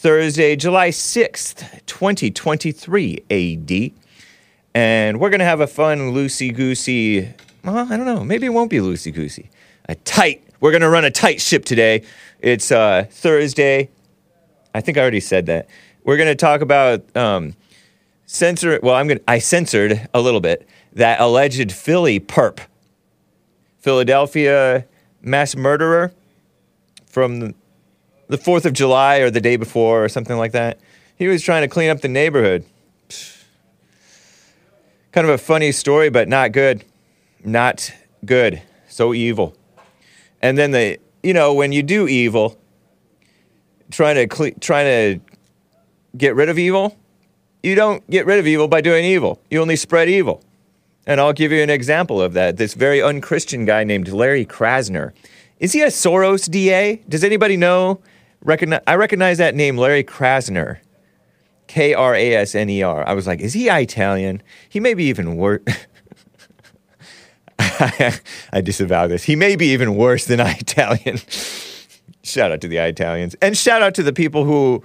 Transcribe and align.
Thursday, 0.00 0.54
July 0.54 0.90
6th, 0.90 1.84
2023 1.86 3.24
AD. 3.28 3.90
And 4.72 5.18
we're 5.18 5.28
going 5.28 5.40
to 5.40 5.44
have 5.44 5.60
a 5.60 5.66
fun, 5.66 6.14
loosey 6.14 6.54
goosey, 6.54 7.34
well, 7.64 7.78
I 7.92 7.96
don't 7.96 8.06
know, 8.06 8.22
maybe 8.22 8.46
it 8.46 8.50
won't 8.50 8.70
be 8.70 8.76
loosey 8.76 9.12
goosey. 9.12 9.50
A 9.88 9.96
tight, 9.96 10.44
we're 10.60 10.70
going 10.70 10.82
to 10.82 10.88
run 10.88 11.04
a 11.04 11.10
tight 11.10 11.40
ship 11.40 11.64
today. 11.64 12.04
It's 12.38 12.70
uh, 12.70 13.06
Thursday. 13.10 13.90
I 14.72 14.82
think 14.82 14.98
I 14.98 15.00
already 15.00 15.18
said 15.18 15.46
that. 15.46 15.68
We're 16.04 16.16
going 16.16 16.28
to 16.28 16.36
talk 16.36 16.60
about 16.60 17.04
um, 17.16 17.56
censor. 18.24 18.78
Well, 18.80 18.94
I'm 18.94 19.08
going. 19.08 19.20
I 19.26 19.40
censored 19.40 20.08
a 20.14 20.20
little 20.20 20.40
bit 20.40 20.68
that 20.92 21.18
alleged 21.18 21.72
Philly 21.72 22.20
perp, 22.20 22.60
Philadelphia 23.80 24.86
mass 25.22 25.56
murderer 25.56 26.12
from 27.06 27.40
the, 27.40 27.54
the 28.28 28.38
4th 28.38 28.64
of 28.64 28.72
July 28.72 29.18
or 29.18 29.30
the 29.30 29.40
day 29.40 29.56
before 29.56 30.04
or 30.04 30.08
something 30.08 30.36
like 30.36 30.52
that. 30.52 30.78
He 31.16 31.26
was 31.26 31.42
trying 31.42 31.62
to 31.62 31.68
clean 31.68 31.90
up 31.90 32.00
the 32.00 32.08
neighborhood. 32.08 32.64
Kind 35.12 35.26
of 35.26 35.34
a 35.34 35.38
funny 35.38 35.72
story, 35.72 36.10
but 36.10 36.28
not 36.28 36.52
good. 36.52 36.84
Not 37.44 37.92
good. 38.24 38.62
So 38.88 39.14
evil. 39.14 39.56
And 40.40 40.56
then 40.56 40.70
the, 40.70 40.98
you 41.22 41.32
know, 41.32 41.54
when 41.54 41.72
you 41.72 41.82
do 41.82 42.06
evil, 42.06 42.58
trying 43.90 44.16
to 44.16 44.26
cle- 44.26 44.52
trying 44.60 44.86
to 44.86 45.20
get 46.16 46.36
rid 46.36 46.48
of 46.48 46.58
evil, 46.58 46.96
you 47.62 47.74
don't 47.74 48.08
get 48.10 48.26
rid 48.26 48.38
of 48.38 48.46
evil 48.46 48.68
by 48.68 48.80
doing 48.80 49.04
evil. 49.04 49.40
You 49.50 49.60
only 49.60 49.76
spread 49.76 50.08
evil. 50.08 50.42
And 51.06 51.20
I'll 51.20 51.32
give 51.32 51.50
you 51.50 51.62
an 51.62 51.70
example 51.70 52.20
of 52.20 52.34
that. 52.34 52.58
This 52.58 52.74
very 52.74 53.02
unchristian 53.02 53.64
guy 53.64 53.82
named 53.82 54.08
Larry 54.08 54.44
Krasner. 54.44 55.12
Is 55.58 55.72
he 55.72 55.80
a 55.80 55.86
Soros 55.86 56.48
DA? 56.50 56.96
Does 57.08 57.24
anybody 57.24 57.56
know? 57.56 58.00
Recognize, 58.42 58.80
I 58.86 58.94
recognize 58.96 59.38
that 59.38 59.54
name, 59.54 59.76
Larry 59.76 60.04
Krasner. 60.04 60.78
K 61.66 61.92
R 61.92 62.14
A 62.14 62.34
S 62.34 62.54
N 62.54 62.70
E 62.70 62.82
R. 62.82 63.06
I 63.06 63.12
was 63.12 63.26
like, 63.26 63.40
is 63.40 63.52
he 63.52 63.68
Italian? 63.68 64.42
He 64.70 64.80
may 64.80 64.94
be 64.94 65.04
even 65.04 65.36
worse. 65.36 65.60
I 67.58 68.60
disavow 68.62 69.06
this. 69.06 69.24
He 69.24 69.36
may 69.36 69.54
be 69.56 69.66
even 69.68 69.94
worse 69.96 70.24
than 70.26 70.40
Italian. 70.44 71.18
shout 72.22 72.52
out 72.52 72.60
to 72.62 72.68
the 72.68 72.78
Italians. 72.78 73.34
And 73.42 73.56
shout 73.56 73.82
out 73.82 73.94
to 73.96 74.02
the 74.02 74.12
people 74.12 74.44
who 74.44 74.82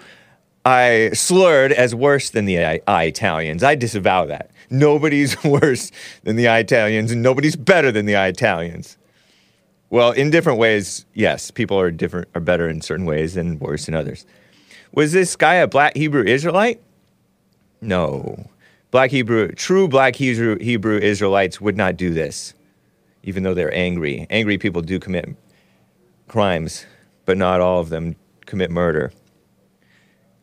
I 0.65 1.11
slurred 1.13 1.71
as 1.71 1.93
worse 1.95 2.29
than 2.31 2.45
the 2.45 2.59
I- 2.87 3.03
Italians. 3.03 3.63
I 3.63 3.75
disavow 3.75 4.25
that. 4.25 4.51
Nobody's 4.69 5.41
worse 5.45 5.91
than 6.23 6.35
the 6.35 6.45
Italians, 6.47 7.11
and 7.11 7.21
nobody's 7.21 7.55
better 7.55 7.91
than 7.91 8.05
the 8.05 8.15
Italians. 8.15 8.97
Well, 9.94 10.11
in 10.11 10.31
different 10.31 10.58
ways, 10.58 11.05
yes, 11.13 11.52
people 11.52 11.80
are 11.80 11.91
different, 11.91 12.27
are 12.33 12.41
better 12.41 12.67
in 12.67 12.81
certain 12.81 13.05
ways 13.05 13.38
and 13.38 13.61
worse 13.61 13.88
in 13.88 13.94
others. 13.94 14.25
Was 14.91 15.11
this 15.11 15.36
guy 15.36 15.53
a 15.53 15.67
black 15.67 15.95
Hebrew 15.95 16.23
Israelite? 16.23 16.81
No. 17.80 18.49
Black 18.89 19.11
Hebrew, 19.11 19.52
true 19.52 19.88
black 19.88 20.16
Hebrew, 20.16 20.58
Hebrew 20.58 20.97
Israelites 20.97 21.61
would 21.61 21.77
not 21.77 21.95
do 21.95 22.11
this, 22.11 22.55
even 23.21 23.44
though 23.44 23.53
they're 23.53 23.71
angry. 23.71 24.25
Angry 24.31 24.58
people 24.58 24.81
do 24.81 24.97
commit 24.97 25.30
crimes, 26.27 26.87
but 27.25 27.37
not 27.37 27.61
all 27.61 27.80
of 27.80 27.89
them 27.89 28.15
commit 28.48 28.71
murder. 28.71 29.14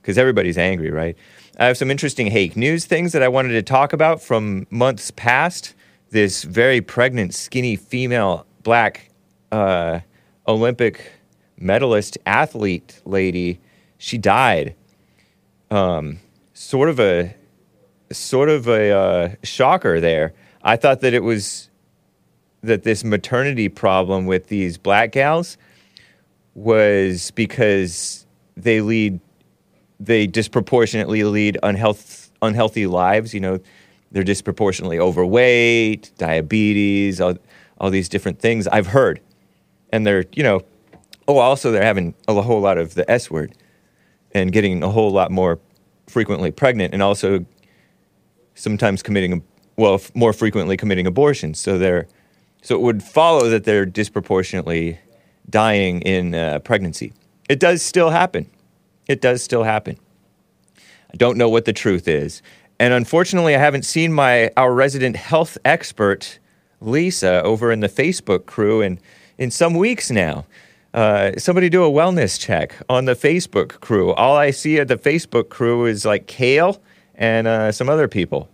Because 0.00 0.16
everybody's 0.16 0.58
angry, 0.58 0.92
right? 0.92 1.16
I 1.58 1.66
have 1.66 1.76
some 1.76 1.90
interesting 1.90 2.28
hake 2.28 2.56
news 2.56 2.84
things 2.84 3.10
that 3.10 3.22
I 3.24 3.26
wanted 3.26 3.54
to 3.54 3.62
talk 3.64 3.92
about 3.92 4.22
from 4.22 4.68
months 4.70 5.10
past. 5.10 5.74
This 6.10 6.44
very 6.44 6.80
pregnant, 6.80 7.34
skinny 7.34 7.74
female 7.74 8.46
black 8.62 9.09
uh, 9.52 10.00
Olympic 10.46 11.12
medalist 11.56 12.18
athlete 12.26 13.00
lady, 13.04 13.60
she 13.98 14.18
died. 14.18 14.74
Um, 15.70 16.18
sort 16.54 16.88
of 16.88 16.98
a 16.98 17.34
sort 18.12 18.48
of 18.48 18.66
a 18.68 18.90
uh, 18.90 19.34
shocker 19.42 20.00
there. 20.00 20.34
I 20.62 20.76
thought 20.76 21.00
that 21.00 21.14
it 21.14 21.22
was 21.22 21.70
that 22.62 22.82
this 22.82 23.04
maternity 23.04 23.68
problem 23.68 24.26
with 24.26 24.48
these 24.48 24.76
black 24.76 25.12
gals 25.12 25.56
was 26.54 27.30
because 27.30 28.26
they 28.56 28.80
lead 28.80 29.20
they 30.00 30.26
disproportionately 30.26 31.22
lead 31.24 31.58
unhealth, 31.62 32.30
unhealthy 32.40 32.86
lives. 32.86 33.34
You 33.34 33.40
know, 33.40 33.60
they're 34.10 34.24
disproportionately 34.24 34.98
overweight, 34.98 36.10
diabetes, 36.16 37.20
all, 37.20 37.36
all 37.78 37.90
these 37.90 38.08
different 38.08 38.40
things 38.40 38.66
I've 38.66 38.88
heard. 38.88 39.20
And 39.92 40.06
they're, 40.06 40.24
you 40.32 40.42
know, 40.42 40.62
oh, 41.28 41.38
also 41.38 41.70
they're 41.70 41.82
having 41.82 42.14
a 42.28 42.40
whole 42.40 42.60
lot 42.60 42.78
of 42.78 42.94
the 42.94 43.08
S 43.10 43.30
word 43.30 43.54
and 44.32 44.52
getting 44.52 44.82
a 44.82 44.88
whole 44.88 45.10
lot 45.10 45.30
more 45.30 45.58
frequently 46.06 46.50
pregnant 46.50 46.92
and 46.94 47.02
also 47.02 47.44
sometimes 48.54 49.02
committing, 49.02 49.42
well, 49.76 49.94
f- 49.94 50.14
more 50.14 50.32
frequently 50.32 50.76
committing 50.76 51.06
abortions. 51.06 51.58
So 51.58 51.78
they're, 51.78 52.06
so 52.62 52.74
it 52.74 52.82
would 52.82 53.02
follow 53.02 53.48
that 53.48 53.64
they're 53.64 53.86
disproportionately 53.86 54.98
dying 55.48 56.02
in 56.02 56.34
uh, 56.34 56.58
pregnancy. 56.60 57.12
It 57.48 57.58
does 57.58 57.82
still 57.82 58.10
happen. 58.10 58.48
It 59.08 59.20
does 59.20 59.42
still 59.42 59.64
happen. 59.64 59.98
I 61.12 61.16
don't 61.16 61.36
know 61.36 61.48
what 61.48 61.64
the 61.64 61.72
truth 61.72 62.06
is. 62.06 62.42
And 62.78 62.94
unfortunately, 62.94 63.54
I 63.54 63.58
haven't 63.58 63.84
seen 63.84 64.12
my 64.12 64.50
our 64.56 64.72
resident 64.72 65.16
health 65.16 65.58
expert, 65.64 66.38
Lisa, 66.80 67.42
over 67.42 67.72
in 67.72 67.80
the 67.80 67.88
Facebook 67.88 68.46
crew 68.46 68.80
in, 68.80 68.98
in 69.40 69.50
some 69.50 69.74
weeks 69.74 70.10
now. 70.10 70.44
Uh, 70.92 71.32
somebody 71.38 71.68
do 71.68 71.82
a 71.82 71.90
wellness 71.90 72.38
check 72.38 72.76
on 72.88 73.06
the 73.06 73.14
Facebook 73.14 73.80
crew. 73.80 74.12
All 74.12 74.36
I 74.36 74.50
see 74.50 74.78
at 74.78 74.88
the 74.88 74.96
Facebook 74.96 75.48
crew 75.48 75.86
is 75.86 76.04
like 76.04 76.26
Kale 76.26 76.80
and 77.14 77.46
uh, 77.46 77.72
some 77.72 77.88
other 77.88 78.06
people. 78.06 78.48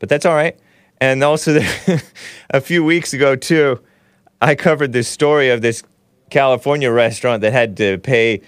But 0.00 0.08
that's 0.08 0.26
all 0.26 0.34
right. 0.34 0.58
And 1.00 1.22
also, 1.22 1.60
a 2.50 2.60
few 2.60 2.84
weeks 2.84 3.12
ago, 3.12 3.36
too, 3.36 3.80
I 4.42 4.54
covered 4.54 4.92
this 4.92 5.08
story 5.08 5.50
of 5.50 5.62
this 5.62 5.82
California 6.30 6.90
restaurant 6.90 7.42
that 7.42 7.52
had 7.52 7.76
to 7.76 7.98
pay 7.98 8.40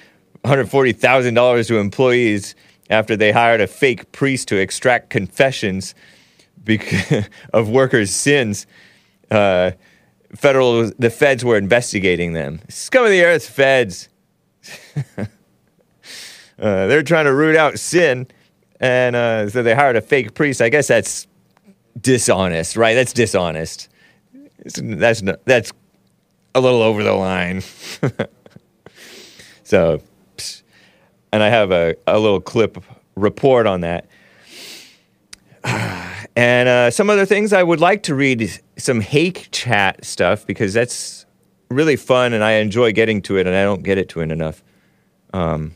$140,000 0.45 1.69
to 1.69 1.79
employees 1.79 2.55
after 2.91 3.17
they 3.17 3.33
hired 3.33 3.61
a 3.61 3.67
fake 3.67 4.11
priest 4.13 4.49
to 4.49 4.57
extract 4.57 5.11
confessions 5.11 5.95
of 7.53 7.69
workers' 7.69 8.11
sins. 8.11 8.67
Uh, 9.31 9.73
federal, 10.37 10.91
the 10.99 11.11
feds 11.11 11.45
were 11.45 11.57
investigating 11.57 12.33
them. 12.33 12.61
Scum 12.69 13.05
of 13.05 13.11
the 13.11 13.25
earth, 13.25 13.49
feds. 13.49 14.09
uh, 15.19 15.27
they're 16.59 17.03
trying 17.03 17.25
to 17.25 17.35
root 17.35 17.57
out 17.57 17.79
sin, 17.79 18.27
and 18.81 19.17
uh, 19.17 19.49
so 19.49 19.63
they 19.63 19.75
hired 19.75 19.97
a 19.97 20.01
fake 20.01 20.35
priest. 20.35 20.61
I 20.61 20.69
guess 20.69 20.89
that's 20.89 21.27
dishonest, 22.01 22.77
right? 22.77 22.95
That's 22.95 23.13
dishonest. 23.13 23.89
It's, 24.59 24.81
that's 24.83 25.23
that's 25.45 25.73
a 26.55 26.61
little 26.61 26.83
over 26.83 27.03
the 27.03 27.13
line. 27.13 27.63
so 29.65 30.01
and 31.33 31.43
I 31.43 31.49
have 31.49 31.71
a, 31.71 31.97
a 32.07 32.19
little 32.19 32.41
clip 32.41 32.83
report 33.15 33.67
on 33.67 33.83
that. 33.83 34.07
And 36.37 36.69
uh, 36.69 36.91
some 36.91 37.09
other 37.09 37.25
things 37.25 37.55
I 37.55 37.63
would 37.63 37.81
like 37.81 38.03
to 38.05 38.15
read 38.15 38.53
some 38.77 39.01
Hake 39.01 39.49
chat 39.53 40.05
stuff 40.05 40.47
because 40.47 40.75
that's 40.75 41.25
really 41.71 41.97
fun 41.97 42.34
and 42.34 42.45
I 42.45 42.53
enjoy 42.53 42.93
getting 42.93 43.22
to 43.22 43.39
it 43.39 43.47
and 43.47 43.57
I 43.57 43.65
don't 43.65 43.83
get 43.83 43.97
it 43.97 44.10
to 44.10 44.21
it 44.21 44.31
enough. 44.31 44.63
Um, 45.33 45.75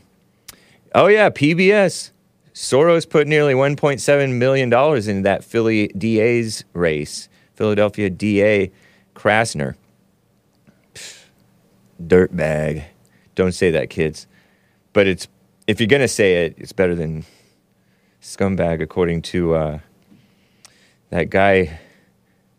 oh, 0.93 1.07
yeah, 1.07 1.31
PBS. 1.31 2.11
Soros 2.53 3.09
put 3.09 3.27
nearly 3.27 3.55
$1.7 3.55 4.37
million 4.37 4.71
in 5.09 5.21
that 5.23 5.43
Philly 5.43 5.87
DA's 5.87 6.63
race, 6.73 7.27
Philadelphia 7.55 8.09
DA 8.11 8.71
Krasner. 9.15 9.75
Dirtbag. 11.99 12.83
Don't 13.33 13.53
say 13.53 13.71
that, 13.71 13.89
kids. 13.89 14.27
But 14.93 15.07
it's 15.07 15.27
if 15.67 15.79
you're 15.79 15.87
going 15.87 16.01
to 16.01 16.07
say 16.07 16.45
it, 16.45 16.55
it's 16.57 16.73
better 16.73 16.95
than 16.95 17.25
scumbag, 18.21 18.81
according 18.81 19.21
to 19.21 19.53
uh, 19.53 19.79
that 21.11 21.29
guy 21.29 21.79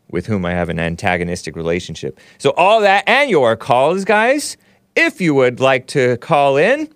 with 0.08 0.26
whom 0.26 0.44
I 0.44 0.52
have 0.52 0.68
an 0.68 0.78
antagonistic 0.78 1.56
relationship. 1.56 2.20
So, 2.38 2.50
all 2.50 2.80
that 2.82 3.08
and 3.08 3.28
your 3.30 3.56
calls, 3.56 4.04
guys, 4.04 4.56
if 4.94 5.20
you 5.20 5.34
would 5.34 5.58
like 5.58 5.88
to 5.88 6.18
call 6.18 6.56
in. 6.56 6.88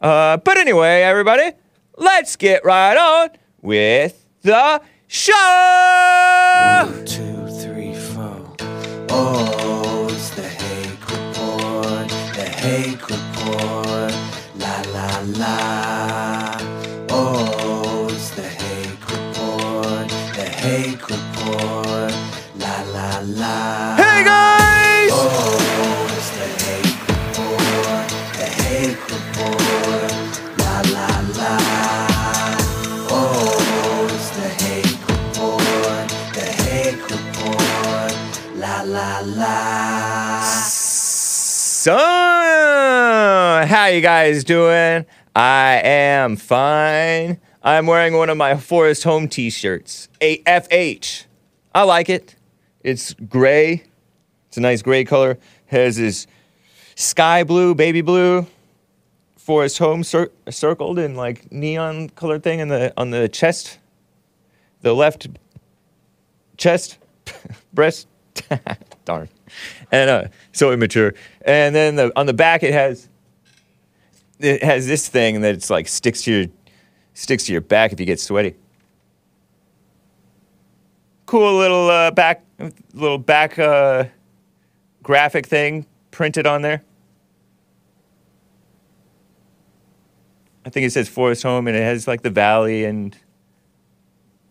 Uh, 0.00 0.36
but 0.36 0.58
anyway, 0.58 1.02
everybody, 1.02 1.52
let's 1.96 2.36
get 2.36 2.64
right 2.64 2.96
on 2.96 3.30
with 3.62 4.26
the 4.42 4.80
show. 5.08 5.32
One, 6.86 7.04
two, 7.06 7.46
three, 7.48 7.94
four. 7.94 8.54
Oh, 9.08 10.08
it's 10.10 10.30
the 10.30 10.42
Hake 10.42 11.08
Report. 11.08 12.08
The 12.34 12.44
Hake 12.44 13.08
Report. 13.08 14.12
La 14.56 14.82
la 14.92 15.22
la. 15.38 16.31
So, 41.82 41.96
how 41.96 43.86
you 43.86 44.00
guys 44.02 44.44
doing? 44.44 45.04
I 45.34 45.80
am 45.82 46.36
fine. 46.36 47.40
I'm 47.60 47.86
wearing 47.86 48.14
one 48.16 48.30
of 48.30 48.36
my 48.36 48.56
Forest 48.56 49.02
Home 49.02 49.26
t-shirts. 49.26 50.08
AFH. 50.20 51.24
I 51.74 51.82
like 51.82 52.08
it. 52.08 52.36
It's 52.84 53.14
gray. 53.14 53.82
It's 54.46 54.58
a 54.58 54.60
nice 54.60 54.80
gray 54.80 55.04
color. 55.04 55.38
Has 55.66 55.96
this 55.96 56.28
sky 56.94 57.42
blue, 57.42 57.74
baby 57.74 58.00
blue, 58.00 58.46
Forest 59.36 59.78
Home 59.78 60.04
cir- 60.04 60.30
circled 60.50 61.00
in 61.00 61.16
like 61.16 61.50
neon 61.50 62.10
colored 62.10 62.44
thing 62.44 62.60
in 62.60 62.68
the 62.68 62.94
on 62.96 63.10
the 63.10 63.28
chest, 63.28 63.80
the 64.82 64.94
left 64.94 65.26
chest, 66.56 66.98
breast. 67.72 68.06
Darn. 69.04 69.28
And 69.92 70.10
uh, 70.10 70.24
so 70.52 70.72
immature. 70.72 71.14
And 71.42 71.74
then 71.74 71.96
the, 71.96 72.12
on 72.16 72.26
the 72.26 72.32
back 72.32 72.62
it 72.62 72.72
has 72.72 73.08
it 74.40 74.62
has 74.64 74.86
this 74.86 75.08
thing 75.08 75.42
that 75.42 75.54
it's 75.54 75.70
like 75.70 75.86
sticks 75.86 76.22
to 76.22 76.32
your 76.32 76.46
sticks 77.14 77.44
to 77.44 77.52
your 77.52 77.60
back 77.60 77.92
if 77.92 78.00
you 78.00 78.06
get 78.06 78.18
sweaty. 78.18 78.56
Cool 81.26 81.56
little 81.56 81.88
uh, 81.88 82.10
back 82.10 82.44
little 82.94 83.18
back 83.18 83.58
uh, 83.58 84.06
graphic 85.02 85.46
thing 85.46 85.86
printed 86.10 86.46
on 86.46 86.62
there. 86.62 86.82
I 90.64 90.70
think 90.70 90.86
it 90.86 90.90
says 90.92 91.08
Forest 91.08 91.42
Home 91.42 91.66
and 91.66 91.76
it 91.76 91.82
has 91.82 92.08
like 92.08 92.22
the 92.22 92.30
valley 92.30 92.84
and 92.84 93.16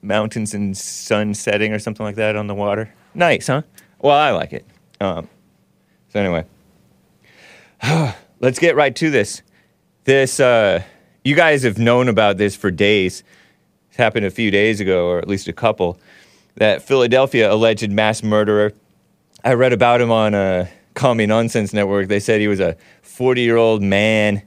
mountains 0.02 0.54
and 0.54 0.78
sun 0.78 1.34
setting 1.34 1.74
or 1.74 1.80
something 1.80 2.06
like 2.06 2.16
that 2.16 2.36
on 2.36 2.48
the 2.48 2.56
water. 2.56 2.94
Nice, 3.14 3.48
huh? 3.48 3.62
Well, 4.00 4.18
I 4.18 4.32
like 4.32 4.54
it. 4.54 4.66
Um, 5.02 5.28
so 6.10 6.20
anyway, 6.20 6.46
let's 8.40 8.60
get 8.60 8.76
right 8.76 8.96
to 8.98 9.10
this. 9.10 9.42
This 10.04 10.40
uh, 10.40 10.84
you 11.24 11.36
guys 11.36 11.64
have 11.64 11.80
known 11.80 12.08
about 12.08 12.38
this 12.38 12.56
for 12.56 12.70
days. 12.70 13.24
It 13.92 13.98
happened 13.98 14.28
a 14.28 14.30
few 14.30 14.52
days 14.52 14.80
ago, 14.80 15.08
or 15.08 15.18
at 15.18 15.28
least 15.28 15.48
a 15.48 15.54
couple. 15.54 16.00
That 16.58 16.84
Philadelphia 16.84 17.52
alleged 17.52 17.90
mass 17.90 18.22
murderer. 18.22 18.74
I 19.44 19.54
read 19.54 19.74
about 19.74 20.02
him 20.02 20.12
on 20.12 20.36
a 20.36 20.70
Call 20.94 21.16
Me 21.16 21.26
Nonsense 21.26 21.74
network. 21.74 22.08
They 22.08 22.20
said 22.20 22.40
he 22.40 22.48
was 22.48 22.60
a 22.60 22.78
40 23.02 23.42
year 23.42 23.58
old 23.58 23.82
man 23.82 24.44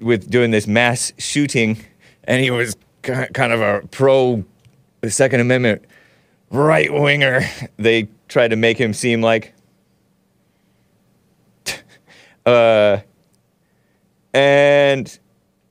with 0.00 0.28
doing 0.28 0.50
this 0.50 0.66
mass 0.66 1.12
shooting, 1.18 1.78
and 2.24 2.42
he 2.42 2.50
was 2.50 2.76
kind 3.02 3.52
of 3.52 3.60
a 3.60 3.86
pro 3.92 4.44
Second 5.06 5.40
Amendment 5.40 5.84
right 6.50 6.92
winger. 6.92 7.42
They 7.76 8.08
tried 8.30 8.48
to 8.48 8.56
make 8.56 8.78
him 8.78 8.94
seem 8.94 9.20
like. 9.20 9.52
uh, 12.46 12.98
and 14.32 15.18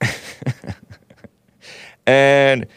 and 2.05 2.67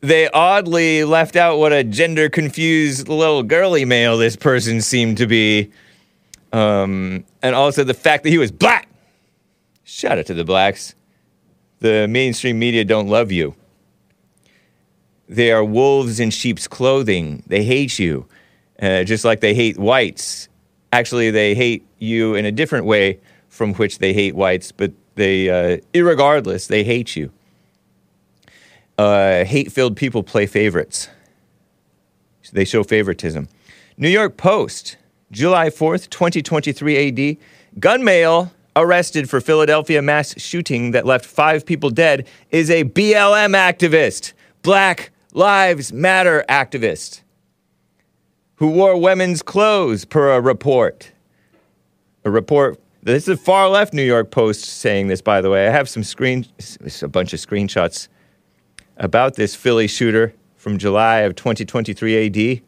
they 0.00 0.28
oddly 0.28 1.04
left 1.04 1.36
out 1.36 1.58
what 1.58 1.72
a 1.72 1.82
gender 1.84 2.28
confused 2.28 3.08
little 3.08 3.42
girly 3.42 3.84
male 3.84 4.18
this 4.18 4.36
person 4.36 4.82
seemed 4.82 5.16
to 5.18 5.26
be, 5.26 5.70
um, 6.52 7.24
and 7.42 7.54
also 7.54 7.84
the 7.84 7.94
fact 7.94 8.24
that 8.24 8.30
he 8.30 8.38
was 8.38 8.52
black. 8.52 8.88
Shout 9.84 10.18
out 10.18 10.26
to 10.26 10.34
the 10.34 10.44
blacks. 10.44 10.94
The 11.78 12.08
mainstream 12.08 12.58
media 12.58 12.84
don't 12.84 13.08
love 13.08 13.30
you. 13.30 13.54
They 15.28 15.52
are 15.52 15.64
wolves 15.64 16.20
in 16.20 16.30
sheep's 16.30 16.68
clothing. 16.68 17.42
They 17.46 17.64
hate 17.64 17.98
you, 17.98 18.26
uh, 18.80 19.04
just 19.04 19.24
like 19.24 19.40
they 19.40 19.54
hate 19.54 19.78
whites. 19.78 20.48
Actually, 20.92 21.30
they 21.30 21.54
hate 21.54 21.86
you 21.98 22.34
in 22.34 22.44
a 22.44 22.52
different 22.52 22.86
way 22.86 23.18
from 23.48 23.74
which 23.74 23.98
they 23.98 24.12
hate 24.12 24.34
whites, 24.34 24.72
but 24.72 24.92
they, 25.14 25.48
uh, 25.48 25.78
irregardless, 25.94 26.68
they 26.68 26.84
hate 26.84 27.16
you. 27.16 27.30
Uh, 28.98 29.44
hate 29.44 29.72
filled 29.72 29.96
people 29.96 30.22
play 30.22 30.46
favorites, 30.46 31.08
they 32.52 32.64
show 32.64 32.82
favoritism. 32.82 33.48
New 33.98 34.08
York 34.08 34.36
Post, 34.36 34.96
July 35.30 35.68
4th, 35.68 36.08
2023 36.10 37.32
AD. 37.32 37.36
Gun 37.80 38.04
male 38.04 38.52
arrested 38.76 39.28
for 39.28 39.40
Philadelphia 39.40 40.02
mass 40.02 40.38
shooting 40.38 40.90
that 40.92 41.06
left 41.06 41.24
five 41.24 41.64
people 41.66 41.90
dead 41.90 42.26
is 42.50 42.70
a 42.70 42.84
BLM 42.84 43.56
activist, 43.56 44.34
Black 44.62 45.10
Lives 45.32 45.92
Matter 45.92 46.44
activist, 46.48 47.22
who 48.56 48.70
wore 48.70 48.98
women's 48.98 49.42
clothes, 49.42 50.04
per 50.04 50.32
a 50.32 50.40
report. 50.40 51.12
A 52.24 52.30
report. 52.30 52.80
This 53.02 53.24
is 53.24 53.28
a 53.28 53.36
far 53.36 53.68
left 53.68 53.94
New 53.94 54.02
York 54.02 54.30
Post 54.30 54.64
saying 54.64 55.06
this, 55.06 55.20
by 55.20 55.40
the 55.40 55.50
way. 55.50 55.68
I 55.68 55.70
have 55.70 55.88
some 55.88 56.02
screen, 56.02 56.46
a 57.02 57.08
bunch 57.08 57.32
of 57.32 57.38
screenshots 57.38 58.08
about 58.96 59.36
this 59.36 59.54
Philly 59.54 59.86
shooter 59.86 60.34
from 60.56 60.78
July 60.78 61.18
of 61.18 61.36
2023 61.36 62.26
AD. 62.26 62.62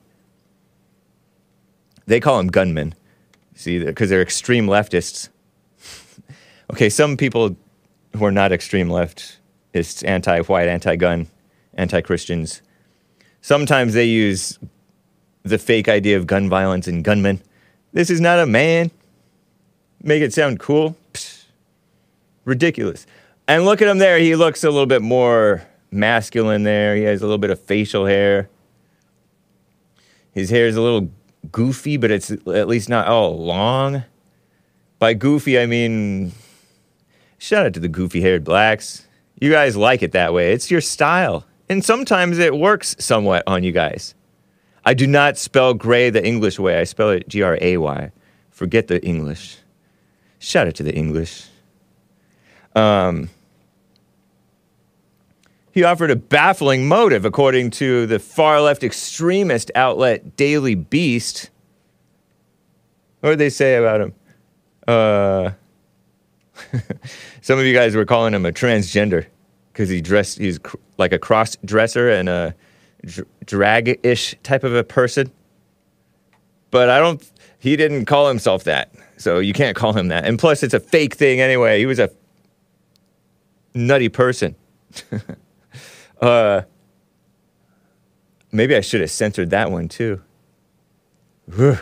They 2.06 2.20
call 2.20 2.38
them 2.38 2.48
gunmen, 2.48 2.94
see, 3.54 3.82
because 3.82 4.10
they're 4.10 4.22
extreme 4.22 4.66
leftists. 4.66 5.30
okay, 6.72 6.88
some 6.88 7.16
people 7.16 7.56
who 8.14 8.24
are 8.24 8.32
not 8.32 8.52
extreme 8.52 8.88
leftists, 8.88 10.06
anti 10.06 10.40
white, 10.42 10.68
anti 10.68 10.96
gun, 10.96 11.26
anti 11.74 12.00
Christians, 12.00 12.62
sometimes 13.40 13.94
they 13.94 14.04
use 14.04 14.58
the 15.48 15.58
fake 15.58 15.88
idea 15.88 16.16
of 16.16 16.26
gun 16.26 16.48
violence 16.48 16.86
and 16.86 17.04
gunmen. 17.04 17.42
This 17.92 18.10
is 18.10 18.20
not 18.20 18.38
a 18.38 18.46
man. 18.46 18.90
Make 20.02 20.22
it 20.22 20.32
sound 20.32 20.60
cool. 20.60 20.96
Ridiculous. 22.44 23.06
And 23.46 23.64
look 23.64 23.82
at 23.82 23.88
him 23.88 23.98
there. 23.98 24.18
He 24.18 24.36
looks 24.36 24.62
a 24.62 24.70
little 24.70 24.86
bit 24.86 25.02
more 25.02 25.66
masculine 25.90 26.62
there. 26.62 26.96
He 26.96 27.02
has 27.02 27.20
a 27.20 27.24
little 27.24 27.38
bit 27.38 27.50
of 27.50 27.60
facial 27.60 28.06
hair. 28.06 28.48
His 30.32 30.50
hair 30.50 30.66
is 30.66 30.76
a 30.76 30.82
little 30.82 31.10
goofy, 31.50 31.96
but 31.96 32.10
it's 32.10 32.30
at 32.30 32.68
least 32.68 32.88
not 32.88 33.08
all 33.08 33.42
long. 33.42 34.04
By 34.98 35.14
goofy, 35.14 35.58
I 35.58 35.66
mean, 35.66 36.32
shout 37.38 37.66
out 37.66 37.74
to 37.74 37.80
the 37.80 37.88
goofy 37.88 38.20
haired 38.20 38.44
blacks. 38.44 39.06
You 39.40 39.50
guys 39.50 39.76
like 39.76 40.02
it 40.02 40.12
that 40.12 40.32
way. 40.32 40.52
It's 40.52 40.70
your 40.70 40.80
style. 40.80 41.44
And 41.68 41.84
sometimes 41.84 42.38
it 42.38 42.56
works 42.56 42.96
somewhat 42.98 43.44
on 43.46 43.62
you 43.62 43.72
guys. 43.72 44.14
I 44.88 44.94
do 44.94 45.06
not 45.06 45.36
spell 45.36 45.74
gray 45.74 46.08
the 46.08 46.24
English 46.24 46.58
way. 46.58 46.80
I 46.80 46.84
spell 46.84 47.10
it 47.10 47.28
G 47.28 47.42
R 47.42 47.58
A 47.60 47.76
Y. 47.76 48.10
Forget 48.50 48.86
the 48.86 49.04
English. 49.04 49.58
Shout 50.38 50.66
out 50.66 50.76
to 50.76 50.82
the 50.82 50.94
English. 50.94 51.44
Um, 52.74 53.28
he 55.72 55.84
offered 55.84 56.10
a 56.10 56.16
baffling 56.16 56.88
motive, 56.88 57.26
according 57.26 57.72
to 57.72 58.06
the 58.06 58.18
far 58.18 58.62
left 58.62 58.82
extremist 58.82 59.70
outlet 59.74 60.36
Daily 60.36 60.74
Beast. 60.74 61.50
What 63.20 63.28
did 63.28 63.40
they 63.40 63.50
say 63.50 63.74
about 63.74 64.00
him? 64.00 64.14
Uh, 64.86 65.50
some 67.42 67.58
of 67.58 67.66
you 67.66 67.74
guys 67.74 67.94
were 67.94 68.06
calling 68.06 68.32
him 68.32 68.46
a 68.46 68.52
transgender 68.52 69.26
because 69.70 69.90
he 69.90 70.00
dressed, 70.00 70.38
he's 70.38 70.58
cr- 70.58 70.78
like 70.96 71.12
a 71.12 71.18
cross 71.18 71.58
dresser 71.62 72.08
and 72.08 72.30
a 72.30 72.54
dr- 72.54 72.67
drag 73.44 74.00
ish 74.02 74.34
type 74.42 74.64
of 74.64 74.74
a 74.74 74.84
person. 74.84 75.30
But 76.70 76.90
I 76.90 76.98
don't, 76.98 77.22
he 77.58 77.76
didn't 77.76 78.04
call 78.04 78.28
himself 78.28 78.64
that. 78.64 78.92
So 79.16 79.38
you 79.38 79.52
can't 79.52 79.76
call 79.76 79.92
him 79.92 80.08
that. 80.08 80.24
And 80.24 80.38
plus, 80.38 80.62
it's 80.62 80.74
a 80.74 80.80
fake 80.80 81.14
thing 81.14 81.40
anyway. 81.40 81.78
He 81.78 81.86
was 81.86 81.98
a 81.98 82.10
nutty 83.74 84.08
person. 84.08 84.54
uh, 86.20 86.62
maybe 88.52 88.76
I 88.76 88.80
should 88.80 89.00
have 89.00 89.10
censored 89.10 89.50
that 89.50 89.70
one 89.70 89.88
too. 89.88 90.22
Ugh. 91.58 91.78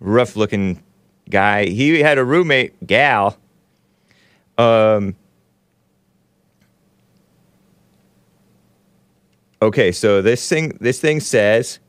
Rough 0.00 0.36
looking 0.36 0.82
guy. 1.28 1.66
He 1.66 2.00
had 2.00 2.18
a 2.18 2.24
roommate, 2.24 2.86
gal. 2.86 3.36
Um, 4.56 5.16
Okay, 9.60 9.90
so 9.92 10.22
this 10.22 10.48
thing 10.48 10.76
this 10.80 11.00
thing 11.00 11.20
says 11.20 11.80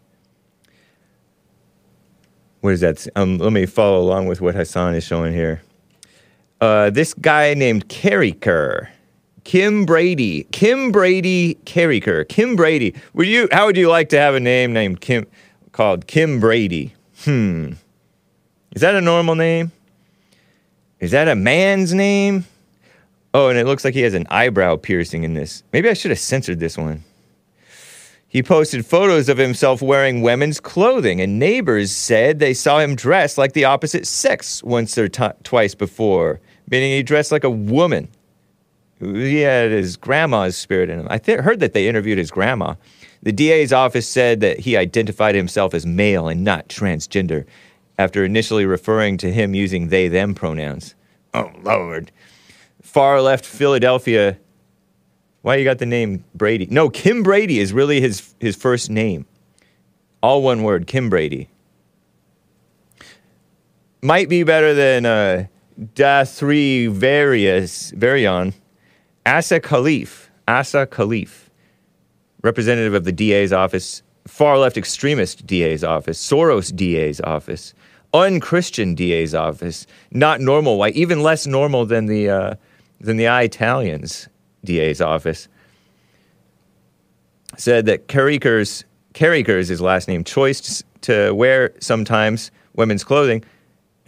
what 2.61 2.73
is 2.73 2.81
that? 2.81 3.07
Um, 3.15 3.38
let 3.38 3.53
me 3.53 3.65
follow 3.65 3.99
along 4.01 4.27
with 4.27 4.41
what 4.41 4.55
Hassan 4.55 4.95
is 4.95 5.03
showing 5.03 5.33
here. 5.33 5.61
Uh, 6.59 6.89
this 6.89 7.13
guy 7.13 7.53
named 7.53 7.88
Carriker, 7.88 8.89
Kim 9.45 9.85
Brady, 9.85 10.43
Kim 10.51 10.91
Brady 10.91 11.55
Carriker, 11.65 12.27
Kim 12.27 12.55
Brady. 12.55 12.93
Would 13.13 13.27
you? 13.27 13.47
How 13.51 13.65
would 13.65 13.77
you 13.77 13.88
like 13.88 14.09
to 14.09 14.19
have 14.19 14.35
a 14.35 14.39
name 14.39 14.73
named 14.73 14.99
Kim, 14.99 15.25
called 15.71 16.07
Kim 16.07 16.39
Brady? 16.39 16.93
Hmm. 17.23 17.73
Is 18.75 18.81
that 18.81 18.95
a 18.95 19.01
normal 19.01 19.35
name? 19.35 19.71
Is 20.99 21.11
that 21.11 21.29
a 21.29 21.35
man's 21.35 21.93
name? 21.93 22.45
Oh, 23.33 23.47
and 23.47 23.57
it 23.57 23.65
looks 23.65 23.85
like 23.85 23.93
he 23.93 24.01
has 24.01 24.15
an 24.15 24.27
eyebrow 24.29 24.75
piercing 24.75 25.23
in 25.23 25.33
this. 25.33 25.63
Maybe 25.71 25.88
I 25.89 25.93
should 25.93 26.11
have 26.11 26.19
censored 26.19 26.59
this 26.59 26.77
one. 26.77 27.03
He 28.29 28.43
posted 28.43 28.86
photos 28.86 29.27
of 29.27 29.39
himself 29.39 29.81
wearing 29.81 30.21
women's 30.21 30.59
clothing, 30.59 31.19
and 31.19 31.39
neighbors 31.39 31.91
said 31.91 32.38
they 32.38 32.53
saw 32.53 32.79
him 32.79 32.95
dressed 32.95 33.39
like 33.39 33.53
the 33.53 33.65
opposite 33.65 34.05
sex 34.05 34.63
once 34.63 34.95
or 35.00 35.09
t- 35.09 35.27
twice 35.43 35.74
before, 35.74 36.39
meaning 36.69 36.91
he 36.91 37.01
dressed 37.01 37.31
like 37.31 37.43
a 37.43 37.50
woman. 37.50 38.07
He 39.00 39.39
had 39.39 39.71
his 39.71 39.98
grandma's 39.98 40.55
spirit 40.55 40.91
in 40.91 41.00
him. 41.00 41.07
I 41.09 41.17
th- 41.17 41.39
heard 41.39 41.59
that 41.62 41.74
they 41.74 41.88
interviewed 41.88 42.19
his 42.19 42.29
grandma. 42.29 42.75
The 43.24 43.31
DA's 43.31 43.74
office 43.74 44.07
said 44.07 44.41
that 44.41 44.59
he 44.59 44.77
identified 44.77 45.33
himself 45.33 45.74
as 45.74 45.88
male 45.88 46.27
and 46.27 46.43
not 46.43 46.69
transgender 46.69 47.45
after 47.98 48.24
initially 48.24 48.65
referring 48.65 49.17
to 49.17 49.31
him 49.31 49.55
using 49.55 49.88
they 49.88 50.07
them 50.07 50.36
pronouns. 50.36 50.93
Oh, 51.33 51.51
Lord. 51.63 52.12
Far 52.81 53.21
left 53.21 53.45
Philadelphia 53.45 54.38
why 55.41 55.55
you 55.55 55.63
got 55.63 55.77
the 55.77 55.86
name 55.86 56.24
Brady? 56.36 56.67
No, 56.69 56.89
Kim 56.89 57.24
Brady 57.24 57.60
is 57.60 57.72
really 57.72 58.01
his 58.01 58.34
his 58.39 58.55
first 58.55 58.89
name. 58.89 59.25
All 60.22 60.41
one 60.41 60.63
word, 60.63 60.86
Kim 60.88 61.10
Brady. 61.10 61.50
Might 64.01 64.29
be 64.29 64.43
better 64.43 64.74
than 64.74 65.05
uh, 65.05 65.46
Da 65.96 66.25
Three 66.25 66.88
Various 66.88 67.91
Varion. 67.91 68.53
Asa 69.25 69.60
Khalif. 69.60 70.27
Asa 70.48 70.88
Khalif. 70.88 71.50
Representative 72.41 72.93
of 72.93 73.03
the 73.03 73.12
DA's 73.12 73.51
office, 73.51 74.01
far 74.25 74.58
left 74.58 74.77
extremist 74.77 75.46
DA's 75.46 75.84
office, 75.84 76.25
Soros 76.25 76.74
DA's 76.74 77.19
office, 77.22 77.74
unchristian 78.13 78.96
DA's 78.96 79.36
office, 79.36 79.86
not 80.12 80.39
normal 80.39 80.77
white, 80.77 80.96
even 80.96 81.22
less 81.22 81.46
normal 81.46 81.86
than 81.86 82.05
the 82.05 82.29
uh, 82.29 82.55
than 83.01 83.17
the 83.17 83.25
Italians 83.25 84.29
DA's 84.69 85.01
office, 85.01 85.47
said 87.57 87.85
that 87.88 88.07
Carriker's, 88.07 88.85
Carriker's 89.13 89.67
his 89.67 89.81
last 89.81 90.07
name, 90.07 90.23
choice 90.23 90.83
to 91.01 91.33
wear 91.33 91.73
sometimes 91.79 92.51
women's 92.75 93.03
clothing 93.03 93.43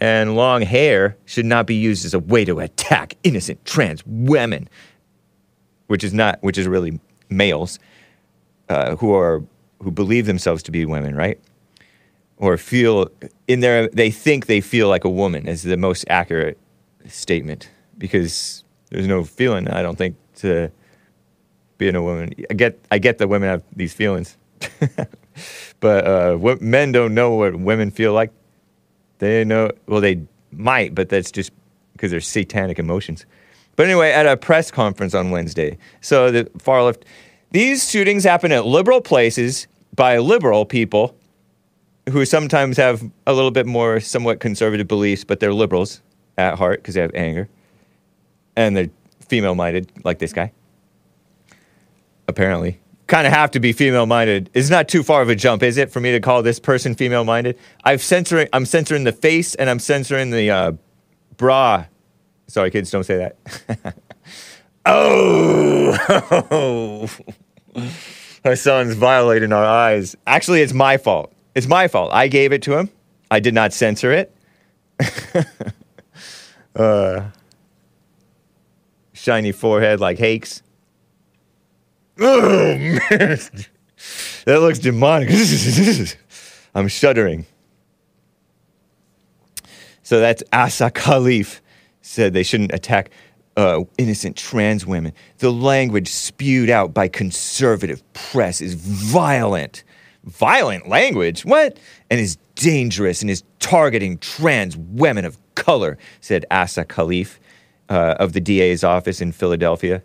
and 0.00 0.36
long 0.36 0.62
hair 0.62 1.16
should 1.26 1.46
not 1.46 1.66
be 1.66 1.74
used 1.74 2.04
as 2.04 2.14
a 2.14 2.18
way 2.18 2.44
to 2.44 2.60
attack 2.60 3.14
innocent 3.24 3.64
trans 3.64 4.02
women, 4.06 4.68
which 5.88 6.04
is 6.04 6.14
not, 6.14 6.38
which 6.42 6.58
is 6.58 6.66
really 6.66 7.00
males 7.28 7.78
uh, 8.68 8.96
who 8.96 9.14
are 9.14 9.42
who 9.82 9.90
believe 9.90 10.26
themselves 10.26 10.62
to 10.62 10.70
be 10.70 10.84
women, 10.84 11.16
right? 11.16 11.40
Or 12.36 12.56
feel 12.56 13.08
in 13.48 13.60
their, 13.60 13.88
they 13.88 14.10
think 14.12 14.46
they 14.46 14.60
feel 14.60 14.88
like 14.88 15.04
a 15.04 15.10
woman 15.10 15.48
is 15.48 15.62
the 15.62 15.76
most 15.76 16.04
accurate 16.08 16.56
statement 17.08 17.68
because 17.98 18.62
there's 18.90 19.08
no 19.08 19.24
feeling, 19.24 19.68
I 19.68 19.82
don't 19.82 19.96
think, 19.96 20.16
to 20.42 20.70
being 21.78 21.96
a 21.96 22.02
woman. 22.02 22.34
I 22.50 22.54
get 22.54 22.78
I 22.90 22.98
get 22.98 23.18
that 23.18 23.28
women 23.28 23.48
have 23.48 23.62
these 23.74 23.92
feelings, 23.92 24.36
but 25.80 26.06
uh, 26.06 26.56
men 26.60 26.92
don't 26.92 27.14
know 27.14 27.34
what 27.34 27.56
women 27.56 27.90
feel 27.90 28.12
like. 28.12 28.30
They 29.18 29.44
know 29.44 29.70
well 29.86 30.00
they 30.00 30.22
might, 30.52 30.94
but 30.94 31.08
that's 31.08 31.30
just 31.30 31.52
because 31.92 32.10
they're 32.10 32.20
satanic 32.20 32.78
emotions. 32.78 33.26
But 33.76 33.86
anyway, 33.86 34.12
at 34.12 34.26
a 34.26 34.36
press 34.36 34.70
conference 34.70 35.14
on 35.14 35.30
Wednesday, 35.30 35.78
so 36.00 36.30
the 36.30 36.50
far 36.58 36.82
left, 36.82 37.04
these 37.50 37.90
shootings 37.90 38.24
happen 38.24 38.52
at 38.52 38.66
liberal 38.66 39.00
places 39.00 39.66
by 39.94 40.18
liberal 40.18 40.64
people 40.64 41.16
who 42.10 42.24
sometimes 42.24 42.76
have 42.76 43.02
a 43.26 43.32
little 43.32 43.50
bit 43.50 43.66
more 43.66 44.00
somewhat 44.00 44.40
conservative 44.40 44.88
beliefs, 44.88 45.24
but 45.24 45.40
they're 45.40 45.54
liberals 45.54 46.02
at 46.36 46.58
heart 46.58 46.82
because 46.82 46.94
they 46.94 47.00
have 47.00 47.14
anger 47.14 47.48
and 48.56 48.76
they're 48.76 48.90
female 49.32 49.54
minded, 49.54 49.90
like 50.04 50.18
this 50.18 50.34
guy. 50.34 50.52
Apparently. 52.28 52.78
Kind 53.06 53.26
of 53.26 53.32
have 53.32 53.50
to 53.52 53.60
be 53.60 53.72
female 53.72 54.04
minded. 54.04 54.50
It's 54.52 54.68
not 54.68 54.88
too 54.88 55.02
far 55.02 55.22
of 55.22 55.30
a 55.30 55.34
jump, 55.34 55.62
is 55.62 55.78
it, 55.78 55.90
for 55.90 56.00
me 56.00 56.12
to 56.12 56.20
call 56.20 56.42
this 56.42 56.60
person 56.60 56.94
female 56.94 57.24
minded? 57.24 57.58
I've 57.82 58.02
censoring 58.02 58.50
I'm 58.52 58.66
censoring 58.66 59.04
the 59.04 59.12
face 59.12 59.54
and 59.54 59.70
I'm 59.70 59.78
censoring 59.78 60.32
the 60.32 60.50
uh, 60.50 60.72
bra. 61.38 61.86
Sorry, 62.46 62.70
kids, 62.70 62.90
don't 62.90 63.04
say 63.04 63.16
that. 63.16 63.38
oh, 64.84 67.08
my 68.44 68.52
son's 68.52 68.96
violating 68.96 69.54
our 69.54 69.64
eyes. 69.64 70.14
Actually, 70.26 70.60
it's 70.60 70.74
my 70.74 70.98
fault. 70.98 71.32
It's 71.54 71.66
my 71.66 71.88
fault. 71.88 72.10
I 72.12 72.28
gave 72.28 72.52
it 72.52 72.60
to 72.64 72.76
him. 72.76 72.90
I 73.30 73.40
did 73.40 73.54
not 73.54 73.72
censor 73.72 74.12
it. 74.12 74.36
uh, 76.76 77.30
shiny 79.22 79.52
forehead 79.52 80.00
like 80.00 80.18
Hakes. 80.18 80.62
Oh, 82.18 82.76
man. 83.10 83.38
That 84.46 84.58
looks 84.60 84.80
demonic. 84.80 85.30
I'm 86.74 86.88
shuddering. 86.88 87.46
So 90.02 90.18
that's 90.18 90.42
Asa 90.52 90.90
Khalif 90.90 91.60
said 92.00 92.32
they 92.32 92.42
shouldn't 92.42 92.74
attack 92.74 93.10
uh, 93.56 93.84
innocent 93.96 94.36
trans 94.36 94.84
women. 94.84 95.12
The 95.38 95.52
language 95.52 96.08
spewed 96.08 96.68
out 96.68 96.92
by 96.92 97.06
conservative 97.06 98.02
press 98.14 98.60
is 98.60 98.74
violent. 98.74 99.84
Violent 100.24 100.88
language? 100.88 101.44
What? 101.44 101.78
And 102.10 102.18
is 102.18 102.36
dangerous 102.56 103.22
and 103.22 103.30
is 103.30 103.44
targeting 103.60 104.18
trans 104.18 104.76
women 104.76 105.24
of 105.24 105.38
color, 105.54 105.96
said 106.20 106.44
Asa 106.50 106.84
Khalif 106.84 107.38
uh, 107.92 108.16
of 108.18 108.32
the 108.32 108.40
DA's 108.40 108.82
office 108.82 109.20
in 109.20 109.32
Philadelphia. 109.32 110.02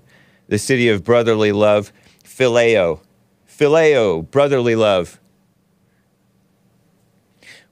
The 0.50 0.58
city 0.58 0.90
of 0.90 1.04
brotherly 1.04 1.54
love, 1.54 1.94
Phileo. 2.24 3.00
Phileo, 3.48 4.30
brotherly 4.30 4.76
love. 4.76 5.20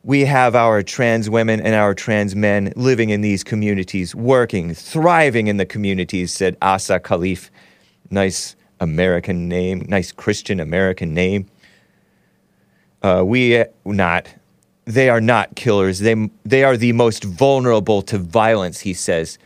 We 0.03 0.21
have 0.25 0.55
our 0.55 0.83
trans 0.83 1.29
women 1.29 1.59
and 1.59 1.75
our 1.75 1.93
trans 1.93 2.35
men 2.35 2.71
living 2.75 3.09
in 3.09 3.21
these 3.21 3.43
communities, 3.43 4.15
working, 4.15 4.73
thriving 4.73 5.47
in 5.47 5.57
the 5.57 5.65
communities, 5.65 6.31
said 6.31 6.55
Asa 6.61 6.99
Khalif. 6.99 7.49
Nice 8.09 8.55
American 8.79 9.49
name, 9.49 9.85
nice 9.89 10.11
Christian 10.11 10.59
American 10.59 11.13
name. 11.13 11.47
Uh, 13.01 13.23
we 13.25 13.57
uh, 13.57 13.65
not. 13.83 14.33
They 14.85 15.09
are 15.09 15.21
not 15.21 15.55
killers. 15.55 15.99
They, 15.99 16.29
they 16.45 16.63
are 16.63 16.77
the 16.77 16.93
most 16.93 17.23
vulnerable 17.23 18.01
to 18.03 18.17
violence, 18.19 18.79
he 18.79 18.93
says. 18.93 19.39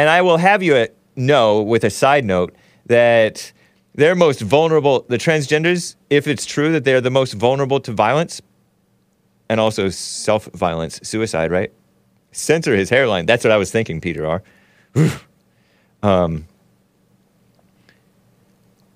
And 0.00 0.08
I 0.08 0.22
will 0.22 0.38
have 0.38 0.62
you 0.62 0.88
know, 1.14 1.60
with 1.60 1.84
a 1.84 1.90
side 1.90 2.24
note, 2.24 2.56
that 2.86 3.52
they're 3.94 4.14
most 4.14 4.40
vulnerable, 4.40 5.04
the 5.10 5.18
transgenders, 5.18 5.94
if 6.08 6.26
it's 6.26 6.46
true 6.46 6.72
that 6.72 6.84
they're 6.84 7.02
the 7.02 7.10
most 7.10 7.34
vulnerable 7.34 7.80
to 7.80 7.92
violence 7.92 8.40
and 9.50 9.60
also 9.60 9.90
self 9.90 10.46
violence, 10.54 11.00
suicide, 11.02 11.50
right? 11.50 11.70
Censor 12.32 12.74
his 12.74 12.88
hairline. 12.88 13.26
That's 13.26 13.44
what 13.44 13.50
I 13.50 13.58
was 13.58 13.70
thinking, 13.70 14.00
Peter 14.00 14.26
R. 14.26 14.42
um, 16.02 16.46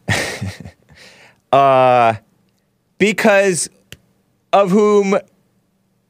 uh, 1.52 2.14
because 2.96 3.68
of 4.54 4.70
whom, 4.70 5.18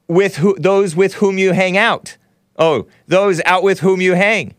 with 0.07 0.37
who, 0.37 0.55
those 0.57 0.95
with 0.95 1.15
whom 1.15 1.37
you 1.37 1.53
hang 1.53 1.77
out. 1.77 2.17
Oh, 2.57 2.87
those 3.09 3.43
out 3.45 3.65
with 3.65 3.81
whom 3.81 4.01
you 4.01 4.15
hang. 4.15 4.55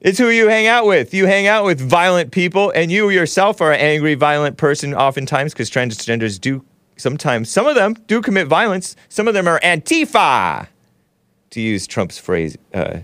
It's 0.00 0.18
who 0.18 0.28
you 0.28 0.48
hang 0.48 0.68
out 0.68 0.86
with. 0.86 1.12
You 1.12 1.26
hang 1.26 1.48
out 1.48 1.64
with 1.64 1.80
violent 1.80 2.30
people, 2.30 2.70
and 2.70 2.90
you 2.92 3.10
yourself 3.10 3.60
are 3.60 3.72
an 3.72 3.80
angry, 3.80 4.14
violent 4.14 4.56
person 4.56 4.94
oftentimes 4.94 5.52
because 5.52 5.70
transgenders 5.70 6.40
do 6.40 6.64
sometimes, 6.96 7.48
some 7.48 7.66
of 7.66 7.74
them 7.74 7.94
do 8.06 8.22
commit 8.22 8.46
violence. 8.46 8.94
Some 9.08 9.26
of 9.26 9.34
them 9.34 9.48
are 9.48 9.58
Antifa, 9.60 10.68
to 11.50 11.60
use 11.60 11.86
Trump's 11.86 12.18
phrase, 12.18 12.56
uh, 12.74 12.98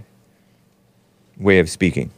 way 1.37 1.59
of 1.59 1.69
speaking. 1.69 2.11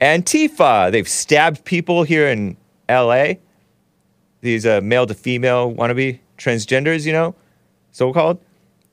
Antifa, 0.00 0.90
they've 0.90 1.08
stabbed 1.08 1.64
people 1.64 2.02
here 2.02 2.26
in 2.26 2.56
LA. 2.88 3.34
These 4.40 4.66
uh, 4.66 4.80
male 4.82 5.06
to 5.06 5.14
female 5.14 5.72
wannabe 5.72 6.18
transgenders, 6.36 7.06
you 7.06 7.12
know, 7.12 7.36
so 7.92 8.12
called, 8.12 8.40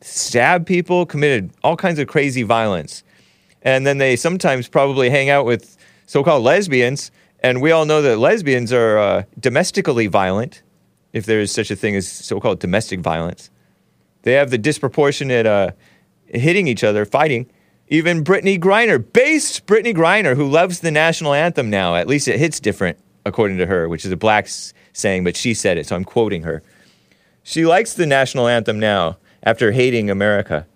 stabbed 0.02 0.68
people, 0.68 1.08
committed 1.08 1.50
all 1.64 1.76
kinds 1.76 1.98
of 1.98 2.08
crazy 2.08 2.44
violence 2.44 3.04
and 3.62 3.86
then 3.86 3.98
they 3.98 4.16
sometimes 4.16 4.68
probably 4.68 5.10
hang 5.10 5.30
out 5.30 5.46
with 5.46 5.78
so-called 6.06 6.44
lesbians 6.44 7.12
And 7.42 7.62
we 7.62 7.72
all 7.72 7.86
know 7.86 8.02
that 8.02 8.18
lesbians 8.18 8.74
are 8.74 8.98
uh, 8.98 9.24
domestically 9.40 10.08
violent, 10.08 10.62
if 11.14 11.26
there 11.26 11.40
is 11.40 11.52
such 11.52 11.72
a 11.72 11.76
thing 11.76 11.96
as 11.96 12.08
so 12.08 12.40
called 12.40 12.60
domestic 12.60 13.00
violence. 13.00 13.50
They 14.24 14.34
have 14.34 14.50
the 14.50 14.58
disproportionate 14.58 15.46
uh, 15.46 15.72
hitting 16.26 16.68
each 16.68 16.84
other, 16.84 17.06
fighting. 17.06 17.50
Even 17.88 18.24
Brittney 18.24 18.60
Griner, 18.60 19.04
based 19.14 19.66
Brittney 19.66 19.96
Griner, 19.96 20.36
who 20.36 20.48
loves 20.48 20.82
the 20.82 20.92
national 20.92 21.34
anthem 21.34 21.70
now. 21.70 21.96
At 21.96 22.08
least 22.08 22.28
it 22.28 22.38
hits 22.38 22.60
different, 22.60 23.00
according 23.26 23.58
to 23.58 23.66
her, 23.66 23.88
which 23.88 24.06
is 24.06 24.12
a 24.12 24.18
black 24.18 24.48
saying, 24.94 25.24
but 25.24 25.36
she 25.36 25.54
said 25.54 25.78
it, 25.78 25.88
so 25.88 25.96
I'm 25.96 26.04
quoting 26.04 26.44
her. 26.44 26.62
She 27.42 27.66
likes 27.66 27.94
the 27.94 28.06
national 28.06 28.48
anthem 28.48 28.80
now 28.80 29.18
after 29.42 29.72
hating 29.72 30.10
America, 30.10 30.68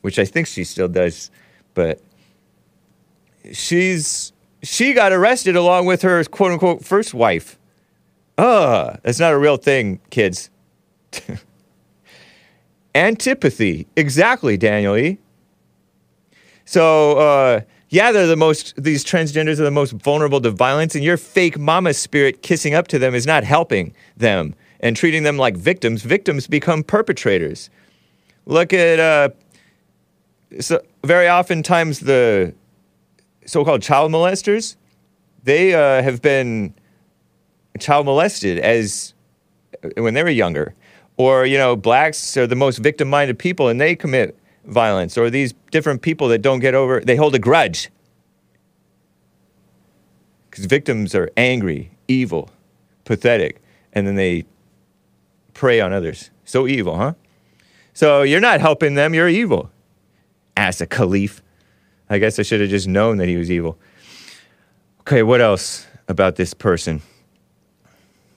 which 0.00 0.18
I 0.18 0.24
think 0.24 0.46
she 0.46 0.64
still 0.64 0.88
does, 0.88 1.30
but 1.74 2.00
she's 3.52 4.32
she 4.62 4.92
got 4.92 5.12
arrested 5.12 5.56
along 5.56 5.86
with 5.86 6.02
her 6.02 6.22
quote 6.24 6.52
unquote 6.52 6.84
first 6.84 7.14
wife. 7.14 7.58
Ugh, 8.38 8.98
that's 9.02 9.20
not 9.20 9.32
a 9.32 9.38
real 9.38 9.56
thing, 9.56 10.00
kids. 10.10 10.50
Antipathy. 12.94 13.86
Exactly, 13.96 14.56
Daniel 14.56 14.96
E. 14.96 15.18
So, 16.64 17.18
uh, 17.18 17.60
yeah, 17.88 18.12
they're 18.12 18.26
the 18.26 18.36
most, 18.36 18.74
these 18.82 19.04
transgenders 19.04 19.58
are 19.58 19.64
the 19.64 19.70
most 19.70 19.92
vulnerable 19.92 20.40
to 20.40 20.50
violence, 20.50 20.94
and 20.94 21.04
your 21.04 21.16
fake 21.16 21.58
mama 21.58 21.92
spirit 21.92 22.42
kissing 22.42 22.74
up 22.74 22.88
to 22.88 22.98
them 22.98 23.14
is 23.14 23.26
not 23.26 23.44
helping 23.44 23.92
them 24.16 24.54
and 24.80 24.96
treating 24.96 25.22
them 25.24 25.36
like 25.36 25.56
victims. 25.56 26.02
Victims 26.02 26.46
become 26.46 26.82
perpetrators. 26.82 27.70
Look 28.46 28.72
at, 28.72 29.00
uh, 29.00 29.28
so 30.60 30.80
very 31.04 31.28
oftentimes 31.28 32.00
the 32.00 32.54
so 33.50 33.64
called 33.64 33.82
child 33.82 34.12
molesters, 34.12 34.76
they 35.42 35.74
uh, 35.74 36.02
have 36.02 36.22
been 36.22 36.72
child 37.80 38.06
molested 38.06 38.58
as 38.58 39.12
when 39.96 40.14
they 40.14 40.22
were 40.22 40.30
younger. 40.30 40.74
Or, 41.16 41.44
you 41.44 41.58
know, 41.58 41.74
blacks 41.74 42.36
are 42.36 42.46
the 42.46 42.54
most 42.54 42.78
victim 42.78 43.10
minded 43.10 43.38
people 43.38 43.68
and 43.68 43.80
they 43.80 43.96
commit 43.96 44.38
violence. 44.64 45.18
Or 45.18 45.30
these 45.30 45.52
different 45.72 46.00
people 46.00 46.28
that 46.28 46.42
don't 46.42 46.60
get 46.60 46.74
over, 46.74 47.00
they 47.00 47.16
hold 47.16 47.34
a 47.34 47.40
grudge. 47.40 47.90
Because 50.48 50.66
victims 50.66 51.14
are 51.14 51.28
angry, 51.36 51.90
evil, 52.06 52.50
pathetic, 53.04 53.60
and 53.92 54.06
then 54.06 54.14
they 54.14 54.44
prey 55.54 55.80
on 55.80 55.92
others. 55.92 56.30
So 56.44 56.68
evil, 56.68 56.96
huh? 56.96 57.14
So 57.94 58.22
you're 58.22 58.40
not 58.40 58.60
helping 58.60 58.94
them, 58.94 59.12
you're 59.12 59.28
evil. 59.28 59.70
Asa 60.56 60.86
Khalif. 60.86 61.40
I 62.10 62.18
guess 62.18 62.40
I 62.40 62.42
should 62.42 62.60
have 62.60 62.68
just 62.68 62.88
known 62.88 63.18
that 63.18 63.28
he 63.28 63.36
was 63.36 63.52
evil. 63.52 63.78
Okay, 65.02 65.22
what 65.22 65.40
else 65.40 65.86
about 66.08 66.34
this 66.34 66.52
person? 66.52 67.00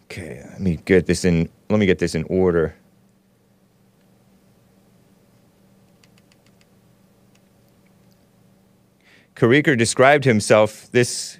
Okay, 0.06 0.46
let 0.48 0.62
me 0.62 0.78
get 0.86 1.08
this 1.08 1.26
in 1.26 1.50
let 1.70 1.80
me 1.80 1.88
get 1.88 1.98
this 1.98 2.14
in 2.14 2.24
order. 2.26 2.76
Carriker 9.36 9.76
described 9.76 10.24
himself 10.24 10.92
this 10.92 11.40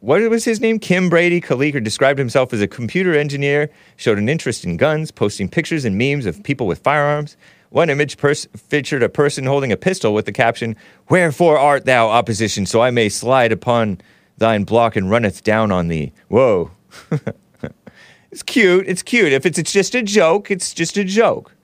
what 0.00 0.20
was 0.28 0.44
his 0.44 0.60
name? 0.60 0.80
Kim 0.80 1.08
Brady 1.08 1.40
Carriker 1.40 1.82
described 1.82 2.18
himself 2.18 2.52
as 2.52 2.60
a 2.60 2.66
computer 2.66 3.16
engineer, 3.16 3.70
showed 3.94 4.18
an 4.18 4.28
interest 4.28 4.64
in 4.64 4.76
guns, 4.76 5.12
posting 5.12 5.48
pictures 5.48 5.84
and 5.84 5.96
memes 5.96 6.26
of 6.26 6.42
people 6.42 6.66
with 6.66 6.80
firearms. 6.80 7.36
One 7.72 7.88
image 7.88 8.18
pers- 8.18 8.46
featured 8.54 9.02
a 9.02 9.08
person 9.08 9.46
holding 9.46 9.72
a 9.72 9.78
pistol 9.78 10.12
with 10.12 10.26
the 10.26 10.32
caption, 10.32 10.76
Wherefore 11.08 11.58
art 11.58 11.86
thou 11.86 12.10
opposition, 12.10 12.66
so 12.66 12.82
I 12.82 12.90
may 12.90 13.08
slide 13.08 13.50
upon 13.50 13.98
thine 14.36 14.64
block 14.64 14.94
and 14.94 15.10
runneth 15.10 15.42
down 15.42 15.72
on 15.72 15.88
thee. 15.88 16.12
Whoa. 16.28 16.70
it's 18.30 18.42
cute. 18.42 18.86
It's 18.86 19.02
cute. 19.02 19.32
If 19.32 19.46
it's, 19.46 19.58
it's 19.58 19.72
just 19.72 19.94
a 19.94 20.02
joke, 20.02 20.50
it's 20.50 20.74
just 20.74 20.98
a 20.98 21.04
joke. 21.04 21.54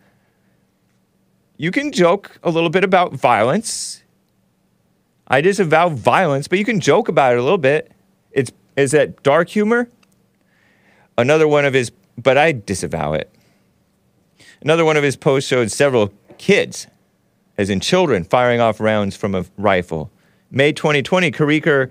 You 1.58 1.70
can 1.70 1.92
joke 1.92 2.38
a 2.42 2.50
little 2.50 2.70
bit 2.70 2.84
about 2.84 3.12
violence. 3.12 4.02
I 5.26 5.42
disavow 5.42 5.90
violence, 5.90 6.48
but 6.48 6.58
you 6.58 6.64
can 6.64 6.80
joke 6.80 7.08
about 7.08 7.34
it 7.34 7.38
a 7.38 7.42
little 7.42 7.58
bit. 7.58 7.92
It's 8.32 8.50
is 8.76 8.92
that 8.92 9.22
dark 9.22 9.50
humor? 9.50 9.90
Another 11.18 11.46
one 11.46 11.66
of 11.66 11.74
his, 11.74 11.90
but 12.16 12.38
I 12.38 12.52
disavow 12.52 13.12
it. 13.12 13.30
Another 14.60 14.84
one 14.84 14.96
of 14.96 15.02
his 15.02 15.16
posts 15.16 15.48
showed 15.48 15.70
several 15.70 16.12
kids, 16.36 16.86
as 17.56 17.70
in 17.70 17.80
children, 17.80 18.24
firing 18.24 18.60
off 18.60 18.80
rounds 18.80 19.16
from 19.16 19.34
a 19.34 19.44
rifle. 19.56 20.10
May 20.50 20.72
2020, 20.72 21.30
Carriker 21.30 21.90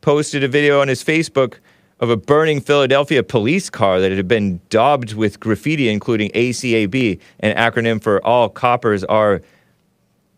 posted 0.00 0.42
a 0.42 0.48
video 0.48 0.80
on 0.80 0.88
his 0.88 1.02
Facebook 1.04 1.58
of 2.00 2.10
a 2.10 2.16
burning 2.16 2.60
Philadelphia 2.60 3.22
police 3.22 3.70
car 3.70 4.00
that 4.00 4.12
had 4.12 4.28
been 4.28 4.60
daubed 4.68 5.14
with 5.14 5.40
graffiti, 5.40 5.88
including 5.88 6.30
ACAB, 6.30 7.20
an 7.40 7.56
acronym 7.56 8.02
for 8.02 8.24
All 8.24 8.48
Coppers 8.48 9.02
Are 9.04 9.42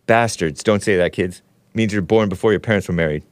Bastards. 0.07 0.63
Don't 0.63 0.83
say 0.83 0.97
that, 0.97 1.13
kids. 1.13 1.43
It 1.71 1.77
means 1.77 1.93
you're 1.93 2.03
born 2.03 2.29
before 2.29 2.53
your 2.53 2.61
parents 2.61 2.89
were 2.89 2.95
married. 2.95 3.25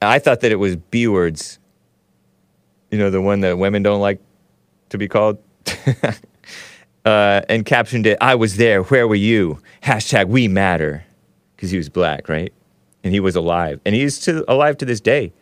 I 0.00 0.18
thought 0.18 0.40
that 0.40 0.52
it 0.52 0.56
was 0.56 0.76
B 0.76 1.08
words. 1.08 1.58
You 2.90 2.98
know, 2.98 3.10
the 3.10 3.20
one 3.20 3.40
that 3.40 3.58
women 3.58 3.82
don't 3.82 4.00
like 4.00 4.20
to 4.90 4.98
be 4.98 5.08
called. 5.08 5.38
uh, 7.06 7.42
and 7.48 7.64
captioned 7.64 8.04
it, 8.04 8.18
I 8.20 8.34
was 8.34 8.56
there, 8.56 8.82
where 8.82 9.06
were 9.06 9.14
you? 9.14 9.60
Hashtag 9.84 10.26
we 10.26 10.48
matter. 10.48 11.04
Because 11.54 11.70
he 11.70 11.78
was 11.78 11.88
black, 11.88 12.28
right? 12.28 12.52
And 13.04 13.14
he 13.14 13.20
was 13.20 13.36
alive. 13.36 13.80
And 13.86 13.94
he's 13.94 14.18
to, 14.20 14.44
alive 14.50 14.76
to 14.78 14.84
this 14.84 15.00
day, 15.00 15.32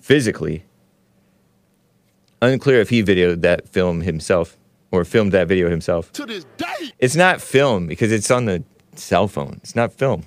physically. 0.00 0.64
Unclear 2.40 2.80
if 2.80 2.88
he 2.88 3.02
videoed 3.02 3.42
that 3.42 3.68
film 3.68 4.00
himself 4.00 4.56
or 4.90 5.04
filmed 5.04 5.32
that 5.32 5.46
video 5.46 5.68
himself. 5.68 6.10
to 6.12 6.24
this 6.24 6.44
day. 6.56 6.92
It's 6.98 7.14
not 7.14 7.40
film 7.40 7.86
because 7.86 8.10
it's 8.10 8.30
on 8.30 8.46
the 8.46 8.64
cell 8.94 9.28
phone. 9.28 9.60
It's 9.62 9.76
not 9.76 9.92
film. 9.92 10.24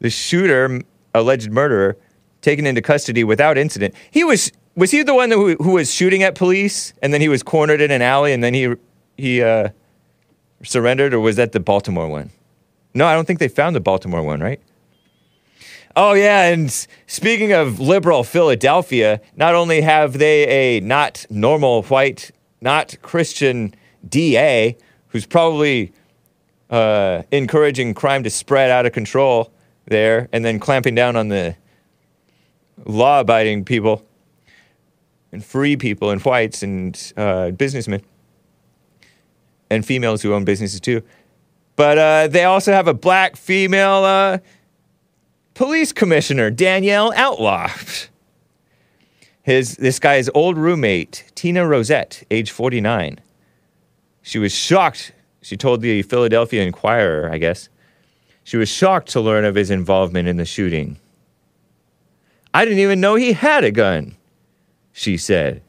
The 0.00 0.10
shooter, 0.10 0.82
alleged 1.14 1.50
murderer, 1.50 1.96
taken 2.42 2.66
into 2.66 2.82
custody 2.82 3.24
without 3.24 3.56
incident. 3.56 3.94
He 4.10 4.22
was 4.22 4.52
was 4.76 4.90
he 4.90 5.02
the 5.02 5.14
one 5.14 5.30
who, 5.30 5.54
who 5.54 5.70
was 5.70 5.92
shooting 5.94 6.22
at 6.24 6.34
police 6.34 6.92
and 7.00 7.14
then 7.14 7.20
he 7.20 7.28
was 7.28 7.42
cornered 7.42 7.80
in 7.80 7.90
an 7.90 8.02
alley 8.02 8.32
and 8.32 8.42
then 8.42 8.52
he 8.52 8.74
he 9.16 9.42
uh, 9.42 9.68
surrendered 10.64 11.14
or 11.14 11.20
was 11.20 11.36
that 11.36 11.52
the 11.52 11.60
Baltimore 11.60 12.08
one? 12.08 12.30
No, 12.94 13.06
I 13.06 13.14
don't 13.14 13.26
think 13.26 13.38
they 13.38 13.48
found 13.48 13.74
the 13.74 13.80
Baltimore 13.80 14.22
one, 14.22 14.40
right? 14.40 14.60
Oh 15.96 16.14
yeah, 16.14 16.48
and 16.48 16.70
speaking 17.06 17.52
of 17.52 17.78
liberal 17.78 18.24
Philadelphia, 18.24 19.20
not 19.36 19.54
only 19.54 19.80
have 19.80 20.18
they 20.18 20.78
a 20.78 20.80
not 20.80 21.24
normal 21.30 21.82
white, 21.84 22.32
not 22.60 22.96
Christian 23.02 23.74
DA 24.08 24.76
who's 25.08 25.26
probably 25.26 25.92
uh, 26.70 27.22
encouraging 27.30 27.94
crime 27.94 28.24
to 28.24 28.30
spread 28.30 28.70
out 28.70 28.86
of 28.86 28.92
control 28.92 29.52
there, 29.86 30.28
and 30.32 30.44
then 30.44 30.58
clamping 30.58 30.94
down 30.94 31.14
on 31.14 31.28
the 31.28 31.54
law-abiding 32.86 33.64
people 33.64 34.04
and 35.30 35.44
free 35.44 35.76
people 35.76 36.10
and 36.10 36.20
whites 36.22 36.62
and 36.62 37.12
uh, 37.16 37.50
businessmen 37.50 38.02
and 39.70 39.84
females 39.84 40.22
who 40.22 40.32
own 40.32 40.44
businesses 40.44 40.80
too. 40.80 41.02
But 41.76 41.98
uh, 41.98 42.28
they 42.28 42.44
also 42.44 42.72
have 42.72 42.86
a 42.86 42.94
black 42.94 43.36
female 43.36 44.04
uh, 44.04 44.38
police 45.54 45.92
commissioner, 45.92 46.50
Danielle 46.50 47.12
Outlaw. 47.16 47.68
His 49.42 49.76
this 49.76 49.98
guy's 49.98 50.30
old 50.34 50.56
roommate, 50.56 51.30
Tina 51.34 51.66
Rosette, 51.66 52.24
age 52.30 52.50
49. 52.50 53.20
She 54.22 54.38
was 54.38 54.54
shocked. 54.54 55.12
She 55.42 55.56
told 55.56 55.82
the 55.82 56.00
Philadelphia 56.02 56.62
Inquirer, 56.62 57.30
I 57.30 57.36
guess. 57.36 57.68
She 58.44 58.56
was 58.56 58.70
shocked 58.70 59.08
to 59.10 59.20
learn 59.20 59.44
of 59.44 59.54
his 59.54 59.70
involvement 59.70 60.28
in 60.28 60.38
the 60.38 60.46
shooting. 60.46 60.98
I 62.54 62.64
didn't 62.64 62.78
even 62.78 63.00
know 63.00 63.16
he 63.16 63.32
had 63.32 63.64
a 63.64 63.70
gun, 63.70 64.16
she 64.92 65.16
said. 65.16 65.60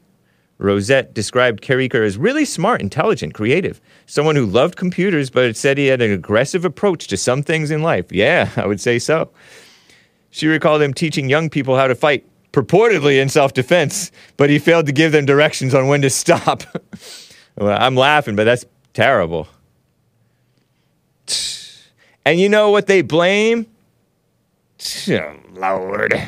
Rosette 0.58 1.12
described 1.12 1.62
Carriker 1.62 2.04
as 2.04 2.16
really 2.16 2.44
smart, 2.44 2.80
intelligent, 2.80 3.34
creative, 3.34 3.80
someone 4.06 4.36
who 4.36 4.46
loved 4.46 4.76
computers, 4.76 5.28
but 5.28 5.56
said 5.56 5.76
he 5.76 5.86
had 5.86 6.00
an 6.00 6.12
aggressive 6.12 6.64
approach 6.64 7.08
to 7.08 7.16
some 7.16 7.42
things 7.42 7.70
in 7.70 7.82
life. 7.82 8.10
Yeah, 8.10 8.50
I 8.56 8.66
would 8.66 8.80
say 8.80 8.98
so. 8.98 9.30
She 10.30 10.46
recalled 10.46 10.82
him 10.82 10.94
teaching 10.94 11.28
young 11.28 11.50
people 11.50 11.76
how 11.76 11.86
to 11.86 11.94
fight, 11.94 12.26
purportedly 12.52 13.20
in 13.20 13.28
self 13.28 13.52
defense, 13.52 14.10
but 14.36 14.50
he 14.50 14.58
failed 14.58 14.86
to 14.86 14.92
give 14.92 15.12
them 15.12 15.26
directions 15.26 15.74
on 15.74 15.88
when 15.88 16.02
to 16.02 16.10
stop. 16.10 16.62
well, 17.56 17.76
I'm 17.78 17.94
laughing, 17.96 18.36
but 18.36 18.44
that's 18.44 18.64
terrible. 18.92 19.48
And 22.24 22.40
you 22.40 22.48
know 22.48 22.72
what 22.72 22.88
they 22.88 23.02
blame? 23.02 23.66
Oh, 25.08 25.36
Lord. 25.52 26.20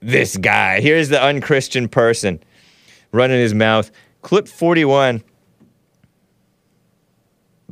This 0.00 0.36
guy. 0.36 0.80
Here's 0.80 1.08
the 1.08 1.20
unchristian 1.20 1.88
person 1.88 2.40
running 3.12 3.38
his 3.38 3.54
mouth. 3.54 3.90
Clip 4.22 4.48
41. 4.48 5.22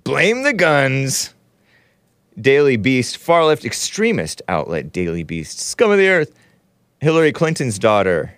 Blame 0.04 0.42
the 0.42 0.52
guns. 0.52 1.34
Daily 2.40 2.76
Beast, 2.76 3.18
far 3.18 3.44
left 3.44 3.64
extremist 3.64 4.40
outlet 4.48 4.92
Daily 4.92 5.22
Beast, 5.22 5.58
scum 5.58 5.90
of 5.90 5.98
the 5.98 6.08
earth. 6.08 6.34
Hillary 7.00 7.32
Clinton's 7.32 7.78
daughter, 7.78 8.34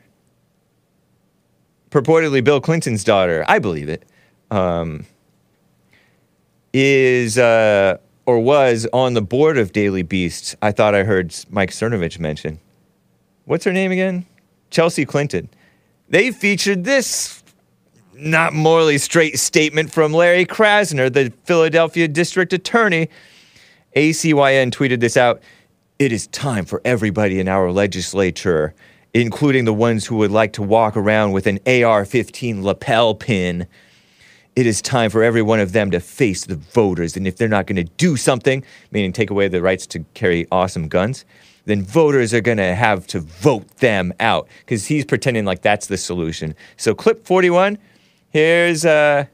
purportedly 1.90 2.42
Bill 2.42 2.60
Clinton's 2.60 3.02
daughter, 3.02 3.44
I 3.48 3.58
believe 3.58 3.88
it, 3.88 4.04
um, 4.52 5.04
is 6.72 7.38
uh, 7.38 7.98
or 8.24 8.38
was 8.38 8.86
on 8.92 9.14
the 9.14 9.22
board 9.22 9.58
of 9.58 9.72
Daily 9.72 10.02
Beast. 10.02 10.54
I 10.62 10.70
thought 10.70 10.94
I 10.94 11.02
heard 11.02 11.34
Mike 11.50 11.70
Cernovich 11.70 12.20
mention. 12.20 12.60
What's 13.46 13.64
her 13.64 13.72
name 13.72 13.90
again? 13.90 14.26
Chelsea 14.70 15.04
Clinton. 15.04 15.48
They 16.12 16.30
featured 16.30 16.84
this 16.84 17.42
not 18.12 18.52
morally 18.52 18.98
straight 18.98 19.38
statement 19.38 19.90
from 19.90 20.12
Larry 20.12 20.44
Krasner, 20.44 21.10
the 21.10 21.32
Philadelphia 21.44 22.06
district 22.06 22.52
attorney. 22.52 23.08
ACYN 23.96 24.70
tweeted 24.72 25.00
this 25.00 25.16
out. 25.16 25.40
It 25.98 26.12
is 26.12 26.26
time 26.26 26.66
for 26.66 26.82
everybody 26.84 27.40
in 27.40 27.48
our 27.48 27.72
legislature, 27.72 28.74
including 29.14 29.64
the 29.64 29.72
ones 29.72 30.04
who 30.04 30.16
would 30.16 30.30
like 30.30 30.52
to 30.52 30.62
walk 30.62 30.98
around 30.98 31.32
with 31.32 31.46
an 31.46 31.58
AR 31.66 32.04
15 32.04 32.62
lapel 32.62 33.14
pin. 33.14 33.66
It 34.54 34.66
is 34.66 34.82
time 34.82 35.08
for 35.08 35.22
every 35.22 35.40
one 35.40 35.60
of 35.60 35.72
them 35.72 35.90
to 35.92 35.98
face 35.98 36.44
the 36.44 36.56
voters. 36.56 37.16
And 37.16 37.26
if 37.26 37.38
they're 37.38 37.48
not 37.48 37.66
going 37.66 37.76
to 37.76 37.90
do 37.96 38.18
something, 38.18 38.62
meaning 38.90 39.14
take 39.14 39.30
away 39.30 39.48
the 39.48 39.62
rights 39.62 39.86
to 39.86 40.04
carry 40.12 40.46
awesome 40.52 40.88
guns, 40.88 41.24
then 41.64 41.82
voters 41.82 42.34
are 42.34 42.40
going 42.40 42.58
to 42.58 42.74
have 42.74 43.06
to 43.08 43.20
vote 43.20 43.68
them 43.76 44.12
out 44.18 44.48
because 44.60 44.86
he's 44.86 45.04
pretending 45.04 45.44
like 45.44 45.62
that's 45.62 45.86
the 45.86 45.96
solution. 45.96 46.54
So, 46.76 46.94
clip 46.94 47.26
41, 47.26 47.78
here's, 48.30 48.84
uh, 48.84 49.26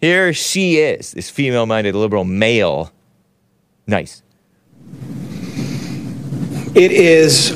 here 0.00 0.32
she 0.32 0.76
is, 0.76 1.12
this 1.12 1.30
female 1.30 1.66
minded 1.66 1.94
liberal 1.94 2.24
male. 2.24 2.92
Nice. 3.86 4.22
It 6.74 6.92
is 6.92 7.50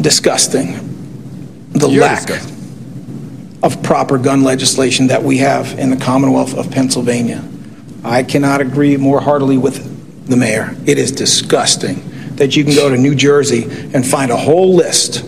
disgusting 0.00 0.78
the 1.70 1.88
You're 1.88 2.02
lack 2.02 2.26
disgusting. 2.26 3.58
of 3.62 3.82
proper 3.82 4.18
gun 4.18 4.42
legislation 4.42 5.06
that 5.08 5.22
we 5.22 5.38
have 5.38 5.78
in 5.78 5.90
the 5.90 5.96
Commonwealth 5.96 6.54
of 6.54 6.70
Pennsylvania. 6.70 7.42
I 8.04 8.22
cannot 8.22 8.60
agree 8.60 8.96
more 8.96 9.20
heartily 9.20 9.56
with 9.56 10.26
the 10.26 10.36
mayor. 10.36 10.76
It 10.86 10.98
is 10.98 11.10
disgusting 11.12 12.11
that 12.42 12.56
you 12.56 12.64
can 12.64 12.74
go 12.74 12.90
to 12.90 12.96
New 12.96 13.14
Jersey 13.14 13.62
and 13.94 14.04
find 14.04 14.32
a 14.32 14.36
whole 14.36 14.74
list 14.74 15.24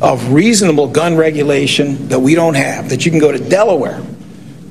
of 0.00 0.32
reasonable 0.32 0.88
gun 0.88 1.14
regulation 1.14 2.08
that 2.08 2.18
we 2.18 2.34
don't 2.34 2.54
have, 2.54 2.88
that 2.88 3.04
you 3.04 3.10
can 3.10 3.20
go 3.20 3.30
to 3.30 3.38
Delaware 3.38 4.02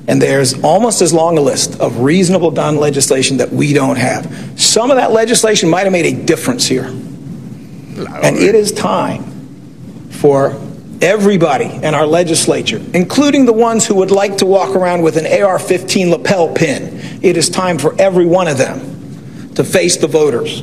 and 0.08 0.20
there's 0.20 0.60
almost 0.64 1.00
as 1.00 1.14
long 1.14 1.38
a 1.38 1.40
list 1.40 1.78
of 1.80 2.00
reasonable 2.00 2.50
gun 2.50 2.76
legislation 2.76 3.36
that 3.36 3.50
we 3.50 3.72
don't 3.72 3.96
have. 3.96 4.60
Some 4.60 4.90
of 4.90 4.96
that 4.96 5.12
legislation 5.12 5.70
might 5.70 5.84
have 5.84 5.92
made 5.92 6.06
a 6.06 6.24
difference 6.24 6.66
here. 6.66 6.86
And 6.86 8.36
it 8.36 8.56
is 8.56 8.72
time 8.72 10.10
for 10.10 10.60
everybody 11.00 11.66
in 11.66 11.94
our 11.94 12.06
legislature, 12.06 12.82
including 12.92 13.46
the 13.46 13.52
ones 13.52 13.86
who 13.86 13.94
would 13.94 14.10
like 14.10 14.38
to 14.38 14.46
walk 14.46 14.74
around 14.74 15.02
with 15.02 15.16
an 15.16 15.42
AR 15.42 15.60
15 15.60 16.10
lapel 16.10 16.52
pin, 16.52 17.20
it 17.22 17.36
is 17.36 17.48
time 17.48 17.78
for 17.78 17.94
every 18.00 18.26
one 18.26 18.48
of 18.48 18.58
them 18.58 19.54
to 19.54 19.62
face 19.62 19.96
the 19.98 20.08
voters. 20.08 20.62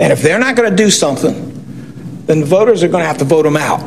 And 0.00 0.14
if 0.14 0.22
they're 0.22 0.38
not 0.38 0.56
going 0.56 0.70
to 0.70 0.76
do 0.76 0.90
something, 0.90 2.24
then 2.24 2.40
the 2.40 2.46
voters 2.46 2.82
are 2.82 2.88
going 2.88 3.02
to 3.02 3.06
have 3.06 3.18
to 3.18 3.24
vote 3.24 3.42
them 3.42 3.56
out. 3.56 3.80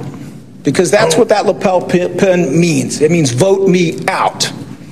Because 0.62 0.91
that's 0.91 1.17
what 1.17 1.28
that 1.30 1.45
lapel 1.45 1.82
pin 1.82 2.60
means. 2.60 3.02
It 3.02 3.12
means 3.12 3.32
vote 3.32 3.67
me 3.67 4.06
out. 4.08 4.49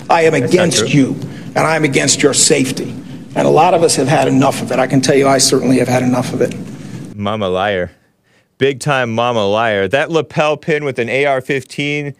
I 0.09 0.23
am 0.23 0.33
against 0.33 0.93
you, 0.93 1.13
and 1.55 1.59
I 1.59 1.75
am 1.75 1.83
against 1.83 2.23
your 2.23 2.33
safety. 2.33 2.89
And 3.35 3.47
a 3.47 3.49
lot 3.49 3.73
of 3.73 3.83
us 3.83 3.95
have 3.95 4.07
had 4.07 4.27
enough 4.27 4.61
of 4.61 4.71
it. 4.71 4.79
I 4.79 4.87
can 4.87 4.99
tell 4.99 5.15
you, 5.15 5.27
I 5.27 5.37
certainly 5.37 5.77
have 5.77 5.87
had 5.87 6.01
enough 6.01 6.33
of 6.33 6.41
it. 6.41 6.55
Mama 7.15 7.47
liar. 7.47 7.91
Big 8.57 8.79
time 8.79 9.13
mama 9.13 9.45
liar. 9.45 9.87
That 9.87 10.09
lapel 10.11 10.57
pin 10.57 10.83
with 10.83 10.99
an 10.99 11.09
AR 11.09 11.39
15 11.39 12.15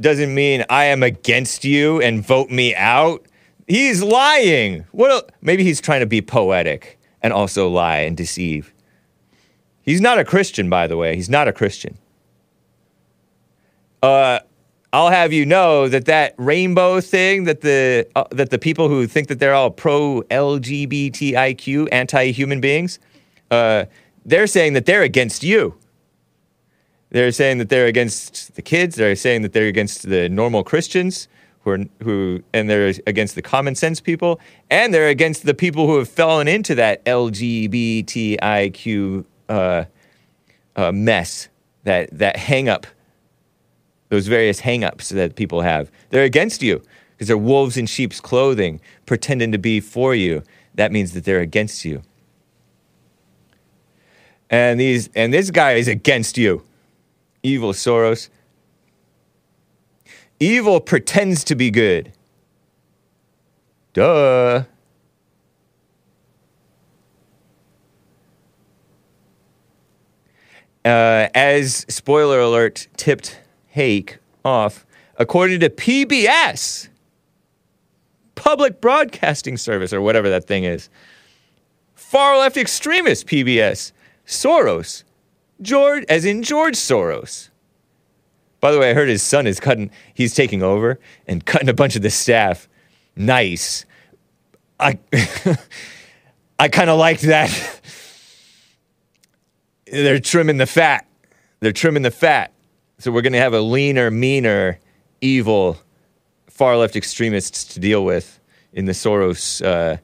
doesn't 0.00 0.34
mean 0.34 0.64
I 0.70 0.84
am 0.84 1.02
against 1.02 1.64
you 1.64 2.00
and 2.00 2.24
vote 2.24 2.48
me 2.48 2.74
out. 2.76 3.26
He's 3.66 4.02
lying. 4.02 4.84
What 4.92 5.10
el- 5.10 5.28
maybe 5.42 5.64
he's 5.64 5.80
trying 5.80 6.00
to 6.00 6.06
be 6.06 6.22
poetic 6.22 6.99
and 7.22 7.32
also 7.32 7.68
lie 7.68 7.98
and 7.98 8.16
deceive. 8.16 8.72
He's 9.82 10.00
not 10.00 10.18
a 10.18 10.24
Christian, 10.24 10.70
by 10.70 10.86
the 10.86 10.96
way. 10.96 11.16
He's 11.16 11.30
not 11.30 11.48
a 11.48 11.52
Christian. 11.52 11.98
Uh, 14.02 14.40
I'll 14.92 15.10
have 15.10 15.32
you 15.32 15.46
know 15.46 15.88
that 15.88 16.06
that 16.06 16.34
rainbow 16.36 17.00
thing 17.00 17.44
that 17.44 17.60
the 17.60 18.08
uh, 18.16 18.24
that 18.30 18.50
the 18.50 18.58
people 18.58 18.88
who 18.88 19.06
think 19.06 19.28
that 19.28 19.38
they're 19.38 19.54
all 19.54 19.70
pro 19.70 20.22
LGBTIQ 20.30 21.88
anti-human 21.92 22.60
beings, 22.60 22.98
uh, 23.50 23.84
they're 24.24 24.48
saying 24.48 24.72
that 24.72 24.86
they're 24.86 25.02
against 25.02 25.44
you. 25.44 25.76
They're 27.10 27.32
saying 27.32 27.58
that 27.58 27.68
they're 27.68 27.86
against 27.86 28.54
the 28.54 28.62
kids. 28.62 28.96
They're 28.96 29.16
saying 29.16 29.42
that 29.42 29.52
they're 29.52 29.66
against 29.66 30.08
the 30.08 30.28
normal 30.28 30.64
Christians 30.64 31.28
who 31.62 31.70
are 31.70 31.78
who, 32.02 32.42
and 32.52 32.68
they're 32.70 32.92
against 33.06 33.34
the 33.34 33.42
common 33.42 33.74
sense 33.74 34.00
people, 34.00 34.40
and 34.70 34.94
they're 34.94 35.08
against 35.08 35.44
the 35.44 35.54
people 35.54 35.86
who 35.86 35.98
have 35.98 36.08
fallen 36.08 36.48
into 36.48 36.74
that 36.76 37.04
LGBTIQ 37.04 38.44
uh, 39.48 39.84
uh, 40.76 40.92
mess, 40.92 41.48
that 41.84 42.08
that 42.18 42.36
hang 42.36 42.68
up 42.68 42.86
those 44.10 44.26
various 44.26 44.60
hang-ups 44.60 45.08
that 45.08 45.36
people 45.36 45.62
have. 45.62 45.90
They're 46.10 46.24
against 46.24 46.62
you 46.62 46.82
because 47.12 47.28
they're 47.28 47.38
wolves 47.38 47.76
in 47.76 47.86
sheep's 47.86 48.20
clothing, 48.20 48.80
pretending 49.06 49.52
to 49.52 49.58
be 49.58 49.80
for 49.80 50.14
you. 50.14 50.42
That 50.74 50.92
means 50.92 51.12
that 51.12 51.24
they're 51.24 51.40
against 51.40 51.84
you. 51.84 52.02
And 54.50 54.78
these 54.78 55.08
and 55.14 55.32
this 55.32 55.50
guy 55.50 55.72
is 55.72 55.88
against 55.88 56.36
you. 56.36 56.64
Evil 57.42 57.72
Soros. 57.72 58.28
Evil 60.40 60.80
pretends 60.80 61.44
to 61.44 61.54
be 61.54 61.70
good. 61.70 62.12
Duh. 63.92 64.64
Uh, 70.82 71.28
as 71.34 71.84
spoiler 71.90 72.40
alert 72.40 72.88
tipped 72.96 73.38
Hake 73.66 74.16
off, 74.42 74.86
according 75.18 75.60
to 75.60 75.68
PBS, 75.68 76.88
Public 78.34 78.80
Broadcasting 78.80 79.58
Service, 79.58 79.92
or 79.92 80.00
whatever 80.00 80.30
that 80.30 80.46
thing 80.46 80.64
is, 80.64 80.88
far 81.94 82.38
left 82.38 82.56
extremist 82.56 83.26
PBS, 83.26 83.92
Soros, 84.26 85.04
George, 85.60 86.04
as 86.08 86.24
in 86.24 86.42
George 86.42 86.76
Soros. 86.76 87.49
By 88.60 88.72
the 88.72 88.78
way, 88.78 88.90
I 88.90 88.94
heard 88.94 89.08
his 89.08 89.22
son 89.22 89.46
is 89.46 89.58
cutting, 89.58 89.90
he's 90.14 90.34
taking 90.34 90.62
over 90.62 91.00
and 91.26 91.44
cutting 91.44 91.68
a 91.68 91.74
bunch 91.74 91.96
of 91.96 92.02
the 92.02 92.10
staff. 92.10 92.68
Nice. 93.16 93.86
I, 94.78 94.98
I 96.58 96.68
kind 96.68 96.90
of 96.90 96.98
liked 96.98 97.22
that. 97.22 97.80
They're 99.86 100.20
trimming 100.20 100.58
the 100.58 100.66
fat. 100.66 101.06
They're 101.60 101.72
trimming 101.72 102.02
the 102.02 102.10
fat. 102.10 102.52
So 102.98 103.10
we're 103.10 103.22
going 103.22 103.32
to 103.32 103.38
have 103.38 103.54
a 103.54 103.60
leaner, 103.60 104.10
meaner, 104.10 104.78
evil, 105.20 105.78
far 106.48 106.76
left 106.76 106.96
extremists 106.96 107.64
to 107.74 107.80
deal 107.80 108.04
with 108.04 108.38
in 108.72 108.84
the 108.84 108.92
Soros 108.92 109.64
uh, 109.64 109.96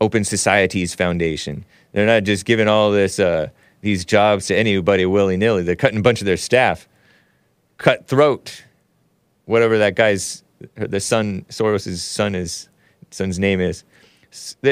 Open 0.00 0.24
Societies 0.24 0.94
Foundation. 0.94 1.64
They're 1.92 2.06
not 2.06 2.22
just 2.22 2.44
giving 2.44 2.68
all 2.68 2.90
this 2.90 3.18
uh, 3.18 3.48
these 3.80 4.04
jobs 4.04 4.46
to 4.46 4.56
anybody 4.56 5.04
willy 5.04 5.36
nilly. 5.36 5.62
They're 5.62 5.76
cutting 5.76 5.98
a 5.98 6.02
bunch 6.02 6.20
of 6.20 6.26
their 6.26 6.36
staff. 6.36 6.88
Cutthroat, 7.82 8.64
whatever 9.46 9.76
that 9.78 9.96
guy's, 9.96 10.44
the 10.76 11.00
son, 11.00 11.44
Soros's 11.48 12.02
son 12.02 12.36
is, 12.36 12.68
son's 13.10 13.40
name 13.40 13.60
is. 13.60 13.82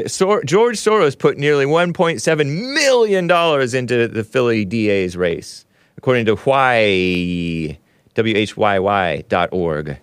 Sor- 0.07 0.45
George 0.45 0.77
Soros 0.77 1.19
put 1.19 1.37
nearly 1.37 1.67
1.7 1.67 2.73
million 2.73 3.27
dollars 3.27 3.75
into 3.75 4.07
the 4.07 4.23
Philly 4.23 4.65
DA's 4.65 5.17
race, 5.17 5.67
according 5.97 6.25
to 6.27 6.37
why 6.37 7.77
whyy.org. 8.15 9.99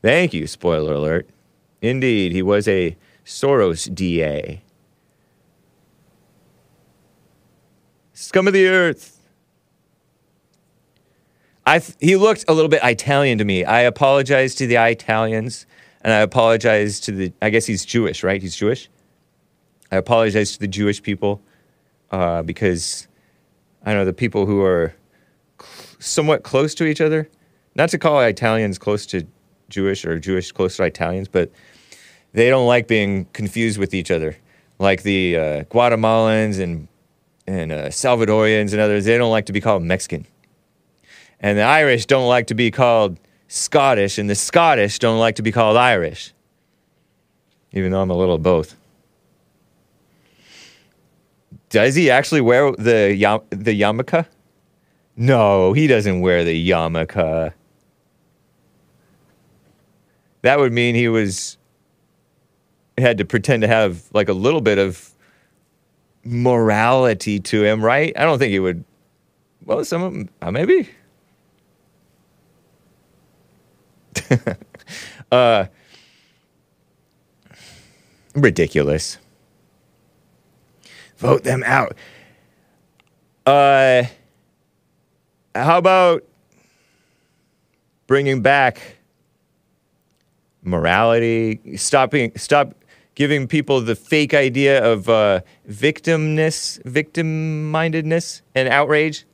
Thank 0.00 0.34
you. 0.34 0.46
Spoiler 0.46 0.94
alert. 0.94 1.28
Indeed, 1.82 2.32
he 2.32 2.40
was 2.42 2.66
a 2.66 2.96
Soros 3.24 3.94
DA. 3.94 4.62
Scum 8.14 8.46
of 8.46 8.54
the 8.54 8.66
earth. 8.66 9.15
I 11.66 11.80
th- 11.80 11.96
he 12.00 12.16
looked 12.16 12.44
a 12.48 12.54
little 12.54 12.68
bit 12.68 12.80
Italian 12.84 13.38
to 13.38 13.44
me. 13.44 13.64
I 13.64 13.80
apologize 13.80 14.54
to 14.56 14.66
the 14.66 14.76
Italians, 14.76 15.66
and 16.02 16.12
I 16.12 16.18
apologize 16.18 17.00
to 17.00 17.12
the. 17.12 17.32
I 17.42 17.50
guess 17.50 17.66
he's 17.66 17.84
Jewish, 17.84 18.22
right? 18.22 18.40
He's 18.40 18.54
Jewish. 18.54 18.88
I 19.90 19.96
apologize 19.96 20.52
to 20.52 20.60
the 20.60 20.68
Jewish 20.68 21.02
people 21.02 21.42
uh, 22.10 22.42
because 22.42 23.08
I 23.84 23.94
know 23.94 24.04
the 24.04 24.12
people 24.12 24.46
who 24.46 24.62
are 24.62 24.94
cl- 25.60 25.96
somewhat 25.98 26.44
close 26.44 26.74
to 26.76 26.84
each 26.86 27.00
other. 27.00 27.28
Not 27.74 27.90
to 27.90 27.98
call 27.98 28.20
Italians 28.20 28.78
close 28.78 29.04
to 29.06 29.26
Jewish 29.68 30.04
or 30.04 30.18
Jewish 30.18 30.52
close 30.52 30.76
to 30.76 30.84
Italians, 30.84 31.28
but 31.28 31.50
they 32.32 32.48
don't 32.48 32.66
like 32.66 32.86
being 32.86 33.26
confused 33.32 33.78
with 33.78 33.92
each 33.92 34.10
other, 34.10 34.36
like 34.78 35.02
the 35.02 35.36
uh, 35.36 35.64
Guatemalans 35.64 36.60
and 36.60 36.88
and 37.46 37.72
uh, 37.72 37.86
Salvadorians 37.88 38.72
and 38.72 38.80
others, 38.80 39.04
they 39.04 39.16
don't 39.16 39.30
like 39.30 39.46
to 39.46 39.52
be 39.52 39.60
called 39.60 39.82
Mexican. 39.82 40.26
And 41.40 41.58
the 41.58 41.62
Irish 41.62 42.06
don't 42.06 42.28
like 42.28 42.46
to 42.48 42.54
be 42.54 42.70
called 42.70 43.18
Scottish, 43.48 44.18
and 44.18 44.28
the 44.28 44.34
Scottish 44.34 44.98
don't 44.98 45.18
like 45.18 45.36
to 45.36 45.42
be 45.42 45.52
called 45.52 45.76
Irish. 45.76 46.32
Even 47.72 47.92
though 47.92 48.00
I'm 48.00 48.10
a 48.10 48.16
little 48.16 48.38
both. 48.38 48.76
Does 51.68 51.94
he 51.94 52.10
actually 52.10 52.40
wear 52.40 52.72
the 52.72 53.14
yam- 53.14 53.42
the 53.50 53.78
yarmulke? 53.78 54.26
No, 55.16 55.72
he 55.72 55.86
doesn't 55.86 56.20
wear 56.20 56.44
the 56.44 56.70
yarmulke. 56.70 57.52
That 60.42 60.58
would 60.58 60.72
mean 60.72 60.94
he 60.94 61.08
was 61.08 61.58
had 62.98 63.18
to 63.18 63.24
pretend 63.24 63.62
to 63.62 63.68
have 63.68 64.04
like 64.12 64.28
a 64.28 64.32
little 64.32 64.60
bit 64.60 64.78
of 64.78 65.10
morality 66.24 67.40
to 67.40 67.64
him, 67.64 67.84
right? 67.84 68.12
I 68.16 68.24
don't 68.24 68.38
think 68.38 68.52
he 68.52 68.58
would. 68.58 68.84
Well, 69.64 69.84
some 69.84 70.02
of 70.02 70.12
them, 70.12 70.28
uh, 70.40 70.50
maybe. 70.50 70.88
uh, 75.32 75.66
ridiculous. 78.34 79.18
Vote 81.18 81.44
them 81.44 81.62
out. 81.64 81.96
Uh, 83.46 84.04
how 85.54 85.78
about 85.78 86.24
bringing 88.06 88.42
back 88.42 88.96
morality? 90.62 91.76
Stopping, 91.76 92.32
stop 92.36 92.74
giving 93.14 93.48
people 93.48 93.80
the 93.80 93.96
fake 93.96 94.34
idea 94.34 94.84
of 94.84 95.08
uh, 95.08 95.40
victimness, 95.68 96.82
victim-mindedness, 96.84 98.42
and 98.54 98.68
outrage. 98.68 99.24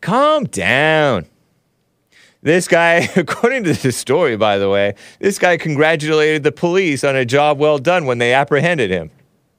Calm 0.00 0.44
down. 0.44 1.26
This 2.42 2.68
guy, 2.68 3.08
according 3.16 3.64
to 3.64 3.74
this 3.74 3.96
story, 3.96 4.36
by 4.36 4.58
the 4.58 4.70
way, 4.70 4.94
this 5.18 5.38
guy 5.38 5.56
congratulated 5.56 6.42
the 6.42 6.52
police 6.52 7.04
on 7.04 7.16
a 7.16 7.24
job 7.24 7.58
well 7.58 7.78
done 7.78 8.06
when 8.06 8.18
they 8.18 8.32
apprehended 8.32 8.90
him. 8.90 9.10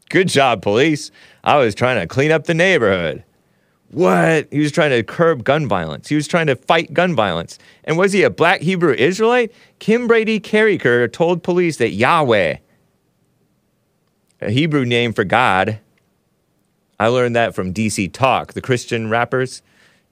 Good 0.09 0.27
job, 0.27 0.61
police. 0.61 1.11
I 1.43 1.57
was 1.57 1.73
trying 1.73 1.99
to 1.99 2.07
clean 2.07 2.31
up 2.31 2.45
the 2.45 2.53
neighborhood. 2.53 3.23
What? 3.91 4.47
He 4.51 4.59
was 4.59 4.71
trying 4.71 4.91
to 4.91 5.03
curb 5.03 5.43
gun 5.43 5.67
violence. 5.67 6.07
He 6.07 6.15
was 6.15 6.27
trying 6.27 6.47
to 6.47 6.55
fight 6.55 6.93
gun 6.93 7.13
violence. 7.15 7.59
And 7.83 7.97
was 7.97 8.13
he 8.13 8.23
a 8.23 8.29
black 8.29 8.61
Hebrew 8.61 8.93
Israelite? 8.93 9.53
Kim 9.79 10.07
Brady 10.07 10.39
Carriker 10.39 11.11
told 11.11 11.43
police 11.43 11.77
that 11.77 11.91
Yahweh, 11.91 12.57
a 14.41 14.51
Hebrew 14.51 14.85
name 14.85 15.13
for 15.13 15.23
God, 15.23 15.79
I 16.99 17.07
learned 17.07 17.35
that 17.35 17.53
from 17.53 17.73
DC 17.73 18.13
Talk, 18.13 18.53
the 18.53 18.61
Christian 18.61 19.09
rappers, 19.09 19.61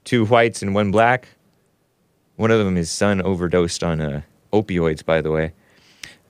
two 0.04 0.26
whites 0.26 0.62
and 0.62 0.76
one 0.76 0.92
black. 0.92 1.30
One 2.40 2.52
of 2.52 2.60
them, 2.64 2.78
his 2.78 2.90
son 2.90 3.22
overdosed 3.22 3.84
on 3.84 4.00
uh, 4.00 4.22
opioids, 4.54 5.04
by 5.04 5.20
the 5.20 5.30
way. 5.30 5.52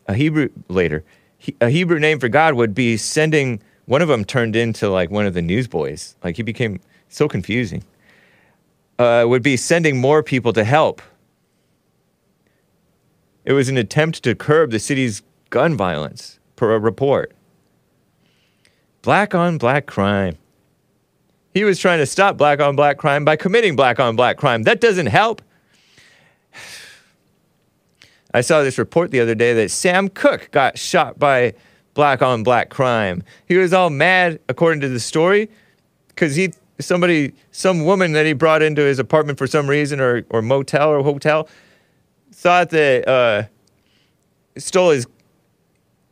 A 0.07 0.15
Hebrew, 0.15 0.49
later, 0.67 1.03
he, 1.37 1.55
a 1.61 1.69
Hebrew 1.69 1.99
name 1.99 2.19
for 2.19 2.27
God 2.27 2.55
would 2.55 2.73
be 2.73 2.97
sending, 2.97 3.61
one 3.85 4.01
of 4.01 4.07
them 4.07 4.25
turned 4.25 4.55
into 4.55 4.89
like 4.89 5.11
one 5.11 5.27
of 5.27 5.35
the 5.35 5.43
newsboys. 5.43 6.15
Like 6.23 6.35
he 6.35 6.41
became 6.41 6.79
so 7.09 7.27
confusing. 7.27 7.83
Uh, 8.97 9.25
would 9.27 9.43
be 9.43 9.55
sending 9.55 10.01
more 10.01 10.23
people 10.23 10.51
to 10.53 10.63
help. 10.63 10.99
It 13.45 13.53
was 13.53 13.69
an 13.69 13.77
attempt 13.77 14.23
to 14.23 14.33
curb 14.33 14.71
the 14.71 14.79
city's 14.79 15.21
gun 15.51 15.77
violence, 15.77 16.39
per 16.55 16.73
a 16.73 16.79
report. 16.79 17.33
Black 19.03 19.35
on 19.35 19.59
black 19.59 19.85
crime. 19.85 20.39
He 21.53 21.63
was 21.63 21.77
trying 21.77 21.99
to 21.99 22.07
stop 22.07 22.35
black 22.35 22.59
on 22.59 22.75
black 22.75 22.97
crime 22.97 23.23
by 23.23 23.35
committing 23.35 23.75
black 23.75 23.99
on 23.99 24.15
black 24.15 24.37
crime. 24.37 24.63
That 24.63 24.81
doesn't 24.81 25.05
help. 25.05 25.43
I 28.33 28.41
saw 28.41 28.61
this 28.61 28.77
report 28.77 29.11
the 29.11 29.19
other 29.19 29.35
day 29.35 29.53
that 29.53 29.71
Sam 29.71 30.07
Cooke 30.07 30.49
got 30.51 30.77
shot 30.77 31.17
by 31.17 31.53
black 31.93 32.21
on 32.21 32.43
black 32.43 32.69
crime. 32.69 33.23
He 33.47 33.57
was 33.57 33.73
all 33.73 33.89
mad, 33.89 34.39
according 34.47 34.81
to 34.81 34.89
the 34.89 34.99
story, 34.99 35.49
because 36.09 36.35
he 36.35 36.53
somebody, 36.79 37.33
some 37.51 37.85
woman 37.85 38.13
that 38.13 38.25
he 38.25 38.33
brought 38.33 38.61
into 38.61 38.81
his 38.81 38.99
apartment 38.99 39.37
for 39.37 39.47
some 39.47 39.67
reason, 39.67 39.99
or 39.99 40.25
or 40.29 40.41
motel 40.41 40.89
or 40.89 41.03
hotel, 41.03 41.49
thought 42.31 42.69
that 42.69 43.07
uh, 43.07 43.43
stole 44.57 44.91
his. 44.91 45.07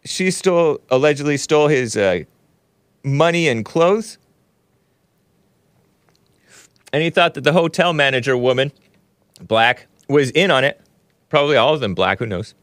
She 0.05 0.31
stole 0.31 0.79
allegedly 0.89 1.37
stole 1.37 1.67
his 1.67 1.95
uh, 1.97 2.21
money 3.03 3.47
and 3.47 3.63
clothes, 3.63 4.17
and 6.91 7.03
he 7.03 7.09
thought 7.09 7.35
that 7.35 7.43
the 7.43 7.53
hotel 7.53 7.93
manager 7.93 8.35
woman, 8.37 8.71
black, 9.41 9.87
was 10.09 10.31
in 10.31 10.49
on 10.49 10.63
it. 10.63 10.81
Probably 11.29 11.57
all 11.57 11.73
of 11.73 11.79
them 11.79 11.93
black. 11.93 12.19
Who 12.19 12.25
knows? 12.25 12.53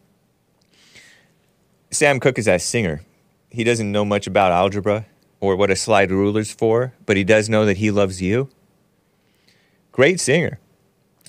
Sam 1.90 2.18
Cooke 2.18 2.38
is 2.38 2.48
a 2.48 2.58
singer. 2.58 3.02
He 3.50 3.62
doesn't 3.62 3.92
know 3.92 4.04
much 4.04 4.26
about 4.26 4.50
algebra 4.50 5.06
or 5.40 5.54
what 5.54 5.70
a 5.70 5.76
slide 5.76 6.10
ruler's 6.10 6.50
for, 6.50 6.92
but 7.06 7.16
he 7.16 7.24
does 7.24 7.48
know 7.48 7.64
that 7.66 7.76
he 7.76 7.90
loves 7.90 8.20
you. 8.20 8.48
Great 9.92 10.18
singer. 10.18 10.58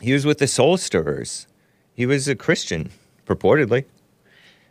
He 0.01 0.13
was 0.13 0.25
with 0.25 0.39
the 0.39 0.47
Soul 0.47 0.77
Stirrers. 0.77 1.47
He 1.93 2.05
was 2.05 2.27
a 2.27 2.35
Christian, 2.35 2.89
purportedly. 3.25 3.85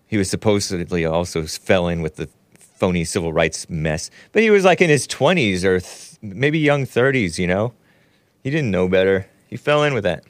He 0.07 0.17
was 0.17 0.29
supposedly 0.29 1.05
also 1.05 1.45
fell 1.47 1.89
in 1.89 2.03
with 2.03 2.17
the 2.17 2.29
phony 2.59 3.05
civil 3.05 3.33
rights 3.33 3.69
mess, 3.71 4.11
but 4.33 4.43
he 4.43 4.51
was 4.51 4.65
like 4.65 4.81
in 4.81 4.91
his 4.91 5.07
20s 5.07 5.65
or 5.65 5.81
th- 5.81 6.19
maybe 6.21 6.59
young 6.59 6.85
30s, 6.85 7.39
you 7.39 7.47
know? 7.47 7.73
He 8.43 8.51
didn't 8.51 8.71
know 8.71 8.89
better. 8.89 9.27
He 9.49 9.57
fell 9.57 9.85
in 9.85 9.95
with 9.95 10.05
that. 10.05 10.25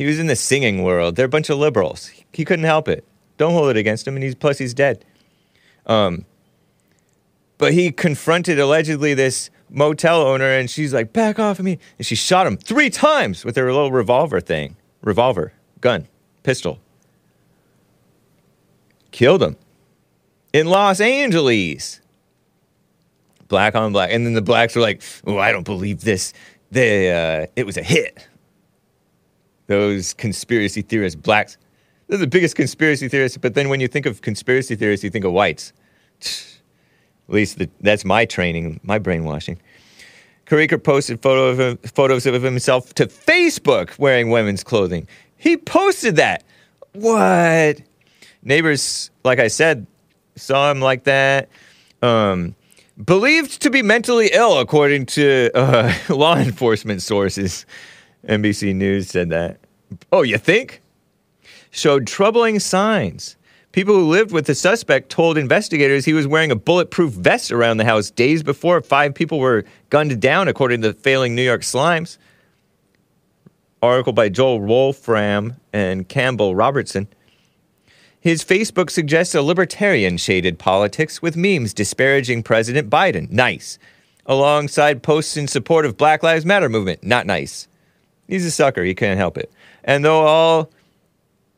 He 0.00 0.06
was 0.06 0.18
in 0.18 0.28
the 0.28 0.34
singing 0.34 0.82
world. 0.82 1.16
They're 1.16 1.26
a 1.26 1.28
bunch 1.28 1.50
of 1.50 1.58
liberals. 1.58 2.10
He 2.32 2.42
couldn't 2.42 2.64
help 2.64 2.88
it. 2.88 3.06
Don't 3.36 3.52
hold 3.52 3.68
it 3.68 3.76
against 3.76 4.08
him, 4.08 4.16
and 4.16 4.24
he's 4.24 4.34
plus 4.34 4.56
he's 4.56 4.72
dead. 4.72 5.04
Um, 5.84 6.24
but 7.58 7.74
he 7.74 7.92
confronted 7.92 8.58
allegedly 8.58 9.12
this 9.12 9.50
motel 9.68 10.22
owner, 10.22 10.46
and 10.46 10.70
she's 10.70 10.94
like, 10.94 11.12
"Back 11.12 11.38
off 11.38 11.58
of 11.58 11.66
me!" 11.66 11.78
And 11.98 12.06
she 12.06 12.14
shot 12.14 12.46
him 12.46 12.56
three 12.56 12.88
times 12.88 13.44
with 13.44 13.56
her 13.56 13.66
little 13.66 13.92
revolver 13.92 14.40
thing, 14.40 14.76
revolver, 15.02 15.52
gun, 15.82 16.08
pistol. 16.44 16.80
Killed 19.10 19.42
him 19.42 19.56
in 20.54 20.66
Los 20.66 20.98
Angeles. 21.02 22.00
Black 23.48 23.74
on 23.74 23.92
black, 23.92 24.10
and 24.10 24.24
then 24.24 24.32
the 24.32 24.40
blacks 24.40 24.74
were 24.74 24.80
like, 24.80 25.02
"Oh, 25.26 25.36
I 25.36 25.52
don't 25.52 25.66
believe 25.66 26.00
this. 26.00 26.32
They, 26.70 27.42
uh, 27.42 27.48
it 27.54 27.66
was 27.66 27.76
a 27.76 27.82
hit." 27.82 28.29
Those 29.70 30.14
conspiracy 30.14 30.82
theorists, 30.82 31.14
blacks, 31.14 31.56
they're 32.08 32.18
the 32.18 32.26
biggest 32.26 32.56
conspiracy 32.56 33.06
theorists. 33.06 33.38
But 33.38 33.54
then 33.54 33.68
when 33.68 33.78
you 33.78 33.86
think 33.86 34.04
of 34.04 34.20
conspiracy 34.20 34.74
theorists, 34.74 35.04
you 35.04 35.10
think 35.10 35.24
of 35.24 35.30
whites. 35.30 35.72
At 36.22 36.58
least 37.28 37.58
the, 37.58 37.70
that's 37.80 38.04
my 38.04 38.24
training, 38.24 38.80
my 38.82 38.98
brainwashing. 38.98 39.60
Carriker 40.44 40.82
posted 40.82 41.22
photo 41.22 41.46
of 41.46 41.60
him, 41.60 41.76
photos 41.94 42.26
of 42.26 42.42
himself 42.42 42.94
to 42.94 43.06
Facebook 43.06 43.96
wearing 43.96 44.30
women's 44.30 44.64
clothing. 44.64 45.06
He 45.36 45.56
posted 45.56 46.16
that. 46.16 46.42
What? 46.94 47.80
Neighbors, 48.42 49.12
like 49.22 49.38
I 49.38 49.46
said, 49.46 49.86
saw 50.34 50.72
him 50.72 50.80
like 50.80 51.04
that. 51.04 51.48
Um, 52.02 52.56
believed 53.04 53.62
to 53.62 53.70
be 53.70 53.82
mentally 53.82 54.30
ill, 54.32 54.58
according 54.58 55.06
to 55.06 55.48
uh, 55.54 55.94
law 56.08 56.38
enforcement 56.38 57.02
sources. 57.02 57.66
NBC 58.26 58.74
News 58.74 59.08
said 59.08 59.30
that. 59.30 59.59
Oh, 60.12 60.22
you 60.22 60.38
think? 60.38 60.82
Showed 61.70 62.06
troubling 62.06 62.58
signs. 62.58 63.36
People 63.72 63.94
who 63.94 64.08
lived 64.08 64.32
with 64.32 64.46
the 64.46 64.54
suspect 64.54 65.10
told 65.10 65.38
investigators 65.38 66.04
he 66.04 66.12
was 66.12 66.26
wearing 66.26 66.50
a 66.50 66.56
bulletproof 66.56 67.12
vest 67.12 67.52
around 67.52 67.76
the 67.76 67.84
house 67.84 68.10
days 68.10 68.42
before 68.42 68.80
five 68.82 69.14
people 69.14 69.38
were 69.38 69.64
gunned 69.90 70.20
down, 70.20 70.48
according 70.48 70.82
to 70.82 70.92
the 70.92 70.98
failing 70.98 71.36
New 71.36 71.42
York 71.42 71.62
Slimes. 71.62 72.18
Article 73.80 74.12
by 74.12 74.28
Joel 74.28 74.60
Wolfram 74.60 75.54
and 75.72 76.08
Campbell 76.08 76.56
Robertson. 76.56 77.06
His 78.20 78.44
Facebook 78.44 78.90
suggests 78.90 79.34
a 79.34 79.40
libertarian 79.40 80.16
shaded 80.16 80.58
politics 80.58 81.22
with 81.22 81.36
memes 81.36 81.72
disparaging 81.72 82.42
President 82.42 82.90
Biden. 82.90 83.30
Nice. 83.30 83.78
Alongside 84.26 85.02
posts 85.02 85.36
in 85.36 85.48
support 85.48 85.86
of 85.86 85.96
Black 85.96 86.22
Lives 86.22 86.44
Matter 86.44 86.68
movement. 86.68 87.02
Not 87.02 87.24
nice. 87.24 87.68
He's 88.28 88.44
a 88.44 88.50
sucker. 88.50 88.84
He 88.84 88.94
can't 88.94 89.18
help 89.18 89.38
it. 89.38 89.50
And 89.84 90.04
though 90.04 90.22
all 90.22 90.70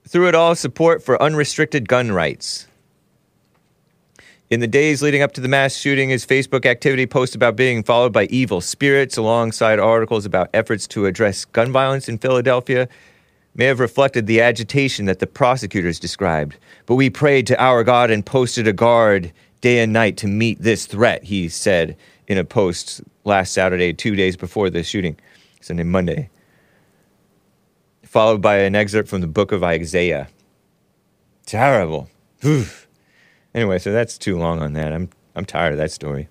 through 0.07 0.29
it 0.29 0.35
all, 0.35 0.55
support 0.55 1.03
for 1.03 1.21
unrestricted 1.23 1.89
gun 1.89 2.13
rights. 2.13 2.67
In 4.51 4.61
the 4.61 4.67
days 4.67 5.01
leading 5.01 5.23
up 5.23 5.33
to 5.33 5.41
the 5.41 5.49
mass 5.49 5.75
shooting, 5.75 6.11
his 6.11 6.27
Facebook 6.27 6.67
activity 6.67 7.07
posts 7.07 7.35
about 7.35 7.57
being 7.57 7.83
followed 7.83 8.13
by 8.13 8.25
evil 8.25 8.61
spirits, 8.61 9.17
alongside 9.17 9.79
articles 9.79 10.27
about 10.27 10.51
efforts 10.53 10.87
to 10.89 11.07
address 11.07 11.47
gun 11.47 11.73
violence 11.73 12.09
in 12.09 12.19
Philadelphia, 12.19 12.89
may 13.55 13.65
have 13.65 13.81
reflected 13.81 14.27
the 14.27 14.43
agitation 14.43 15.07
that 15.07 15.21
the 15.21 15.27
prosecutors 15.27 15.99
described. 15.99 16.57
But 16.85 16.97
we 16.97 17.09
prayed 17.09 17.47
to 17.47 17.63
our 17.63 17.83
God 17.83 18.11
and 18.11 18.27
posted 18.27 18.69
a 18.69 18.75
guard 18.75 19.33
day 19.63 19.79
and 19.79 19.93
night 19.93 20.19
to 20.19 20.27
meet 20.27 20.61
this 20.61 20.85
threat, 20.85 21.25
he 21.25 21.49
said 21.49 21.97
in 22.29 22.37
a 22.37 22.45
post 22.45 23.01
last 23.25 23.55
Saturday, 23.55 23.95
two 23.95 24.17
days 24.17 24.37
before 24.37 24.69
the 24.69 24.83
shooting, 24.83 25.17
Sunday, 25.63 25.85
Monday. 25.85 26.29
Followed 28.13 28.43
by 28.43 28.59
an 28.59 28.75
excerpt 28.75 29.09
from 29.09 29.23
the 29.23 29.27
book 29.27 29.53
of 29.53 29.65
Isaiah. 29.65 30.29
Terrible. 31.47 32.11
Anyway, 33.55 33.79
so 33.79 33.91
that's 33.91 34.19
too 34.19 34.37
long 34.37 34.61
on 34.61 34.75
that. 34.75 34.93
I'm, 34.93 35.09
I'm 35.35 35.47
tired 35.47 35.73
of 35.73 35.79
that 35.79 35.91
story. 35.91 36.29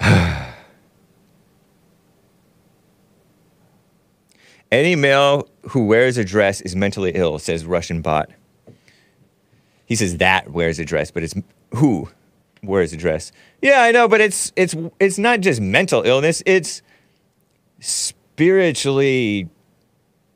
Any 4.72 4.96
male 4.96 5.48
who 5.68 5.86
wears 5.86 6.18
a 6.18 6.24
dress 6.24 6.60
is 6.60 6.74
mentally 6.74 7.12
ill, 7.14 7.38
says 7.38 7.64
Russian 7.64 8.02
bot. 8.02 8.30
He 9.86 9.94
says 9.94 10.16
that 10.16 10.50
wears 10.50 10.80
a 10.80 10.84
dress, 10.84 11.12
but 11.12 11.22
it's 11.22 11.36
who 11.70 12.08
wears 12.66 12.92
a 12.92 12.96
dress. 12.96 13.32
Yeah, 13.62 13.82
I 13.82 13.92
know, 13.92 14.08
but 14.08 14.20
it's 14.20 14.52
it's 14.56 14.74
it's 15.00 15.18
not 15.18 15.40
just 15.40 15.60
mental 15.60 16.02
illness, 16.02 16.42
it's 16.46 16.82
spiritually 17.80 19.48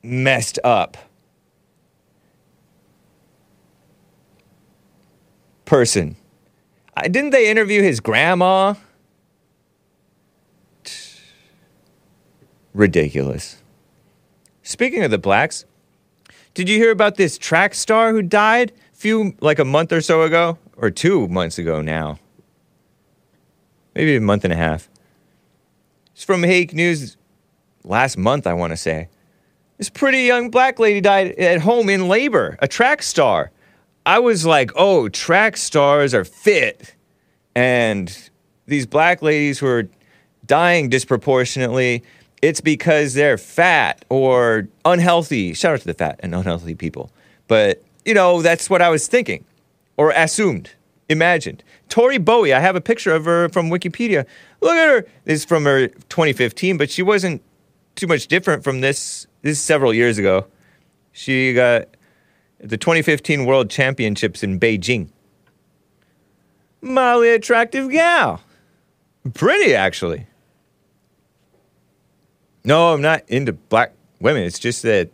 messed 0.03 0.59
up. 0.65 0.97
Person. 5.65 6.17
I, 6.97 7.09
didn't 7.09 7.31
they 7.31 7.51
interview 7.51 7.83
his 7.83 8.01
grandma? 8.01 8.75
Ridiculous. 12.73 13.63
Speaking 14.63 15.03
of 15.03 15.11
the 15.11 15.19
blacks, 15.19 15.65
did 16.55 16.69
you 16.69 16.77
hear 16.77 16.91
about 16.91 17.17
this 17.17 17.39
track 17.39 17.75
star 17.75 18.13
who 18.13 18.23
died 18.23 18.73
few 18.93 19.35
like 19.41 19.59
a 19.59 19.65
month 19.65 19.93
or 19.93 20.01
so 20.01 20.23
ago 20.23 20.59
or 20.79 20.91
2 20.91 21.29
months 21.29 21.59
ago 21.59 21.83
now? 21.83 22.19
Maybe 23.95 24.17
a 24.17 24.21
month 24.21 24.45
and 24.45 24.53
a 24.53 24.57
half. 24.57 24.89
It's 26.15 26.25
from 26.25 26.43
Hake 26.43 26.73
News 26.73 27.17
last 27.85 28.17
month, 28.17 28.47
I 28.47 28.55
want 28.55 28.73
to 28.73 28.77
say. 28.77 29.09
This 29.77 29.91
pretty 29.91 30.23
young 30.23 30.51
black 30.51 30.79
lady 30.79 31.01
died 31.01 31.33
at 31.33 31.61
home 31.61 31.89
in 31.89 32.09
labor, 32.09 32.57
a 32.61 32.67
track 32.67 33.03
star. 33.03 33.51
I 34.07 34.19
was 34.19 34.47
like, 34.47 34.71
"Oh, 34.75 35.09
track 35.09 35.57
stars 35.57 36.15
are 36.15 36.25
fit." 36.25 36.95
And 37.55 38.31
these 38.67 38.87
black 38.87 39.21
ladies 39.21 39.59
who 39.59 39.67
are 39.67 39.89
dying 40.47 40.89
disproportionately 40.89 42.03
it's 42.43 42.61
because 42.61 43.15
they're 43.15 43.39
fat 43.39 44.05
or 44.09 44.69
unhealthy. 44.85 45.55
Shout 45.55 45.75
out 45.75 45.81
to 45.81 45.87
the 45.87 45.95
fat 45.95 46.21
and 46.23 46.35
unhealthy 46.35 46.75
people. 46.75 47.11
But, 47.49 47.83
you 48.05 48.15
know, 48.15 48.43
that's 48.43 48.71
what 48.71 48.83
I 48.83 48.89
was 48.89 49.07
thinking 49.09 49.45
or 49.99 50.13
assumed, 50.13 50.71
imagined. 51.11 51.63
Tori 51.91 52.17
Bowie, 52.17 52.55
I 52.55 52.61
have 52.61 52.77
a 52.77 52.81
picture 52.81 53.15
of 53.15 53.27
her 53.27 53.51
from 53.51 53.69
Wikipedia. 53.69 54.25
Look 54.63 54.77
at 54.77 54.89
her. 54.89 55.07
This 55.25 55.41
is 55.41 55.45
from 55.45 55.65
her 55.65 55.89
2015, 55.89 56.79
but 56.79 56.91
she 56.91 57.03
wasn't 57.03 57.43
too 57.97 58.07
much 58.07 58.29
different 58.29 58.65
from 58.65 58.81
this. 58.81 59.27
This 59.43 59.59
is 59.59 59.63
several 59.63 59.93
years 59.93 60.17
ago. 60.17 60.47
She 61.13 61.53
got 61.53 61.89
the 62.61 62.77
2015 62.77 63.45
World 63.45 63.69
Championships 63.69 64.43
in 64.43 64.59
Beijing. 64.61 65.09
Mildly 66.81 67.31
attractive 67.31 67.91
gal. 67.91 68.41
Pretty, 69.35 69.75
actually. 69.75 70.27
No, 72.65 72.93
I'm 72.93 73.03
not 73.03 73.29
into 73.29 73.53
black 73.53 73.95
women. 74.21 74.45
It's 74.45 74.61
just 74.61 74.83
that 74.83 75.11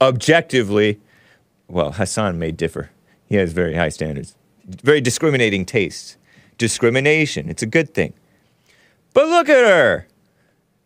objectively, 0.00 0.98
well, 1.68 1.92
Hassan 1.92 2.38
may 2.38 2.52
differ. 2.52 2.91
He 3.32 3.38
has 3.38 3.54
very 3.54 3.74
high 3.74 3.88
standards, 3.88 4.36
very 4.66 5.00
discriminating 5.00 5.64
tastes. 5.64 6.18
Discrimination, 6.58 7.48
it's 7.48 7.62
a 7.62 7.66
good 7.66 7.94
thing. 7.94 8.12
But 9.14 9.26
look 9.28 9.48
at 9.48 9.64
her. 9.64 10.06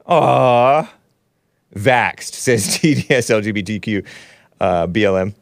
Aww. 0.09 0.89
Vaxed, 1.75 2.35
says 2.35 2.69
TDS 2.79 3.35
LGBTQ 3.35 4.07
uh, 4.61 4.87
BLM. 4.87 5.35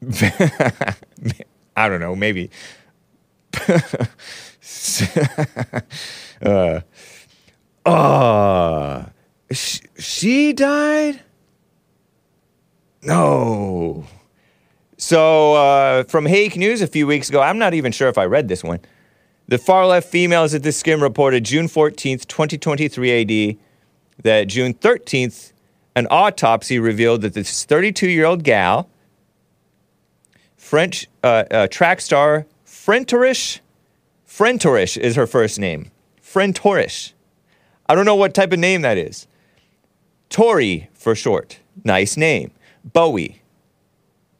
I 1.76 1.88
don't 1.88 1.98
know, 1.98 2.14
maybe. 2.14 2.50
uh, 6.40 6.82
uh, 7.84 9.06
sh- 9.50 9.80
she 9.98 10.52
died? 10.52 11.20
No. 13.02 14.06
So, 15.04 15.52
uh, 15.52 16.04
from 16.04 16.24
Hake 16.24 16.56
News 16.56 16.80
a 16.80 16.86
few 16.86 17.06
weeks 17.06 17.28
ago, 17.28 17.42
I'm 17.42 17.58
not 17.58 17.74
even 17.74 17.92
sure 17.92 18.08
if 18.08 18.16
I 18.16 18.24
read 18.24 18.48
this 18.48 18.64
one. 18.64 18.80
The 19.46 19.58
far 19.58 19.86
left 19.86 20.08
females 20.08 20.54
at 20.54 20.62
this 20.62 20.82
Skimm 20.82 21.02
reported 21.02 21.44
June 21.44 21.66
14th, 21.66 22.26
2023 22.26 23.50
AD, 23.52 23.58
that 24.22 24.44
June 24.44 24.72
13th, 24.72 25.52
an 25.94 26.06
autopsy 26.10 26.78
revealed 26.78 27.20
that 27.20 27.34
this 27.34 27.66
32 27.66 28.08
year 28.08 28.24
old 28.24 28.44
gal, 28.44 28.88
French 30.56 31.06
uh, 31.22 31.44
uh, 31.50 31.66
track 31.66 32.00
star 32.00 32.46
Frentorish, 32.64 33.60
Frentorish 34.26 34.96
is 34.96 35.16
her 35.16 35.26
first 35.26 35.58
name. 35.58 35.90
Frentorish 36.22 37.12
I 37.90 37.94
don't 37.94 38.06
know 38.06 38.16
what 38.16 38.32
type 38.32 38.54
of 38.54 38.58
name 38.58 38.80
that 38.80 38.96
is. 38.96 39.26
Tori 40.30 40.88
for 40.94 41.14
short. 41.14 41.58
Nice 41.84 42.16
name. 42.16 42.52
Bowie. 42.82 43.42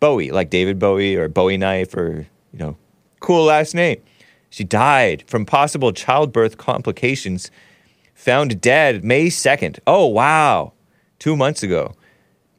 Bowie, 0.05 0.31
like 0.31 0.51
David 0.51 0.79
Bowie 0.79 1.17
or 1.17 1.31
Bowie 1.31 1.57
knife 1.57 1.95
or, 1.95 2.27
you 2.53 2.59
know, 2.59 2.77
cool 3.21 3.47
last 3.47 3.75
name. 3.75 4.03
She 4.51 4.63
died 4.63 5.25
from 5.27 5.47
possible 5.47 5.93
childbirth 5.93 6.59
complications, 6.59 7.51
found 8.15 8.61
dead 8.61 9.03
May 9.03 9.29
2nd. 9.29 9.79
Oh, 9.87 10.05
wow. 10.05 10.75
Two 11.19 11.39
months 11.39 11.63
ago, 11.63 11.95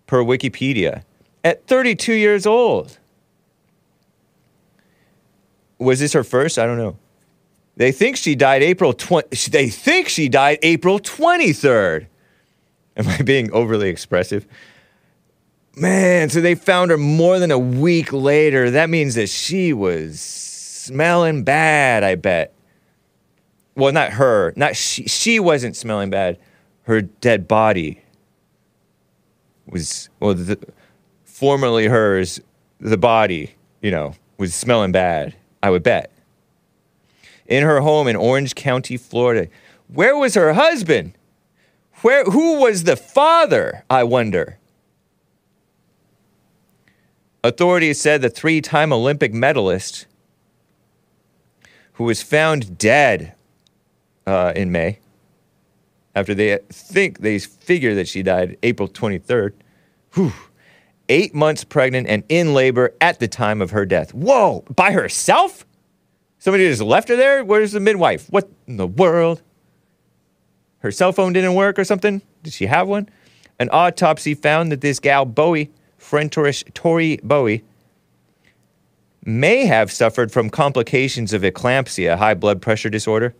per 0.07 0.23
Wikipedia, 0.23 1.03
at 1.43 1.67
32 1.67 2.13
years 2.13 2.47
old. 2.47 2.97
Was 5.77 5.99
this 5.99 6.13
her 6.13 6.23
first? 6.23 6.57
I 6.57 6.65
don't 6.65 6.79
know. 6.79 6.97
They 7.75 7.91
think 7.91 8.17
she 8.17 8.33
died 8.33 8.63
April 8.63 8.91
20 8.91 9.51
they 9.51 9.69
think 9.69 10.09
she 10.09 10.29
died 10.29 10.57
April 10.63 10.97
23rd. 10.97 12.07
Am 12.97 13.07
I 13.07 13.21
being 13.21 13.51
overly 13.51 13.89
expressive? 13.89 14.47
Man, 15.75 16.29
so 16.29 16.39
they 16.39 16.55
found 16.55 16.91
her 16.91 16.97
more 16.97 17.39
than 17.39 17.51
a 17.51 17.59
week 17.59 18.13
later. 18.13 18.71
That 18.71 18.89
means 18.89 19.15
that 19.15 19.27
she 19.27 19.73
was 19.73 20.19
smelling 20.19 21.43
bad, 21.43 22.03
I 22.03 22.15
bet. 22.15 22.53
Well, 23.75 23.91
not 23.91 24.13
her, 24.13 24.53
not 24.55 24.75
she. 24.75 25.07
She 25.07 25.39
wasn't 25.39 25.75
smelling 25.75 26.09
bad. 26.09 26.37
Her 26.83 27.01
dead 27.01 27.47
body 27.47 28.01
was 29.67 30.09
well, 30.19 30.33
the, 30.33 30.57
formerly 31.25 31.87
hers. 31.87 32.39
The 32.79 32.97
body, 32.97 33.55
you 33.81 33.91
know, 33.91 34.15
was 34.37 34.53
smelling 34.53 34.93
bad. 34.93 35.35
I 35.61 35.71
would 35.71 35.83
bet 35.83 36.11
in 37.47 37.63
her 37.63 37.81
home 37.81 38.07
in 38.07 38.15
Orange 38.15 38.55
County, 38.55 38.97
Florida. 38.97 39.49
Where 39.87 40.17
was 40.17 40.33
her 40.35 40.53
husband? 40.53 41.13
Where, 42.01 42.23
who 42.25 42.59
was 42.59 42.83
the 42.83 42.95
father, 42.95 43.83
I 43.89 44.03
wonder? 44.03 44.57
Authorities 47.45 48.01
said 48.01 48.23
the 48.23 48.29
three 48.31 48.59
time 48.59 48.91
Olympic 48.91 49.31
medalist, 49.31 50.07
who 51.93 52.05
was 52.05 52.23
found 52.23 52.75
dead 52.75 53.35
uh, 54.25 54.51
in 54.55 54.71
May, 54.71 54.97
after 56.15 56.33
they 56.33 56.57
think 56.69 57.19
they 57.19 57.37
figure 57.37 57.93
that 57.93 58.07
she 58.07 58.23
died 58.23 58.57
April 58.63 58.89
23rd, 58.89 59.53
whew, 60.15 60.33
eight 61.07 61.35
months 61.35 61.63
pregnant 61.63 62.07
and 62.07 62.23
in 62.29 62.55
labor 62.55 62.95
at 62.99 63.19
the 63.19 63.27
time 63.27 63.61
of 63.61 63.69
her 63.69 63.85
death. 63.85 64.11
Whoa, 64.11 64.63
by 64.75 64.91
herself? 64.91 65.67
Somebody 66.39 66.67
just 66.67 66.81
left 66.81 67.09
her 67.09 67.15
there? 67.15 67.45
Where's 67.45 67.73
the 67.73 67.79
midwife? 67.79 68.27
What 68.31 68.49
in 68.65 68.77
the 68.77 68.87
world? 68.87 69.43
Her 70.79 70.89
cell 70.89 71.11
phone 71.11 71.33
didn't 71.33 71.53
work 71.53 71.77
or 71.77 71.83
something? 71.83 72.23
Did 72.41 72.53
she 72.53 72.65
have 72.65 72.87
one? 72.87 73.07
An 73.59 73.69
autopsy 73.71 74.33
found 74.33 74.71
that 74.71 74.81
this 74.81 74.99
gal 74.99 75.25
Bowie, 75.25 75.69
Frentorish 76.09 76.63
Tori 76.73 77.19
Bowie, 77.23 77.63
may 79.23 79.65
have 79.65 79.91
suffered 79.91 80.31
from 80.31 80.49
complications 80.49 81.33
of 81.33 81.41
eclampsia, 81.41 82.17
high 82.17 82.35
blood 82.35 82.61
pressure 82.61 82.89
disorder. 82.89 83.33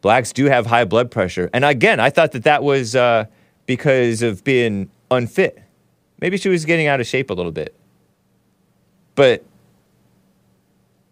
Blacks 0.00 0.32
do 0.32 0.46
have 0.46 0.66
high 0.66 0.84
blood 0.84 1.10
pressure. 1.10 1.48
And 1.52 1.64
again, 1.64 2.00
I 2.00 2.10
thought 2.10 2.32
that 2.32 2.44
that 2.44 2.62
was 2.62 2.96
uh, 2.96 3.26
because 3.66 4.22
of 4.22 4.42
being 4.44 4.90
unfit. 5.10 5.62
Maybe 6.20 6.36
she 6.36 6.48
was 6.48 6.64
getting 6.64 6.86
out 6.86 7.00
of 7.00 7.06
shape 7.06 7.30
a 7.30 7.34
little 7.34 7.52
bit. 7.52 7.74
But 9.14 9.44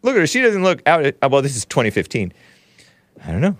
Look 0.06 0.14
at 0.14 0.20
her. 0.20 0.26
She 0.28 0.40
doesn't 0.40 0.62
look 0.62 0.82
out. 0.86 1.04
At, 1.04 1.30
well, 1.32 1.42
this 1.42 1.56
is 1.56 1.64
2015. 1.64 2.32
I 3.24 3.32
don't 3.32 3.40
know. 3.40 3.56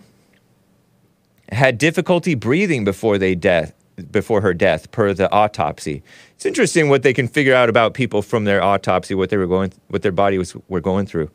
Had 1.50 1.76
difficulty 1.76 2.36
breathing 2.36 2.84
before 2.84 3.18
they 3.18 3.34
death 3.34 3.74
before 4.10 4.40
her 4.40 4.54
death, 4.54 4.90
per 4.90 5.12
the 5.14 5.30
autopsy. 5.32 6.02
It's 6.34 6.46
interesting 6.46 6.88
what 6.88 7.02
they 7.02 7.14
can 7.14 7.28
figure 7.28 7.54
out 7.54 7.68
about 7.68 7.94
people 7.94 8.22
from 8.22 8.44
their 8.44 8.62
autopsy, 8.62 9.14
what 9.14 9.30
they 9.30 9.36
were 9.36 9.46
going, 9.46 9.72
what 9.88 10.02
their 10.02 10.12
body 10.12 10.38
was 10.38 10.54
were 10.68 10.80
going 10.80 11.06
through. 11.06 11.30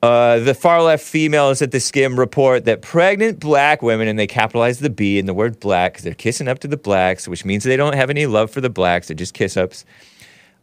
Uh, 0.00 0.38
the 0.38 0.54
far 0.54 0.80
left 0.80 1.04
females 1.04 1.60
at 1.60 1.72
the 1.72 1.78
Skimm 1.78 2.16
report 2.16 2.64
that 2.66 2.82
pregnant 2.82 3.40
black 3.40 3.82
women, 3.82 4.06
and 4.06 4.16
they 4.16 4.28
capitalize 4.28 4.78
the 4.78 4.90
B 4.90 5.18
in 5.18 5.26
the 5.26 5.34
word 5.34 5.58
black 5.58 5.94
because 5.94 6.04
they're 6.04 6.14
kissing 6.14 6.46
up 6.46 6.60
to 6.60 6.68
the 6.68 6.76
blacks, 6.76 7.26
which 7.26 7.44
means 7.44 7.64
they 7.64 7.76
don't 7.76 7.96
have 7.96 8.08
any 8.08 8.26
love 8.26 8.50
for 8.52 8.60
the 8.60 8.70
blacks, 8.70 9.08
they're 9.08 9.16
just 9.16 9.34
kiss 9.34 9.56
ups, 9.56 9.84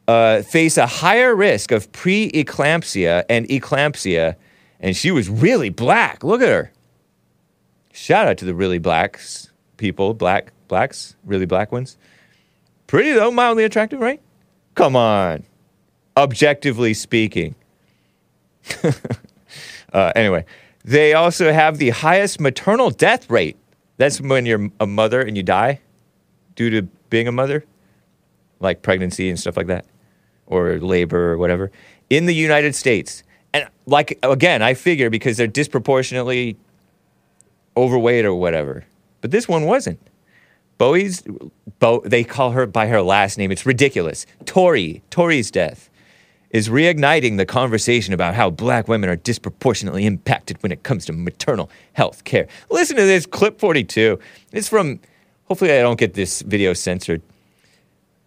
uh, 0.08 0.42
face 0.44 0.78
a 0.78 0.88
higher 0.88 1.36
risk 1.36 1.72
of 1.72 1.92
pre-eclampsia 1.92 3.26
and 3.30 3.46
eclampsia. 3.50 4.36
And 4.80 4.96
she 4.96 5.12
was 5.12 5.30
really 5.30 5.70
black. 5.70 6.24
Look 6.24 6.42
at 6.42 6.48
her. 6.48 6.72
Shout 7.92 8.28
out 8.28 8.38
to 8.38 8.46
the 8.46 8.54
really 8.54 8.78
blacks 8.78 9.50
people, 9.78 10.14
black 10.14 10.52
blacks, 10.68 11.16
really 11.26 11.46
black 11.46 11.72
ones. 11.72 11.98
Pretty 12.88 13.12
though, 13.12 13.32
mildly 13.32 13.64
attractive, 13.64 14.00
right? 14.00 14.22
Come 14.76 14.96
on. 14.96 15.44
Objectively 16.18 16.94
speaking. 16.94 17.56
uh, 19.94 20.12
anyway, 20.16 20.46
they 20.84 21.14
also 21.14 21.52
have 21.52 21.78
the 21.78 21.90
highest 21.90 22.40
maternal 22.40 22.90
death 22.90 23.30
rate. 23.30 23.58
That's 23.98 24.22
when 24.22 24.46
you're 24.46 24.70
a 24.80 24.86
mother 24.86 25.22
and 25.22 25.38
you 25.38 25.44
die 25.44 25.80
due 26.56 26.70
to 26.70 26.84
being 27.10 27.28
a 27.28 27.32
mother, 27.32 27.66
like 28.60 28.82
pregnancy 28.82 29.30
and 29.30 29.40
stuff 29.40 29.58
like 29.58 29.68
that, 29.68 29.86
or 30.46 30.80
labor 30.80 31.34
or 31.34 31.38
whatever, 31.38 31.72
in 32.10 32.26
the 32.26 32.36
United 32.36 32.76
States. 32.76 33.24
And 33.54 33.68
like 33.86 34.20
again, 34.22 34.62
I 34.62 34.74
figure 34.74 35.10
because 35.10 35.38
they're 35.38 35.48
disproportionately 35.48 36.58
overweight 37.78 38.26
or 38.26 38.36
whatever, 38.36 38.86
but 39.26 39.32
this 39.32 39.48
one 39.48 39.66
wasn't. 39.66 40.00
Bowie's, 40.78 41.24
Bo, 41.80 42.04
they 42.06 42.24
call 42.24 42.52
her 42.52 42.68
by 42.68 42.86
her 42.86 43.02
last 43.02 43.40
name. 43.40 43.52
It's 43.52 43.66
ridiculous. 43.66 44.28
Tori, 44.46 45.02
Tori's 45.10 45.50
death 45.50 45.90
is 46.52 46.70
reigniting 46.70 47.38
the 47.38 47.46
conversation 47.48 48.14
about 48.14 48.36
how 48.36 48.52
black 48.52 48.88
women 48.88 49.10
are 49.10 49.16
disproportionately 49.16 50.06
impacted 50.06 50.62
when 50.62 50.72
it 50.72 50.84
comes 50.84 51.08
to 51.08 51.12
maternal 51.12 51.72
health 51.94 52.24
care. 52.24 52.48
Listen 52.70 52.98
to 52.98 53.02
this 53.02 53.26
clip 53.26 53.60
42. 53.60 54.20
It's 54.52 54.70
from, 54.70 55.00
hopefully, 55.46 55.72
I 55.72 55.82
don't 55.82 55.98
get 55.98 56.14
this 56.14 56.44
video 56.44 56.74
censored. 56.74 57.24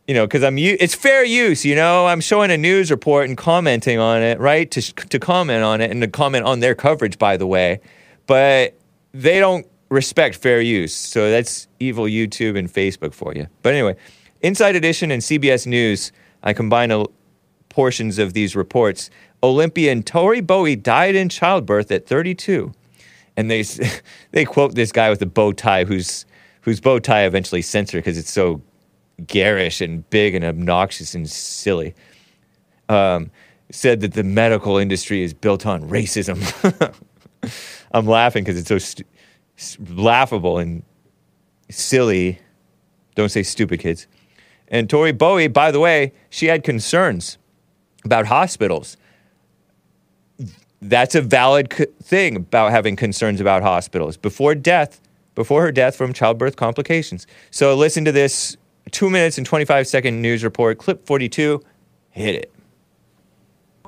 You 0.09 0.15
know, 0.15 0.27
because 0.27 0.43
I'm 0.43 0.59
it's 0.59 0.97
fair 0.97 1.25
use. 1.25 1.65
You 1.65 1.77
know, 1.77 2.09
I'm 2.09 2.21
showing 2.21 2.51
a 2.51 2.59
news 2.59 2.91
report 2.91 3.29
and 3.29 3.39
commenting 3.39 4.01
on 4.01 4.21
it, 4.21 4.41
right? 4.41 4.69
To 4.73 4.83
to 4.83 5.19
comment 5.21 5.63
on 5.63 5.81
it 5.81 5.93
and 5.93 6.03
to 6.03 6.09
comment 6.09 6.45
on 6.45 6.59
their 6.59 6.75
coverage, 6.75 7.19
by 7.19 7.37
the 7.37 7.47
way. 7.47 7.81
But 8.27 8.75
they 9.13 9.39
don't 9.39 9.65
respect 9.89 10.37
fair 10.37 10.61
use. 10.61 10.95
So 10.95 11.31
that's 11.31 11.69
evil 11.81 12.05
YouTube 12.05 12.59
and 12.59 12.73
Facebook 12.73 13.15
for 13.15 13.35
you. 13.35 13.47
But 13.63 13.75
anyway, 13.75 13.97
Inside 14.41 14.77
Edition 14.77 15.11
and 15.11 15.23
CBS 15.23 15.67
News, 15.67 16.13
I 16.43 16.53
combine 16.53 16.91
a, 16.91 17.05
portions 17.69 18.19
of 18.19 18.33
these 18.33 18.57
reports. 18.57 19.11
Olympian 19.43 20.03
Tori 20.03 20.41
Bowie 20.41 20.77
died 20.77 21.15
in 21.15 21.29
childbirth 21.29 21.91
at 21.91 22.07
32. 22.07 22.73
And 23.37 23.51
they, 23.51 23.63
they 24.33 24.45
quote 24.45 24.75
this 24.75 24.93
guy 24.93 25.11
with 25.11 25.23
a 25.23 25.27
bow 25.27 25.53
tie 25.53 25.85
whose, 25.85 26.27
whose 26.63 26.81
bow 26.81 26.99
tie 26.99 27.25
eventually 27.25 27.63
censored 27.63 28.03
because 28.03 28.19
it's 28.19 28.31
so 28.31 28.63
garish 29.27 29.81
and 29.81 30.09
big 30.11 30.35
and 30.35 30.45
obnoxious 30.45 31.15
and 31.15 31.29
silly. 31.29 31.95
Um, 32.89 33.31
said 33.71 34.01
that 34.01 34.15
the 34.15 34.25
medical 34.25 34.79
industry 34.79 35.23
is 35.23 35.35
built 35.35 35.67
on 35.67 35.83
racism. 35.89 36.41
I'm 37.93 38.07
laughing 38.07 38.45
because 38.45 38.59
it's 38.59 38.69
so 38.69 39.05
laughable 39.79 40.59
and 40.59 40.83
silly. 41.71 42.41
Don't 43.15 43.29
say 43.29 43.43
stupid, 43.43 43.81
kids. 43.81 44.07
And 44.69 44.89
Tori 44.89 45.13
Bowie, 45.13 45.49
by 45.49 45.71
the 45.71 45.81
way, 45.81 46.13
she 46.31 46.47
had 46.47 46.63
concerns 46.63 47.39
about 48.05 48.27
hospitals. 48.27 48.97
That's 50.81 51.15
a 51.15 51.23
valid 51.23 51.73
thing 52.03 52.37
about 52.37 52.71
having 52.71 52.95
concerns 52.95 53.41
about 53.41 53.63
hospitals 53.63 54.17
before 54.17 54.55
death, 54.55 55.01
before 55.35 55.63
her 55.63 55.73
death 55.73 55.97
from 55.97 56.13
childbirth 56.13 56.57
complications. 56.57 57.27
So 57.51 57.75
listen 57.75 58.05
to 58.05 58.13
this 58.13 58.57
two 58.91 59.11
minutes 59.11 59.39
and 59.39 59.47
25 59.47 59.89
second 59.89 60.23
news 60.23 60.45
report, 60.45 60.79
clip 60.79 61.07
42. 61.07 61.63
Hit 62.11 62.35
it. 62.35 62.53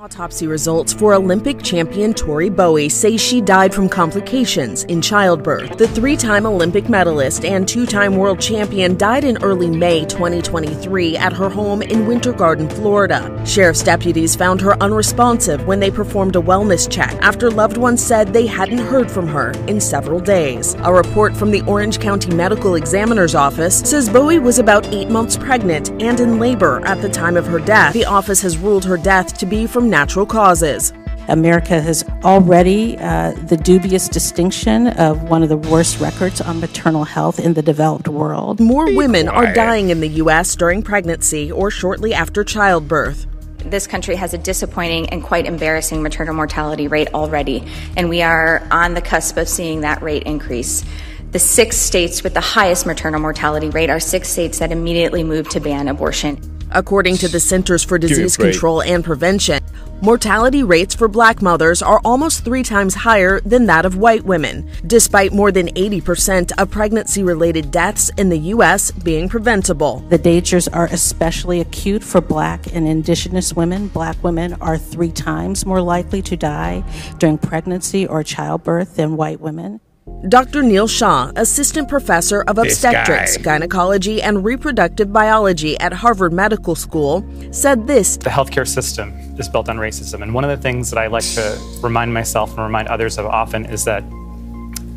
Autopsy 0.02 0.46
results 0.46 0.94
for 0.94 1.12
Olympic 1.12 1.62
champion 1.62 2.14
Tori 2.14 2.48
Bowie 2.48 2.88
say 2.88 3.18
she 3.18 3.42
died 3.42 3.74
from 3.74 3.86
complications 3.86 4.84
in 4.84 5.02
childbirth. 5.02 5.76
The 5.76 5.88
three 5.88 6.16
time 6.16 6.46
Olympic 6.46 6.88
medalist 6.88 7.44
and 7.44 7.68
two 7.68 7.84
time 7.84 8.16
world 8.16 8.40
champion 8.40 8.96
died 8.96 9.24
in 9.24 9.36
early 9.42 9.68
May 9.68 10.06
2023 10.06 11.18
at 11.18 11.34
her 11.34 11.50
home 11.50 11.82
in 11.82 12.06
Winter 12.06 12.32
Garden, 12.32 12.66
Florida. 12.70 13.44
Sheriff's 13.44 13.82
deputies 13.82 14.34
found 14.34 14.62
her 14.62 14.82
unresponsive 14.82 15.66
when 15.66 15.80
they 15.80 15.90
performed 15.90 16.34
a 16.34 16.40
wellness 16.40 16.90
check 16.90 17.12
after 17.20 17.50
loved 17.50 17.76
ones 17.76 18.02
said 18.02 18.32
they 18.32 18.46
hadn't 18.46 18.78
heard 18.78 19.10
from 19.10 19.26
her 19.26 19.50
in 19.66 19.82
several 19.82 20.18
days. 20.18 20.76
A 20.82 20.90
report 20.90 21.36
from 21.36 21.50
the 21.50 21.60
Orange 21.66 22.00
County 22.00 22.34
Medical 22.34 22.76
Examiner's 22.76 23.34
Office 23.34 23.80
says 23.80 24.08
Bowie 24.08 24.38
was 24.38 24.58
about 24.58 24.86
eight 24.94 25.10
months 25.10 25.36
pregnant 25.36 25.90
and 26.00 26.20
in 26.20 26.38
labor 26.38 26.80
at 26.86 27.02
the 27.02 27.10
time 27.10 27.36
of 27.36 27.46
her 27.46 27.58
death. 27.58 27.92
The 27.92 28.06
office 28.06 28.40
has 28.40 28.56
ruled 28.56 28.86
her 28.86 28.96
death 28.96 29.36
to 29.36 29.44
be 29.44 29.66
from 29.66 29.89
natural 29.90 30.24
causes. 30.24 30.92
America 31.28 31.80
has 31.80 32.04
already 32.24 32.96
uh, 32.98 33.32
the 33.46 33.56
dubious 33.56 34.08
distinction 34.08 34.88
of 34.88 35.22
one 35.24 35.42
of 35.42 35.48
the 35.48 35.56
worst 35.56 36.00
records 36.00 36.40
on 36.40 36.60
maternal 36.60 37.04
health 37.04 37.38
in 37.38 37.54
the 37.54 37.62
developed 37.62 38.08
world. 38.08 38.58
More 38.58 38.92
women 38.94 39.28
are 39.28 39.52
dying 39.52 39.90
in 39.90 40.00
the 40.00 40.08
U.S. 40.08 40.56
during 40.56 40.82
pregnancy 40.82 41.52
or 41.52 41.70
shortly 41.70 42.14
after 42.14 42.42
childbirth. 42.42 43.26
This 43.58 43.86
country 43.86 44.16
has 44.16 44.34
a 44.34 44.38
disappointing 44.38 45.10
and 45.10 45.22
quite 45.22 45.46
embarrassing 45.46 46.02
maternal 46.02 46.34
mortality 46.34 46.88
rate 46.88 47.14
already, 47.14 47.64
and 47.96 48.08
we 48.08 48.22
are 48.22 48.66
on 48.70 48.94
the 48.94 49.02
cusp 49.02 49.36
of 49.36 49.48
seeing 49.48 49.82
that 49.82 50.02
rate 50.02 50.24
increase. 50.24 50.84
The 51.30 51.38
six 51.38 51.76
states 51.76 52.24
with 52.24 52.34
the 52.34 52.40
highest 52.40 52.86
maternal 52.86 53.20
mortality 53.20 53.68
rate 53.68 53.90
are 53.90 54.00
six 54.00 54.28
states 54.28 54.58
that 54.58 54.72
immediately 54.72 55.22
moved 55.22 55.52
to 55.52 55.60
ban 55.60 55.86
abortion. 55.86 56.49
According 56.72 57.16
to 57.18 57.28
the 57.28 57.40
Centers 57.40 57.82
for 57.82 57.98
Disease. 57.98 58.36
Control 58.36 58.82
and 58.82 59.04
Prevention, 59.04 59.62
mortality 60.02 60.62
rates 60.62 60.94
for 60.94 61.08
black 61.08 61.42
mothers 61.42 61.82
are 61.82 62.00
almost 62.04 62.44
three 62.44 62.62
times 62.62 62.94
higher 62.94 63.40
than 63.40 63.66
that 63.66 63.84
of 63.84 63.96
white 63.96 64.24
women, 64.24 64.70
despite 64.86 65.32
more 65.32 65.50
than 65.50 65.68
80% 65.68 66.52
of 66.58 66.70
pregnancy 66.70 67.22
related 67.22 67.70
deaths 67.70 68.10
in 68.16 68.28
the 68.28 68.38
U.S. 68.54 68.90
being 68.90 69.28
preventable. 69.28 69.98
The 70.08 70.18
dangers 70.18 70.68
are 70.68 70.86
especially 70.86 71.60
acute 71.60 72.04
for 72.04 72.20
black 72.20 72.72
and 72.74 72.86
indigenous 72.86 73.52
women. 73.52 73.88
Black 73.88 74.22
women 74.22 74.54
are 74.60 74.78
three 74.78 75.12
times 75.12 75.66
more 75.66 75.82
likely 75.82 76.22
to 76.22 76.36
die 76.36 76.84
during 77.18 77.38
pregnancy 77.38 78.06
or 78.06 78.22
childbirth 78.22 78.96
than 78.96 79.16
white 79.16 79.40
women. 79.40 79.80
Dr. 80.28 80.62
Neel 80.62 80.86
Shah, 80.86 81.32
assistant 81.36 81.88
professor 81.88 82.42
of 82.42 82.58
obstetrics, 82.58 83.38
gynecology, 83.38 84.20
and 84.20 84.44
reproductive 84.44 85.10
biology 85.12 85.78
at 85.80 85.94
Harvard 85.94 86.32
Medical 86.32 86.74
School, 86.74 87.24
said 87.52 87.86
this 87.86 88.18
the 88.18 88.28
healthcare 88.28 88.68
system 88.68 89.12
is 89.38 89.48
built 89.48 89.70
on 89.70 89.78
racism. 89.78 90.22
And 90.22 90.34
one 90.34 90.44
of 90.44 90.50
the 90.50 90.62
things 90.62 90.90
that 90.90 90.98
I 90.98 91.06
like 91.06 91.24
to 91.34 91.58
remind 91.82 92.12
myself 92.12 92.50
and 92.50 92.58
remind 92.60 92.88
others 92.88 93.16
of 93.16 93.24
often 93.24 93.64
is 93.64 93.84
that 93.84 94.02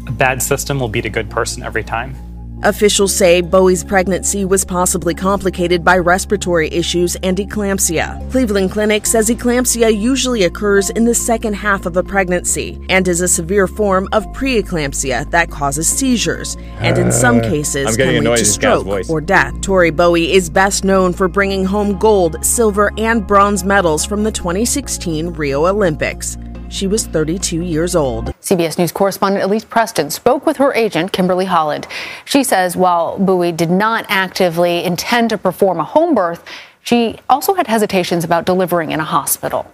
a 0.08 0.12
bad 0.12 0.44
system 0.44 0.80
will 0.80 0.90
beat 0.90 1.06
a 1.06 1.10
good 1.10 1.30
person 1.30 1.64
every 1.64 1.84
time. 1.84 2.16
Officials 2.64 3.14
say 3.14 3.42
Bowie's 3.42 3.84
pregnancy 3.84 4.46
was 4.46 4.64
possibly 4.64 5.14
complicated 5.14 5.84
by 5.84 5.98
respiratory 5.98 6.70
issues 6.70 7.18
and 7.18 7.38
eclampsia. 7.38 8.32
Cleveland 8.32 8.72
Clinic 8.72 9.06
says 9.06 9.30
eclampsia 9.30 9.90
usually 9.94 10.44
occurs 10.44 10.90
in 10.90 11.04
the 11.04 11.14
second 11.14 11.56
half 11.56 11.86
of 11.86 11.98
a 11.98 12.04
pregnancy 12.04 12.80
and 12.88 13.06
is 13.10 13.20
a 13.20 13.28
severe 13.28 13.68
form 13.68 14.08
of 14.14 14.24
preeclampsia 14.28 15.30
that 15.30 15.52
causes 15.52 15.90
seizures 15.90 16.56
and 16.80 16.98
in 16.98 17.12
some 17.12 17.42
cases 17.42 17.86
I'm 17.86 17.96
can 17.98 18.08
lead 18.08 18.24
to 18.24 18.32
at 18.32 18.38
this 18.38 18.58
guy's 18.58 18.86
stroke 18.86 19.10
or 19.10 19.20
death. 19.20 19.60
Tori 19.60 19.92
Bowie 19.92 20.32
is 20.32 20.50
best 20.50 20.86
known 20.86 21.12
for 21.12 21.28
bringing 21.28 21.66
home 21.66 22.00
gold, 22.00 22.46
silver, 22.46 22.94
and 22.98 23.28
bronze 23.28 23.66
medals 23.66 24.06
from 24.06 24.24
the 24.24 24.32
2016 24.32 25.34
Rio 25.34 25.66
Olympics. 25.66 26.38
She 26.74 26.88
was 26.88 27.06
32 27.06 27.62
years 27.62 27.96
old. 27.96 28.34
CBS 28.42 28.80
News 28.80 28.92
correspondent 28.92 29.44
Elise 29.44 29.64
Preston 29.64 30.10
spoke 30.10 30.44
with 30.48 30.58
her 30.58 30.74
agent, 30.74 31.12
Kimberly 31.12 31.46
Holland. 31.46 31.88
She 32.26 32.44
says 32.44 32.76
while 32.76 33.20
Bowie 33.20 33.52
did 33.52 33.70
not 33.70 34.08
actively 34.10 34.84
intend 34.84 35.30
to 35.30 35.38
perform 35.38 35.80
a 35.80 35.84
home 35.84 36.16
birth, 36.16 36.44
she 36.82 37.20
also 37.30 37.54
had 37.54 37.68
hesitations 37.68 38.24
about 38.24 38.48
delivering 38.48 38.92
in 38.92 39.00
a 39.00 39.04
hospital. 39.04 39.72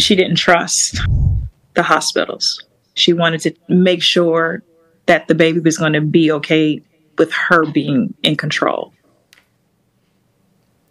she 0.00 0.16
didn't 0.16 0.36
trust 0.36 0.98
the 1.74 1.84
hospitals. 1.84 2.60
She 2.94 3.12
wanted 3.12 3.40
to 3.42 3.54
make 3.68 4.02
sure 4.02 4.64
that 5.06 5.28
the 5.28 5.36
baby 5.36 5.60
was 5.60 5.78
going 5.78 5.92
to 5.92 6.00
be 6.00 6.32
okay 6.32 6.82
with 7.16 7.32
her 7.32 7.64
being 7.64 8.12
in 8.24 8.34
control. 8.34 8.92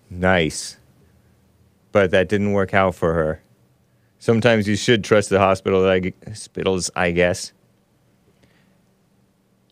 Nice. 0.10 0.78
But 1.92 2.12
that 2.12 2.30
didn't 2.30 2.54
work 2.54 2.74
out 2.74 2.96
for 2.96 3.14
her. 3.14 3.42
Sometimes 4.22 4.68
you 4.68 4.76
should 4.76 5.04
trust 5.04 5.32
the 5.32 5.40
hospital, 5.40 5.84
I 5.84 6.14
hospitals, 6.28 6.92
I 6.96 7.10
guess. 7.10 7.54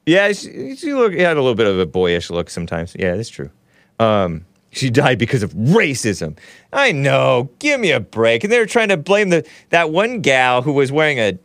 Yeah, 0.08 0.32
she, 0.32 0.76
she 0.76 0.92
look 0.96 1.14
had 1.14 1.38
a 1.38 1.40
little 1.40 1.54
bit 1.54 1.68
of 1.68 1.78
a 1.78 1.86
boyish 1.86 2.32
look 2.32 2.50
sometimes. 2.50 2.96
Yeah, 2.98 3.16
that's 3.16 3.30
true. 3.30 3.52
Um, 4.00 4.48
she 4.72 4.90
died 4.90 5.20
because 5.20 5.44
of 5.44 5.54
racism. 5.54 6.36
I 6.74 6.92
know. 6.92 7.52
Give 7.60 7.80
me 7.80 7.92
a 7.92 8.00
break. 8.00 8.44
And 8.44 8.52
they 8.52 8.58
were 8.58 8.66
trying 8.66 8.90
to 8.90 8.98
blame 8.98 9.30
the 9.30 9.48
that 9.70 9.92
one 9.92 10.22
gal 10.22 10.64
who 10.64 10.74
was 10.74 10.92
wearing 10.92 11.20
a 11.20 11.38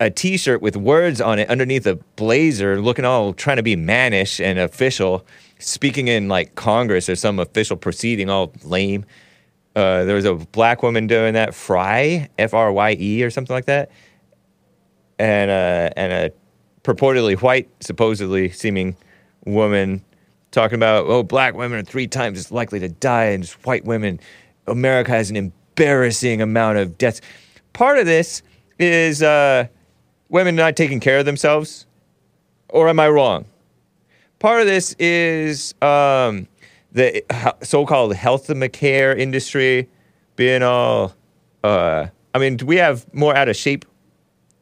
a 0.00 0.08
t-shirt 0.08 0.62
with 0.62 0.74
words 0.74 1.20
on 1.20 1.38
it 1.38 1.50
underneath 1.50 1.86
a 1.86 1.96
blazer, 2.16 2.80
looking 2.80 3.04
all 3.04 3.34
trying 3.34 3.58
to 3.58 3.62
be 3.62 3.76
mannish 3.76 4.40
and 4.40 4.58
official, 4.58 5.26
speaking 5.58 6.08
in 6.08 6.28
like 6.28 6.54
Congress 6.54 7.10
or 7.10 7.14
some 7.16 7.38
official 7.38 7.76
proceeding, 7.76 8.30
all 8.30 8.54
lame. 8.64 9.04
Uh, 9.76 10.04
there 10.04 10.14
was 10.16 10.24
a 10.24 10.34
black 10.34 10.82
woman 10.82 11.06
doing 11.06 11.34
that, 11.34 11.54
Fry, 11.54 12.30
F 12.38 12.54
R 12.54 12.72
Y 12.72 12.96
E, 12.98 13.22
or 13.22 13.30
something 13.30 13.54
like 13.54 13.66
that, 13.66 13.90
and 15.18 15.50
uh, 15.50 15.90
and 15.96 16.12
a 16.12 16.32
purportedly 16.82 17.40
white, 17.42 17.68
supposedly 17.80 18.50
seeming 18.50 18.96
woman 19.44 20.02
talking 20.50 20.76
about 20.76 21.04
oh, 21.06 21.22
black 21.22 21.54
women 21.54 21.78
are 21.78 21.84
three 21.84 22.06
times 22.06 22.38
as 22.38 22.50
likely 22.50 22.80
to 22.80 22.88
die 22.88 23.26
as 23.26 23.52
white 23.64 23.84
women. 23.84 24.18
America 24.66 25.10
has 25.10 25.28
an 25.28 25.36
embarrassing 25.36 26.40
amount 26.40 26.78
of 26.78 26.96
deaths. 26.96 27.20
Part 27.74 27.98
of 27.98 28.06
this 28.06 28.40
is 28.78 29.22
uh, 29.22 29.66
women 30.30 30.56
not 30.56 30.74
taking 30.74 31.00
care 31.00 31.18
of 31.18 31.26
themselves, 31.26 31.84
or 32.70 32.88
am 32.88 32.98
I 32.98 33.10
wrong? 33.10 33.44
Part 34.38 34.62
of 34.62 34.66
this 34.66 34.94
is 34.98 35.74
um, 35.82 36.48
the 36.96 37.22
so-called 37.62 38.14
health 38.14 38.48
and 38.48 38.72
care 38.72 39.14
industry 39.14 39.86
being 40.34 40.62
all. 40.62 41.14
Uh, 41.62 42.06
I 42.34 42.38
mean, 42.38 42.56
do 42.56 42.64
we 42.64 42.76
have 42.76 43.12
more 43.12 43.36
out 43.36 43.50
of 43.50 43.56
shape 43.56 43.84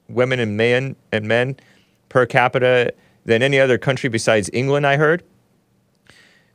women 0.09 0.41
and 0.41 0.57
men 0.57 0.97
and 1.13 1.29
men 1.29 1.57
per 2.09 2.27
capita 2.27 2.93
than 3.25 3.43
any 3.43 3.61
other 3.61 3.79
country 3.79 4.11
besides 4.11 4.51
England? 4.53 4.85
I 4.85 4.97
heard. 4.97 5.23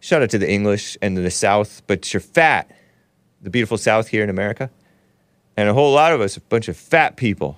Shout 0.02 0.22
out 0.22 0.30
to 0.32 0.38
the 0.38 0.52
English 0.52 0.98
and 1.02 1.16
the 1.16 1.32
South, 1.32 1.82
but 1.88 2.14
you're 2.14 2.20
fat. 2.20 2.70
The 3.42 3.50
beautiful 3.50 3.78
South 3.78 4.10
here 4.10 4.22
in 4.22 4.30
America, 4.30 4.70
and 5.56 5.70
a 5.70 5.74
whole 5.74 5.94
lot 5.94 6.12
of 6.12 6.20
us, 6.20 6.36
a 6.36 6.42
bunch 6.42 6.68
of 6.68 6.76
fat 6.76 7.16
people. 7.16 7.58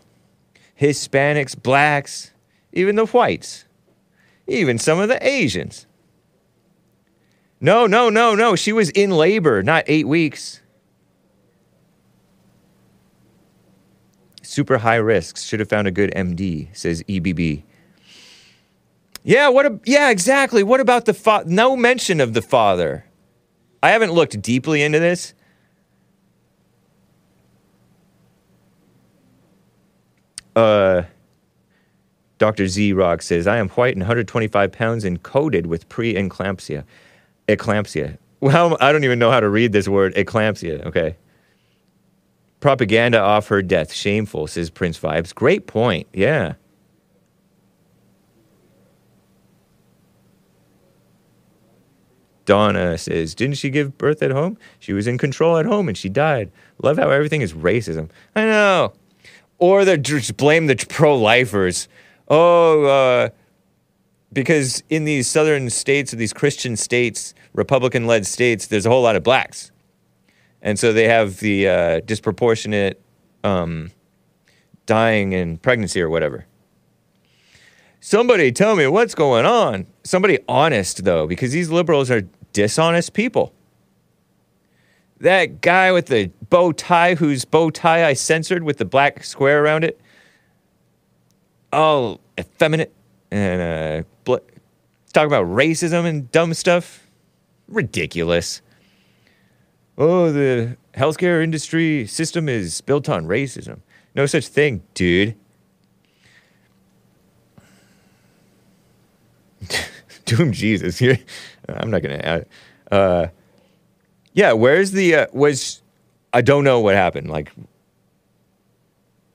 Hispanics, 0.79 1.59
blacks, 1.59 2.31
even 2.71 2.95
the 2.95 3.07
whites, 3.07 3.65
even 4.45 4.77
some 4.77 4.99
of 4.99 5.09
the 5.09 5.27
Asians. 5.27 5.87
No, 7.61 7.85
no, 7.85 8.09
no, 8.09 8.33
no. 8.33 8.55
She 8.55 8.73
was 8.73 8.89
in 8.89 9.11
labor, 9.11 9.61
not 9.61 9.83
eight 9.85 10.07
weeks. 10.07 10.61
Super 14.41 14.79
high 14.79 14.95
risks. 14.95 15.43
Should 15.43 15.59
have 15.59 15.69
found 15.69 15.87
a 15.87 15.91
good 15.91 16.11
MD, 16.15 16.75
says 16.75 17.03
EBB. 17.03 17.63
Yeah, 19.23 19.49
what? 19.49 19.67
A, 19.67 19.79
yeah, 19.85 20.09
exactly. 20.09 20.63
What 20.63 20.79
about 20.79 21.05
the 21.05 21.13
father? 21.13 21.47
No 21.47 21.77
mention 21.77 22.19
of 22.19 22.33
the 22.33 22.41
father. 22.41 23.05
I 23.83 23.91
haven't 23.91 24.11
looked 24.11 24.41
deeply 24.41 24.81
into 24.81 24.99
this. 24.99 25.35
Uh, 30.55 31.03
Dr. 32.39 32.67
Z 32.67 32.93
Rock 32.93 33.21
says, 33.21 33.47
I 33.47 33.57
am 33.57 33.69
white 33.69 33.93
and 33.93 34.01
125 34.01 34.71
pounds 34.71 35.05
and 35.05 35.21
coded 35.21 35.67
with 35.67 35.87
pre-eclampsia. 35.87 36.83
Eclampsia. 37.57 38.17
Well, 38.39 38.75
I 38.81 38.91
don't 38.91 39.03
even 39.03 39.19
know 39.19 39.29
how 39.29 39.39
to 39.39 39.49
read 39.49 39.71
this 39.71 39.87
word, 39.87 40.15
eclampsia. 40.15 40.83
Okay. 40.87 41.15
Propaganda 42.59 43.19
off 43.19 43.47
her 43.49 43.61
death. 43.61 43.93
Shameful, 43.93 44.47
says 44.47 44.69
Prince 44.69 44.99
Vibes. 44.99 45.33
Great 45.33 45.67
point. 45.67 46.07
Yeah. 46.13 46.53
Donna 52.45 52.97
says, 52.97 53.35
Didn't 53.35 53.57
she 53.57 53.69
give 53.69 53.97
birth 53.97 54.21
at 54.23 54.31
home? 54.31 54.57
She 54.79 54.93
was 54.93 55.07
in 55.07 55.17
control 55.17 55.57
at 55.57 55.65
home 55.65 55.87
and 55.87 55.97
she 55.97 56.09
died. 56.09 56.51
Love 56.81 56.97
how 56.97 57.09
everything 57.09 57.41
is 57.41 57.53
racism. 57.53 58.09
I 58.35 58.45
know. 58.45 58.93
Or 59.59 59.85
they 59.85 59.97
just 59.97 60.37
blame 60.37 60.67
the 60.67 60.75
pro 60.75 61.15
lifers. 61.15 61.87
Oh, 62.27 62.85
uh, 62.85 63.29
because 64.33 64.83
in 64.89 65.05
these 65.05 65.27
southern 65.27 65.69
states, 65.69 66.13
or 66.13 66.15
these 66.17 66.33
Christian 66.33 66.77
states, 66.77 67.33
Republican 67.53 68.07
led 68.07 68.25
states, 68.25 68.67
there's 68.67 68.85
a 68.85 68.89
whole 68.89 69.01
lot 69.01 69.15
of 69.15 69.23
blacks. 69.23 69.71
And 70.61 70.77
so 70.79 70.93
they 70.93 71.07
have 71.07 71.37
the 71.39 71.67
uh, 71.67 71.99
disproportionate 72.01 73.01
um, 73.43 73.91
dying 74.85 75.33
in 75.33 75.57
pregnancy 75.57 76.01
or 76.01 76.09
whatever. 76.09 76.45
Somebody 77.99 78.51
tell 78.51 78.75
me 78.75 78.87
what's 78.87 79.15
going 79.15 79.45
on. 79.45 79.85
Somebody 80.03 80.39
honest, 80.47 81.03
though, 81.03 81.27
because 81.27 81.51
these 81.51 81.69
liberals 81.69 82.09
are 82.09 82.21
dishonest 82.53 83.13
people. 83.13 83.53
That 85.19 85.61
guy 85.61 85.91
with 85.91 86.07
the 86.07 86.31
bow 86.49 86.71
tie, 86.71 87.13
whose 87.15 87.45
bow 87.45 87.69
tie 87.69 88.07
I 88.07 88.13
censored 88.13 88.63
with 88.63 88.77
the 88.77 88.85
black 88.85 89.23
square 89.23 89.63
around 89.63 89.83
it, 89.83 90.01
all 91.71 92.19
effeminate 92.39 92.91
and 93.31 93.61
uh, 93.61 94.07
bl- 94.23 94.37
talk 95.13 95.25
about 95.27 95.45
racism 95.45 96.05
and 96.05 96.31
dumb 96.31 96.53
stuff. 96.53 97.07
Ridiculous. 97.67 98.61
Oh, 99.97 100.31
the 100.31 100.77
healthcare 100.93 101.43
industry 101.43 102.05
system 102.07 102.49
is 102.49 102.81
built 102.81 103.07
on 103.09 103.25
racism. 103.25 103.79
No 104.15 104.25
such 104.25 104.47
thing, 104.47 104.83
dude. 104.93 105.35
Doom 110.25 110.51
Jesus. 110.51 111.01
I'm 111.69 111.89
not 111.89 112.01
gonna 112.01 112.15
add. 112.15 112.45
Uh, 112.91 113.27
yeah, 114.33 114.53
where's 114.53 114.91
the 114.91 115.15
uh, 115.15 115.27
was? 115.33 115.81
I 116.33 116.41
don't 116.41 116.63
know 116.63 116.79
what 116.79 116.95
happened. 116.95 117.29
Like, 117.29 117.51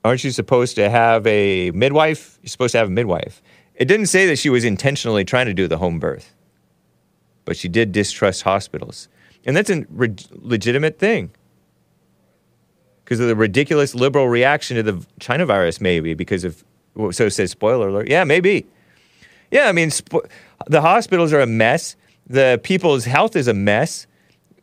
aren't 0.03 0.23
you 0.23 0.31
supposed 0.31 0.75
to 0.75 0.89
have 0.89 1.25
a 1.27 1.71
midwife? 1.71 2.39
You're 2.41 2.49
supposed 2.49 2.71
to 2.73 2.79
have 2.79 2.87
a 2.87 2.91
midwife. 2.91 3.41
It 3.77 3.85
didn't 3.85 4.07
say 4.07 4.25
that 4.25 4.37
she 4.37 4.49
was 4.49 4.65
intentionally 4.65 5.23
trying 5.23 5.45
to 5.45 5.53
do 5.53 5.67
the 5.67 5.77
home 5.77 5.99
birth, 5.99 6.35
but 7.45 7.55
she 7.55 7.67
did 7.67 7.91
distrust 7.91 8.41
hospitals, 8.41 9.07
and 9.45 9.55
that's 9.55 9.69
a 9.69 9.85
re- 9.89 10.15
legitimate 10.31 10.97
thing 10.99 11.31
because 13.03 13.19
of 13.19 13.27
the 13.27 13.35
ridiculous 13.35 13.95
liberal 13.95 14.27
reaction 14.27 14.75
to 14.75 14.83
the 14.83 15.05
China 15.19 15.45
virus, 15.45 15.79
maybe 15.79 16.13
because 16.13 16.43
of 16.43 16.63
so 17.11 17.27
it 17.27 17.31
says 17.31 17.51
spoiler 17.51 17.89
alert. 17.89 18.09
Yeah, 18.09 18.23
maybe. 18.23 18.65
Yeah, 19.51 19.69
I 19.69 19.71
mean, 19.71 19.89
spo- 19.89 20.27
the 20.65 20.81
hospitals 20.81 21.31
are 21.31 21.39
a 21.39 21.45
mess. 21.45 21.95
The 22.25 22.59
people's 22.63 23.05
health 23.05 23.35
is 23.35 23.47
a 23.47 23.53
mess. 23.53 24.07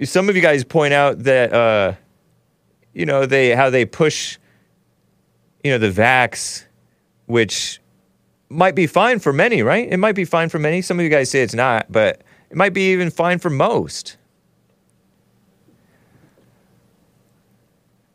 Some 0.02 0.28
of 0.28 0.36
you 0.36 0.42
guys 0.42 0.64
point 0.64 0.92
out 0.92 1.20
that, 1.20 1.52
uh, 1.52 1.94
you 2.92 3.06
know, 3.06 3.24
they 3.24 3.54
how 3.54 3.70
they 3.70 3.84
push, 3.84 4.38
you 5.62 5.70
know, 5.70 5.78
the 5.78 5.90
vax, 5.90 6.64
which 7.26 7.80
might 8.48 8.74
be 8.74 8.86
fine 8.86 9.18
for 9.18 9.32
many, 9.32 9.62
right? 9.62 9.88
It 9.90 9.96
might 9.96 10.14
be 10.14 10.24
fine 10.24 10.48
for 10.48 10.58
many. 10.58 10.82
Some 10.82 10.98
of 10.98 11.04
you 11.04 11.10
guys 11.10 11.30
say 11.30 11.42
it's 11.42 11.54
not, 11.54 11.90
but 11.90 12.22
it 12.50 12.56
might 12.56 12.72
be 12.72 12.92
even 12.92 13.10
fine 13.10 13.38
for 13.38 13.50
most. 13.50 14.16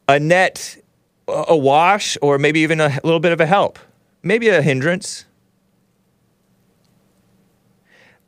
A 0.07 0.19
net, 0.19 0.77
a 1.27 1.55
wash, 1.55 2.17
or 2.21 2.37
maybe 2.37 2.61
even 2.61 2.81
a 2.81 2.99
little 3.03 3.19
bit 3.19 3.31
of 3.31 3.39
a 3.39 3.45
help, 3.45 3.77
maybe 4.23 4.49
a 4.49 4.61
hindrance. 4.61 5.25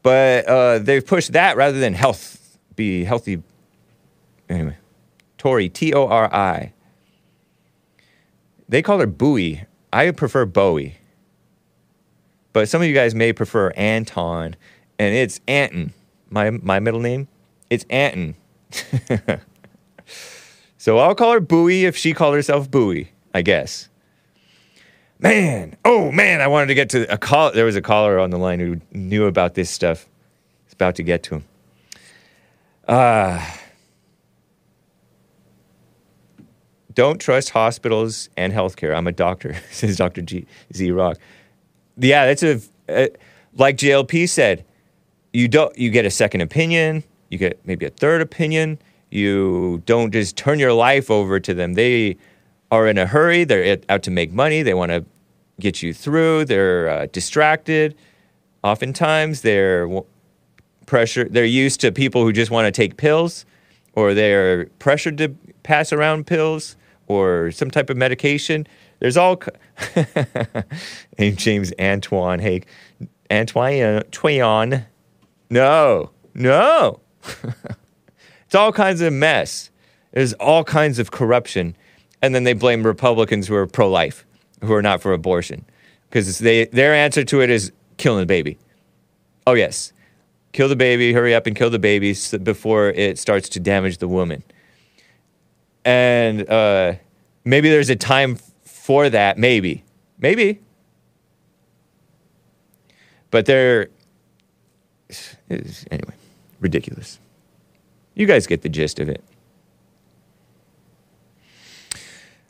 But 0.04 0.46
uh, 0.46 0.80
they've 0.80 1.06
pushed 1.06 1.34
that 1.34 1.58
rather 1.58 1.80
than 1.80 1.94
health, 1.94 2.58
be 2.76 3.04
healthy. 3.04 3.42
Anyway, 4.50 4.78
Tori, 5.38 5.70
T 5.70 5.94
O 5.94 6.08
R 6.08 6.34
I. 6.34 6.74
They 8.68 8.82
call 8.82 9.00
her 9.00 9.08
Bowie. 9.08 9.66
I 9.92 10.12
prefer 10.12 10.46
Bowie. 10.46 10.98
But 12.54 12.70
some 12.70 12.82
of 12.82 12.88
you 12.88 12.94
guys 12.94 13.16
may 13.16 13.34
prefer 13.34 13.70
Anton, 13.72 14.56
and 15.00 15.16
it's 15.16 15.40
Anton. 15.48 15.94
My, 16.30 16.50
my 16.50 16.80
middle 16.80 17.00
name? 17.00 17.28
It's 17.70 17.86
Anton. 17.90 18.36
so 20.78 20.98
I'll 20.98 21.16
call 21.16 21.34
her 21.34 21.40
Bowie 21.40 21.86
if 21.86 21.96
she 21.96 22.14
called 22.14 22.36
herself 22.36 22.70
Bowie, 22.70 23.12
I 23.34 23.42
guess. 23.42 23.90
Man, 25.20 25.78
oh 25.86 26.12
man, 26.12 26.42
I 26.42 26.48
wanted 26.48 26.68
to 26.68 26.74
get 26.74 26.90
to 26.90 27.12
a 27.14 27.18
call. 27.18 27.52
There 27.52 27.66
was 27.66 27.76
a 27.76 27.82
caller 27.82 28.18
on 28.18 28.32
the 28.32 28.40
line 28.40 28.60
who 28.60 28.82
knew 28.92 29.26
about 29.26 29.54
this 29.54 29.70
stuff. 29.70 30.08
It's 30.66 30.74
about 30.74 30.96
to 30.96 31.04
get 31.04 31.22
to 31.24 31.36
him. 31.36 31.44
Uh, 32.88 33.46
don't 36.94 37.22
trust 37.22 37.52
hospitals 37.52 38.30
and 38.36 38.52
healthcare. 38.52 38.96
I'm 38.98 39.06
a 39.06 39.12
doctor, 39.12 39.56
says 39.72 39.98
Dr. 39.98 40.24
G- 40.24 40.48
Z 40.74 40.92
Rock. 40.92 41.18
Yeah, 41.98 42.26
that's 42.26 42.44
a, 42.44 42.62
uh, 42.90 43.08
like 43.56 43.78
JLP 43.78 44.28
said, 44.30 44.66
you 45.34 45.48
don't 45.48 45.78
you 45.78 45.90
get 45.90 46.06
a 46.06 46.10
second 46.10 46.42
opinion, 46.42 47.04
you 47.30 47.38
get 47.38 47.60
maybe 47.66 47.86
a 47.86 47.90
third 47.90 48.22
opinion. 48.22 48.80
You 49.10 49.84
don't 49.86 50.12
just 50.12 50.38
turn 50.38 50.58
your 50.58 50.74
life 50.74 51.12
over 51.12 51.40
to 51.40 51.54
them. 51.54 51.74
They 51.74 52.18
are 52.72 52.88
in 52.88 52.98
a 52.98 53.06
hurry. 53.06 53.44
They're 53.44 53.78
out 53.90 54.04
to 54.04 54.12
make 54.12 54.32
money. 54.32 54.64
They 54.64 54.74
want 54.74 54.92
to 54.92 55.06
get 55.60 55.84
you 55.84 55.94
through. 55.94 56.46
They're 56.46 56.90
uh, 56.90 57.08
distracted. 57.12 57.96
Oftentimes, 58.64 59.42
they're 59.42 59.84
w- 59.84 60.06
pressure. 60.86 61.26
They're 61.26 61.46
used 61.46 61.82
to 61.82 61.92
people 61.92 62.24
who 62.24 62.32
just 62.32 62.52
want 62.52 62.66
to 62.68 62.72
take 62.72 62.96
pills, 62.96 63.46
or 63.94 64.14
they're 64.14 64.66
pressured 64.80 65.18
to 65.18 65.30
pass 65.64 65.92
around 65.92 66.26
pills 66.26 66.78
or 67.08 67.52
some 67.52 67.70
type 67.70 67.90
of 67.90 67.98
medication. 67.98 68.66
There's 69.02 69.18
all. 69.18 69.42
James 71.20 71.74
Antoine. 71.80 72.40
Hey, 72.40 72.62
Antoine. 73.32 73.82
Antoine. 73.82 74.86
No, 75.50 76.12
no. 76.36 77.00
it's 78.46 78.54
all 78.54 78.72
kinds 78.72 79.02
of 79.02 79.12
mess. 79.12 79.72
There's 80.12 80.34
all 80.34 80.64
kinds 80.64 81.00
of 81.00 81.10
corruption, 81.10 81.76
and 82.22 82.36
then 82.36 82.44
they 82.44 82.54
blame 82.54 82.86
Republicans 82.86 83.48
who 83.48 83.56
are 83.56 83.66
pro-life, 83.66 84.24
who 84.64 84.72
are 84.74 84.84
not 84.84 85.02
for 85.02 85.14
abortion, 85.14 85.66
because 86.10 86.38
they 86.38 86.66
their 86.66 86.94
answer 86.94 87.24
to 87.24 87.42
it 87.42 87.50
is 87.50 87.72
killing 87.98 88.20
the 88.20 88.26
baby. 88.28 88.60
Oh 89.48 89.54
yes, 89.54 89.94
kill 90.52 90.70
the 90.70 90.76
baby. 90.76 91.12
Hurry 91.12 91.34
up 91.34 91.48
and 91.48 91.56
kill 91.56 91.72
the 91.72 91.80
baby 91.80 92.16
before 92.44 92.90
it 92.90 93.18
starts 93.18 93.50
to 93.50 93.60
damage 93.60 93.98
the 93.98 94.08
woman. 94.08 94.44
And 95.84 96.48
uh, 96.48 96.94
maybe 97.44 97.68
there's 97.70 97.90
a 97.90 97.96
time 97.96 98.38
for 98.82 99.10
that. 99.10 99.38
Maybe, 99.38 99.84
maybe. 100.18 100.60
But 103.30 103.46
they're 103.46 103.90
is 105.50 105.86
anyway 105.92 106.16
ridiculous. 106.60 107.20
You 108.16 108.26
guys 108.26 108.48
get 108.48 108.64
the 108.64 108.70
gist 108.70 109.00
of 109.00 109.08
it. 109.08 109.24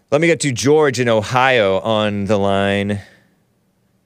Let 0.10 0.22
me 0.22 0.28
get 0.28 0.40
to 0.42 0.52
George 0.52 1.00
in 1.00 1.08
Ohio 1.08 1.80
on 1.80 2.26
the 2.26 2.38
line. 2.38 3.02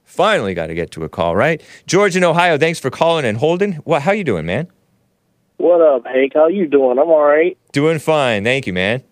Finally 0.03 0.53
got 0.53 0.67
to 0.67 0.75
get 0.75 0.91
to 0.91 1.03
a 1.03 1.09
call, 1.09 1.35
right? 1.35 1.61
George 1.85 2.15
in 2.15 2.23
Ohio, 2.23 2.57
thanks 2.57 2.79
for 2.79 2.89
calling 2.89 3.25
and 3.25 3.37
holding. 3.37 3.73
What 3.83 4.01
how 4.01 4.11
you 4.11 4.23
doing, 4.23 4.45
man? 4.45 4.67
What 5.57 5.81
up, 5.81 6.05
Hank? 6.05 6.33
How 6.33 6.47
you 6.47 6.67
doing? 6.67 6.97
I'm 6.97 7.09
all 7.09 7.23
right. 7.23 7.57
Doing 7.71 7.99
fine. 7.99 8.43
Thank 8.43 8.65
you, 8.67 8.73
man. 8.73 9.03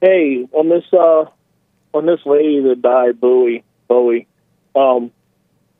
Hey, 0.00 0.46
on 0.52 0.68
this 0.68 0.84
uh 0.92 1.24
on 1.92 2.06
this 2.06 2.20
lady 2.24 2.60
that 2.62 2.82
died, 2.82 3.20
Bowie, 3.20 3.64
Bowie, 3.88 4.26
um, 4.74 5.10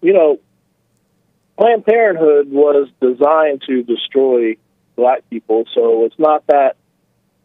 you 0.03 0.13
know, 0.13 0.39
Planned 1.57 1.85
Parenthood 1.85 2.51
was 2.51 2.89
designed 3.01 3.63
to 3.67 3.83
destroy 3.83 4.57
black 4.97 5.29
people, 5.31 5.65
so 5.75 6.05
it's 6.05 6.19
not 6.19 6.47
that 6.47 6.77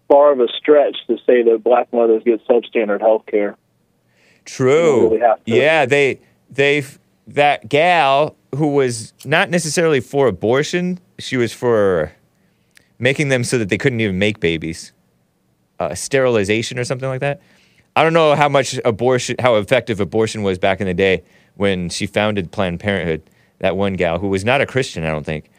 far 0.07 0.32
of 0.32 0.39
a 0.39 0.47
stretch 0.57 0.95
to 1.07 1.18
say 1.26 1.43
that 1.43 1.61
black 1.63 1.91
mothers 1.91 2.24
get 2.24 2.45
substandard 2.47 3.01
health 3.01 3.26
care. 3.26 3.57
True. 4.45 5.18
really. 5.18 5.22
Yeah, 5.45 5.86
they 5.86 6.20
they 6.49 6.86
that 7.28 7.68
gal 7.68 8.36
who 8.55 8.68
was 8.68 9.13
not 9.26 9.49
necessarily 9.49 9.99
for 9.99 10.28
abortion, 10.28 10.99
she 11.20 11.38
was 11.38 11.51
for 11.51 12.11
making 12.99 13.30
them 13.30 13.43
so 13.43 13.57
that 13.57 13.70
they 13.70 13.78
couldn't 13.78 13.99
even 13.99 14.18
make 14.18 14.39
babies. 14.39 14.93
Uh, 15.78 15.93
sterilization 15.93 16.80
or 16.80 16.86
something 16.86 17.09
like 17.09 17.20
that. 17.20 17.41
I 17.95 18.03
don't 18.03 18.13
know 18.13 18.35
how 18.35 18.49
much 18.49 18.79
abortion, 18.83 19.37
how 19.39 19.55
effective 19.55 19.99
abortion 19.99 20.43
was 20.43 20.57
back 20.57 20.81
in 20.81 20.87
the 20.87 20.93
day 20.93 21.23
when 21.55 21.89
she 21.89 22.05
founded 22.05 22.51
Planned 22.51 22.79
Parenthood. 22.79 23.29
That 23.59 23.77
one 23.77 23.93
gal 23.93 24.19
who 24.19 24.27
was 24.27 24.43
not 24.43 24.59
a 24.59 24.65
Christian, 24.65 25.05
I 25.05 25.11
don't 25.11 25.25
think. 25.25 25.49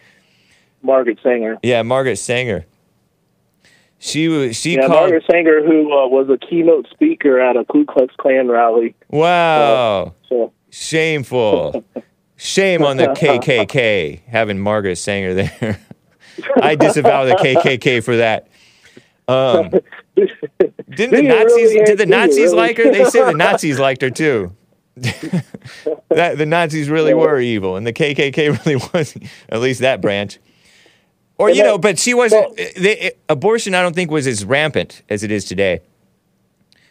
Margaret 0.82 1.18
Sanger. 1.22 1.58
Yeah, 1.62 1.82
Margaret 1.82 2.16
Sanger. 2.16 2.66
She 3.98 4.28
was. 4.28 4.56
She 4.56 4.74
yeah, 4.74 4.86
called. 4.86 5.00
Margaret 5.00 5.24
Sanger, 5.30 5.64
who 5.64 5.92
uh, 5.92 6.06
was 6.06 6.28
a 6.28 6.36
keynote 6.36 6.86
speaker 6.90 7.40
at 7.40 7.56
a 7.56 7.64
Ku 7.64 7.86
Klux 7.86 8.14
Klan 8.18 8.48
rally. 8.48 8.94
Wow. 9.08 10.14
So 10.28 10.52
Shameful. 10.70 11.84
Shame 12.36 12.82
on 12.82 12.98
the 12.98 13.06
KKK 13.06 14.20
having 14.26 14.58
Margaret 14.58 14.96
Sanger 14.96 15.32
there. 15.32 15.80
I 16.62 16.74
disavow 16.74 17.24
the 17.24 17.34
KKK 17.34 18.04
for 18.04 18.18
that. 18.18 18.48
Um, 19.28 19.70
didn't 20.14 21.14
the 21.14 21.22
Nazis? 21.22 21.72
really, 21.72 21.84
did 21.84 21.98
the 21.98 22.06
Nazis 22.06 22.38
really? 22.38 22.56
like 22.56 22.76
her? 22.78 22.90
They 22.92 23.04
say 23.04 23.24
the 23.24 23.32
Nazis 23.32 23.78
liked 23.78 24.02
her 24.02 24.10
too. 24.10 24.52
that 24.96 26.38
the 26.38 26.46
Nazis 26.46 26.88
really 26.88 27.12
were 27.12 27.38
evil, 27.38 27.76
and 27.76 27.86
the 27.86 27.92
KKK 27.92 28.64
really 28.66 28.76
was. 28.94 29.16
At 29.48 29.60
least 29.60 29.80
that 29.80 30.00
branch. 30.00 30.38
Or 31.38 31.50
you 31.50 31.62
know, 31.62 31.76
but 31.76 31.98
she 31.98 32.14
wasn't. 32.14 32.56
They, 32.56 33.12
abortion, 33.28 33.74
I 33.74 33.82
don't 33.82 33.94
think, 33.94 34.10
was 34.10 34.26
as 34.26 34.44
rampant 34.44 35.02
as 35.10 35.22
it 35.22 35.30
is 35.30 35.44
today, 35.44 35.80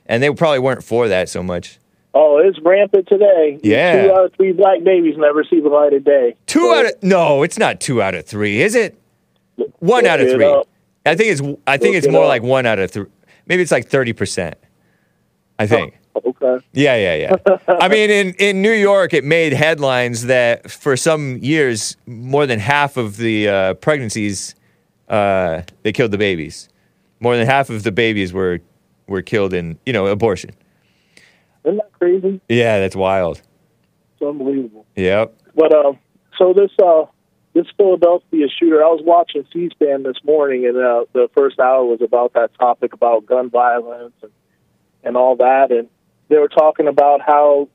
and 0.05 0.21
they 0.21 0.29
probably 0.31 0.59
weren't 0.59 0.83
for 0.83 1.07
that 1.07 1.29
so 1.29 1.41
much. 1.41 1.79
Oh, 2.13 2.38
it's 2.38 2.57
rampant 2.61 3.07
today. 3.07 3.59
Yeah. 3.61 4.03
Two 4.03 4.11
out 4.11 4.25
of 4.25 4.33
three 4.36 4.53
black 4.53 4.83
babies 4.83 5.15
never 5.17 5.43
see 5.43 5.59
the 5.59 5.67
light 5.67 5.93
of 5.93 6.03
day. 6.05 6.36
Two 6.45 6.73
out 6.73 6.86
of 6.86 7.03
no, 7.03 7.43
it's 7.43 7.57
not 7.57 7.81
two 7.81 8.01
out 8.01 8.13
of 8.15 8.25
three, 8.25 8.61
is 8.61 8.75
it? 8.75 8.97
One 9.79 10.03
Look 10.03 10.11
out 10.11 10.21
of 10.21 10.27
it 10.27 10.36
three. 10.36 10.45
up. 10.45 10.67
I 11.06 11.16
think 11.16 11.32
it's 11.32 11.41
I 11.68 11.78
think 11.78 11.95
it's 11.95 12.08
more 12.08 12.26
like 12.26 12.43
one 12.43 12.66
out 12.66 12.80
of 12.80 12.91
three. 12.91 13.08
Maybe 13.45 13.62
it's 13.62 13.72
like 13.72 13.88
thirty 13.88 14.14
percent. 14.14 14.56
I 15.60 15.68
think. 15.68 15.99
Okay. 16.26 16.66
Yeah, 16.74 16.95
yeah, 16.95 17.16
yeah. 17.16 17.58
I 17.80 17.88
mean, 17.88 18.10
in, 18.10 18.34
in 18.36 18.62
New 18.62 18.72
York, 18.72 19.14
it 19.14 19.24
made 19.24 19.53
headlines 19.53 20.26
that 20.26 20.72
for 20.72 20.95
some 20.95 21.38
years, 21.39 21.97
more 22.06 22.45
than 22.45 22.60
half 22.60 22.97
of 22.97 23.18
the 23.18 23.49
uh, 23.49 23.74
pregnancies, 23.76 24.56
uh, 25.10 25.62
they 25.84 25.91
killed 25.91 26.12
the 26.12 26.18
babies. 26.18 26.70
More 27.20 27.36
than 27.36 27.45
half 27.45 27.70
of 27.70 27.84
the 27.84 27.91
babies 27.91 28.34
were 28.34 28.60
were 29.08 29.22
killed 29.22 29.53
in, 29.53 29.78
you 29.86 29.93
know, 29.93 30.08
abortion. 30.08 30.51
Isn't 31.64 31.78
that 31.78 31.91
crazy? 31.93 32.41
Yeah, 32.49 32.80
that's 32.80 32.95
wild. 32.95 33.41
It's 34.14 34.22
unbelievable. 34.22 34.86
Yep. 34.95 35.36
But 35.56 35.74
uh, 35.74 35.93
so 36.38 36.53
this 36.53 36.72
uh, 36.84 37.06
this 37.56 37.66
Philadelphia 37.78 38.47
shooter, 38.49 38.84
I 38.84 38.89
was 38.89 39.01
watching 39.03 39.45
C-SPAN 39.51 40.03
this 40.03 40.18
morning, 40.26 40.68
and 40.68 40.76
uh, 40.76 41.06
the 41.14 41.30
first 41.34 41.58
hour 41.58 41.86
was 41.86 42.01
about 42.01 42.34
that 42.34 42.53
topic 42.60 42.93
about 42.93 43.26
gun 43.26 43.49
violence 43.49 44.14
and 44.22 44.32
and 45.03 45.16
all 45.16 45.38
that, 45.38 45.72
and 45.72 45.88
they 46.30 46.38
were 46.38 46.49
talking 46.49 46.88
about 46.88 47.22
how 47.22 47.70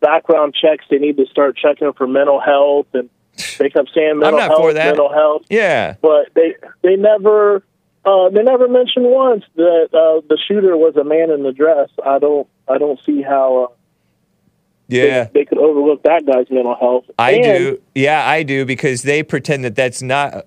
background 0.00 0.54
checks 0.54 0.84
they 0.88 0.98
need 0.98 1.16
to 1.16 1.26
start 1.26 1.56
checking 1.56 1.92
for 1.92 2.06
mental 2.06 2.40
health, 2.40 2.86
and 2.94 3.10
they 3.58 3.68
kept 3.68 3.90
saying 3.94 4.18
mental 4.18 4.38
not 4.38 4.48
health, 4.50 4.60
for 4.60 4.72
that. 4.72 4.86
mental 4.86 5.12
health. 5.12 5.42
Yeah. 5.50 5.96
but 6.00 6.28
they 6.34 6.54
they 6.82 6.96
never 6.96 7.62
uh, 8.04 8.30
they 8.30 8.42
never 8.42 8.68
mentioned 8.68 9.04
once 9.04 9.44
that 9.56 9.88
uh, 9.92 10.24
the 10.28 10.38
shooter 10.48 10.76
was 10.76 10.96
a 10.96 11.04
man 11.04 11.30
in 11.30 11.42
the 11.42 11.52
dress. 11.52 11.90
I 12.06 12.18
don't 12.18 12.48
I 12.68 12.78
don't 12.78 12.98
see 13.04 13.20
how 13.20 13.64
uh, 13.64 13.74
Yeah. 14.90 15.24
they, 15.24 15.30
they 15.40 15.44
could 15.44 15.58
overlook 15.58 16.02
that 16.04 16.24
guy's 16.26 16.50
mental 16.50 16.74
health. 16.74 17.04
I 17.18 17.32
And- 17.32 17.44
do. 17.44 17.82
Yeah, 17.94 18.26
I 18.26 18.42
do 18.42 18.64
because 18.64 19.02
they 19.02 19.22
pretend 19.22 19.64
that 19.64 19.74
that's 19.76 20.02
not 20.02 20.46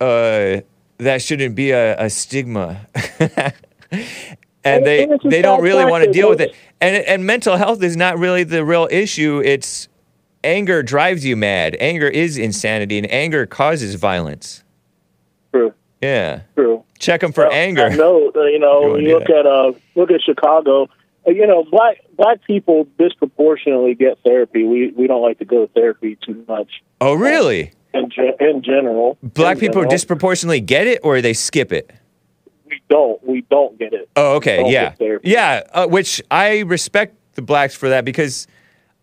uh 0.00 0.60
that 0.98 1.20
shouldn't 1.22 1.54
be 1.54 1.70
a, 1.70 1.96
a 1.98 2.10
stigma. 2.10 2.86
and 3.90 4.04
And 4.64 4.86
they 4.86 5.08
they 5.24 5.42
don't 5.42 5.62
really 5.62 5.84
want 5.84 6.04
to 6.04 6.10
deal 6.12 6.28
with 6.28 6.40
it. 6.40 6.54
And 6.80 7.04
and 7.06 7.26
mental 7.26 7.56
health 7.56 7.82
is 7.82 7.96
not 7.96 8.18
really 8.18 8.44
the 8.44 8.64
real 8.64 8.88
issue. 8.90 9.40
It's 9.44 9.88
anger 10.44 10.82
drives 10.82 11.24
you 11.24 11.36
mad. 11.36 11.76
Anger 11.80 12.08
is 12.08 12.36
insanity 12.38 12.98
and 12.98 13.10
anger 13.12 13.46
causes 13.46 13.94
violence. 13.96 14.62
True. 15.52 15.72
Yeah. 16.00 16.42
True. 16.56 16.84
Check 16.98 17.20
them 17.20 17.32
for 17.32 17.44
Well, 17.44 17.52
anger. 17.52 17.90
No, 17.90 18.30
uh, 18.34 18.44
you 18.44 18.58
know, 18.58 18.80
You 18.82 18.86
when 18.86 18.90
wanna 18.92 19.02
you 19.02 19.08
do 19.08 19.14
look 19.18 19.30
at 19.30 19.46
uh, 19.46 19.72
look 19.96 20.10
at 20.10 20.20
Chicago. 20.22 20.88
Uh, 21.26 21.30
You 21.30 21.46
know, 21.46 21.64
black 21.70 21.98
black 22.16 22.42
people 22.46 22.86
disproportionately 22.98 23.94
get 23.94 24.18
therapy. 24.24 24.64
We 24.64 24.92
we 24.96 25.06
don't 25.06 25.22
like 25.22 25.38
to 25.38 25.44
go 25.44 25.66
to 25.66 25.72
therapy 25.72 26.16
too 26.24 26.44
much 26.48 26.82
Oh, 27.00 27.14
really? 27.14 27.72
in 27.94 28.08
ge- 28.10 28.40
in 28.40 28.62
general. 28.62 29.18
Black 29.22 29.56
In 29.56 29.60
people 29.60 29.74
general. 29.82 29.90
disproportionately 29.90 30.60
get 30.60 30.86
it 30.86 31.00
or 31.02 31.20
they 31.20 31.34
skip 31.34 31.72
it? 31.72 31.90
we 32.66 32.80
don't 32.88 33.22
we 33.26 33.42
don't 33.50 33.78
get 33.78 33.92
it. 33.92 34.08
Oh, 34.16 34.36
okay. 34.36 34.70
Yeah. 34.70 34.94
Yeah. 35.22 35.62
Uh, 35.72 35.86
which 35.86 36.22
I 36.30 36.60
respect 36.60 37.16
the 37.34 37.42
blacks 37.42 37.74
for 37.74 37.88
that 37.90 38.04
because 38.06 38.46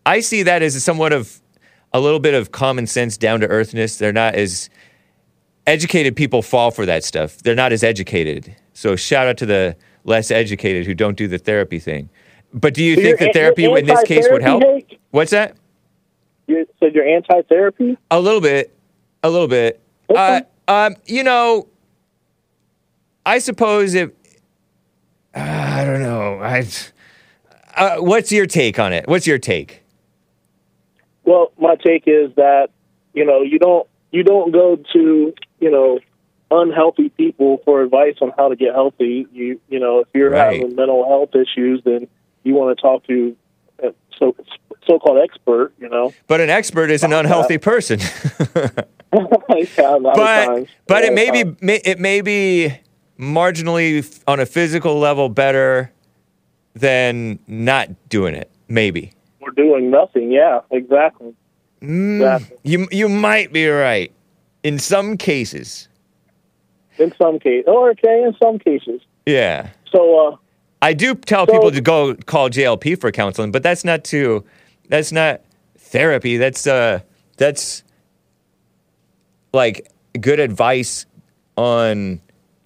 I 0.04 0.20
see 0.20 0.42
that 0.42 0.60
as 0.62 0.82
somewhat 0.82 1.12
of 1.12 1.40
a 1.92 2.00
little 2.00 2.18
bit 2.20 2.34
of 2.34 2.50
common 2.52 2.86
sense, 2.86 3.16
down 3.16 3.40
to 3.40 3.46
earthness. 3.48 3.96
They're 3.98 4.12
not 4.12 4.34
as 4.34 4.70
educated 5.66 6.16
people 6.16 6.42
fall 6.42 6.70
for 6.70 6.86
that 6.86 7.04
stuff. 7.04 7.38
They're 7.38 7.54
not 7.54 7.72
as 7.72 7.82
educated. 7.84 8.54
So 8.72 8.96
shout 8.96 9.26
out 9.28 9.36
to 9.38 9.46
the 9.46 9.76
less 10.04 10.30
educated 10.30 10.86
who 10.86 10.94
don't 10.94 11.16
do 11.16 11.28
the 11.28 11.38
therapy 11.38 11.78
thing. 11.78 12.08
But 12.52 12.74
do 12.74 12.82
you 12.82 12.96
So 12.96 13.02
think 13.02 13.18
that 13.20 13.32
therapy 13.32 13.64
in 13.64 13.86
this 13.86 14.02
case 14.02 14.26
would 14.30 14.42
help? 14.42 14.62
anti-therapy, 14.62 14.98
What's 15.10 15.30
that? 15.30 15.56
You 16.46 16.66
said 16.80 16.94
you're 16.94 17.06
anti-therapy. 17.06 17.96
A 18.10 18.20
little 18.20 18.40
bit. 18.40 18.76
A 19.22 19.30
little 19.30 19.46
bit. 19.48 19.80
Uh, 20.08 20.40
um, 20.66 20.96
you 21.06 21.22
know, 21.22 21.68
I 23.24 23.38
suppose 23.38 23.94
if 23.94 24.10
uh, 25.34 25.38
I 25.40 25.84
don't 25.84 26.02
know. 26.02 26.40
I. 26.40 26.66
Uh, 27.76 27.96
what's 27.98 28.32
your 28.32 28.46
take 28.46 28.78
on 28.78 28.92
it? 28.92 29.06
What's 29.06 29.26
your 29.26 29.38
take? 29.38 29.84
Well, 31.24 31.52
my 31.58 31.76
take 31.76 32.04
is 32.06 32.34
that 32.34 32.70
you 33.14 33.24
know 33.24 33.42
you 33.42 33.58
don't 33.60 33.86
you 34.10 34.24
don't 34.24 34.50
go 34.50 34.76
to 34.92 35.34
you 35.60 35.70
know 35.70 36.00
unhealthy 36.50 37.08
people 37.10 37.60
for 37.64 37.82
advice 37.82 38.16
on 38.20 38.32
how 38.36 38.48
to 38.48 38.56
get 38.56 38.74
healthy. 38.74 39.26
You 39.32 39.60
you 39.68 39.78
know 39.78 40.00
if 40.00 40.08
you're 40.14 40.30
Right. 40.30 40.60
having 40.60 40.74
mental 40.76 41.06
health 41.06 41.30
issues, 41.34 41.82
then 41.84 42.06
you 42.44 42.54
want 42.54 42.76
to 42.76 42.80
talk 42.82 43.06
to 43.06 43.36
a 43.82 43.92
so 44.18 44.34
so-called 44.86 45.18
expert, 45.22 45.72
you 45.78 45.88
know. 45.88 46.12
But 46.26 46.40
an 46.40 46.50
expert 46.50 46.90
is 46.90 47.02
an 47.04 47.10
Not 47.10 47.24
unhealthy 47.26 47.58
person. 47.58 48.00
yeah, 49.12 49.96
a 49.96 49.98
lot 49.98 50.12
of 50.12 50.16
but 50.16 50.66
but 50.86 51.04
it 51.04 51.12
may 51.12 51.28
of 51.28 51.58
be 51.58 51.66
may- 51.66 51.80
it 51.84 51.98
may 51.98 52.20
be 52.20 52.72
marginally 53.18 53.98
f- 54.00 54.20
on 54.26 54.40
a 54.40 54.46
physical 54.46 54.98
level 54.98 55.28
better 55.28 55.92
than 56.74 57.38
not 57.46 57.88
doing 58.08 58.34
it. 58.34 58.50
Maybe 58.68 59.12
we're 59.40 59.50
doing 59.50 59.90
nothing. 59.90 60.30
Yeah, 60.32 60.60
exactly. 60.70 61.34
Mm, 61.82 62.16
Exactly. 62.20 62.56
you 62.62 62.88
you 62.90 63.08
might 63.08 63.52
be 63.52 63.66
right 63.68 64.12
in 64.62 64.78
some 64.78 65.16
cases. 65.16 65.88
In 67.00 67.14
some 67.16 67.38
cases, 67.38 67.64
or 67.66 67.90
okay, 67.90 68.22
in 68.22 68.36
some 68.40 68.58
cases. 68.58 69.00
Yeah. 69.26 69.70
So, 69.90 70.28
uh, 70.28 70.36
I 70.82 70.92
do 70.92 71.14
tell 71.14 71.46
So- 71.46 71.52
people 71.52 71.70
to 71.70 71.80
go 71.80 72.14
call 72.14 72.50
JLP 72.50 73.00
for 73.00 73.10
counseling, 73.10 73.50
but 73.52 73.62
that's 73.62 73.84
not 73.84 74.04
to 74.04 74.44
that's 74.88 75.10
not 75.10 75.40
therapy. 75.78 76.36
That's 76.36 76.66
uh 76.66 77.00
that's 77.38 77.82
like 79.52 79.88
good 80.20 80.40
advice 80.40 81.06
on 81.56 82.20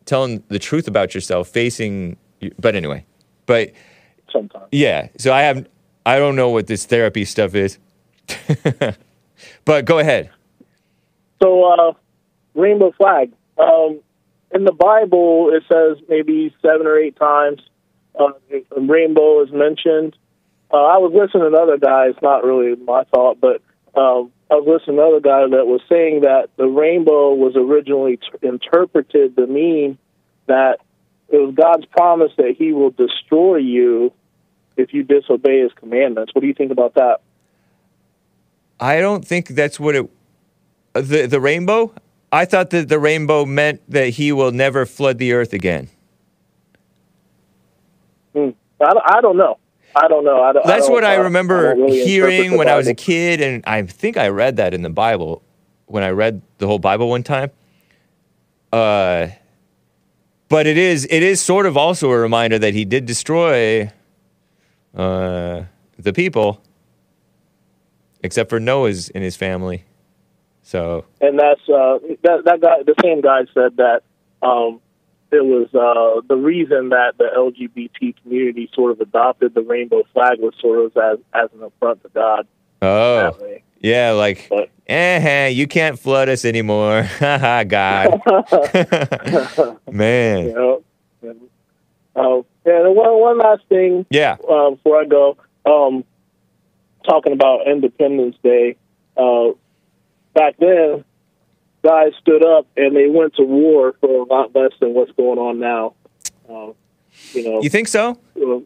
telling 0.05 0.43
the 0.49 0.59
truth 0.59 0.89
about 0.89 1.15
yourself, 1.15 1.49
facing 1.49 2.17
but 2.59 2.75
anyway. 2.75 3.05
But 3.47 3.73
sometimes. 4.33 4.67
yeah, 4.73 5.09
so 5.17 5.33
I 5.33 5.43
have 5.43 5.67
I 6.05 6.19
don't 6.19 6.37
know 6.37 6.51
what 6.51 6.67
this 6.67 6.85
therapy 6.87 7.25
stuff 7.25 7.55
is. 7.55 7.79
but 9.65 9.85
go 9.85 9.99
ahead. 9.99 10.31
So, 11.43 11.65
uh, 11.65 11.93
rainbow 12.55 12.93
flag. 12.93 13.33
Um, 13.59 14.01
in 14.55 14.65
the 14.65 14.73
Bible, 14.73 15.51
it 15.53 15.65
says 15.71 16.03
maybe 16.09 16.55
seven 16.63 16.87
or 16.87 16.97
eight 16.97 17.17
times 17.17 17.61
uh, 18.19 18.29
rainbow 18.77 19.43
is 19.43 19.51
mentioned. 19.53 20.17
Uh, 20.73 20.77
I 20.77 20.99
was 20.99 21.13
listening 21.13 21.43
to 21.43 21.49
another 21.49 21.77
guy. 21.77 22.07
It's 22.07 22.23
not 22.23 22.45
really 22.45 22.77
my 22.77 23.05
thought, 23.05 23.41
but 23.41 23.61
um, 24.01 24.33
I 24.51 24.55
was 24.55 24.67
listening 24.67 24.97
to 24.97 25.03
another 25.03 25.21
guy 25.21 25.57
that 25.57 25.67
was 25.67 25.81
saying 25.89 26.23
that 26.23 26.51
the 26.57 26.67
rainbow 26.67 27.35
was 27.35 27.55
originally 27.57 28.17
t- 28.17 28.47
interpreted 28.47 29.37
to 29.37 29.47
mean 29.47 29.99
that 30.47 30.79
it 31.29 31.39
was 31.39 31.55
God's 31.55 31.87
promise 31.87 32.33
that 32.37 32.55
He 32.57 32.73
will 32.73 32.91
destroy 32.91 33.57
you 33.57 34.13
if 34.77 34.95
you 34.95 35.03
disobey 35.03 35.61
His 35.61 35.73
commandments. 35.73 36.35
What 36.35 36.43
do 36.43 36.47
you 36.47 36.55
think 36.55 36.71
about 36.71 36.95
that? 36.95 37.21
I 38.79 39.01
don't 39.01 39.25
think 39.25 39.49
that's 39.49 39.81
what 39.81 39.97
it. 39.97 40.11
The 40.93 41.27
the 41.27 41.41
rainbow. 41.41 41.93
I 42.33 42.45
thought 42.45 42.71
that 42.71 42.89
the 42.89 42.99
rainbow 42.99 43.45
meant 43.45 43.83
that 43.89 44.11
he 44.11 44.33
will 44.33 44.51
never 44.53 44.87
flood 44.87 45.19
the 45.19 45.33
earth 45.33 45.53
again. 45.53 45.89
Hmm. 48.35 48.51
I, 48.81 48.93
don't- 48.93 49.03
I 49.17 49.21
don't 49.21 49.37
know. 49.37 49.59
I 49.97 50.09
don't 50.09 50.25
know. 50.25 50.43
I 50.43 50.53
don't, 50.53 50.67
That's 50.67 50.87
don't, 50.87 50.93
what 50.93 51.05
I 51.05 51.15
remember 51.15 51.75
don't 51.75 51.85
really 51.85 52.05
hearing 52.05 52.57
when 52.57 52.69
I 52.69 52.77
was 52.77 52.89
a 52.89 52.95
kid, 52.95 53.41
and 53.41 53.63
I 53.65 53.83
think 53.83 54.17
I 54.17 54.27
read 54.29 54.57
that 54.57 54.75
in 54.75 54.83
the 54.83 54.91
Bible 54.91 55.41
when 55.87 56.03
I 56.03 56.11
read 56.11 56.43
the 56.59 56.67
whole 56.67 56.81
Bible 56.81 57.09
one 57.09 57.23
time. 57.23 57.53
Uh, 58.73 59.29
but 60.49 60.67
it 60.67 60.77
is 60.77 61.07
it 61.09 61.23
is 61.23 61.41
sort 61.41 61.67
of 61.67 61.77
also 61.77 62.11
a 62.11 62.19
reminder 62.19 62.59
that 62.59 62.75
he 62.75 62.85
did 62.85 63.07
destroy 63.07 63.89
uh, 64.97 65.63
the 65.97 66.13
people, 66.13 66.61
except 68.25 68.51
for 68.51 68.59
Noah's 68.59 69.11
and 69.11 69.23
his 69.23 69.37
family. 69.37 69.85
So 70.65 71.05
and 71.21 71.39
that's 71.39 71.61
uh, 71.69 71.99
that 72.23 72.43
that 72.47 72.61
guy. 72.61 72.83
The 72.85 72.95
same 73.03 73.21
guy 73.21 73.43
said 73.53 73.77
that 73.77 74.01
um, 74.43 74.81
it 75.31 75.45
was 75.45 75.69
uh, 75.75 76.23
the 76.27 76.37
reason 76.37 76.89
that 76.89 77.19
the 77.19 77.29
LGBT 77.37 78.17
community 78.23 78.71
sort 78.73 78.93
of 78.93 79.01
adopted 79.01 79.55
the 79.55 79.61
rainbow 79.61 80.05
flag 80.15 80.41
was 80.41 80.55
sort 80.59 80.87
of 80.87 80.97
as 80.97 81.19
as 81.35 81.51
an 81.55 81.65
affront 81.65 82.03
to 82.03 82.09
God. 82.09 82.47
oh 82.81 83.37
yeah, 83.81 84.13
like 84.13 84.51
eh, 84.87 85.49
you 85.49 85.67
can't 85.67 85.99
flood 85.99 86.31
us 86.31 86.47
anymore, 86.47 87.03
haha, 87.19 87.65
God, 87.65 88.23
man. 89.93 90.47
You 90.47 90.55
know. 90.55 90.85
And, 91.21 91.41
uh, 92.17 92.43
and 92.65 92.97
one 92.97 93.21
one 93.21 93.39
last 93.39 93.65
thing. 93.69 94.07
Yeah. 94.09 94.39
Uh, 94.49 94.71
before 94.71 95.03
I 95.03 95.05
go, 95.05 95.37
um, 95.67 96.05
talking 97.07 97.35
about 97.35 97.67
Independence 97.67 98.37
Day. 98.43 98.77
Uh, 99.15 99.51
back 100.35 100.57
then, 100.59 101.05
guys 101.83 102.13
stood 102.21 102.45
up 102.45 102.67
and 102.77 102.95
they 102.97 103.09
went 103.09 103.35
to 103.37 103.43
war 103.45 103.95
for 104.01 104.23
a 104.23 104.25
lot 104.25 104.55
less 104.55 104.73
than 104.81 104.95
what's 104.95 105.13
going 105.13 105.39
on 105.39 105.59
now. 105.61 105.95
Uh, 106.49 106.73
you 107.33 107.45
know. 107.45 107.63
You 107.63 107.71
think 107.71 107.89
so? 107.89 108.19
Uh, 108.37 108.61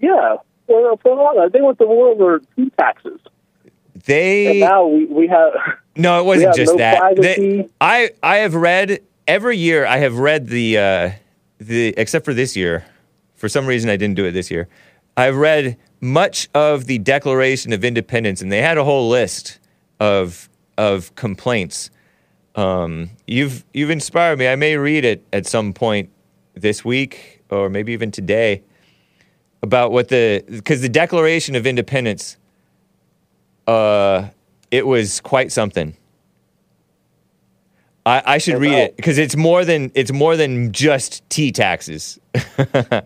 yeah. 0.00 0.36
For, 0.66 0.96
for 0.98 1.10
a 1.10 1.14
lot, 1.40 1.52
they 1.52 1.60
went 1.60 1.78
to 1.78 1.86
war 1.86 2.08
over 2.08 2.40
tea 2.56 2.70
taxes, 2.78 3.20
They 4.04 4.46
and 4.50 4.60
now 4.60 4.86
we, 4.86 5.04
we 5.06 5.26
have. 5.28 5.52
No, 5.96 6.20
it 6.20 6.24
wasn't 6.24 6.54
just 6.54 6.72
no 6.72 6.78
that. 6.78 7.16
They- 7.16 7.68
I 7.80 8.10
I 8.22 8.36
have 8.36 8.54
read 8.54 9.00
every 9.26 9.58
year. 9.58 9.84
I 9.84 9.98
have 9.98 10.18
read 10.18 10.46
the 10.46 10.78
uh, 10.78 11.10
the 11.58 11.88
except 11.96 12.24
for 12.24 12.32
this 12.32 12.56
year. 12.56 12.84
For 13.34 13.48
some 13.48 13.66
reason, 13.66 13.90
I 13.90 13.96
didn't 13.96 14.14
do 14.14 14.24
it 14.24 14.30
this 14.30 14.50
year. 14.52 14.68
I've 15.16 15.36
read 15.36 15.76
much 16.00 16.48
of 16.54 16.86
the 16.86 16.98
Declaration 16.98 17.72
of 17.72 17.84
Independence, 17.84 18.40
and 18.40 18.52
they 18.52 18.62
had 18.62 18.78
a 18.78 18.84
whole 18.84 19.08
list 19.08 19.58
of 19.98 20.48
of 20.80 21.14
complaints. 21.14 21.90
Um, 22.56 23.10
you've 23.26 23.64
you've 23.74 23.90
inspired 23.90 24.38
me. 24.38 24.48
I 24.48 24.56
may 24.56 24.76
read 24.76 25.04
it 25.04 25.22
at 25.32 25.46
some 25.46 25.72
point 25.74 26.08
this 26.54 26.84
week, 26.84 27.42
or 27.50 27.68
maybe 27.68 27.92
even 27.92 28.10
today, 28.10 28.62
about 29.62 29.92
what 29.92 30.08
the 30.08 30.42
because 30.48 30.80
the 30.80 30.88
Declaration 30.88 31.54
of 31.54 31.66
Independence. 31.66 32.38
Uh, 33.66 34.28
it 34.70 34.86
was 34.86 35.20
quite 35.20 35.52
something. 35.52 35.94
I, 38.06 38.22
I 38.24 38.38
should 38.38 38.58
read 38.58 38.72
it 38.72 38.96
because 38.96 39.18
it's 39.18 39.36
more 39.36 39.64
than 39.64 39.92
it's 39.94 40.12
more 40.12 40.34
than 40.36 40.72
just 40.72 41.28
tea 41.28 41.52
taxes. 41.52 42.18
yeah, 42.34 43.02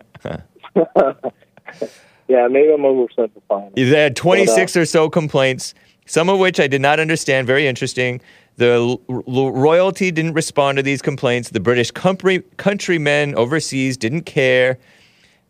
maybe 2.47 2.71
I'm 2.71 2.81
oversimplifying. 2.81 3.73
it. 3.75 3.89
They 3.91 4.01
had 4.01 4.15
26 4.15 4.73
But, 4.73 4.79
uh, 4.79 4.81
or 4.81 4.85
so 4.85 5.09
complaints, 5.09 5.75
some 6.05 6.29
of 6.29 6.39
which 6.39 6.59
I 6.59 6.67
did 6.67 6.81
not 6.81 6.99
understand. 6.99 7.47
Very 7.47 7.67
interesting. 7.67 8.21
The 8.57 8.97
royalty 9.07 10.11
didn't 10.11 10.33
respond 10.33 10.77
to 10.77 10.83
these 10.83 11.01
complaints. 11.01 11.49
The 11.49 11.59
British 11.59 11.91
country, 11.91 12.43
countrymen 12.57 13.35
overseas 13.35 13.97
didn't 13.97 14.23
care. 14.23 14.77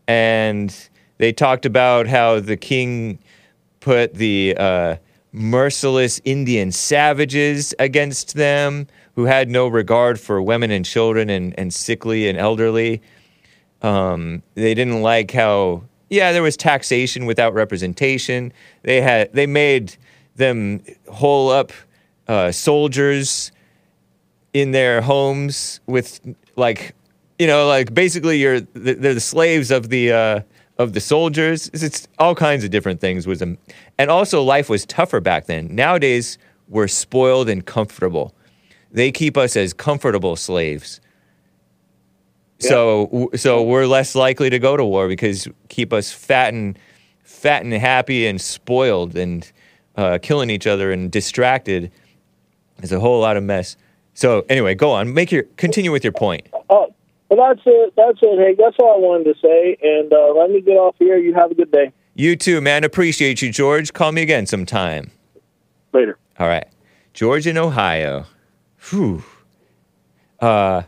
And 0.07 0.75
they 1.17 1.31
talked 1.31 1.65
about 1.65 2.07
how 2.07 2.39
the 2.39 2.57
king 2.57 3.19
put 3.79 4.15
the 4.15 4.55
uh, 4.57 4.95
merciless 5.31 6.19
Indian 6.23 6.71
savages 6.71 7.75
against 7.77 8.33
them 8.35 8.87
who 9.15 9.25
had 9.25 9.49
no 9.49 9.67
regard 9.67 10.19
for 10.19 10.41
women 10.41 10.71
and 10.71 10.85
children 10.85 11.29
and, 11.29 11.57
and 11.59 11.73
sickly 11.73 12.27
and 12.27 12.37
elderly. 12.37 13.01
Um, 13.81 14.41
they 14.55 14.73
didn't 14.73 15.01
like 15.01 15.31
how 15.31 15.83
yeah 16.09 16.31
there 16.31 16.41
was 16.41 16.57
taxation 16.57 17.25
without 17.25 17.53
representation. 17.53 18.51
They 18.83 19.01
had 19.01 19.31
they 19.33 19.45
made 19.45 19.95
them 20.35 20.83
hole 21.09 21.49
up 21.49 21.71
uh, 22.27 22.51
soldiers 22.51 23.51
in 24.53 24.71
their 24.71 25.01
homes 25.01 25.79
with 25.85 26.19
like 26.55 26.95
you 27.39 27.47
know 27.47 27.67
like 27.67 27.93
basically 27.93 28.39
you're 28.39 28.61
they're 28.61 29.13
the 29.13 29.19
slaves 29.19 29.71
of 29.71 29.89
the 29.89 30.11
uh, 30.11 30.39
of 30.77 30.93
the 30.93 31.01
soldiers. 31.01 31.69
It's, 31.73 32.07
all 32.19 32.35
kinds 32.35 32.63
of 32.63 32.71
different 32.71 33.01
things 33.01 33.27
was 33.27 33.41
and 33.41 33.57
also 34.09 34.43
life 34.43 34.69
was 34.69 34.85
tougher 34.85 35.19
back 35.19 35.45
then. 35.45 35.73
Nowadays 35.73 36.37
we're 36.67 36.87
spoiled 36.87 37.49
and 37.49 37.65
comfortable. 37.65 38.33
They 38.91 39.11
keep 39.11 39.37
us 39.37 39.55
as 39.55 39.73
comfortable 39.73 40.35
slaves. 40.35 41.01
So 42.59 43.29
so 43.35 43.61
we're 43.61 43.85
less 43.85 44.15
likely 44.15 44.49
to 44.49 44.59
go 44.59 44.77
to 44.77 44.85
war 44.85 45.07
because 45.07 45.47
keep 45.69 45.91
us 45.91 46.11
fat 46.11 46.53
and 46.53 46.79
fat 47.23 47.63
and 47.63 47.73
happy 47.73 48.25
and 48.25 48.39
spoiled 48.39 49.15
and 49.15 49.51
uh, 49.97 50.19
killing 50.21 50.49
each 50.49 50.67
other 50.67 50.91
and 50.91 51.11
distracted. 51.11 51.91
There's 52.77 52.91
a 52.91 52.99
whole 52.99 53.19
lot 53.19 53.37
of 53.37 53.43
mess. 53.43 53.77
So 54.13 54.45
anyway, 54.49 54.75
go 54.75 54.91
on. 54.91 55.13
Make 55.13 55.31
your 55.31 55.43
continue 55.57 55.91
with 55.91 56.03
your 56.03 56.13
point. 56.13 56.47
Oh, 56.69 56.93
well, 57.29 57.47
that's 57.47 57.61
it. 57.65 57.93
That's 57.95 58.19
it. 58.21 58.39
Hey, 58.39 58.55
that's 58.57 58.75
all 58.79 58.95
I 58.95 58.99
wanted 58.99 59.33
to 59.33 59.39
say. 59.41 59.77
And 59.81 60.11
uh, 60.11 60.33
let 60.33 60.49
me 60.49 60.61
get 60.61 60.77
off 60.77 60.95
here. 60.99 61.17
You 61.17 61.33
have 61.33 61.51
a 61.51 61.55
good 61.55 61.71
day. 61.71 61.91
You 62.13 62.35
too, 62.35 62.61
man. 62.61 62.83
Appreciate 62.83 63.41
you, 63.41 63.51
George. 63.51 63.91
Call 63.93 64.11
me 64.11 64.21
again 64.21 64.45
sometime. 64.45 65.11
Later. 65.93 66.17
All 66.39 66.47
right. 66.47 66.67
George 67.13 67.47
in 67.47 67.57
Ohio. 67.57 68.25
Whew. 68.89 69.23
Uh, 70.39 70.83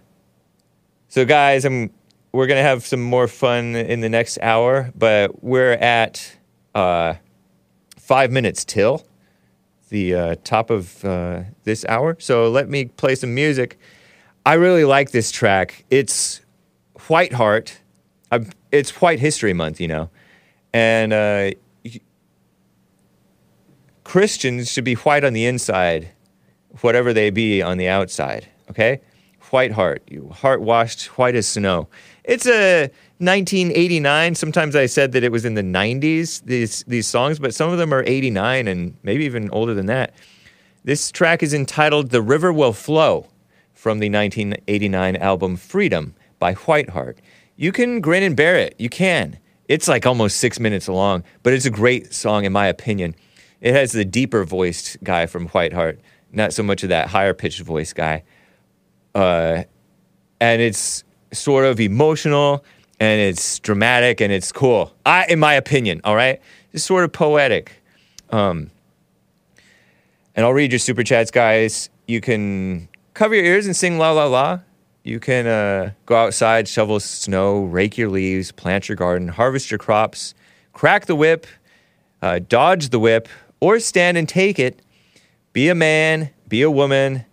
so 1.08 1.26
guys, 1.26 1.66
I'm 1.66 1.90
we're 2.32 2.48
gonna 2.48 2.62
have 2.62 2.86
some 2.86 3.02
more 3.02 3.28
fun 3.28 3.76
in 3.76 4.02
the 4.02 4.10
next 4.10 4.38
hour, 4.42 4.92
but 4.96 5.44
we're 5.44 5.74
at 5.74 6.38
uh, 6.76 7.16
five 8.08 8.32
minutes 8.32 8.64
till 8.64 9.06
the 9.90 10.16
uh, 10.16 10.36
top 10.46 10.70
of 10.70 11.04
uh, 11.04 11.42
this 11.66 11.84
hour. 11.90 12.16
So 12.20 12.50
let 12.50 12.70
me 12.70 12.86
play 12.86 13.16
some 13.16 13.36
music. 13.36 13.78
I 14.46 14.54
really 14.54 14.86
like 14.86 15.12
this 15.12 15.30
track. 15.30 15.84
It's 15.90 16.40
White 17.08 17.34
Heart. 17.34 17.82
I'm, 18.32 18.50
it's 18.72 19.02
White 19.02 19.20
History 19.20 19.52
Month, 19.52 19.82
you 19.82 19.90
know, 19.90 20.10
and 20.74 21.12
uh, 21.12 21.52
Christians 24.06 24.72
should 24.72 24.86
be 24.86 24.96
white 24.96 25.26
on 25.26 25.34
the 25.34 25.46
inside, 25.46 26.08
whatever 26.80 27.12
they 27.12 27.30
be 27.30 27.62
on 27.62 27.78
the 27.78 27.90
outside. 27.90 28.48
Okay? 28.70 29.02
White 29.50 29.74
heart. 29.74 30.02
You 30.10 30.30
heart 30.30 30.62
washed 30.62 31.18
white 31.18 31.36
as 31.36 31.46
snow. 31.46 31.90
It's 32.24 32.48
a 32.48 32.90
1989. 33.20 34.36
Sometimes 34.36 34.76
I 34.76 34.86
said 34.86 35.12
that 35.14 35.24
it 35.24 35.32
was 35.32 35.44
in 35.44 35.56
the 35.56 35.64
90s, 35.64 36.44
these, 36.44 36.84
these 36.84 37.08
songs, 37.08 37.40
but 37.40 37.54
some 37.54 37.72
of 37.72 37.78
them 37.78 37.94
are 37.94 38.04
89 38.06 38.68
and 38.68 38.96
maybe 39.02 39.26
even 39.26 39.50
older 39.52 39.74
than 39.74 39.88
that. 39.88 40.14
This 40.84 41.12
track 41.12 41.42
is 41.42 41.54
entitled 41.54 42.12
The 42.12 42.22
River 42.22 42.54
Will 42.54 42.74
Flow 42.74 43.28
from 43.74 44.00
the 44.00 44.10
1989 44.10 45.16
album 45.16 45.58
Freedom 45.58 46.14
by 46.40 46.54
Whiteheart. 46.54 47.18
You 47.56 47.72
can 47.72 48.02
grin 48.02 48.24
and 48.24 48.36
bear 48.36 48.56
it. 48.56 48.76
You 48.78 48.90
can. 48.90 49.40
It's 49.68 49.88
like 49.88 50.06
almost 50.06 50.38
six 50.38 50.60
minutes 50.60 50.88
long, 50.88 51.24
but 51.44 51.54
it's 51.54 51.66
a 51.66 51.72
great 51.72 52.14
song, 52.14 52.46
in 52.46 52.54
my 52.54 52.68
opinion. 52.68 53.16
It 53.62 53.74
has 53.74 53.92
the 53.92 54.06
deeper 54.06 54.46
voiced 54.46 55.04
guy 55.04 55.26
from 55.26 55.50
Whiteheart, 55.50 55.98
not 56.32 56.54
so 56.54 56.64
much 56.64 56.84
of 56.84 56.90
that 56.90 57.08
higher 57.08 57.34
pitched 57.34 57.62
voice 57.62 57.94
guy. 57.94 58.24
Uh, 59.16 59.64
and 60.40 60.62
it's 60.62 61.04
sort 61.34 61.66
of 61.66 61.80
emotional 61.80 62.64
and 63.00 63.22
it's 63.22 63.60
dramatic 63.60 64.22
and 64.22 64.32
it's 64.32 64.52
cool. 64.52 64.94
I, 65.06 65.26
in 65.28 65.40
my 65.40 65.54
opinion, 65.54 66.02
all 66.04 66.16
right? 66.16 66.42
It's 66.74 66.84
sort 66.84 67.04
of 67.04 67.12
poetic. 67.12 67.82
Um, 68.30 68.72
and 70.36 70.46
I'll 70.46 70.54
read 70.54 70.72
your 70.72 70.80
super 70.80 71.04
chats, 71.04 71.32
guys. 71.32 71.90
You 72.08 72.22
can 72.22 72.90
cover 73.14 73.36
your 73.36 73.46
ears 73.46 73.66
and 73.66 73.76
sing 73.76 73.98
la 73.98 74.12
la 74.12 74.26
la. 74.26 74.60
You 75.04 75.20
can 75.20 75.48
uh, 75.48 75.92
go 76.06 76.16
outside, 76.18 76.68
shovel 76.68 77.00
snow, 77.00 77.64
rake 77.64 77.98
your 77.98 78.10
leaves, 78.10 78.52
plant 78.52 78.90
your 78.90 78.98
garden, 78.98 79.30
harvest 79.30 79.72
your 79.72 79.78
crops, 79.78 80.34
crack 80.74 81.06
the 81.06 81.16
whip, 81.16 81.48
uh, 82.22 82.40
dodge 82.40 82.90
the 82.90 83.00
whip, 83.00 83.30
or 83.60 83.80
stand 83.80 84.18
and 84.18 84.28
take 84.28 84.60
it. 84.60 84.82
Be 85.54 85.70
a 85.70 85.76
man, 85.76 86.30
be 86.48 86.62
a 86.62 86.70
woman, 86.70 87.26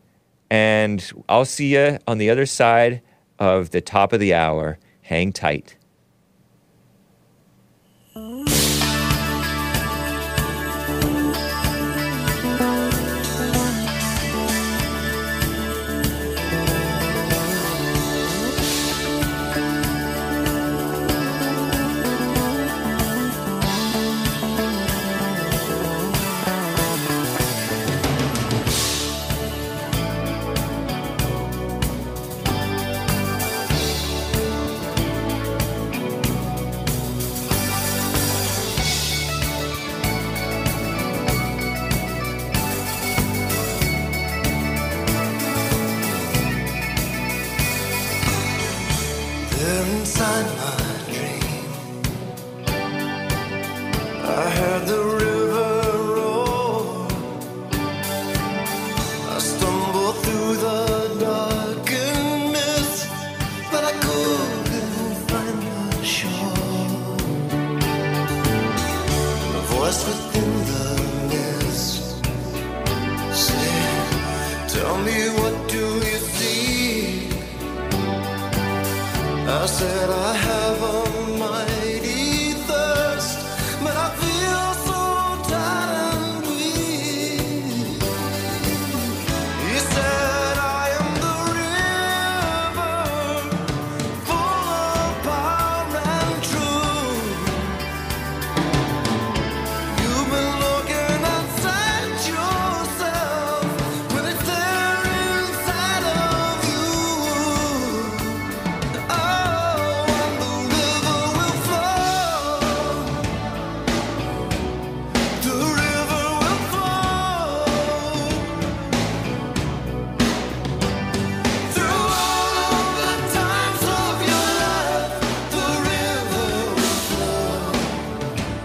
and 0.50 1.12
I'll 1.28 1.44
see 1.44 1.74
you 1.74 1.98
on 2.06 2.18
the 2.18 2.30
other 2.30 2.46
side 2.46 3.02
of 3.38 3.70
the 3.70 3.80
top 3.80 4.12
of 4.12 4.20
the 4.20 4.34
hour. 4.34 4.78
Hang 5.04 5.32
tight. 5.34 5.76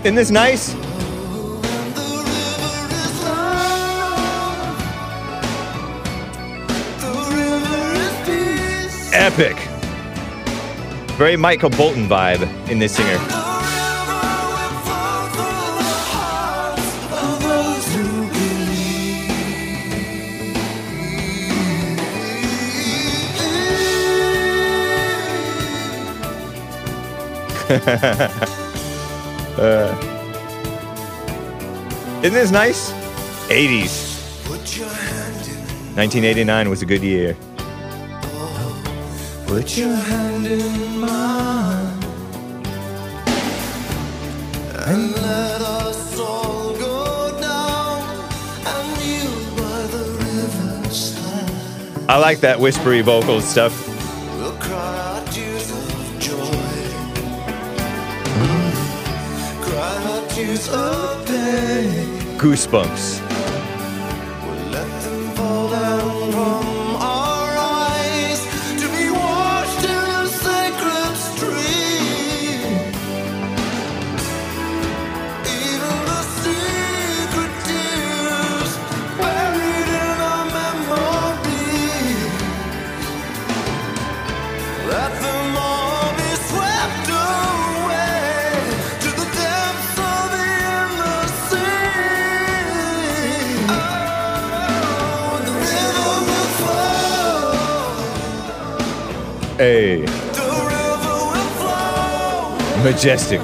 Isn't 0.09 0.15
this 0.15 0.31
nice? 0.31 0.73
Epic. 9.13 9.55
Very 11.11 11.37
Michael 11.37 11.69
Bolton 11.69 12.07
vibe 12.07 12.41
in 12.71 12.79
this 12.79 12.95
singer. 12.95 13.19
Uh, 29.59 29.93
isn't 32.23 32.33
this 32.33 32.49
nice? 32.49 32.93
80s. 33.49 34.07
1989 35.97 36.69
was 36.69 36.81
a 36.81 36.85
good 36.85 37.01
year. 37.01 37.35
Put 39.45 39.77
your 39.77 39.93
hand 39.93 40.47
in 40.47 40.99
mine 41.01 42.03
and 44.85 45.11
let 45.15 45.61
us 45.61 46.17
all 46.17 46.73
go 46.77 47.37
down 47.41 48.01
and 48.65 48.97
kneel 48.97 49.57
by 49.57 49.87
the 49.87 50.05
riverside. 50.23 51.51
I 52.07 52.17
like 52.17 52.39
that 52.39 52.61
whispery 52.61 53.01
vocal 53.01 53.41
stuff. 53.41 53.88
Goosebumps. 62.39 63.18
Majestic. 102.83 103.39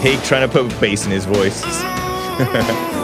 Hake 0.00 0.22
trying 0.22 0.46
to 0.46 0.48
put 0.48 0.80
bass 0.80 1.06
in 1.06 1.12
his 1.12 1.24
voice. 1.24 1.62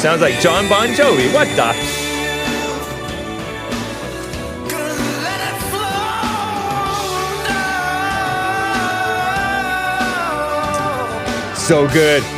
Sounds 0.00 0.22
like 0.22 0.40
Jon 0.40 0.66
Bon 0.66 0.88
Jovi. 0.88 1.30
What 1.34 1.46
the? 1.56 1.74
So 11.54 11.86
good. 11.88 12.22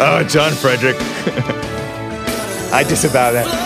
oh, 0.00 0.24
John 0.28 0.52
Frederick. 0.52 0.96
I 2.72 2.84
disavow 2.88 3.32
that. 3.32 3.61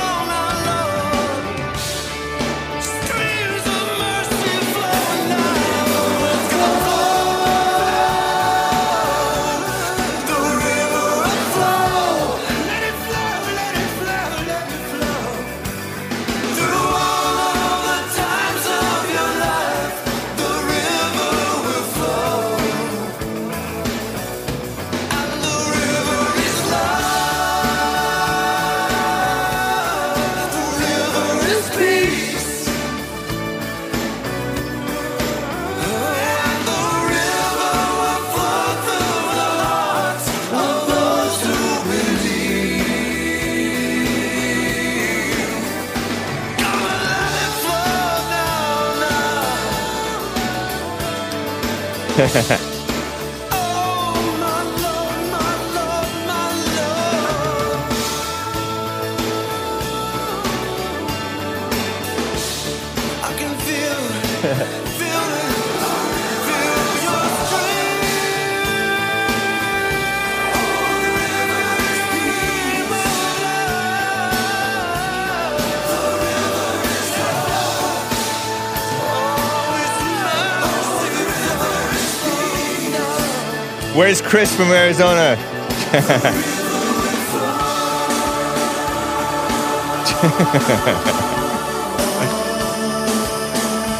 Where's 84.06 84.22
Chris 84.22 84.54
from 84.54 84.70
Arizona? 84.70 85.34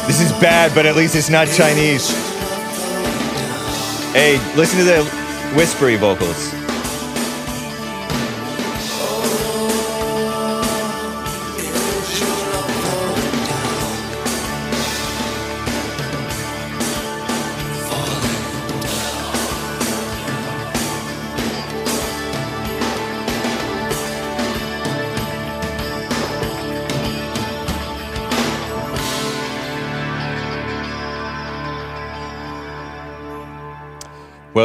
this 0.07 0.21
is 0.21 0.31
bad, 0.39 0.73
but 0.73 0.85
at 0.85 0.95
least 0.95 1.17
it's 1.17 1.29
not 1.29 1.49
Chinese. 1.49 2.11
Hey, 4.13 4.39
listen 4.55 4.79
to 4.79 4.85
the 4.85 5.03
whispery 5.57 5.97
vocals. 5.97 6.53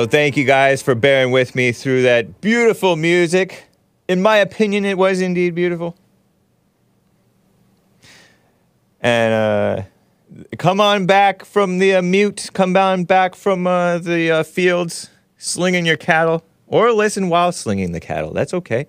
Well, 0.03 0.09
thank 0.09 0.37
you 0.37 0.43
guys 0.43 0.83
for 0.83 0.97
bearing 0.97 1.31
with 1.31 1.55
me 1.55 1.71
through 1.71 2.03
that 2.03 2.41
beautiful 2.41 2.97
music. 2.97 3.67
In 4.09 4.21
my 4.21 4.39
opinion, 4.39 4.85
it 4.85 4.99
was 4.99 5.21
indeed 5.21 5.55
beautiful. 5.55 5.97
And 9.01 9.33
uh, 9.33 9.83
come 10.59 10.81
on 10.81 11.07
back 11.07 11.45
from 11.45 11.79
the 11.79 11.95
uh, 11.95 12.03
mute, 12.03 12.51
come 12.53 12.77
on 12.77 13.05
back 13.05 13.37
from 13.37 13.69
uh, 13.69 13.99
the 13.99 14.29
uh, 14.29 14.43
fields, 14.43 15.09
slinging 15.39 15.87
your 15.87 15.97
cattle, 15.97 16.43
or 16.67 16.91
listen 16.91 17.29
while 17.29 17.53
slinging 17.53 17.93
the 17.93 18.01
cattle. 18.01 18.33
That's 18.33 18.55
okay. 18.55 18.89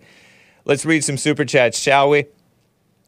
Let's 0.66 0.84
read 0.84 1.04
some 1.04 1.18
super 1.18 1.46
chats, 1.46 1.78
shall 1.78 2.10
we? 2.10 2.26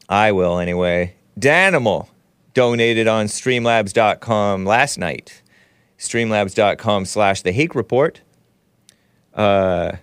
I 0.07 0.31
will 0.31 0.59
anyway. 0.59 1.15
Danimal 1.39 2.09
donated 2.53 3.07
on 3.07 3.25
streamlabs.com 3.25 4.63
last 4.63 4.99
night 4.99 5.41
streamlabs.com 5.97 7.05
slash 7.05 7.41
the 7.41 7.51
hake 7.51 7.75
report. 7.75 8.21
Uh, 9.33 9.97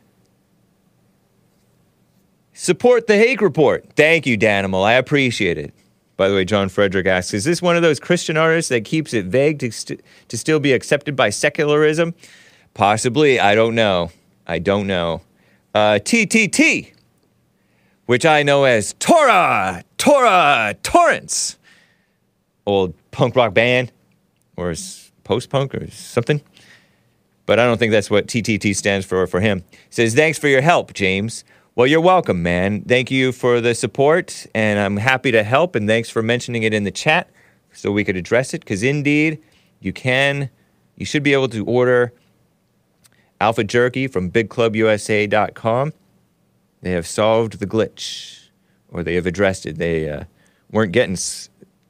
support 2.52 3.06
the 3.06 3.16
hake 3.16 3.40
report. 3.40 3.86
Thank 3.96 4.26
you 4.26 4.36
danimal. 4.38 4.84
I 4.84 4.94
appreciate 4.94 5.58
it. 5.58 5.72
By 6.18 6.28
the 6.28 6.34
way 6.34 6.44
john 6.44 6.68
frederick 6.68 7.06
asks 7.06 7.34
is 7.34 7.44
this 7.44 7.60
one 7.62 7.74
of 7.74 7.82
those 7.82 7.98
christian 7.98 8.36
artists 8.36 8.68
that 8.68 8.84
keeps 8.84 9.12
it 9.12 9.24
vague 9.24 9.58
to, 9.60 9.72
st- 9.72 10.02
to 10.28 10.38
still 10.38 10.60
be 10.60 10.72
accepted 10.72 11.16
by 11.16 11.30
secularism? 11.30 12.14
Possibly. 12.74 13.40
I 13.40 13.54
don't 13.54 13.74
know. 13.74 14.10
I 14.46 14.58
don't 14.58 14.86
know. 14.86 15.22
Uh, 15.74 15.98
ttt 16.02 16.92
which 18.06 18.26
i 18.26 18.42
know 18.42 18.64
as 18.64 18.94
torah 18.98 19.82
torah 19.96 20.76
torrance. 20.82 21.56
Old 22.66 22.94
punk 23.10 23.34
rock 23.34 23.54
band? 23.54 23.90
Or 24.56 24.70
s- 24.72 25.01
post 25.24 25.50
punk 25.50 25.74
or 25.74 25.90
something. 25.90 26.40
But 27.46 27.58
I 27.58 27.66
don't 27.66 27.78
think 27.78 27.92
that's 27.92 28.10
what 28.10 28.26
TTT 28.26 28.74
stands 28.74 29.04
for 29.04 29.26
for 29.26 29.40
him. 29.40 29.64
says, 29.90 30.14
Thanks 30.14 30.38
for 30.38 30.48
your 30.48 30.62
help, 30.62 30.94
James. 30.94 31.44
Well, 31.74 31.86
you're 31.86 32.00
welcome, 32.00 32.42
man. 32.42 32.82
Thank 32.82 33.10
you 33.10 33.32
for 33.32 33.60
the 33.60 33.74
support, 33.74 34.46
and 34.54 34.78
I'm 34.78 34.98
happy 34.98 35.32
to 35.32 35.42
help. 35.42 35.74
And 35.74 35.88
thanks 35.88 36.10
for 36.10 36.22
mentioning 36.22 36.64
it 36.64 36.74
in 36.74 36.84
the 36.84 36.90
chat 36.90 37.30
so 37.72 37.90
we 37.90 38.04
could 38.04 38.16
address 38.16 38.52
it. 38.52 38.60
Because 38.60 38.82
indeed, 38.82 39.42
you 39.80 39.92
can, 39.92 40.50
you 40.96 41.06
should 41.06 41.22
be 41.22 41.32
able 41.32 41.48
to 41.48 41.64
order 41.64 42.12
Alpha 43.40 43.64
Jerky 43.64 44.06
from 44.06 44.30
BigClubUSA.com. 44.30 45.92
They 46.82 46.90
have 46.90 47.06
solved 47.06 47.58
the 47.58 47.66
glitch, 47.66 48.48
or 48.90 49.02
they 49.02 49.14
have 49.14 49.26
addressed 49.26 49.66
it. 49.66 49.78
They 49.78 50.10
uh, 50.10 50.24
weren't 50.70 50.92
getting, 50.92 51.16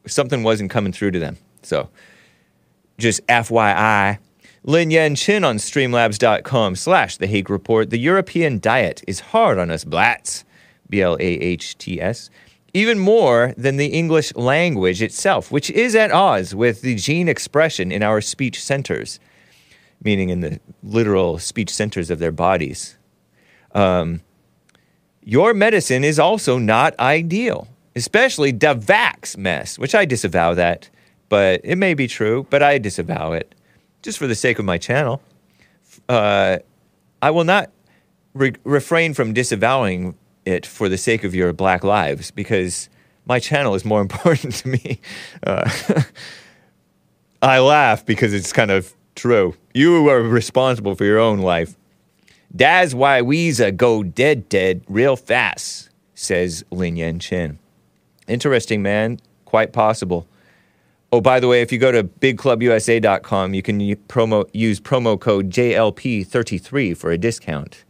something 0.07 0.43
wasn't 0.45 0.71
coming 0.71 0.93
through 0.93 1.11
to 1.11 1.19
them. 1.19 1.39
So, 1.63 1.89
just 2.99 3.27
FYI. 3.27 4.19
Lin 4.65 4.93
Yan 4.93 5.17
Chin 5.17 5.43
on 5.43 5.57
streamlabs.com 5.57 6.77
slash 6.77 7.17
the 7.17 7.27
Hake 7.27 7.51
Report. 7.51 7.91
The 7.91 7.99
European 7.99 8.61
diet 8.61 9.03
is 9.09 9.19
hard 9.19 9.59
on 9.59 9.71
us 9.71 9.85
blats, 9.85 10.45
B 10.89 11.03
L 11.03 11.17
A 11.17 11.21
H 11.21 11.77
T 11.79 12.01
S, 12.01 12.31
even 12.73 12.99
more 12.99 13.55
than 13.57 13.77
the 13.77 13.89
English 13.89 14.35
language 14.37 15.03
itself, 15.03 15.51
which 15.51 15.69
is 15.71 15.97
at 15.97 16.13
odds 16.13 16.55
with 16.55 16.83
the 16.83 16.95
gene 16.95 17.29
expression 17.29 17.91
in 17.91 18.05
our 18.05 18.21
speech 18.21 18.63
centers, 18.63 19.19
meaning 20.05 20.29
in 20.29 20.41
the 20.41 20.61
literal 20.83 21.39
speech 21.41 21.71
centers 21.71 22.09
of 22.09 22.21
their 22.21 22.33
bodies. 22.33 22.97
Um, 23.75 24.21
your 25.25 25.55
medicine 25.55 26.05
is 26.05 26.19
also 26.21 26.59
not 26.59 26.99
ideal, 27.01 27.67
especially 27.97 28.53
the 28.53 28.77
vax 28.77 29.37
mess, 29.37 29.79
which 29.79 29.95
I 29.95 30.05
disavow 30.05 30.55
that 30.55 30.89
but 31.33 31.63
it 31.65 31.77
may 31.77 31.95
be 31.95 32.07
true, 32.07 32.47
but 32.51 32.63
I 32.63 32.77
disavow 32.77 33.33
it 33.33 33.55
just 34.03 34.19
for 34.19 34.27
the 34.27 34.35
sake 34.35 34.59
of 34.59 34.67
my 34.67 34.77
channel. 34.77 35.23
Uh, 36.07 36.59
I 37.23 37.31
will 37.31 37.45
not 37.45 37.71
re- 38.35 38.53
refrain 38.65 39.15
from 39.15 39.33
disavowing 39.33 40.15
it 40.45 40.67
for 40.67 40.91
the 40.91 40.99
sake 40.99 41.25
of 41.25 41.35
your 41.35 41.55
black 41.55 41.85
lives 41.85 42.31
because 42.31 42.91
my 43.25 43.39
channel 43.39 43.75
is 43.75 43.83
more 43.83 44.01
important 44.09 44.57
to 44.57 44.69
me. 44.69 45.01
Uh, 45.43 45.71
I 47.41 47.61
laugh 47.61 48.05
because 48.05 48.35
it's 48.35 48.53
kind 48.53 48.71
of 48.71 48.95
true. 49.15 49.57
You 49.73 50.07
are 50.11 50.21
responsible 50.21 50.95
for 50.97 51.07
your 51.07 51.19
own 51.19 51.39
life. 51.39 51.79
That's 52.51 52.93
why 52.93 53.21
a 53.21 53.73
go 53.73 54.03
dead 54.03 54.51
dead 54.51 54.85
real 54.87 55.17
fast, 55.17 55.89
says 56.15 56.63
Lin 56.71 56.97
Yan 56.97 57.21
Chin. 57.21 57.59
Interesting, 58.29 58.83
man. 58.83 59.19
Quite 59.47 59.73
possible. 59.73 60.29
Oh, 61.15 61.21
by 61.21 61.41
the 61.41 61.47
way, 61.47 61.61
if 61.61 61.71
you 61.71 61.79
go 61.79 61.93
to 61.93 62.05
bigclubusa.com, 62.05 63.53
you 63.53 63.61
can 63.61 63.79
promo, 64.09 64.49
use 64.55 64.81
promo 64.81 65.21
code 65.21 65.51
JLP33 65.51 66.97
for 66.97 67.11
a 67.11 67.19
discount 67.19 67.85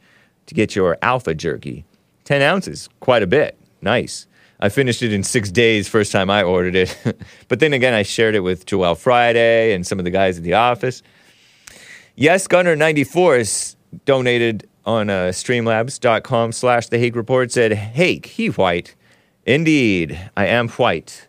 to 0.47 0.55
get 0.55 0.75
your 0.75 0.99
alpha 1.03 1.33
jerky. 1.33 1.85
10 2.25 2.43
ounces, 2.43 2.89
quite 2.99 3.23
a 3.23 3.29
bit. 3.29 3.57
Nice. 3.81 4.27
I 4.59 4.70
finished 4.70 5.03
it 5.03 5.12
in 5.12 5.23
six 5.23 5.53
days, 5.53 5.87
first 5.87 6.11
time 6.11 6.31
I 6.31 6.43
ordered 6.43 6.75
it. 6.75 7.16
but 7.49 7.61
then 7.61 7.73
again, 7.73 7.95
I 7.95 8.03
shared 8.03 8.35
it 8.35 8.41
with 8.41 8.66
Joel 8.66 8.97
Friday 8.97 9.73
and 9.73 9.87
some 9.87 10.01
of 10.01 10.05
the 10.05 10.11
guys 10.11 10.39
at 10.39 10.43
the 10.43 10.55
office. 10.55 11.05
Yes, 12.16 12.49
Gunner94 12.49 13.39
is 13.39 13.77
donated 14.05 14.68
on 14.85 15.11
uh, 15.11 15.29
streamlabs.com 15.29 16.51
slash 16.51 16.89
the 16.89 16.99
Hake 16.99 17.14
Report, 17.14 17.53
said, 17.53 17.73
Hake, 17.73 18.27
he 18.27 18.49
white. 18.49 18.97
Indeed, 19.47 20.18
I 20.37 20.47
am 20.47 20.68
white. 20.70 21.29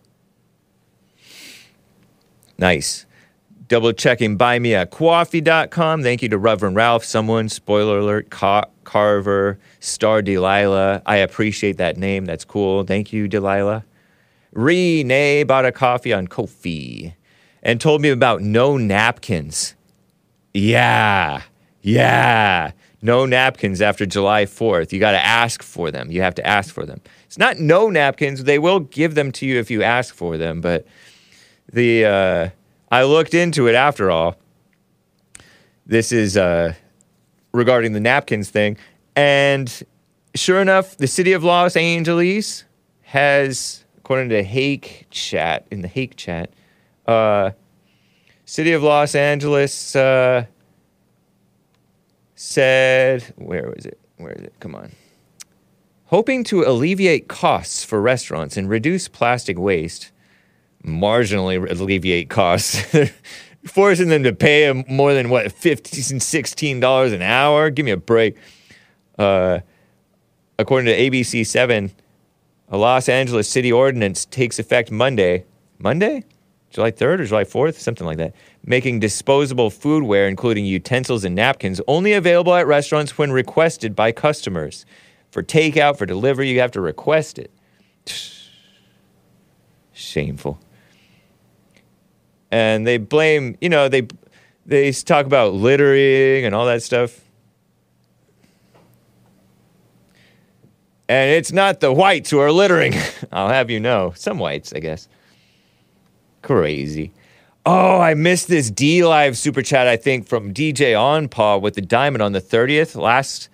Nice. 2.58 3.06
Double 3.68 3.94
checking 3.94 4.38
buy 4.38 4.60
me 4.60 4.76
at 4.76 4.92
buymeacoffee.com. 4.92 6.04
Thank 6.04 6.22
you 6.22 6.30
to 6.30 6.38
Reverend 6.38 6.76
Ralph, 6.76 7.04
someone, 7.04 7.50
spoiler 7.50 8.00
alert, 8.00 8.30
Car- 8.30 8.68
Carver, 8.84 9.58
Star 9.80 10.22
Delilah. 10.22 11.02
I 11.06 11.18
appreciate 11.18 11.78
that 11.78 11.98
name. 11.98 12.26
That's 12.26 12.46
cool. 12.46 12.84
Thank 12.84 13.14
you, 13.14 13.28
Delilah. 13.28 13.86
Renee 14.52 15.44
bought 15.44 15.66
a 15.66 15.72
coffee 15.72 16.14
on 16.14 16.28
Ko-fi 16.28 17.16
and 17.64 17.82
told 17.82 18.02
me 18.02 18.10
about 18.10 18.42
no 18.42 18.78
napkins. 18.78 19.74
Yeah, 20.54 21.42
yeah. 21.82 22.72
No 23.02 23.26
napkins 23.26 23.82
after 23.82 24.06
July 24.06 24.46
4th. 24.46 24.94
You 24.94 25.00
got 25.00 25.12
to 25.12 25.26
ask 25.26 25.64
for 25.64 25.92
them. 25.92 26.12
You 26.12 26.22
have 26.22 26.36
to 26.36 26.46
ask 26.48 26.74
for 26.74 26.86
them. 26.86 27.02
It's 27.26 27.38
not 27.38 27.60
no 27.60 27.90
napkins. 27.90 28.44
They 28.44 28.60
will 28.60 28.80
give 28.80 29.16
them 29.16 29.32
to 29.34 29.46
you 29.46 29.60
if 29.60 29.72
you 29.72 29.82
ask 29.84 30.14
for 30.14 30.38
them, 30.38 30.62
but 30.62 30.86
the 31.72 32.06
uh, 32.06 32.50
I 32.92 33.04
looked 33.04 33.34
into 33.34 33.68
it 33.68 33.76
after 33.76 34.12
all. 34.12 34.36
This 35.86 36.12
is 36.12 36.38
uh, 36.38 36.74
regarding 37.52 37.94
the 37.94 38.00
napkins 38.00 38.50
thing, 38.50 38.78
and 39.16 39.84
sure 40.36 40.62
enough, 40.62 40.98
the 40.98 41.08
city 41.08 41.34
of 41.34 41.44
Los 41.44 41.76
Angeles 41.76 42.64
has, 43.02 43.84
according 43.98 44.30
to 44.30 44.44
Hake 44.44 45.08
Chat 45.12 45.68
in 45.70 45.82
the 45.82 45.88
Hake 45.88 46.16
Chat, 46.16 46.52
uh, 47.06 47.52
city 48.46 48.72
of 48.72 48.84
Los 48.84 49.16
Angeles 49.16 49.96
uh, 49.96 50.46
said, 52.36 53.24
where 53.36 53.70
was 53.70 53.86
it? 53.86 54.00
Where 54.18 54.32
is 54.34 54.44
it? 54.44 54.54
Come 54.60 54.76
on. 54.76 54.92
Hoping 56.06 56.44
to 56.46 56.64
alleviate 56.64 57.28
costs 57.28 57.84
for 57.84 58.02
restaurants 58.02 58.58
and 58.58 58.70
reduce 58.70 59.08
plastic 59.08 59.58
waste, 59.58 60.12
marginally 60.86 61.70
alleviate 61.70 62.30
costs, 62.30 62.84
forcing 63.66 64.10
them 64.10 64.24
to 64.24 64.34
pay 64.34 64.72
more 64.88 65.14
than 65.14 65.30
what, 65.30 65.52
15 65.52 66.04
and 66.12 66.22
$16 66.22 67.14
an 67.14 67.22
hour? 67.22 67.70
Give 67.70 67.86
me 67.86 67.92
a 67.92 67.98
break. 67.98 68.38
Uh, 69.18 69.60
according 70.60 70.86
to 70.86 70.98
ABC 70.98 71.46
7, 71.46 71.92
a 72.70 72.78
Los 72.78 73.08
Angeles 73.08 73.50
city 73.50 73.72
ordinance 73.72 74.26
takes 74.26 74.60
effect 74.60 74.92
Monday. 74.92 75.46
Monday? 75.78 76.24
July 76.72 76.92
3rd 76.92 77.20
or 77.20 77.26
July 77.26 77.44
4th? 77.44 77.76
Something 77.76 78.08
like 78.08 78.18
that. 78.18 78.34
Making 78.66 79.00
disposable 79.00 79.70
foodware, 79.70 80.28
including 80.28 80.66
utensils 80.66 81.24
and 81.24 81.36
napkins, 81.36 81.80
only 81.88 82.14
available 82.14 82.56
at 82.56 82.66
restaurants 82.66 83.18
when 83.18 83.32
requested 83.32 83.96
by 83.96 84.12
customers. 84.12 84.86
For 85.30 85.44
takeout, 85.44 85.98
for 85.98 86.08
delivery, 86.08 86.50
you 86.50 86.60
have 86.62 86.72
to 86.72 86.82
request 86.82 87.38
it. 87.38 87.52
Shameful. 89.94 90.60
And 92.54 92.86
they 92.86 93.00
blame, 93.00 93.58
you 93.62 93.70
know, 93.70 93.90
they 93.90 94.08
they 94.64 94.92
talk 94.92 95.26
about 95.26 95.56
littering 95.56 96.46
and 96.46 96.54
all 96.54 96.68
that 96.68 96.84
stuff. 96.84 97.20
And 101.10 101.32
it's 101.32 101.52
not 101.52 101.80
the 101.80 101.92
whites 101.92 102.30
who 102.30 102.38
are 102.38 102.52
littering. 102.52 102.94
I'll 103.32 103.50
have 103.50 103.72
you 103.72 103.80
know. 103.80 104.14
Some 104.16 104.38
whites, 104.38 104.72
I 104.72 104.80
guess. 104.80 105.08
Crazy. 106.44 107.12
Oh, 107.66 108.00
I 108.00 108.14
missed 108.14 108.50
this 108.50 108.70
D 108.70 109.04
Live 109.04 109.36
super 109.36 109.64
chat, 109.64 109.88
I 109.88 109.98
think, 109.98 110.28
from 110.28 110.54
DJ 110.54 110.96
On 110.96 111.28
Onpaw 111.28 111.60
with 111.60 111.74
the 111.74 111.82
diamond 111.82 112.22
on 112.22 112.34
the 112.34 112.42
30th 112.42 112.96
last 112.96 113.50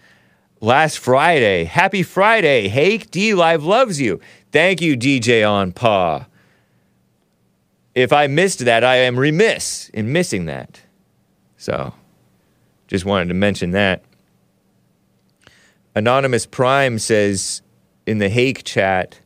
last 0.59 0.99
Friday. 0.99 1.63
Happy 1.63 2.03
Friday. 2.03 2.67
Hake 2.67 3.11
D 3.11 3.33
Live 3.33 3.63
loves 3.63 4.01
you. 4.01 4.19
Thank 4.51 4.81
you, 4.81 4.97
DJ 4.97 5.49
On 5.49 5.71
Onpaw. 5.71 6.25
If 7.99 8.13
I 8.13 8.27
missed 8.27 8.59
that, 8.59 8.85
I 8.85 8.95
am 8.95 9.19
remiss 9.19 9.89
in 9.89 10.13
missing 10.13 10.45
that. 10.45 10.79
So, 11.57 11.93
just 12.87 13.03
wanted 13.03 13.27
to 13.27 13.33
mention 13.33 13.71
that. 13.71 14.05
Anonymous 15.93 16.45
Prime 16.45 16.97
says 16.97 17.61
in 18.05 18.19
the 18.19 18.29
Hake 18.29 18.63
chat 18.63 19.19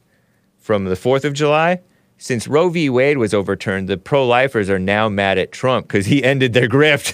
from 0.58 0.86
the 0.86 0.96
4th 0.96 1.24
of 1.24 1.34
July, 1.34 1.82
since 2.18 2.48
Roe 2.48 2.70
v. 2.70 2.90
Wade 2.90 3.20
was 3.20 3.32
overturned, 3.32 3.88
the 3.88 3.98
pro 3.98 4.26
lifers 4.26 4.72
are 4.72 4.80
now 4.80 5.08
mad 5.08 5.38
at 5.38 5.52
Trump 5.52 5.88
because 5.88 6.08
he 6.08 6.24
ended 6.24 6.54
their 6.54 6.68
grift. 6.68 7.14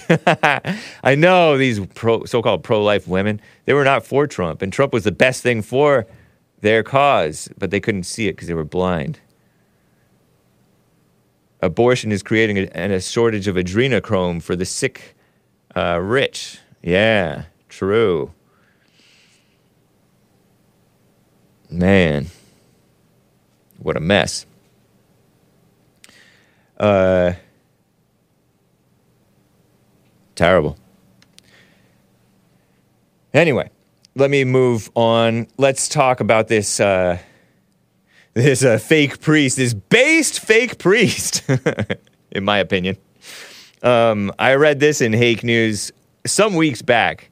I 1.04 1.14
know 1.14 1.58
these 1.58 1.78
so 2.30 2.40
called 2.40 2.64
pro 2.64 2.82
life 2.82 3.06
women, 3.06 3.38
they 3.66 3.74
were 3.74 3.84
not 3.84 4.06
for 4.06 4.26
Trump, 4.26 4.62
and 4.62 4.72
Trump 4.72 4.94
was 4.94 5.04
the 5.04 5.12
best 5.12 5.42
thing 5.42 5.60
for 5.60 6.06
their 6.62 6.82
cause, 6.82 7.50
but 7.58 7.70
they 7.70 7.80
couldn't 7.80 8.04
see 8.04 8.28
it 8.28 8.32
because 8.32 8.48
they 8.48 8.54
were 8.54 8.64
blind. 8.64 9.20
Abortion 11.62 12.10
is 12.12 12.22
creating 12.22 12.58
a, 12.58 12.62
and 12.72 12.92
a 12.92 13.00
shortage 13.00 13.46
of 13.46 13.56
adrenochrome 13.56 14.42
for 14.42 14.56
the 14.56 14.64
sick, 14.64 15.14
uh, 15.76 15.98
rich. 16.00 16.58
Yeah, 16.82 17.44
true. 17.68 18.32
Man, 21.68 22.26
what 23.78 23.96
a 23.96 24.00
mess. 24.00 24.46
Uh, 26.78 27.34
terrible. 30.34 30.78
Anyway, 33.34 33.70
let 34.16 34.30
me 34.30 34.44
move 34.44 34.90
on. 34.96 35.46
Let's 35.58 35.88
talk 35.88 36.20
about 36.20 36.48
this. 36.48 36.80
Uh, 36.80 37.18
this 38.42 38.64
uh, 38.64 38.78
fake 38.78 39.20
priest, 39.20 39.56
this 39.56 39.74
based 39.74 40.40
fake 40.40 40.78
priest, 40.78 41.42
in 42.30 42.44
my 42.44 42.58
opinion. 42.58 42.96
Um, 43.82 44.32
I 44.38 44.54
read 44.54 44.78
this 44.80 45.00
in 45.00 45.12
Hake 45.12 45.42
News 45.42 45.90
some 46.26 46.54
weeks 46.54 46.82
back. 46.82 47.30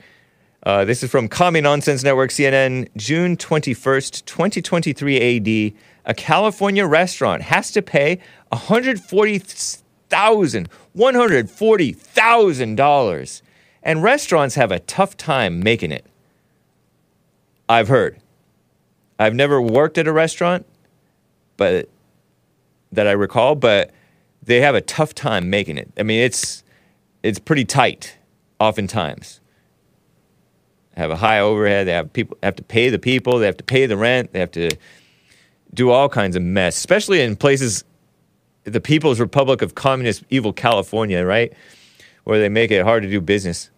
Uh, 0.63 0.85
this 0.85 1.03
is 1.03 1.11
from 1.11 1.29
Common 1.29 1.65
Nonsense 1.65 2.03
Network, 2.03 2.31
CNN, 2.31 2.89
June 2.97 3.37
21st, 3.37 4.25
2023 4.25 5.17
AD. 5.17 5.49
A 6.05 6.15
California 6.15 6.87
restaurant 6.87 7.43
has 7.43 7.73
to 7.73 7.83
pay 7.83 8.21
$140,000, 8.53 10.67
$140,000. 10.97 13.43
And 13.83 14.03
restaurants 14.03 14.55
have 14.57 14.73
a 14.73 14.81
tough 14.81 15.17
time 15.17 15.61
making 15.61 15.93
it. 15.93 16.05
I've 17.69 17.89
heard. 17.89 18.19
I've 19.19 19.35
never 19.35 19.61
worked 19.61 19.99
at 19.99 20.07
a 20.07 20.13
restaurant, 20.13 20.65
but 21.59 21.91
that 22.91 23.07
I 23.07 23.13
recall, 23.13 23.55
but 23.55 23.91
they 24.43 24.63
have 24.63 24.75
a 24.75 24.81
tough 24.81 25.15
time 25.15 25.51
making 25.51 25.77
it. 25.77 25.93
I 25.99 26.03
mean, 26.03 26.21
it's 26.21 26.65
it's 27.23 27.39
pretty 27.39 27.67
tight, 27.67 28.17
oftentimes. 28.59 29.41
Have 30.97 31.11
a 31.11 31.17
high 31.17 31.41
overhead. 31.41 31.87
They 31.87 31.93
have 31.93 32.11
people 32.13 32.39
have 32.43 32.57
to 32.57 32.63
pay 32.63 32.89
the 32.89 32.99
people. 32.99 33.39
They 33.39 33.47
have 33.47 33.59
to 33.59 33.65
pay 33.65 33.85
the 33.85 33.99
rent. 33.99 34.33
They 34.33 34.41
have 34.41 34.51
to 34.53 34.71
do 35.75 35.91
all 35.91 36.09
kinds 36.09 36.35
of 36.35 36.43
mess, 36.43 36.77
especially 36.79 37.21
in 37.21 37.37
places, 37.37 37.85
the 38.65 38.81
People's 38.81 39.21
Republic 39.21 39.61
of 39.61 39.75
Communist 39.75 40.25
Evil 40.31 40.53
California, 40.53 41.25
right, 41.25 41.53
where 42.25 42.41
they 42.41 42.49
make 42.49 42.71
it 42.71 42.83
hard 42.85 43.03
to 43.03 43.11
do 43.11 43.21
business. 43.21 43.71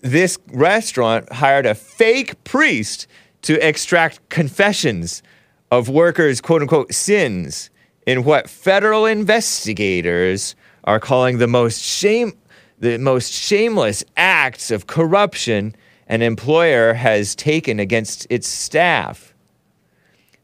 This 0.00 0.38
restaurant 0.52 1.32
hired 1.32 1.66
a 1.66 1.74
fake 1.74 2.42
priest 2.44 3.08
to 3.42 3.54
extract 3.66 4.28
confessions 4.28 5.22
of 5.70 5.88
workers' 5.88 6.40
quote 6.40 6.62
unquote 6.62 6.92
sins 6.94 7.70
in 8.06 8.24
what 8.24 8.48
federal 8.48 9.06
investigators 9.06 10.54
are 10.84 11.00
calling 11.00 11.38
the 11.38 11.48
most 11.48 11.82
shame 11.82 12.32
the 12.78 12.98
most 12.98 13.32
shameless 13.32 14.04
acts 14.16 14.70
of 14.70 14.86
corruption 14.86 15.74
an 16.08 16.22
employer 16.22 16.92
has 16.94 17.34
taken 17.34 17.80
against 17.80 18.26
its 18.30 18.46
staff. 18.46 19.34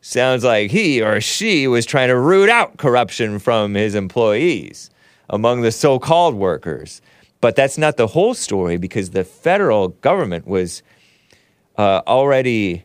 Sounds 0.00 0.42
like 0.42 0.70
he 0.70 1.00
or 1.00 1.20
she 1.20 1.68
was 1.68 1.86
trying 1.86 2.08
to 2.08 2.18
root 2.18 2.48
out 2.48 2.78
corruption 2.78 3.38
from 3.38 3.74
his 3.74 3.94
employees 3.94 4.90
among 5.30 5.60
the 5.60 5.70
so 5.70 5.98
called 5.98 6.34
workers. 6.34 7.00
But 7.40 7.54
that's 7.54 7.78
not 7.78 7.96
the 7.96 8.08
whole 8.08 8.34
story 8.34 8.78
because 8.78 9.10
the 9.10 9.24
federal 9.24 9.88
government 9.88 10.46
was 10.46 10.82
uh, 11.76 12.00
already 12.06 12.84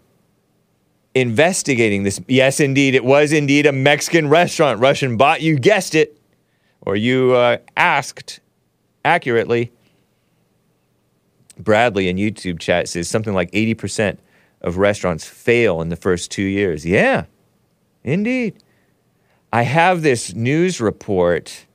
investigating 1.21 2.03
this. 2.03 2.19
Yes, 2.27 2.59
indeed, 2.59 2.95
it 2.95 3.03
was 3.03 3.31
indeed 3.31 3.65
a 3.65 3.71
Mexican 3.71 4.29
restaurant. 4.29 4.79
Russian 4.79 5.17
bot, 5.17 5.41
you 5.41 5.57
guessed 5.57 5.95
it, 5.95 6.19
or 6.81 6.95
you 6.95 7.33
uh, 7.33 7.57
asked 7.75 8.39
accurately. 9.03 9.71
Bradley 11.57 12.07
in 12.07 12.17
YouTube 12.17 12.59
chat 12.59 12.87
says 12.87 13.09
something 13.09 13.33
like 13.33 13.51
80% 13.51 14.17
of 14.61 14.77
restaurants 14.77 15.25
fail 15.25 15.81
in 15.81 15.89
the 15.89 15.95
first 15.95 16.29
two 16.29 16.43
years. 16.43 16.85
Yeah, 16.85 17.25
indeed. 18.03 18.61
I 19.51 19.63
have 19.63 20.01
this 20.01 20.33
news 20.35 20.79
report 20.81 21.65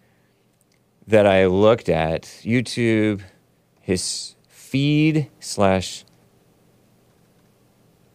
that 1.06 1.26
I 1.26 1.46
looked 1.46 1.88
at 1.88 2.22
YouTube, 2.42 3.22
his 3.80 4.36
feed 4.48 5.28
slash 5.40 6.04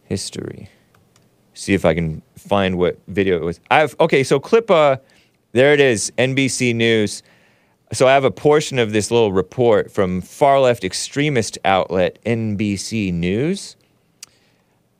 history. 0.05 0.69
See 1.57 1.73
if 1.73 1.85
I 1.85 1.95
can 1.95 2.21
find 2.37 2.77
what 2.77 2.99
video 3.07 3.37
it 3.37 3.41
was. 3.41 3.59
I've 3.71 3.95
okay, 3.99 4.23
so 4.23 4.39
clip 4.39 4.69
uh 4.69 4.97
there 5.53 5.73
it 5.73 5.79
is, 5.79 6.11
NBC 6.17 6.75
News. 6.75 7.23
So 7.93 8.07
I 8.07 8.13
have 8.13 8.25
a 8.25 8.31
portion 8.31 8.77
of 8.77 8.91
this 8.91 9.09
little 9.09 9.31
report 9.31 9.91
from 9.91 10.21
far 10.21 10.59
left 10.59 10.83
extremist 10.83 11.57
outlet 11.65 12.19
NBC 12.25 13.11
News. 13.11 13.75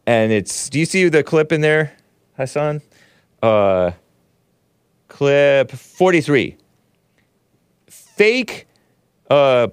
And 0.08 0.32
it's 0.32 0.68
do 0.70 0.80
you 0.80 0.86
see 0.86 1.08
the 1.10 1.24
clip 1.24 1.52
in 1.52 1.62
there, 1.62 1.94
Hassan? 2.38 2.82
Uh 3.44 3.92
clip 5.10 5.72
43 5.72 6.58
fake 7.88 8.68
uh. 9.30 9.68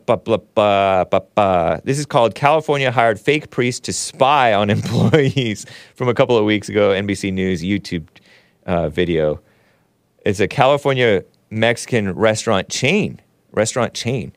This 1.84 1.98
is 1.98 2.06
called 2.06 2.34
California 2.34 2.90
hired 2.90 3.20
fake 3.20 3.50
priest 3.50 3.84
to 3.84 3.92
spy 3.92 4.52
on 4.52 4.70
employees 4.70 5.66
from 5.94 6.08
a 6.08 6.14
couple 6.14 6.36
of 6.36 6.44
weeks 6.44 6.68
ago. 6.68 6.90
NBC 6.90 7.32
News 7.32 7.62
YouTube 7.62 8.08
uh, 8.66 8.88
video. 8.88 9.40
It's 10.24 10.40
a 10.40 10.48
California 10.48 11.24
Mexican 11.50 12.12
restaurant 12.14 12.68
chain. 12.68 13.20
Restaurant 13.52 13.94
chain 13.94 14.32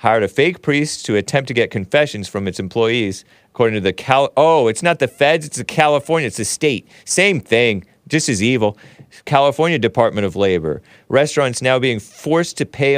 hired 0.00 0.22
a 0.22 0.28
fake 0.28 0.62
priest 0.62 1.04
to 1.04 1.14
attempt 1.14 1.46
to 1.46 1.52
get 1.52 1.70
confessions 1.70 2.26
from 2.26 2.48
its 2.48 2.58
employees, 2.58 3.22
according 3.50 3.74
to 3.74 3.82
the 3.82 3.92
Cal. 3.92 4.32
Oh, 4.34 4.66
it's 4.66 4.82
not 4.82 4.98
the 4.98 5.06
feds. 5.06 5.46
It's 5.46 5.58
the 5.58 5.64
California. 5.64 6.26
It's 6.26 6.38
the 6.38 6.44
state. 6.44 6.88
Same 7.04 7.38
thing. 7.38 7.84
Just 8.08 8.30
as 8.30 8.42
evil. 8.42 8.78
California 9.26 9.78
Department 9.78 10.26
of 10.26 10.36
Labor. 10.36 10.80
Restaurants 11.08 11.60
now 11.60 11.78
being 11.78 12.00
forced 12.00 12.56
to 12.56 12.66
pay 12.66 12.94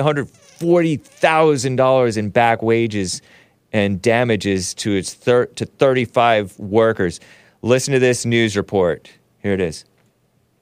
$140,000 0.63 2.17
in 2.17 2.29
back 2.31 2.63
wages 2.63 3.23
and 3.73 4.01
damages 4.01 4.75
to 4.75 4.95
its 4.95 5.15
thir- 5.15 5.47
to 5.47 5.67
35 5.67 6.59
workers. 6.59 7.21
Listen 7.63 7.93
to 7.93 7.99
this 7.99 8.25
news 8.25 8.57
report. 8.57 9.11
Here 9.39 9.53
it 9.53 9.61
is. 9.61 9.85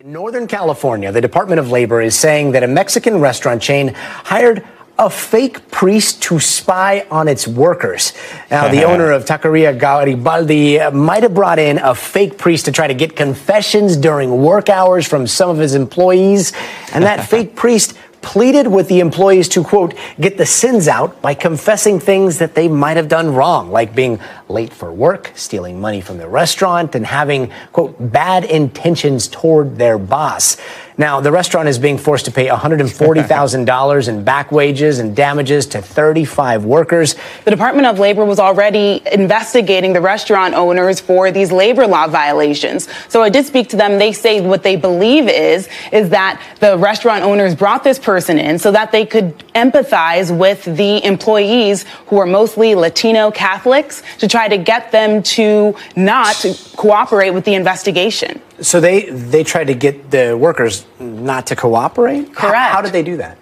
In 0.00 0.12
Northern 0.12 0.46
California, 0.46 1.12
the 1.12 1.20
Department 1.20 1.60
of 1.60 1.70
Labor 1.70 2.00
is 2.00 2.18
saying 2.18 2.52
that 2.52 2.62
a 2.62 2.68
Mexican 2.68 3.20
restaurant 3.20 3.60
chain 3.60 3.92
hired 3.94 4.64
a 4.98 5.08
fake 5.08 5.70
priest 5.70 6.22
to 6.22 6.38
spy 6.38 7.06
on 7.10 7.26
its 7.26 7.48
workers. 7.48 8.12
Now, 8.50 8.70
the 8.70 8.84
owner 8.90 9.10
of 9.10 9.24
Taqueria 9.24 9.78
Garibaldi 9.78 10.78
might 10.90 11.22
have 11.22 11.32
brought 11.32 11.58
in 11.58 11.78
a 11.78 11.94
fake 11.94 12.36
priest 12.36 12.66
to 12.66 12.72
try 12.72 12.86
to 12.86 12.94
get 12.94 13.16
confessions 13.16 13.96
during 13.96 14.42
work 14.42 14.68
hours 14.68 15.08
from 15.08 15.26
some 15.26 15.48
of 15.48 15.56
his 15.56 15.74
employees. 15.74 16.52
And 16.92 17.04
that 17.04 17.26
fake 17.30 17.56
priest 17.56 17.96
pleaded 18.22 18.66
with 18.66 18.88
the 18.88 19.00
employees 19.00 19.48
to, 19.48 19.64
quote, 19.64 19.94
get 20.20 20.36
the 20.36 20.46
sins 20.46 20.88
out 20.88 21.20
by 21.22 21.34
confessing 21.34 22.00
things 22.00 22.38
that 22.38 22.54
they 22.54 22.68
might 22.68 22.96
have 22.96 23.08
done 23.08 23.34
wrong, 23.34 23.70
like 23.70 23.94
being 23.94 24.20
late 24.48 24.72
for 24.72 24.92
work, 24.92 25.32
stealing 25.34 25.80
money 25.80 26.00
from 26.00 26.18
the 26.18 26.28
restaurant, 26.28 26.94
and 26.94 27.06
having, 27.06 27.50
quote, 27.72 27.96
bad 28.12 28.44
intentions 28.44 29.28
toward 29.28 29.76
their 29.76 29.98
boss. 29.98 30.56
Now, 31.00 31.22
the 31.22 31.32
restaurant 31.32 31.66
is 31.66 31.78
being 31.78 31.96
forced 31.96 32.26
to 32.26 32.30
pay 32.30 32.46
$140,000 32.48 34.08
in 34.08 34.22
back 34.22 34.52
wages 34.52 34.98
and 34.98 35.16
damages 35.16 35.64
to 35.68 35.80
35 35.80 36.66
workers. 36.66 37.14
The 37.46 37.50
Department 37.50 37.86
of 37.86 37.98
Labor 37.98 38.26
was 38.26 38.38
already 38.38 39.00
investigating 39.10 39.94
the 39.94 40.02
restaurant 40.02 40.52
owners 40.52 41.00
for 41.00 41.30
these 41.30 41.50
labor 41.50 41.86
law 41.86 42.06
violations. 42.06 42.86
So 43.08 43.22
I 43.22 43.30
did 43.30 43.46
speak 43.46 43.70
to 43.70 43.76
them. 43.76 43.98
They 43.98 44.12
say 44.12 44.42
what 44.42 44.62
they 44.62 44.76
believe 44.76 45.26
is 45.26 45.70
is 45.90 46.10
that 46.10 46.38
the 46.60 46.76
restaurant 46.76 47.24
owners 47.24 47.54
brought 47.54 47.82
this 47.82 47.98
person 47.98 48.38
in 48.38 48.58
so 48.58 48.70
that 48.70 48.92
they 48.92 49.06
could 49.06 49.38
empathize 49.54 50.36
with 50.36 50.66
the 50.66 51.02
employees 51.02 51.86
who 52.08 52.18
are 52.18 52.26
mostly 52.26 52.74
Latino 52.74 53.30
Catholics 53.30 54.02
to 54.18 54.28
try 54.28 54.48
to 54.48 54.58
get 54.58 54.92
them 54.92 55.22
to 55.22 55.74
not 55.96 56.44
cooperate 56.76 57.30
with 57.30 57.46
the 57.46 57.54
investigation. 57.54 58.42
So 58.62 58.80
they, 58.80 59.08
they 59.10 59.44
tried 59.44 59.68
to 59.68 59.74
get 59.74 60.10
the 60.10 60.36
workers 60.36 60.84
not 60.98 61.46
to 61.48 61.56
cooperate? 61.56 62.34
Correct. 62.34 62.74
How, 62.74 62.82
did 62.82 62.92
they 62.92 63.02
do 63.02 63.16
that? 63.18 63.38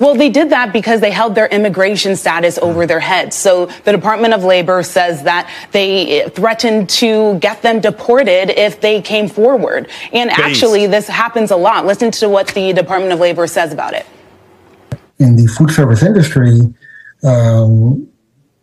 Well, 0.00 0.14
they 0.16 0.30
did 0.30 0.50
that 0.50 0.72
because 0.72 1.00
they 1.00 1.10
held 1.12 1.34
their 1.34 1.46
immigration 1.46 2.16
status 2.16 2.58
over 2.58 2.86
their 2.86 2.98
heads. 2.98 3.36
So 3.36 3.66
the 3.84 3.92
Department 3.92 4.34
of 4.34 4.42
Labor 4.42 4.82
says 4.82 5.22
that 5.24 5.48
they 5.70 6.28
threatened 6.30 6.88
to 6.90 7.38
get 7.38 7.62
them 7.62 7.80
deported 7.80 8.50
if 8.58 8.80
they 8.80 9.00
came 9.00 9.28
forward. 9.28 9.88
And 10.12 10.30
actually, 10.30 10.86
this 10.88 11.06
happens 11.06 11.50
a 11.52 11.56
lot. 11.56 11.86
Listen 11.86 12.10
to 12.12 12.28
what 12.28 12.48
the 12.48 12.72
Department 12.72 13.12
of 13.12 13.20
Labor 13.20 13.46
says 13.46 13.72
about 13.72 13.94
it. 13.94 14.06
in 15.18 15.36
the 15.36 15.46
food 15.46 15.70
service 15.70 16.02
industry, 16.02 16.58
um, 17.22 18.08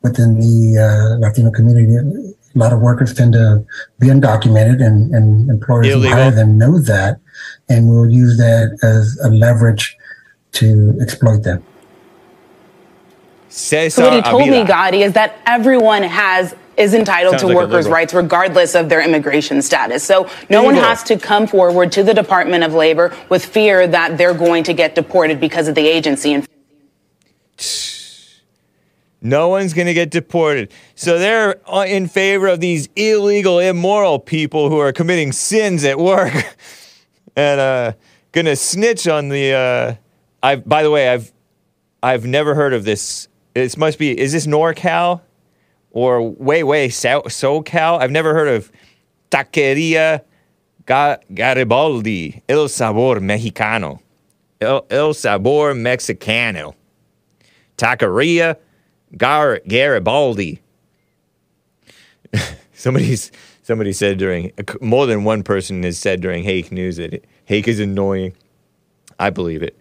within 0.02 0.40
the 0.40 0.78
uh, 0.78 1.20
Latino 1.20 1.52
community, 1.52 2.34
a 2.56 2.58
lot 2.58 2.74
of 2.74 2.80
workers 2.80 3.14
tend 3.14 3.34
to 3.34 3.66
be 4.00 4.08
undocumented, 4.08 4.86
and, 4.86 5.14
and 5.14 5.50
employers 5.50 5.88
who 5.88 5.94
Illegal. 5.94 6.18
hire 6.18 6.32
them 6.32 6.58
know 6.58 6.80
that, 6.80 7.20
and 7.68 7.88
will 7.88 8.10
use 8.10 8.38
that 8.38 8.78
as 8.82 9.20
a 9.24 9.30
leverage 9.30 9.98
to 10.54 10.98
exploit 11.02 11.44
them. 11.44 11.64
Cesar 13.50 13.90
So 13.90 14.04
what 14.10 14.14
he 14.14 14.22
told 14.22 14.50
me, 14.50 14.64
Gotti, 14.64 15.06
is 15.06 15.14
that 15.14 15.38
everyone 15.46 16.04
has 16.04 16.56
is 16.78 16.94
entitled 16.94 17.34
Sounds 17.34 17.42
to 17.42 17.48
like 17.48 17.58
workers' 17.58 17.90
rights 17.90 18.14
regardless 18.14 18.74
of 18.74 18.88
their 18.88 19.02
immigration 19.02 19.62
status. 19.62 20.02
So 20.02 20.30
no 20.50 20.64
one 20.64 20.76
has 20.76 21.04
to 21.04 21.18
come 21.18 21.46
forward 21.46 21.92
to 21.92 22.04
the 22.04 22.14
Department 22.14 22.64
of 22.64 22.74
Labor 22.74 23.14
with 23.28 23.44
fear 23.44 23.86
that 23.86 24.18
they're 24.18 24.34
going 24.34 24.64
to 24.64 24.74
get 24.74 24.96
deported 24.96 25.42
because 25.42 25.68
of 25.68 25.76
the 25.76 25.86
agency. 25.86 26.42
No 29.22 29.50
one's 29.50 29.74
going 29.74 29.88
to 29.88 29.94
get 29.94 30.12
deported. 30.12 30.72
So 30.96 31.20
they're 31.20 31.60
uh, 31.70 31.86
in 31.86 32.08
favor 32.08 32.48
of 32.48 32.62
these 32.62 32.88
illegal, 32.96 33.60
immoral 33.60 34.18
people 34.20 34.70
who 34.70 34.80
are 34.80 34.94
committing 34.94 35.32
sins 35.32 35.84
at 35.84 36.00
work 36.00 36.34
and 37.36 37.60
uh, 37.60 37.94
going 38.32 38.46
to 38.46 38.56
snitch 38.56 39.08
on 39.08 39.30
the. 39.30 39.54
Uh, 39.54 39.96
I 40.42 40.56
by 40.56 40.84
the 40.84 40.92
way, 40.92 41.10
I've 41.10 41.34
I've 42.02 42.26
never 42.26 42.56
heard 42.56 42.74
of 42.74 42.86
this. 42.86 43.28
This 43.54 43.76
must 43.76 44.00
be. 44.00 44.18
Is 44.18 44.32
this 44.32 44.48
NorCal 44.48 45.22
or 45.92 46.22
way 46.22 46.64
way 46.64 46.88
so, 46.88 47.22
SoCal? 47.24 48.00
I've 48.00 48.12
never 48.12 48.34
heard 48.34 48.48
of 48.48 48.72
Taqueria 49.32 50.24
Garibaldi 50.86 52.42
El 52.48 52.68
Sabor 52.70 53.20
Mexicano. 53.20 54.00
El, 54.62 54.86
El 54.90 55.14
Sabor 55.14 55.74
Mexicano. 55.74 56.74
Taqueria 57.78 58.58
Gar- 59.18 59.62
Garibaldi. 59.68 60.62
Somebody's 62.74 63.32
somebody 63.64 63.94
said 63.94 64.18
during 64.18 64.52
more 64.82 65.06
than 65.06 65.24
one 65.24 65.44
person 65.44 65.84
has 65.84 65.98
said 65.98 66.22
during 66.22 66.44
Hake 66.44 66.72
News 66.72 66.98
that 66.98 67.24
Hake 67.46 67.68
is 67.68 67.80
annoying. 67.80 68.34
I 69.20 69.30
believe 69.30 69.62
it. 69.62 69.78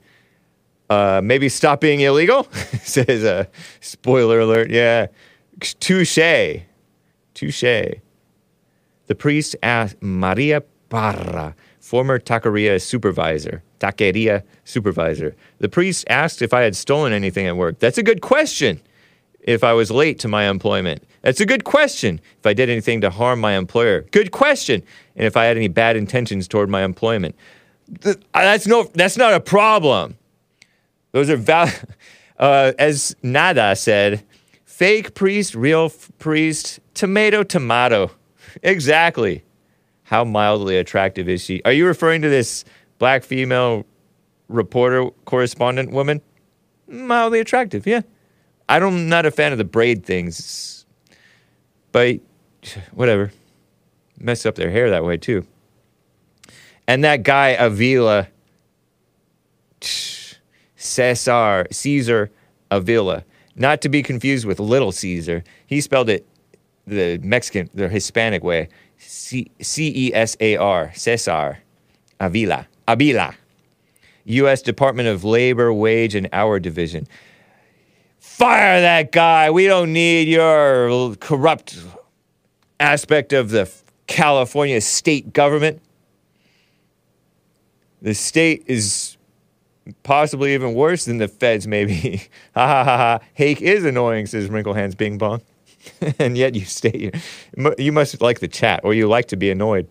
Uh, 0.90 1.20
maybe 1.22 1.48
stop 1.48 1.80
being 1.80 2.00
illegal. 2.00 2.44
Says 2.82 3.24
uh, 3.24 3.44
spoiler 3.80 4.40
alert. 4.40 4.70
Yeah, 4.70 5.06
touche, 5.60 6.62
touche. 7.34 7.62
The 7.62 9.14
priest 9.14 9.56
asked 9.62 10.02
Maria 10.02 10.62
Parra, 10.88 11.54
former 11.80 12.18
taqueria 12.18 12.80
supervisor, 12.80 13.62
taqueria 13.80 14.42
supervisor. 14.64 15.36
The 15.58 15.68
priest 15.68 16.04
asked 16.08 16.42
if 16.42 16.52
I 16.52 16.62
had 16.62 16.74
stolen 16.74 17.12
anything 17.12 17.46
at 17.46 17.56
work. 17.56 17.78
That's 17.78 17.98
a 17.98 18.02
good 18.02 18.22
question. 18.22 18.80
If 19.48 19.64
I 19.64 19.72
was 19.72 19.90
late 19.90 20.18
to 20.18 20.28
my 20.28 20.44
employment. 20.44 21.02
That's 21.22 21.40
a 21.40 21.46
good 21.46 21.64
question. 21.64 22.20
If 22.38 22.44
I 22.44 22.52
did 22.52 22.68
anything 22.68 23.00
to 23.00 23.08
harm 23.08 23.40
my 23.40 23.56
employer. 23.56 24.02
Good 24.10 24.30
question. 24.30 24.82
And 25.16 25.26
if 25.26 25.38
I 25.38 25.46
had 25.46 25.56
any 25.56 25.68
bad 25.68 25.96
intentions 25.96 26.46
toward 26.46 26.68
my 26.68 26.82
employment. 26.84 27.34
That's 27.88 28.66
no 28.66 28.84
that's 28.92 29.16
not 29.16 29.32
a 29.32 29.40
problem. 29.40 30.18
Those 31.12 31.30
are 31.30 31.38
val- 31.38 31.72
uh, 32.38 32.72
as 32.78 33.16
Nada 33.22 33.74
said, 33.74 34.22
fake 34.66 35.14
priest, 35.14 35.54
real 35.54 35.86
f- 35.86 36.10
priest, 36.18 36.80
tomato, 36.94 37.42
tomato. 37.42 38.10
Exactly. 38.62 39.44
How 40.04 40.24
mildly 40.24 40.78
attractive 40.78 41.28
is 41.28 41.42
she? 41.42 41.62
Are 41.64 41.72
you 41.72 41.86
referring 41.86 42.22
to 42.22 42.28
this 42.28 42.64
black 42.98 43.22
female 43.22 43.84
reporter 44.48 45.10
correspondent 45.26 45.90
woman? 45.92 46.20
Mildly 46.88 47.40
attractive, 47.40 47.86
yeah. 47.86 48.00
I 48.68 48.78
don't, 48.78 48.94
I'm 48.94 49.08
not 49.08 49.26
a 49.26 49.30
fan 49.30 49.52
of 49.52 49.58
the 49.58 49.64
braid 49.64 50.04
things, 50.04 50.84
but 51.92 52.20
whatever. 52.92 53.32
Mess 54.20 54.44
up 54.44 54.56
their 54.56 54.70
hair 54.70 54.90
that 54.90 55.04
way 55.04 55.16
too. 55.16 55.46
And 56.86 57.04
that 57.04 57.22
guy 57.22 57.50
Avila, 57.50 58.28
Cesar, 60.76 61.66
Caesar 61.70 62.30
Avila, 62.70 63.24
not 63.54 63.80
to 63.82 63.88
be 63.88 64.02
confused 64.02 64.44
with 64.44 64.58
Little 64.58 64.92
Caesar. 64.92 65.44
He 65.66 65.80
spelled 65.80 66.08
it 66.08 66.26
the 66.86 67.18
Mexican, 67.22 67.70
the 67.74 67.88
Hispanic 67.88 68.42
way. 68.42 68.68
C 68.98 69.50
E 69.60 70.12
S 70.12 70.36
A 70.40 70.56
R, 70.56 70.92
Cesar 70.94 71.58
Avila, 72.18 72.66
Avila, 72.88 73.34
U.S. 74.24 74.62
Department 74.62 75.08
of 75.08 75.24
Labor, 75.24 75.72
Wage 75.72 76.14
and 76.14 76.28
Hour 76.32 76.58
Division. 76.58 77.06
Fire 78.38 78.80
that 78.82 79.10
guy. 79.10 79.50
We 79.50 79.66
don't 79.66 79.92
need 79.92 80.28
your 80.28 81.16
corrupt 81.16 81.76
aspect 82.78 83.32
of 83.32 83.50
the 83.50 83.68
California 84.06 84.80
state 84.80 85.32
government. 85.32 85.82
The 88.00 88.14
state 88.14 88.62
is 88.68 89.16
possibly 90.04 90.54
even 90.54 90.74
worse 90.74 91.06
than 91.06 91.18
the 91.18 91.26
feds, 91.26 91.66
maybe. 91.66 92.28
ha 92.54 92.64
ha 92.68 92.84
ha 92.84 92.96
ha. 92.96 93.18
Hake 93.34 93.60
is 93.60 93.84
annoying, 93.84 94.26
says 94.26 94.48
Wrinklehands 94.48 94.96
Bing 94.96 95.18
Bong. 95.18 95.42
and 96.20 96.38
yet 96.38 96.54
you 96.54 96.64
stay 96.64 96.96
here. 96.96 97.72
You 97.76 97.90
must 97.90 98.20
like 98.20 98.38
the 98.38 98.46
chat, 98.46 98.82
or 98.84 98.94
you 98.94 99.08
like 99.08 99.26
to 99.28 99.36
be 99.36 99.50
annoyed. 99.50 99.88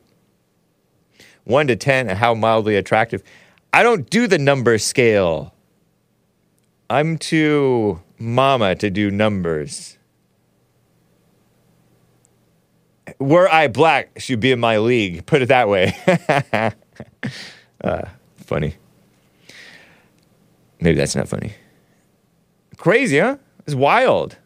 One 1.44 1.68
to 1.68 1.76
ten, 1.76 2.08
how 2.08 2.34
mildly 2.34 2.78
attractive. 2.78 3.24
I 3.74 3.84
don't 3.84 4.10
do 4.10 4.26
the 4.26 4.38
number 4.38 4.78
scale. 4.78 5.54
I'm 6.90 7.18
too 7.18 8.02
mama 8.18 8.76
to 8.76 8.90
do 8.90 9.12
numbers. 9.12 9.98
Were 13.20 13.52
I 13.52 13.68
black, 13.68 14.20
she'd 14.20 14.40
be 14.40 14.52
in 14.52 14.60
my 14.60 14.78
league. 14.78 15.26
Put 15.26 15.42
it 15.42 15.48
that 15.48 15.70
way. 15.70 15.96
uh, 17.84 18.02
funny. 18.36 18.76
Maybe 20.80 20.98
that's 20.98 21.16
not 21.16 21.28
funny. 21.28 21.54
Crazy, 22.78 23.20
huh? 23.20 23.38
It's 23.66 23.76
wild. 23.76 24.38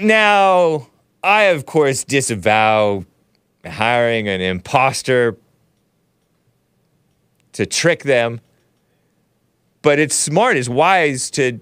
Now, 0.00 0.88
I, 1.22 1.44
of 1.44 1.66
course, 1.66 2.04
disavow 2.04 3.04
hiring 3.66 4.28
an 4.28 4.40
imposter 4.40 5.36
to 7.52 7.66
trick 7.66 8.04
them, 8.04 8.40
but 9.82 9.98
it's 9.98 10.14
smart, 10.14 10.56
it's 10.56 10.68
wise 10.68 11.30
to. 11.32 11.60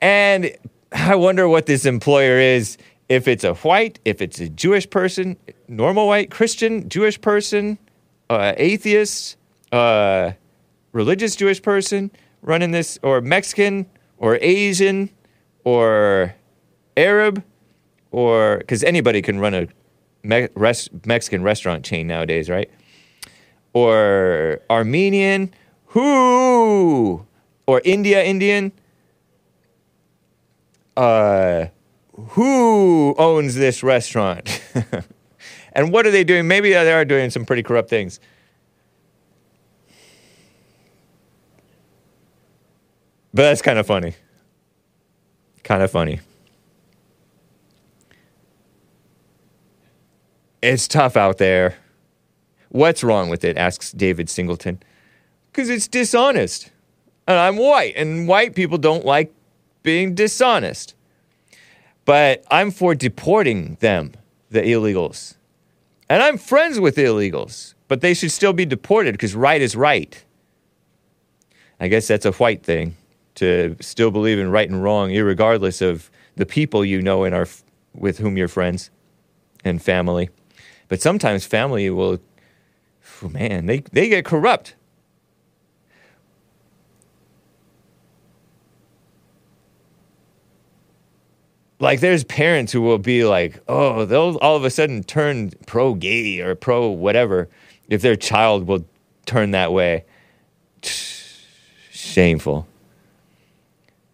And 0.00 0.52
I 0.92 1.14
wonder 1.14 1.48
what 1.48 1.66
this 1.66 1.86
employer 1.86 2.38
is 2.38 2.76
if 3.08 3.28
it's 3.28 3.44
a 3.44 3.54
white, 3.54 4.00
if 4.04 4.20
it's 4.20 4.40
a 4.40 4.48
Jewish 4.48 4.88
person, 4.88 5.36
normal 5.68 6.06
white, 6.06 6.30
Christian, 6.30 6.88
Jewish 6.88 7.20
person, 7.20 7.78
uh, 8.28 8.52
atheist, 8.56 9.36
uh, 9.72 10.32
religious 10.92 11.36
Jewish 11.36 11.62
person 11.62 12.10
running 12.42 12.70
this, 12.72 12.98
or 13.02 13.20
Mexican, 13.20 13.86
or 14.18 14.38
Asian, 14.40 15.10
or 15.64 16.34
Arab, 16.96 17.42
or 18.10 18.58
because 18.58 18.82
anybody 18.82 19.22
can 19.22 19.38
run 19.38 19.54
a 19.54 19.68
me- 20.22 20.48
res- 20.54 20.88
Mexican 21.04 21.42
restaurant 21.42 21.84
chain 21.84 22.06
nowadays, 22.06 22.48
right? 22.48 22.70
Or 23.72 24.60
Armenian, 24.70 25.52
who, 25.96 27.24
or 27.66 27.80
India 27.82 28.22
Indian. 28.22 28.70
Uh, 30.94 31.68
who 32.12 33.14
owns 33.16 33.54
this 33.54 33.82
restaurant? 33.82 34.60
and 35.72 35.90
what 35.90 36.04
are 36.04 36.10
they 36.10 36.22
doing? 36.22 36.46
Maybe 36.46 36.68
they 36.68 36.92
are 36.92 37.06
doing 37.06 37.30
some 37.30 37.46
pretty 37.46 37.62
corrupt 37.62 37.88
things. 37.88 38.20
But 43.32 43.44
that's 43.44 43.62
kind 43.62 43.78
of 43.78 43.86
funny. 43.86 44.12
Kind 45.64 45.82
of 45.82 45.90
funny. 45.90 46.20
It's 50.60 50.86
tough 50.86 51.16
out 51.16 51.38
there. 51.38 51.76
What's 52.68 53.02
wrong 53.02 53.30
with 53.30 53.44
it? 53.44 53.56
asks 53.56 53.92
David 53.92 54.28
Singleton. 54.28 54.82
Because 55.56 55.70
it's 55.70 55.88
dishonest. 55.88 56.70
And 57.26 57.38
I'm 57.38 57.56
white, 57.56 57.94
and 57.96 58.28
white 58.28 58.54
people 58.54 58.76
don't 58.76 59.06
like 59.06 59.32
being 59.82 60.14
dishonest. 60.14 60.94
But 62.04 62.44
I'm 62.50 62.70
for 62.70 62.94
deporting 62.94 63.78
them, 63.80 64.12
the 64.50 64.60
illegals. 64.60 65.36
And 66.10 66.22
I'm 66.22 66.36
friends 66.36 66.78
with 66.78 66.96
illegals, 66.96 67.72
but 67.88 68.02
they 68.02 68.12
should 68.12 68.32
still 68.32 68.52
be 68.52 68.66
deported 68.66 69.12
because 69.12 69.34
right 69.34 69.62
is 69.62 69.74
right. 69.74 70.22
I 71.80 71.88
guess 71.88 72.06
that's 72.06 72.26
a 72.26 72.32
white 72.32 72.62
thing 72.62 72.94
to 73.36 73.76
still 73.80 74.10
believe 74.10 74.38
in 74.38 74.50
right 74.50 74.68
and 74.68 74.82
wrong, 74.82 75.10
regardless 75.10 75.80
of 75.80 76.10
the 76.36 76.44
people 76.44 76.84
you 76.84 77.00
know 77.00 77.24
and 77.24 77.34
are 77.34 77.48
with 77.94 78.18
whom 78.18 78.36
you're 78.36 78.46
friends 78.46 78.90
and 79.64 79.80
family. 79.80 80.28
But 80.88 81.00
sometimes 81.00 81.46
family 81.46 81.88
will, 81.88 82.20
oh, 83.22 83.28
man, 83.30 83.64
they, 83.64 83.80
they 83.92 84.10
get 84.10 84.26
corrupt. 84.26 84.75
Like 91.78 92.00
there's 92.00 92.24
parents 92.24 92.72
who 92.72 92.80
will 92.80 92.98
be 92.98 93.24
like, 93.24 93.60
oh, 93.68 94.04
they'll 94.04 94.36
all 94.38 94.56
of 94.56 94.64
a 94.64 94.70
sudden 94.70 95.04
turn 95.04 95.50
pro 95.66 95.94
gay 95.94 96.40
or 96.40 96.54
pro 96.54 96.88
whatever 96.88 97.48
if 97.88 98.02
their 98.02 98.16
child 98.16 98.66
will 98.66 98.84
turn 99.26 99.50
that 99.50 99.72
way. 99.72 100.04
Shameful. 101.90 102.66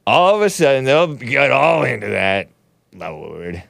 All 0.06 0.34
of 0.34 0.42
a 0.42 0.50
sudden 0.50 0.84
they'll 0.84 1.14
get 1.14 1.52
all 1.52 1.84
into 1.84 2.08
that. 2.08 2.48
Lord. 2.92 3.62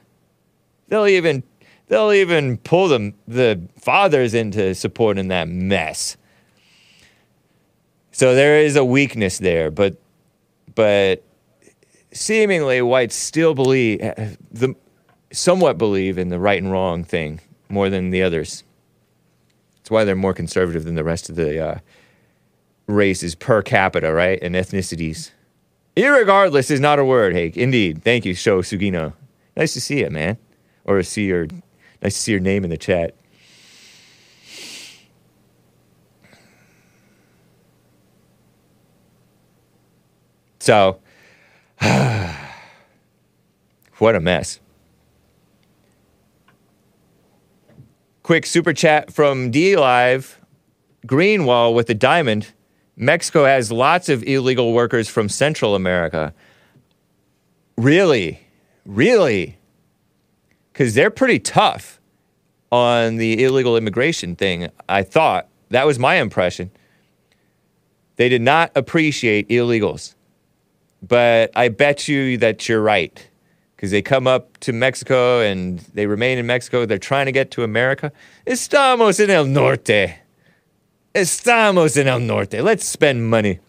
They'll 0.87 1.07
even 1.07 1.43
they'll 1.87 2.11
even 2.11 2.57
pull 2.57 2.87
them 2.87 3.13
the 3.27 3.61
fathers 3.79 4.33
into 4.33 4.73
supporting 4.75 5.27
that 5.29 5.47
mess. 5.47 6.17
So 8.11 8.35
there 8.35 8.59
is 8.59 8.75
a 8.75 8.85
weakness 8.85 9.37
there, 9.37 9.71
but 9.71 9.97
but 10.75 11.23
seemingly 12.13 12.81
whites 12.81 13.15
still 13.15 13.53
believe 13.53 13.99
the 14.51 14.75
somewhat 15.31 15.77
believe 15.77 16.17
in 16.17 16.29
the 16.29 16.39
right 16.39 16.61
and 16.61 16.71
wrong 16.71 17.03
thing 17.03 17.41
more 17.69 17.89
than 17.89 18.11
the 18.11 18.23
others. 18.23 18.63
That's 19.77 19.91
why 19.91 20.05
they're 20.05 20.15
more 20.15 20.33
conservative 20.33 20.85
than 20.85 20.95
the 20.95 21.03
rest 21.03 21.29
of 21.29 21.35
the 21.35 21.59
uh, 21.59 21.79
races 22.87 23.35
per 23.35 23.61
capita, 23.61 24.13
right? 24.13 24.39
And 24.41 24.55
ethnicities. 24.55 25.31
Irregardless 25.95 26.71
is 26.71 26.79
not 26.79 26.99
a 26.99 27.05
word, 27.05 27.33
Hake. 27.33 27.57
Indeed. 27.57 28.03
Thank 28.03 28.25
you, 28.25 28.33
Sho 28.33 28.59
Sugino. 28.61 29.13
Nice 29.57 29.73
to 29.73 29.81
see 29.81 29.99
you, 29.99 30.09
man. 30.09 30.37
Or 30.85 31.01
see 31.03 31.25
your 31.25 31.47
nice 32.01 32.15
to 32.15 32.21
see 32.21 32.31
your 32.31 32.41
name 32.41 32.63
in 32.63 32.69
the 32.69 32.77
chat. 32.77 33.15
So, 40.59 41.01
what 43.97 44.15
a 44.15 44.19
mess. 44.19 44.59
Quick 48.23 48.45
super 48.45 48.73
chat 48.73 49.11
from 49.11 49.51
D 49.51 49.75
Live. 49.75 50.39
Greenwall 51.05 51.73
with 51.75 51.87
the 51.87 51.93
diamond. 51.93 52.53
Mexico 52.95 53.45
has 53.45 53.71
lots 53.71 54.07
of 54.07 54.23
illegal 54.23 54.71
workers 54.71 55.09
from 55.09 55.27
Central 55.27 55.75
America. 55.75 56.33
Really? 57.77 58.39
Really? 58.85 59.57
Because 60.71 60.93
they're 60.93 61.09
pretty 61.11 61.39
tough 61.39 61.99
on 62.71 63.17
the 63.17 63.43
illegal 63.43 63.75
immigration 63.77 64.35
thing, 64.35 64.69
I 64.87 65.03
thought. 65.03 65.47
That 65.69 65.85
was 65.85 65.99
my 65.99 66.15
impression. 66.15 66.71
They 68.15 68.29
did 68.29 68.41
not 68.41 68.71
appreciate 68.75 69.49
illegals. 69.49 70.15
But 71.05 71.51
I 71.55 71.67
bet 71.67 72.07
you 72.07 72.37
that 72.37 72.67
you're 72.69 72.81
right. 72.81 73.27
Because 73.75 73.91
they 73.91 74.01
come 74.01 74.27
up 74.27 74.57
to 74.61 74.71
Mexico 74.71 75.41
and 75.41 75.79
they 75.93 76.07
remain 76.07 76.37
in 76.37 76.47
Mexico. 76.47 76.85
They're 76.85 76.97
trying 76.97 77.25
to 77.25 77.33
get 77.33 77.51
to 77.51 77.63
America. 77.63 78.13
Estamos 78.47 79.19
en 79.19 79.29
el 79.29 79.45
norte. 79.45 80.15
Estamos 81.13 81.97
en 81.97 82.07
el 82.07 82.21
norte. 82.21 82.61
Let's 82.61 82.85
spend 82.85 83.29
money. 83.29 83.59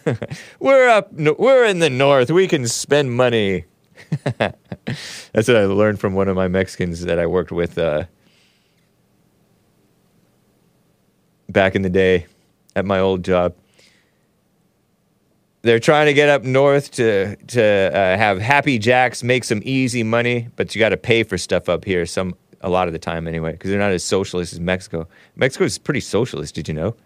we're 0.58 0.88
up. 0.88 1.12
We're 1.12 1.64
in 1.64 1.78
the 1.78 1.90
north. 1.90 2.32
We 2.32 2.48
can 2.48 2.66
spend 2.66 3.12
money. 3.12 3.66
That's 4.38 5.48
what 5.48 5.56
I 5.56 5.64
learned 5.66 6.00
from 6.00 6.14
one 6.14 6.26
of 6.26 6.34
my 6.34 6.48
Mexicans 6.48 7.04
that 7.04 7.20
I 7.20 7.26
worked 7.26 7.52
with 7.52 7.78
uh, 7.78 8.04
back 11.48 11.76
in 11.76 11.82
the 11.82 11.90
day 11.90 12.26
at 12.74 12.84
my 12.84 12.98
old 12.98 13.24
job. 13.24 13.54
They're 15.62 15.78
trying 15.78 16.06
to 16.06 16.12
get 16.12 16.28
up 16.28 16.42
north 16.42 16.90
to 16.92 17.36
to 17.36 17.62
uh, 17.62 18.16
have 18.16 18.40
Happy 18.40 18.78
Jacks, 18.78 19.22
make 19.22 19.44
some 19.44 19.60
easy 19.64 20.02
money, 20.02 20.48
but 20.56 20.74
you 20.74 20.80
got 20.80 20.88
to 20.88 20.96
pay 20.96 21.22
for 21.22 21.38
stuff 21.38 21.68
up 21.68 21.84
here. 21.84 22.04
Some 22.04 22.34
a 22.62 22.68
lot 22.68 22.88
of 22.88 22.92
the 22.92 22.98
time 22.98 23.28
anyway, 23.28 23.52
because 23.52 23.70
they're 23.70 23.78
not 23.78 23.92
as 23.92 24.02
socialist 24.02 24.52
as 24.52 24.60
Mexico. 24.60 25.06
Mexico 25.36 25.64
is 25.64 25.78
pretty 25.78 26.00
socialist. 26.00 26.54
Did 26.54 26.66
you 26.68 26.74
know? 26.74 26.96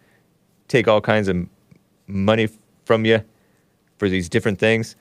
Take 0.69 0.89
all 0.89 1.01
kinds 1.01 1.29
of 1.29 1.47
money 2.07 2.49
from 2.87 3.05
you 3.05 3.23
for 3.99 4.09
these 4.09 4.29
different 4.29 4.59
things. 4.59 4.97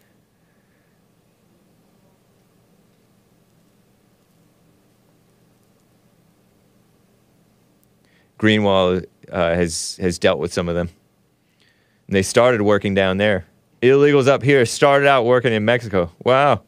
Greenwald 8.37 9.05
uh, 9.31 9.55
has 9.55 9.97
has 10.01 10.19
dealt 10.19 10.39
with 10.39 10.53
some 10.53 10.67
of 10.67 10.75
them. 10.75 10.89
And 12.07 12.15
they 12.15 12.21
started 12.21 12.61
working 12.61 12.93
down 12.93 13.17
there. 13.17 13.45
Illegals 13.81 14.27
up 14.27 14.43
here 14.43 14.65
started 14.65 15.07
out 15.07 15.25
working 15.25 15.53
in 15.53 15.65
Mexico. 15.65 16.11
Wow. 16.23 16.61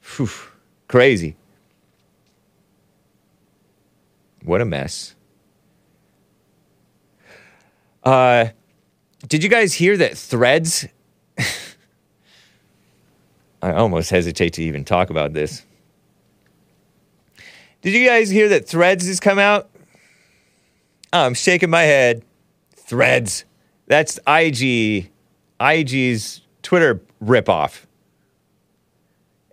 Phew. 0.00 0.28
Crazy. 0.88 1.36
What 4.44 4.60
a 4.60 4.64
mess. 4.64 5.14
Uh, 8.04 8.46
did 9.26 9.42
you 9.42 9.48
guys 9.48 9.74
hear 9.74 9.96
that 9.96 10.16
Threads? 10.16 10.86
I 13.62 13.72
almost 13.72 14.10
hesitate 14.10 14.52
to 14.54 14.62
even 14.62 14.84
talk 14.84 15.10
about 15.10 15.32
this. 15.32 15.64
Did 17.82 17.94
you 17.94 18.06
guys 18.06 18.30
hear 18.30 18.48
that 18.50 18.68
Threads 18.68 19.06
has 19.08 19.18
come 19.18 19.40
out? 19.40 19.68
I'm 21.12 21.34
shaking 21.34 21.70
my 21.70 21.82
head. 21.82 22.22
Threads. 22.74 23.44
That's 23.86 24.18
IG, 24.26 25.10
IG's 25.60 26.40
Twitter 26.62 27.00
ripoff. 27.22 27.82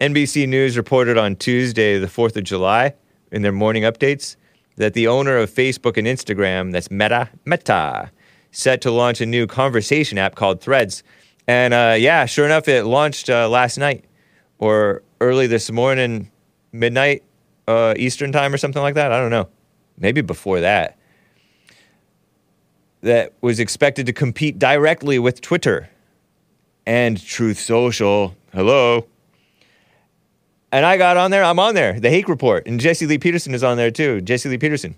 NBC 0.02 0.48
News 0.48 0.76
reported 0.76 1.18
on 1.18 1.36
Tuesday, 1.36 2.00
the 2.00 2.08
4th 2.08 2.36
of 2.36 2.44
July, 2.44 2.96
in 3.32 3.44
their 3.44 3.52
morning 3.52 3.84
updates, 3.84 4.36
that 4.76 4.96
the 4.96 5.08
owner 5.08 5.38
of 5.38 5.52
Facebook 5.52 5.98
and 5.98 6.08
Instagram, 6.08 6.72
that's 6.72 6.90
Meta, 6.90 7.30
Meta, 7.46 8.12
set 8.52 8.82
to 8.82 8.92
launch 8.92 9.22
a 9.22 9.26
new 9.26 9.46
conversation 9.46 10.18
app 10.18 10.36
called 10.36 10.62
Threads. 10.62 11.04
And 11.48 11.74
uh, 11.74 11.96
yeah, 11.98 12.26
sure 12.26 12.46
enough, 12.46 12.68
it 12.68 12.86
launched 12.86 13.30
uh, 13.30 13.48
last 13.48 13.78
night 13.78 14.06
or 14.58 15.04
early 15.22 15.46
this 15.46 15.70
morning, 15.70 16.32
midnight 16.72 17.24
uh, 17.68 17.94
Eastern 17.98 18.32
time 18.32 18.54
or 18.54 18.58
something 18.58 18.82
like 18.82 18.96
that. 18.96 19.12
I 19.12 19.20
don't 19.20 19.32
know. 19.32 19.48
Maybe 19.98 20.22
before 20.22 20.60
that 20.62 20.98
that 23.04 23.34
was 23.42 23.60
expected 23.60 24.06
to 24.06 24.14
compete 24.14 24.58
directly 24.58 25.20
with 25.20 25.42
Twitter 25.42 25.90
and 26.86 27.24
Truth 27.24 27.60
Social. 27.60 28.36
Hello. 28.54 29.06
And 30.72 30.86
I 30.86 30.98
got 30.98 31.18
on 31.18 31.30
there. 31.30 31.44
I'm 31.44 31.60
on 31.60 31.76
there. 31.76 32.00
The 32.00 32.10
Hake 32.10 32.30
Report. 32.30 32.66
And 32.66 32.80
Jesse 32.80 33.06
Lee 33.06 33.18
Peterson 33.18 33.54
is 33.54 33.64
on 33.64 33.76
there 33.76 33.92
too. 33.92 34.22
Jesse 34.22 34.48
Lee 34.48 34.58
Peterson. 34.58 34.96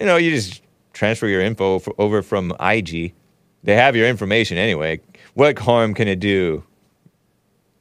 You 0.00 0.06
know, 0.06 0.16
you 0.16 0.32
just 0.32 0.62
transfer 0.92 1.28
your 1.28 1.40
info 1.40 1.76
f- 1.76 1.88
over 1.96 2.22
from 2.22 2.52
IG. 2.60 3.14
They 3.62 3.76
have 3.76 3.94
your 3.94 4.08
information 4.08 4.58
anyway. 4.58 5.00
What 5.34 5.58
harm 5.60 5.94
can 5.94 6.08
it 6.08 6.18
do? 6.18 6.64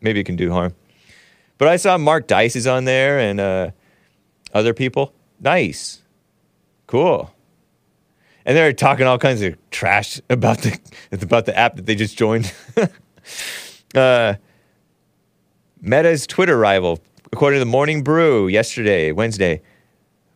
Maybe 0.02 0.20
it 0.20 0.26
can 0.26 0.36
do 0.36 0.52
harm. 0.52 0.76
But 1.58 1.68
I 1.68 1.78
saw 1.78 1.98
Mark 1.98 2.28
Dice 2.28 2.56
is 2.56 2.68
on 2.68 2.86
there 2.86 3.20
and 3.20 3.40
uh, 3.40 3.72
other 4.54 4.74
people. 4.76 5.14
Nice. 5.42 6.04
Cool 6.86 7.34
and 8.50 8.58
they're 8.58 8.74
talking 8.74 9.06
all 9.06 9.20
kinds 9.20 9.44
of 9.44 9.56
trash 9.70 10.20
about 10.28 10.58
the 10.58 10.80
about 11.12 11.46
the 11.46 11.56
app 11.56 11.76
that 11.76 11.86
they 11.86 11.94
just 11.94 12.18
joined. 12.18 12.52
uh, 13.96 14.34
Meta's 15.82 16.26
Twitter 16.26 16.58
rival, 16.58 17.00
according 17.32 17.58
to 17.58 17.60
the 17.60 17.70
Morning 17.70 18.04
Brew 18.04 18.48
yesterday, 18.48 19.12
Wednesday, 19.12 19.62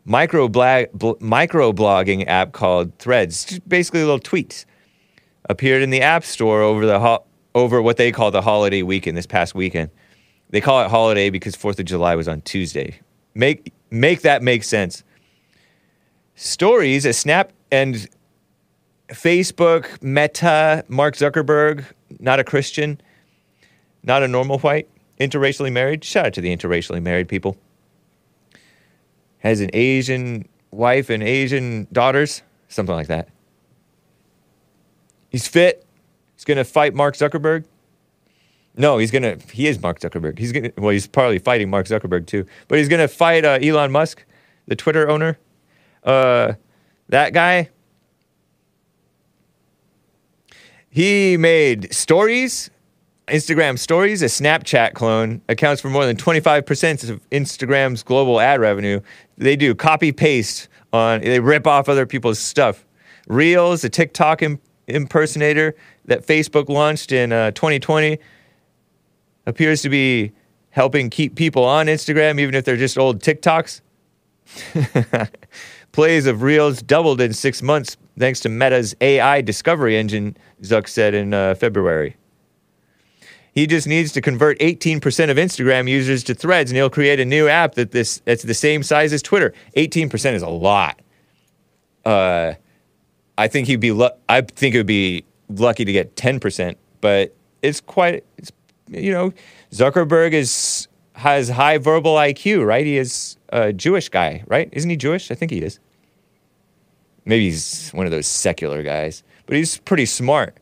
micro 0.06 0.48
blag, 0.48 0.92
bl- 0.92 1.14
micro 1.20 1.74
blogging 1.74 2.28
app 2.28 2.52
called 2.52 2.96
Threads, 3.00 3.58
basically 3.68 4.02
little 4.02 4.20
tweets, 4.20 4.66
appeared 5.50 5.82
in 5.82 5.90
the 5.90 6.02
App 6.02 6.24
Store 6.24 6.62
over 6.62 6.86
the 6.86 7.00
ho- 7.00 7.26
over 7.56 7.82
what 7.82 7.98
they 7.98 8.12
call 8.12 8.30
the 8.30 8.44
holiday 8.44 8.84
weekend 8.84 9.18
this 9.18 9.26
past 9.26 9.56
weekend. 9.56 9.90
They 10.52 10.62
call 10.62 10.86
it 10.86 10.92
holiday 10.92 11.32
because 11.32 11.56
Fourth 11.56 11.80
of 11.80 11.86
July 11.86 12.14
was 12.14 12.28
on 12.28 12.42
Tuesday. 12.42 13.00
Make 13.34 13.74
make 13.90 14.22
that 14.22 14.44
make 14.44 14.64
sense. 14.64 15.04
Stories, 16.36 17.06
a 17.06 17.14
snap 17.14 17.52
and 17.74 18.08
Facebook, 19.10 20.00
Meta, 20.04 20.86
Mark 20.88 21.16
Zuckerberg, 21.16 21.84
not 22.20 22.40
a 22.40 22.44
Christian, 22.44 23.02
not 24.04 24.22
a 24.22 24.28
normal 24.28 24.60
white, 24.60 24.88
interracially 25.20 25.72
married. 25.72 26.04
Shout 26.04 26.28
out 26.28 26.34
to 26.34 26.42
the 26.42 26.56
interracially 26.56 27.02
married 27.02 27.28
people. 27.28 27.58
Has 29.40 29.60
an 29.60 29.72
Asian 29.74 30.48
wife 30.70 31.10
and 31.10 31.24
Asian 31.24 31.88
daughters, 31.92 32.44
something 32.68 32.94
like 32.94 33.08
that. 33.08 33.28
He's 35.30 35.48
fit. 35.48 35.84
He's 36.36 36.46
going 36.46 36.58
to 36.58 36.64
fight 36.64 36.94
Mark 36.94 37.16
Zuckerberg. 37.16 37.66
No, 38.78 39.00
he's 39.00 39.10
going 39.10 39.24
to, 39.24 39.40
he 39.52 39.66
is 39.66 39.82
Mark 39.82 40.00
Zuckerberg. 40.00 40.38
He's 40.38 40.52
going 40.52 40.66
to, 40.66 40.74
well, 40.78 40.92
he's 40.92 41.08
partly 41.08 41.40
fighting 41.40 41.72
Mark 41.72 41.88
Zuckerberg 41.88 42.28
too, 42.28 42.46
but 42.68 42.78
he's 42.78 42.88
going 42.88 43.02
to 43.02 43.08
fight 43.08 43.46
uh, 43.46 43.58
Elon 43.64 43.92
Musk, 43.92 44.24
the 44.68 44.76
Twitter 44.76 45.10
owner. 45.10 45.40
Uh, 46.04 46.54
that 47.10 47.34
guy, 47.34 47.70
he 50.90 51.38
made 51.38 51.94
stories, 51.94 52.70
Instagram 53.28 53.80
stories, 53.80 54.22
a 54.22 54.26
Snapchat 54.26 54.94
clone, 54.94 55.42
accounts 55.50 55.82
for 55.82 55.90
more 55.90 56.06
than 56.06 56.16
25% 56.16 57.10
of 57.10 57.30
Instagram's 57.30 58.04
global 58.04 58.40
ad 58.40 58.60
revenue. 58.60 59.00
They 59.38 59.56
do 59.56 59.74
copy 59.74 60.12
paste 60.12 60.68
on, 60.92 61.22
they 61.22 61.40
rip 61.40 61.66
off 61.66 61.90
other 61.90 62.06
people's 62.06 62.40
stuff. 62.40 62.86
Reels, 63.28 63.84
a 63.84 63.90
TikTok 63.90 64.44
Im- 64.44 64.60
impersonator 64.88 65.76
that 66.06 66.26
Facebook 66.28 66.70
launched 66.70 67.12
in 67.12 67.32
uh, 67.32 67.52
2020, 67.52 68.20
appears 69.46 69.82
to 69.82 69.90
be 69.90 70.32
helping 70.70 71.10
keep 71.10 71.36
people 71.36 71.64
on 71.64 71.88
Instagram, 71.88 72.40
even 72.40 72.56
if 72.56 72.66
they're 72.66 72.78
just 72.78 72.98
old 72.98 73.22
TikToks. 73.22 73.82
Plays 75.94 76.26
of 76.26 76.42
Reels 76.42 76.82
doubled 76.82 77.22
in 77.22 77.34
six 77.34 77.62
months 77.62 77.98
thanks 78.18 78.40
to 78.42 78.50
Meta's 78.50 78.96
AI 79.00 79.42
discovery 79.42 79.96
engine, 79.96 80.36
Zuck 80.64 80.88
said 80.88 81.14
in 81.14 81.34
uh, 81.34 81.54
February. 81.54 82.18
He 83.54 83.68
just 83.68 83.88
needs 83.88 84.12
to 84.14 84.22
convert 84.22 84.58
18% 84.58 84.98
of 85.30 85.38
Instagram 85.38 85.88
users 85.88 86.24
to 86.24 86.34
threads 86.34 86.72
and 86.72 86.78
he'll 86.78 86.90
create 86.90 87.20
a 87.20 87.26
new 87.26 87.48
app 87.48 87.76
that 87.76 87.92
this 87.92 88.20
that's 88.26 88.42
the 88.42 88.56
same 88.56 88.82
size 88.82 89.14
as 89.14 89.22
Twitter. 89.22 89.54
18% 89.78 90.34
is 90.34 90.42
a 90.42 90.50
lot. 90.50 91.00
Uh, 92.04 92.54
I 93.38 93.48
think 93.48 93.68
he'd 93.68 93.80
be 93.80 93.92
lu- 93.92 94.10
I 94.28 94.42
think 94.42 94.74
it 94.74 94.80
would 94.80 94.88
be 94.88 95.24
lucky 95.48 95.86
to 95.86 95.92
get 95.92 96.16
10%, 96.16 96.76
but 97.02 97.36
it's 97.62 97.80
quite 97.80 98.26
it's, 98.38 98.52
you 98.88 99.12
know, 99.12 99.32
Zuckerberg 99.72 100.34
is 100.34 100.88
has 101.24 101.48
high 101.48 101.78
verbal 101.78 102.16
IQ, 102.16 102.66
right? 102.66 102.86
He 102.86 102.98
is 102.98 103.38
a 103.48 103.72
Jewish 103.72 104.10
guy, 104.10 104.44
right? 104.46 104.68
Isn't 104.74 104.90
he 104.90 104.98
Jewish? 104.98 105.32
I 105.32 105.36
think 105.36 105.52
he 105.52 105.60
is. 105.60 105.80
Maybe 107.24 107.46
he's 107.46 107.92
one 107.92 108.06
of 108.06 108.12
those 108.12 108.28
secular 108.28 108.84
guys, 108.84 109.24
but 109.46 109.56
he's 109.56 109.78
pretty 109.78 110.06
smart. 110.06 110.58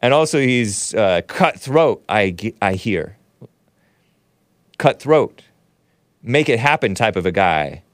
And 0.00 0.12
also, 0.12 0.38
he's 0.38 0.94
uh, 0.94 1.22
cutthroat, 1.26 2.04
I, 2.10 2.36
I 2.60 2.74
hear. 2.74 3.16
Cutthroat. 4.76 5.40
Make 6.22 6.50
it 6.50 6.58
happen 6.58 6.94
type 6.94 7.16
of 7.16 7.24
a 7.24 7.32
guy. 7.32 7.84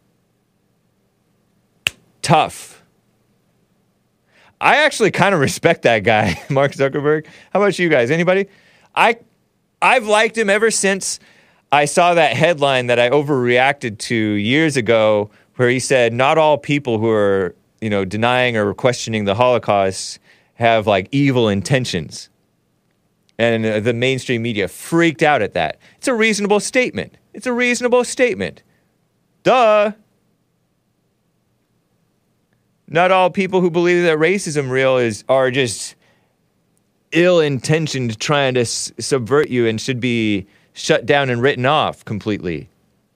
Tough. 2.21 2.83
I 4.61 4.79
actually 4.79 5.13
kind 5.13 5.37
of 5.37 5.41
respect 5.41 5.83
that 5.83 6.01
guy, 6.01 6.43
Mark 6.51 6.73
Zuckerberg. 6.73 7.27
How 7.53 7.61
about 7.63 7.79
you 7.79 7.89
guys? 7.89 8.11
Anybody? 8.11 8.49
I, 8.93 9.19
I've 9.81 10.07
liked 10.07 10.37
him 10.37 10.51
ever 10.51 10.73
since 10.73 11.21
I 11.73 11.85
saw 11.85 12.15
that 12.15 12.37
headline 12.37 12.87
that 12.89 12.99
I 12.99 13.11
overreacted 13.11 13.99
to 13.99 14.15
years 14.17 14.77
ago, 14.77 15.31
where 15.57 15.69
he 15.69 15.79
said, 15.79 16.13
"Not 16.13 16.39
all 16.39 16.59
people 16.59 16.99
who 16.99 17.09
are, 17.09 17.55
you 17.81 17.91
know, 17.91 18.05
denying 18.05 18.57
or 18.57 18.75
questioning 18.75 19.25
the 19.25 19.35
Holocaust 19.35 20.19
have 20.55 20.87
like 20.87 21.09
evil 21.13 21.49
intentions." 21.49 22.29
And 23.39 23.65
uh, 23.65 23.81
the 23.81 23.95
mainstream 23.95 24.43
media 24.43 24.69
freaked 24.69 25.23
out 25.23 25.41
at 25.43 25.55
that. 25.55 25.79
It's 25.97 26.09
a 26.09 26.15
reasonable 26.15 26.61
statement. 26.61 27.17
It's 27.33 27.47
a 27.47 27.53
reasonable 27.53 28.05
statement. 28.05 28.63
Duh. 29.45 29.93
Not 32.87 33.13
all 33.13 33.31
people 33.31 33.61
who 33.61 33.71
believe 33.71 34.03
that 34.05 34.19
racism 34.19 34.69
real 34.69 34.99
is 34.99 35.25
are 35.29 35.51
just 35.51 35.95
ill 37.13 37.41
intentioned 37.41 38.19
trying 38.19 38.55
to 38.55 38.61
s- 38.61 38.93
subvert 38.99 39.49
you 39.49 39.67
and 39.67 39.81
should 39.81 40.01
be 40.01 40.47
shut 40.81 41.07
down 41.07 41.31
and 41.31 41.43
written 41.43 41.67
off 41.67 42.05
completely. 42.05 42.69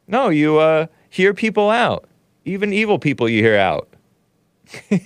No, 0.07 0.29
you 0.29 0.59
uh, 0.59 0.87
hear 1.09 1.33
people 1.35 1.71
out, 1.71 2.09
even 2.45 2.73
evil 2.73 2.99
people 2.99 3.29
you 3.29 3.43
hear 3.43 3.57
out. 3.57 3.89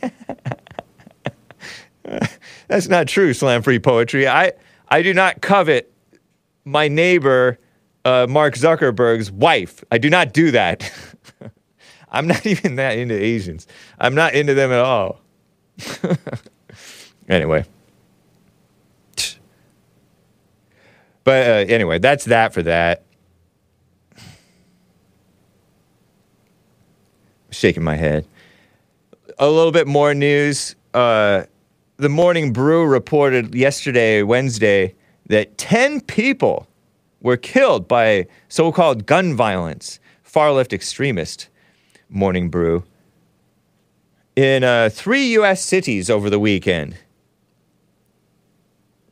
That's 2.68 2.88
not 2.88 3.06
true, 3.06 3.32
slam 3.32 3.62
free 3.62 3.78
poetry. 3.78 4.26
I, 4.26 4.52
I 4.88 5.02
do 5.02 5.14
not 5.14 5.40
covet 5.40 5.92
my 6.64 6.88
neighbor, 6.88 7.58
uh, 8.04 8.26
Mark 8.28 8.54
Zuckerberg's 8.54 9.30
wife. 9.30 9.84
I 9.90 9.98
do 9.98 10.10
not 10.10 10.32
do 10.32 10.50
that. 10.50 10.90
I'm 12.10 12.26
not 12.26 12.44
even 12.46 12.76
that 12.76 12.98
into 12.98 13.14
Asians. 13.14 13.66
I'm 13.98 14.14
not 14.14 14.34
into 14.34 14.54
them 14.54 14.72
at 14.72 14.80
all. 14.80 15.20
anyway. 17.28 17.64
But 21.28 21.46
uh, 21.46 21.70
anyway, 21.70 21.98
that's 21.98 22.24
that 22.24 22.54
for 22.54 22.62
that. 22.62 23.02
Shaking 27.50 27.84
my 27.84 27.96
head. 27.96 28.26
A 29.38 29.46
little 29.50 29.70
bit 29.70 29.86
more 29.86 30.14
news. 30.14 30.74
Uh, 30.94 31.42
the 31.98 32.08
Morning 32.08 32.54
Brew 32.54 32.86
reported 32.86 33.54
yesterday, 33.54 34.22
Wednesday, 34.22 34.94
that 35.26 35.58
10 35.58 36.00
people 36.00 36.66
were 37.20 37.36
killed 37.36 37.86
by 37.86 38.26
so 38.48 38.72
called 38.72 39.04
gun 39.04 39.36
violence, 39.36 40.00
far 40.22 40.50
left 40.52 40.72
extremist. 40.72 41.50
Morning 42.08 42.48
Brew. 42.48 42.84
In 44.34 44.64
uh, 44.64 44.88
three 44.90 45.26
U.S. 45.32 45.62
cities 45.62 46.08
over 46.08 46.30
the 46.30 46.40
weekend. 46.40 46.96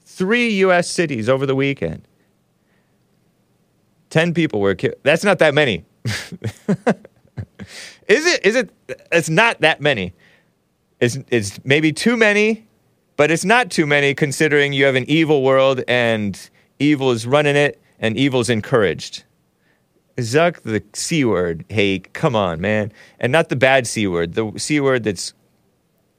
Three 0.06 0.48
U.S. 0.60 0.88
cities 0.88 1.28
over 1.28 1.44
the 1.44 1.55
weekend. 1.55 2.05
Ten 4.16 4.32
people 4.32 4.60
were 4.60 4.74
killed. 4.74 4.94
That's 5.02 5.24
not 5.24 5.40
that 5.40 5.52
many. 5.52 5.84
is 6.06 6.32
it? 8.09 8.47
Is 8.47 8.56
it? 8.56 8.70
It's 9.12 9.28
not 9.28 9.60
that 9.60 9.82
many. 9.82 10.14
It's, 11.01 11.18
it's 11.28 11.62
maybe 11.66 11.93
too 11.93 12.16
many, 12.16 12.66
but 13.18 13.30
it's 13.30 13.44
not 13.44 13.70
too 13.70 13.84
many 13.84 14.14
considering 14.14 14.72
you 14.72 14.86
have 14.86 14.94
an 14.94 15.05
evil 15.06 15.43
world 15.43 15.82
and 15.86 16.48
evil 16.78 17.10
is 17.10 17.26
running 17.26 17.56
it 17.56 17.78
and 17.98 18.16
evil's 18.16 18.48
encouraged. 18.48 19.24
Zuck 20.16 20.62
the 20.62 20.82
C 20.94 21.26
word. 21.26 21.66
Hey, 21.68 21.98
come 21.98 22.34
on, 22.34 22.59
man. 22.59 22.94
And 23.20 23.30
not 23.30 23.51
the 23.51 23.56
bad 23.56 23.86
C 23.86 24.06
word. 24.06 24.32
The 24.32 24.51
C 24.56 24.80
word 24.80 25.05
that's 25.05 25.34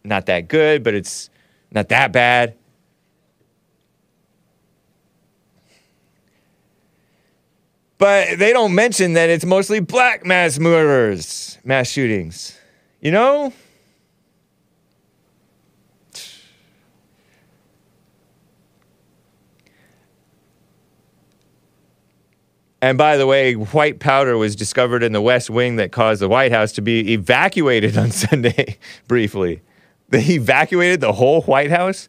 not 0.04 0.28
that 0.28 0.50
good, 0.50 0.84
but 0.84 0.94
it's 0.94 1.32
not 1.72 1.90
that 1.90 2.12
bad. 2.12 2.54
But 7.98 8.38
they 8.38 8.54
don't 8.54 8.76
mention 8.76 9.14
that 9.14 9.30
it's 9.30 9.46
mostly 9.46 9.80
black 9.80 10.26
mass 10.26 10.60
murders, 10.60 11.58
mass 11.64 11.90
shootings. 11.90 12.58
You 13.02 13.12
know? 13.12 13.54
And 22.80 22.98
by 22.98 23.18
the 23.18 23.26
way, 23.26 23.54
white 23.54 24.00
powder 24.00 24.38
was 24.38 24.56
discovered 24.56 25.02
in 25.02 25.12
the 25.12 25.22
West 25.22 25.50
Wing 25.50 25.78
that 25.78 25.92
caused 25.92 26.22
the 26.22 26.30
White 26.30 26.52
House 26.52 26.72
to 26.74 26.82
be 26.82 27.14
evacuated 27.14 27.98
on 27.98 28.12
Sunday 28.12 28.78
briefly. 29.08 29.62
They 30.10 30.24
evacuated 30.24 31.02
the 31.02 31.14
whole 31.14 31.42
White 31.42 31.72
House. 31.72 32.08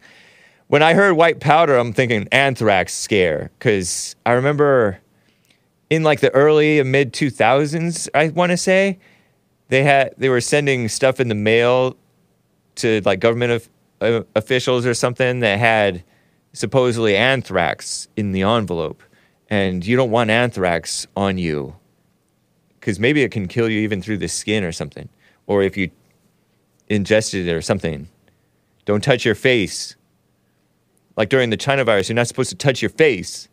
When 0.66 0.82
I 0.82 0.92
heard 0.92 1.14
white 1.14 1.40
powder, 1.40 1.76
I'm 1.76 1.94
thinking 1.94 2.28
anthrax 2.30 2.92
scare 2.92 3.50
because 3.58 4.14
I 4.26 4.32
remember 4.32 5.00
in 5.90 6.02
like 6.02 6.20
the 6.20 6.30
early 6.30 6.78
and 6.78 6.92
mid 6.92 7.12
2000s, 7.12 8.08
I 8.14 8.28
want 8.28 8.50
to 8.50 8.56
say, 8.56 8.98
they 9.68 9.82
had 9.82 10.14
they 10.16 10.28
were 10.28 10.40
sending 10.40 10.88
stuff 10.88 11.20
in 11.20 11.28
the 11.28 11.34
mail 11.34 11.96
to 12.76 13.02
like 13.04 13.20
government 13.20 13.52
of, 13.52 13.68
uh, 14.00 14.22
officials 14.34 14.86
or 14.86 14.94
something 14.94 15.40
that 15.40 15.58
had 15.58 16.02
supposedly 16.52 17.16
anthrax 17.16 18.08
in 18.16 18.32
the 18.32 18.42
envelope. 18.42 19.02
And 19.50 19.86
you 19.86 19.96
don't 19.96 20.10
want 20.10 20.30
anthrax 20.30 21.06
on 21.16 21.38
you 21.38 21.74
because 22.78 23.00
maybe 23.00 23.22
it 23.22 23.30
can 23.30 23.48
kill 23.48 23.68
you 23.68 23.80
even 23.80 24.02
through 24.02 24.18
the 24.18 24.28
skin 24.28 24.64
or 24.64 24.72
something. 24.72 25.08
Or 25.46 25.62
if 25.62 25.76
you 25.76 25.90
ingested 26.88 27.46
it 27.46 27.52
or 27.52 27.62
something. 27.62 28.08
Don't 28.84 29.02
touch 29.02 29.24
your 29.24 29.34
face. 29.34 29.96
Like 31.16 31.28
during 31.28 31.50
the 31.50 31.56
china 31.56 31.84
virus 31.84 32.08
you're 32.08 32.16
not 32.16 32.28
supposed 32.28 32.50
to 32.50 32.56
touch 32.56 32.80
your 32.80 32.90
face 32.90 33.47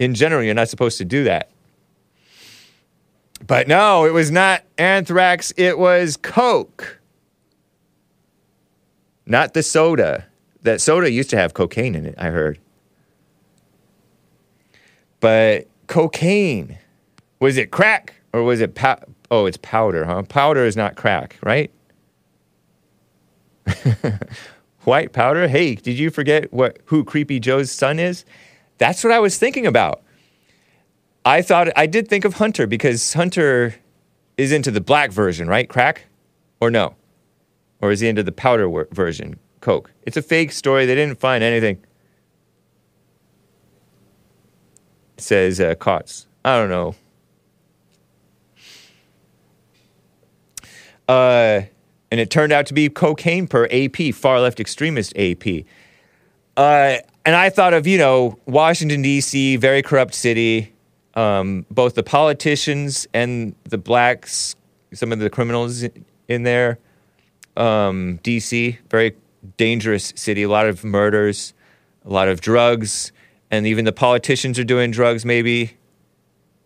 in 0.00 0.14
general 0.14 0.42
you're 0.42 0.54
not 0.54 0.68
supposed 0.68 0.98
to 0.98 1.04
do 1.04 1.22
that. 1.24 1.50
But 3.46 3.68
no 3.68 4.04
it 4.04 4.12
was 4.12 4.32
not 4.32 4.64
anthrax 4.76 5.52
it 5.56 5.78
was 5.78 6.16
coke. 6.16 6.98
Not 9.26 9.54
the 9.54 9.62
soda. 9.62 10.26
That 10.62 10.80
soda 10.80 11.10
used 11.10 11.30
to 11.30 11.36
have 11.36 11.54
cocaine 11.54 11.94
in 11.94 12.04
it 12.06 12.16
i 12.18 12.26
heard. 12.26 12.58
But 15.20 15.68
cocaine 15.86 16.78
was 17.38 17.56
it 17.56 17.70
crack 17.70 18.14
or 18.32 18.42
was 18.42 18.60
it 18.60 18.74
pow- 18.74 19.04
oh 19.30 19.46
it's 19.46 19.58
powder 19.58 20.06
huh? 20.06 20.22
Powder 20.22 20.64
is 20.64 20.76
not 20.76 20.96
crack 20.96 21.36
right? 21.42 21.70
White 24.84 25.12
powder? 25.12 25.46
Hey 25.46 25.74
did 25.74 25.98
you 25.98 26.08
forget 26.08 26.50
what 26.54 26.78
who 26.86 27.04
creepy 27.04 27.38
joe's 27.38 27.70
son 27.70 27.98
is 27.98 28.24
that's 28.80 29.04
what 29.04 29.12
i 29.12 29.20
was 29.20 29.38
thinking 29.38 29.66
about. 29.66 30.02
I 31.24 31.42
thought 31.42 31.68
i 31.76 31.86
did 31.86 32.08
think 32.08 32.24
of 32.24 32.34
hunter 32.34 32.66
because 32.66 33.12
hunter 33.12 33.76
is 34.36 34.50
into 34.50 34.72
the 34.72 34.80
black 34.80 35.12
version 35.12 35.46
right? 35.46 35.68
Crack? 35.68 36.06
Or 36.60 36.70
no? 36.70 36.96
Or 37.80 37.92
is 37.92 38.00
he 38.00 38.08
into 38.08 38.22
the 38.22 38.32
powder 38.32 38.68
wor- 38.68 38.88
version? 38.90 39.38
Coke. 39.60 39.92
It's 40.02 40.16
a 40.16 40.22
fake 40.22 40.52
story. 40.52 40.86
They 40.86 40.94
didn't 40.94 41.20
find 41.20 41.44
anything. 41.44 41.84
Says 45.18 45.60
uh, 45.60 45.74
Kotz. 45.74 46.26
I 46.44 46.56
don't 46.56 46.70
know. 46.70 46.94
Uh, 51.08 51.62
and 52.10 52.20
it 52.20 52.30
turned 52.30 52.52
out 52.52 52.66
to 52.66 52.74
be 52.74 52.88
cocaine 52.88 53.46
per 53.46 53.66
AP, 53.70 54.14
far 54.14 54.40
left 54.40 54.60
extremist 54.60 55.12
AP. 55.16 55.64
Uh, 56.56 56.98
and 57.24 57.34
I 57.34 57.50
thought 57.50 57.74
of, 57.74 57.86
you 57.86 57.98
know, 57.98 58.38
Washington, 58.46 59.02
D.C., 59.02 59.56
very 59.56 59.82
corrupt 59.82 60.14
city. 60.14 60.72
Um, 61.14 61.66
both 61.70 61.94
the 61.94 62.02
politicians 62.02 63.08
and 63.12 63.54
the 63.64 63.78
blacks, 63.78 64.54
some 64.92 65.12
of 65.12 65.18
the 65.18 65.28
criminals 65.28 65.84
in 66.28 66.44
there. 66.44 66.78
Um, 67.56 68.20
D.C., 68.22 68.78
very 68.90 69.16
dangerous 69.56 70.12
city, 70.16 70.44
a 70.44 70.48
lot 70.48 70.66
of 70.66 70.84
murders, 70.84 71.52
a 72.04 72.10
lot 72.10 72.28
of 72.28 72.40
drugs 72.40 73.12
and 73.50 73.66
even 73.66 73.84
the 73.84 73.92
politicians 73.92 74.58
are 74.58 74.64
doing 74.64 74.90
drugs 74.90 75.24
maybe 75.24 75.76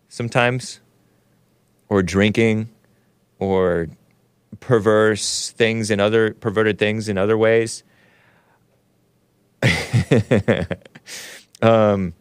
sometimes 0.07 0.79
or 1.89 2.03
drinking 2.03 2.69
or 3.39 3.87
perverse 4.59 5.51
things 5.51 5.91
and 5.91 5.99
other 5.99 6.33
perverted 6.35 6.77
things 6.77 7.09
in 7.09 7.17
other 7.17 7.37
ways 7.37 7.83
um, 11.61 12.13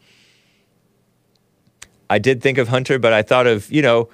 i 2.08 2.18
did 2.18 2.42
think 2.42 2.58
of 2.58 2.68
hunter 2.68 2.98
but 2.98 3.12
i 3.12 3.22
thought 3.22 3.46
of 3.46 3.70
you 3.70 3.82
know 3.82 4.08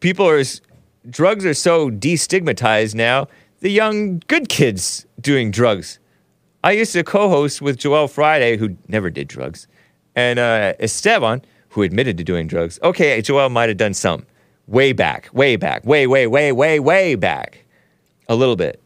people 0.00 0.28
are 0.28 0.42
drugs 1.08 1.44
are 1.44 1.54
so 1.54 1.90
destigmatized 1.90 2.94
now 2.94 3.26
the 3.60 3.70
young 3.70 4.22
good 4.26 4.48
kids 4.48 5.06
doing 5.20 5.50
drugs 5.50 5.98
I 6.66 6.72
used 6.72 6.94
to 6.94 7.04
co-host 7.04 7.62
with 7.62 7.78
Joel 7.78 8.08
Friday, 8.08 8.56
who 8.56 8.76
never 8.88 9.08
did 9.08 9.28
drugs, 9.28 9.68
and 10.16 10.40
uh, 10.40 10.72
Esteban, 10.80 11.42
who 11.68 11.82
admitted 11.82 12.18
to 12.18 12.24
doing 12.24 12.48
drugs. 12.48 12.80
Okay, 12.82 13.22
Joel 13.22 13.50
might 13.50 13.68
have 13.68 13.78
done 13.78 13.94
some, 13.94 14.26
way 14.66 14.92
back, 14.92 15.28
way 15.32 15.54
back, 15.54 15.86
way, 15.86 16.08
way, 16.08 16.26
way, 16.26 16.50
way, 16.50 16.80
way 16.80 17.14
back, 17.14 17.64
a 18.28 18.34
little 18.34 18.56
bit. 18.56 18.82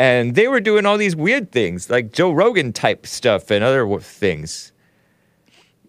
And 0.00 0.34
they 0.34 0.48
were 0.48 0.60
doing 0.60 0.86
all 0.86 0.96
these 0.96 1.14
weird 1.14 1.52
things, 1.52 1.90
like 1.90 2.12
Joe 2.12 2.32
Rogan 2.32 2.72
type 2.72 3.06
stuff 3.06 3.50
and 3.50 3.62
other 3.62 3.86
things. 4.00 4.72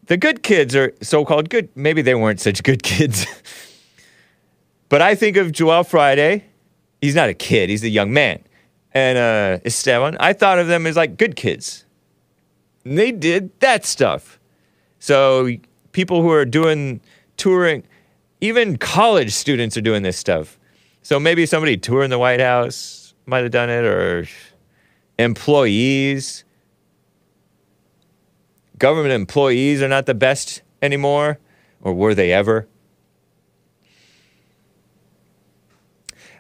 The 0.08 0.18
good 0.18 0.44
kids 0.44 0.76
are 0.76 0.94
so-called 1.02 1.50
good. 1.50 1.70
Maybe 1.76 2.02
they 2.02 2.16
weren't 2.16 2.42
such 2.42 2.62
good 2.64 2.84
kids. 2.92 3.26
but 4.90 5.02
I 5.02 5.16
think 5.16 5.38
of 5.38 5.52
Joel 5.54 5.84
Friday. 5.84 6.46
He's 7.00 7.16
not 7.16 7.30
a 7.30 7.34
kid; 7.34 7.70
he's 7.70 7.84
a 7.84 7.90
young 7.90 8.12
man 8.14 8.44
and 8.94 9.18
uh, 9.18 9.62
Esteban, 9.66 10.18
I 10.20 10.34
thought 10.34 10.60
of 10.60 10.68
them 10.68 10.86
as 10.86 10.96
like 10.98 11.18
good 11.18 11.36
kids. 11.36 11.86
And 12.84 12.98
they 12.98 13.12
did 13.12 13.58
that 13.60 13.86
stuff. 13.86 14.40
So 15.00 15.50
people 15.92 16.22
who 16.22 16.32
are 16.32 16.46
doing 16.46 17.02
touring, 17.38 17.84
even 18.42 18.78
college 18.78 19.32
students 19.32 19.78
are 19.78 19.82
doing 19.82 20.04
this 20.04 20.18
stuff. 20.18 20.60
So 21.04 21.20
maybe 21.20 21.46
somebody 21.46 21.78
touring 21.78 22.10
the 22.10 22.20
White 22.20 22.42
House 22.42 23.01
might 23.26 23.44
have 23.44 23.52
done 23.52 23.70
it, 23.70 23.86
or 23.86 24.26
employees, 25.18 26.44
government 28.78 29.14
employees 29.14 29.82
are 29.82 29.88
not 29.88 30.06
the 30.06 30.14
best 30.14 30.62
anymore, 30.82 31.40
or 31.82 31.94
were 31.94 32.16
they 32.16 32.32
ever? 32.32 32.68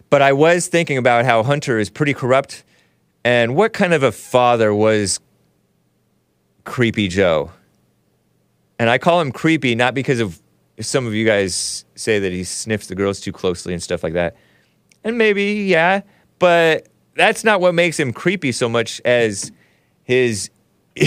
But 0.10 0.22
I 0.22 0.34
was 0.34 0.68
thinking 0.68 0.98
about 0.98 1.24
how 1.24 1.42
Hunter 1.44 1.80
is 1.80 1.90
pretty 1.90 2.14
corrupt 2.14 2.64
and 3.24 3.56
what 3.56 3.72
kind 3.72 3.94
of 3.94 4.04
a 4.04 4.12
father 4.12 4.74
was 4.74 5.20
Creepy 6.66 7.08
Joe. 7.08 7.52
And 8.78 8.90
I 8.90 8.98
call 8.98 9.22
him 9.22 9.32
creepy 9.32 9.76
not 9.76 9.94
because 9.94 10.20
of 10.20 10.42
some 10.80 11.06
of 11.06 11.14
you 11.14 11.26
guys 11.26 11.86
say 11.96 12.20
that 12.20 12.32
he 12.32 12.44
sniffs 12.44 12.88
the 12.88 12.96
girls 12.96 13.22
too 13.22 13.32
closely 13.32 13.74
and 13.74 13.82
stuff 13.82 14.04
like 14.04 14.14
that. 14.14 14.36
And 15.04 15.18
maybe, 15.18 15.44
yeah, 15.68 16.02
but 16.42 16.88
that's 17.16 17.44
not 17.44 17.62
what 17.62 17.76
makes 17.76 18.00
him 18.00 18.12
creepy 18.12 18.52
so 18.52 18.68
much 18.68 19.00
as 19.06 19.52
his. 20.04 20.50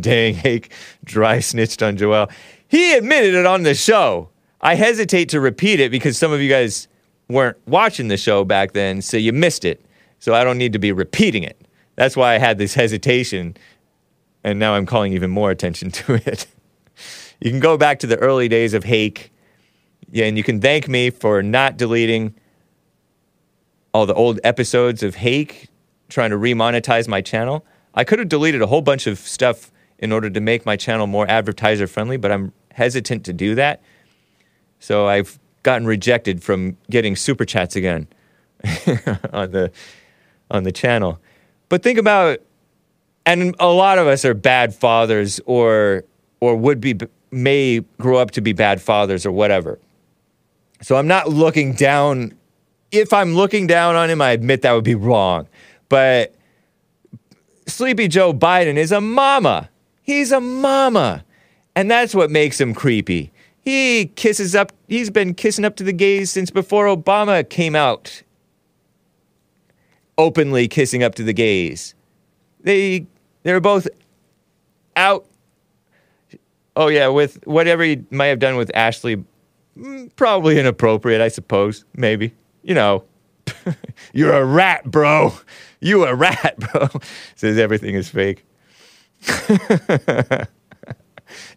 Dang, 0.00 0.34
Hake 0.34 0.70
dry 1.04 1.40
snitched 1.40 1.82
on 1.82 1.96
Joel. 1.96 2.30
He 2.68 2.94
admitted 2.94 3.34
it 3.34 3.46
on 3.46 3.64
the 3.64 3.74
show. 3.74 4.28
I 4.60 4.76
hesitate 4.76 5.28
to 5.30 5.40
repeat 5.40 5.80
it 5.80 5.90
because 5.90 6.16
some 6.16 6.32
of 6.32 6.40
you 6.40 6.48
guys 6.48 6.86
weren't 7.28 7.56
watching 7.66 8.06
the 8.06 8.16
show 8.16 8.44
back 8.44 8.72
then, 8.72 9.02
so 9.02 9.16
you 9.16 9.32
missed 9.32 9.64
it. 9.64 9.84
So 10.20 10.32
I 10.32 10.44
don't 10.44 10.58
need 10.58 10.72
to 10.74 10.78
be 10.78 10.92
repeating 10.92 11.42
it. 11.42 11.60
That's 11.96 12.16
why 12.16 12.34
I 12.34 12.38
had 12.38 12.58
this 12.58 12.74
hesitation, 12.74 13.56
and 14.44 14.60
now 14.60 14.74
I'm 14.74 14.86
calling 14.86 15.12
even 15.14 15.30
more 15.30 15.50
attention 15.50 15.90
to 15.92 16.14
it. 16.14 16.46
you 17.40 17.50
can 17.50 17.58
go 17.60 17.76
back 17.76 17.98
to 18.00 18.06
the 18.06 18.18
early 18.18 18.46
days 18.46 18.72
of 18.72 18.84
Hake, 18.84 19.32
yeah, 20.12 20.26
and 20.26 20.36
you 20.36 20.44
can 20.44 20.60
thank 20.60 20.86
me 20.86 21.10
for 21.10 21.42
not 21.42 21.76
deleting 21.76 22.34
all 23.92 24.06
the 24.06 24.14
old 24.14 24.40
episodes 24.44 25.02
of 25.02 25.16
Hake, 25.16 25.68
trying 26.08 26.30
to 26.30 26.36
remonetize 26.36 27.08
my 27.08 27.20
channel. 27.20 27.64
I 27.94 28.04
could 28.04 28.18
have 28.18 28.28
deleted 28.28 28.62
a 28.62 28.66
whole 28.66 28.82
bunch 28.82 29.06
of 29.06 29.18
stuff 29.18 29.72
in 29.98 30.12
order 30.12 30.30
to 30.30 30.40
make 30.40 30.64
my 30.64 30.76
channel 30.76 31.06
more 31.06 31.28
advertiser 31.28 31.86
friendly, 31.86 32.16
but 32.16 32.32
I'm 32.32 32.52
hesitant 32.72 33.24
to 33.26 33.32
do 33.32 33.54
that. 33.56 33.82
So 34.78 35.06
I've 35.06 35.38
gotten 35.62 35.86
rejected 35.86 36.42
from 36.42 36.76
getting 36.88 37.16
super 37.16 37.44
chats 37.44 37.76
again 37.76 38.08
on 39.32 39.50
the 39.50 39.70
on 40.50 40.64
the 40.64 40.72
channel. 40.72 41.20
But 41.68 41.82
think 41.82 41.98
about 41.98 42.40
and 43.26 43.54
a 43.60 43.68
lot 43.68 43.98
of 43.98 44.06
us 44.06 44.24
are 44.24 44.34
bad 44.34 44.74
fathers 44.74 45.40
or 45.46 46.04
or 46.40 46.56
would 46.56 46.80
be 46.80 46.98
may 47.30 47.80
grow 47.98 48.18
up 48.18 48.32
to 48.32 48.40
be 48.40 48.52
bad 48.52 48.80
fathers 48.80 49.26
or 49.26 49.32
whatever. 49.32 49.78
So 50.82 50.96
I'm 50.96 51.06
not 51.06 51.28
looking 51.28 51.74
down 51.74 52.32
if 52.92 53.12
I'm 53.12 53.34
looking 53.34 53.66
down 53.66 53.96
on 53.96 54.10
him, 54.10 54.20
I 54.20 54.30
admit 54.30 54.62
that 54.62 54.72
would 54.72 54.84
be 54.84 54.94
wrong. 54.94 55.48
But 55.88 56.34
Sleepy 57.66 58.08
Joe 58.08 58.32
Biden 58.32 58.76
is 58.76 58.92
a 58.92 59.00
mama. 59.00 59.68
He's 60.02 60.32
a 60.32 60.40
mama. 60.40 61.24
And 61.76 61.90
that's 61.90 62.14
what 62.14 62.30
makes 62.30 62.60
him 62.60 62.74
creepy. 62.74 63.32
He 63.60 64.06
kisses 64.16 64.54
up, 64.54 64.72
he's 64.88 65.10
been 65.10 65.34
kissing 65.34 65.64
up 65.64 65.76
to 65.76 65.84
the 65.84 65.92
gays 65.92 66.30
since 66.30 66.50
before 66.50 66.86
Obama 66.86 67.48
came 67.48 67.76
out. 67.76 68.22
Openly 70.18 70.68
kissing 70.68 71.02
up 71.02 71.14
to 71.14 71.22
the 71.22 71.32
gays. 71.32 71.94
They 72.62 73.06
they're 73.42 73.60
both 73.60 73.88
out 74.96 75.26
Oh 76.76 76.88
yeah, 76.88 77.08
with 77.08 77.46
whatever 77.46 77.82
he 77.82 78.04
might 78.10 78.26
have 78.26 78.38
done 78.38 78.56
with 78.56 78.70
Ashley 78.74 79.22
mm, 79.76 80.10
probably 80.16 80.58
inappropriate, 80.58 81.20
I 81.20 81.28
suppose. 81.28 81.84
Maybe. 81.94 82.32
You 82.62 82.74
know. 82.74 83.04
You're 84.12 84.32
a 84.32 84.44
rat, 84.44 84.84
bro. 84.90 85.34
You 85.80 86.04
a 86.04 86.14
rat, 86.14 86.58
bro. 86.72 86.88
Says 87.34 87.58
everything 87.58 87.94
is 87.94 88.08
fake. 88.08 88.44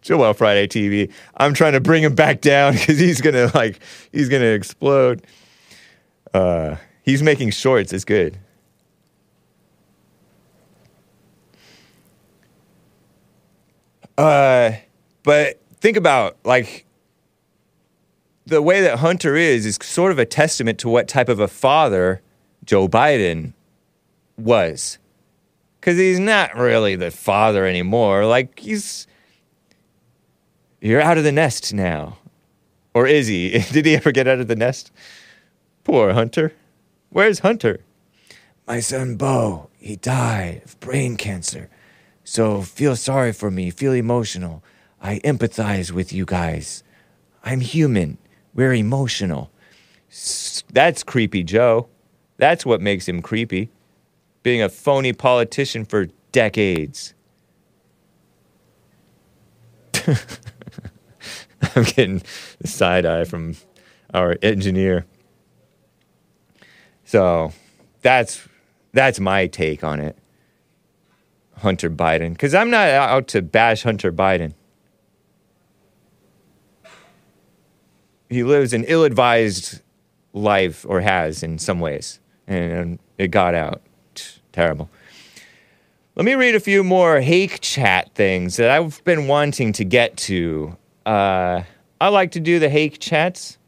Joel 0.02 0.34
Friday 0.34 0.66
TV. 0.68 1.12
I'm 1.36 1.54
trying 1.54 1.72
to 1.72 1.80
bring 1.80 2.02
him 2.02 2.14
back 2.14 2.40
down 2.40 2.74
because 2.74 2.98
he's 2.98 3.20
gonna 3.20 3.50
like 3.54 3.80
he's 4.12 4.28
gonna 4.28 4.44
explode. 4.46 5.26
Uh, 6.32 6.76
he's 7.02 7.22
making 7.22 7.50
shorts. 7.50 7.92
It's 7.92 8.04
good. 8.04 8.38
Uh, 14.16 14.72
but 15.24 15.60
think 15.80 15.96
about 15.96 16.36
like 16.44 16.86
the 18.46 18.62
way 18.62 18.80
that 18.80 18.98
Hunter 18.98 19.36
is 19.36 19.66
is 19.66 19.78
sort 19.82 20.12
of 20.12 20.18
a 20.18 20.26
testament 20.26 20.78
to 20.80 20.88
what 20.88 21.08
type 21.08 21.28
of 21.28 21.40
a 21.40 21.48
father 21.48 22.20
Joe 22.64 22.88
Biden 22.88 23.54
was. 24.36 24.98
Cuz 25.80 25.96
he's 25.98 26.18
not 26.18 26.56
really 26.56 26.96
the 26.96 27.10
father 27.10 27.66
anymore. 27.66 28.26
Like 28.26 28.58
he's 28.58 29.06
you're 30.80 31.00
out 31.00 31.18
of 31.18 31.24
the 31.24 31.32
nest 31.32 31.72
now. 31.72 32.18
Or 32.92 33.06
is 33.06 33.26
he? 33.26 33.58
Did 33.72 33.86
he 33.86 33.96
ever 33.96 34.12
get 34.12 34.28
out 34.28 34.40
of 34.40 34.48
the 34.48 34.56
nest? 34.56 34.92
Poor 35.82 36.12
Hunter. 36.12 36.52
Where's 37.10 37.40
Hunter? 37.40 37.80
My 38.66 38.80
son 38.80 39.16
Bo, 39.16 39.68
he 39.78 39.96
died 39.96 40.62
of 40.64 40.80
brain 40.80 41.16
cancer. 41.16 41.68
So 42.24 42.62
feel 42.62 42.96
sorry 42.96 43.32
for 43.32 43.50
me, 43.50 43.70
feel 43.70 43.92
emotional. 43.92 44.62
I 45.00 45.18
empathize 45.20 45.90
with 45.90 46.12
you 46.12 46.24
guys. 46.24 46.82
I'm 47.44 47.60
human. 47.60 48.16
We're 48.54 48.74
emotional. 48.74 49.50
That's 50.72 51.02
creepy 51.02 51.42
Joe. 51.42 51.88
That's 52.36 52.64
what 52.64 52.80
makes 52.80 53.08
him 53.08 53.20
creepy. 53.22 53.70
Being 54.42 54.62
a 54.62 54.68
phony 54.68 55.12
politician 55.12 55.84
for 55.84 56.06
decades. 56.32 57.14
I'm 60.06 61.84
getting 61.84 62.22
the 62.60 62.68
side 62.68 63.06
eye 63.06 63.24
from 63.24 63.56
our 64.12 64.36
engineer. 64.42 65.06
So 67.04 67.52
that's 68.02 68.46
that's 68.92 69.18
my 69.18 69.46
take 69.46 69.82
on 69.82 70.00
it. 70.00 70.16
Hunter 71.58 71.90
Biden. 71.90 72.32
Because 72.32 72.54
I'm 72.54 72.70
not 72.70 72.88
out 72.88 73.28
to 73.28 73.42
bash 73.42 73.82
Hunter 73.82 74.12
Biden. 74.12 74.54
He 78.28 78.42
lives 78.42 78.72
an 78.72 78.84
ill 78.84 79.04
advised 79.04 79.80
life, 80.32 80.84
or 80.88 81.00
has 81.00 81.42
in 81.42 81.58
some 81.58 81.80
ways, 81.80 82.20
and 82.46 82.98
it 83.18 83.28
got 83.28 83.54
out. 83.54 83.82
Terrible. 84.52 84.88
Let 86.16 86.24
me 86.24 86.34
read 86.34 86.54
a 86.54 86.60
few 86.60 86.84
more 86.84 87.20
Hake 87.20 87.60
chat 87.60 88.14
things 88.14 88.56
that 88.56 88.70
I've 88.70 89.02
been 89.04 89.26
wanting 89.26 89.72
to 89.72 89.84
get 89.84 90.16
to. 90.18 90.76
Uh, 91.04 91.62
I 92.00 92.08
like 92.08 92.30
to 92.32 92.40
do 92.40 92.58
the 92.58 92.68
Hake 92.68 93.00
chats. 93.00 93.58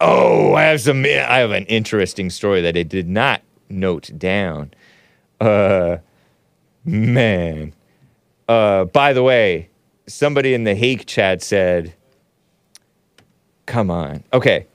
Oh, 0.00 0.54
I 0.54 0.64
have 0.64 0.80
some. 0.82 1.04
I 1.04 1.38
have 1.38 1.50
an 1.50 1.64
interesting 1.64 2.30
story 2.30 2.60
that 2.60 2.76
I 2.76 2.82
did 2.82 3.08
not 3.08 3.42
note 3.68 4.10
down. 4.18 4.72
Uh, 5.40 5.98
man. 6.84 7.72
Uh, 8.48 8.84
by 8.84 9.12
the 9.12 9.22
way, 9.22 9.68
somebody 10.06 10.54
in 10.54 10.64
the 10.64 10.74
Hake 10.74 11.06
chat 11.06 11.42
said, 11.42 11.94
"Come 13.68 13.90
on, 13.90 14.24
okay." 14.32 14.66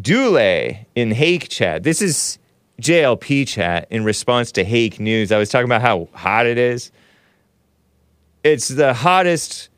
Dule 0.00 0.86
in 0.94 1.10
Hake 1.10 1.48
chat. 1.48 1.82
This 1.82 2.00
is 2.00 2.38
JLP 2.80 3.46
chat 3.46 3.86
in 3.90 4.04
response 4.04 4.52
to 4.52 4.64
Hake 4.64 4.98
News. 4.98 5.32
I 5.32 5.38
was 5.38 5.50
talking 5.50 5.66
about 5.66 5.82
how 5.82 6.08
hot 6.12 6.46
it 6.46 6.58
is. 6.58 6.90
It's 8.42 8.68
the 8.68 8.94
hottest 8.94 9.68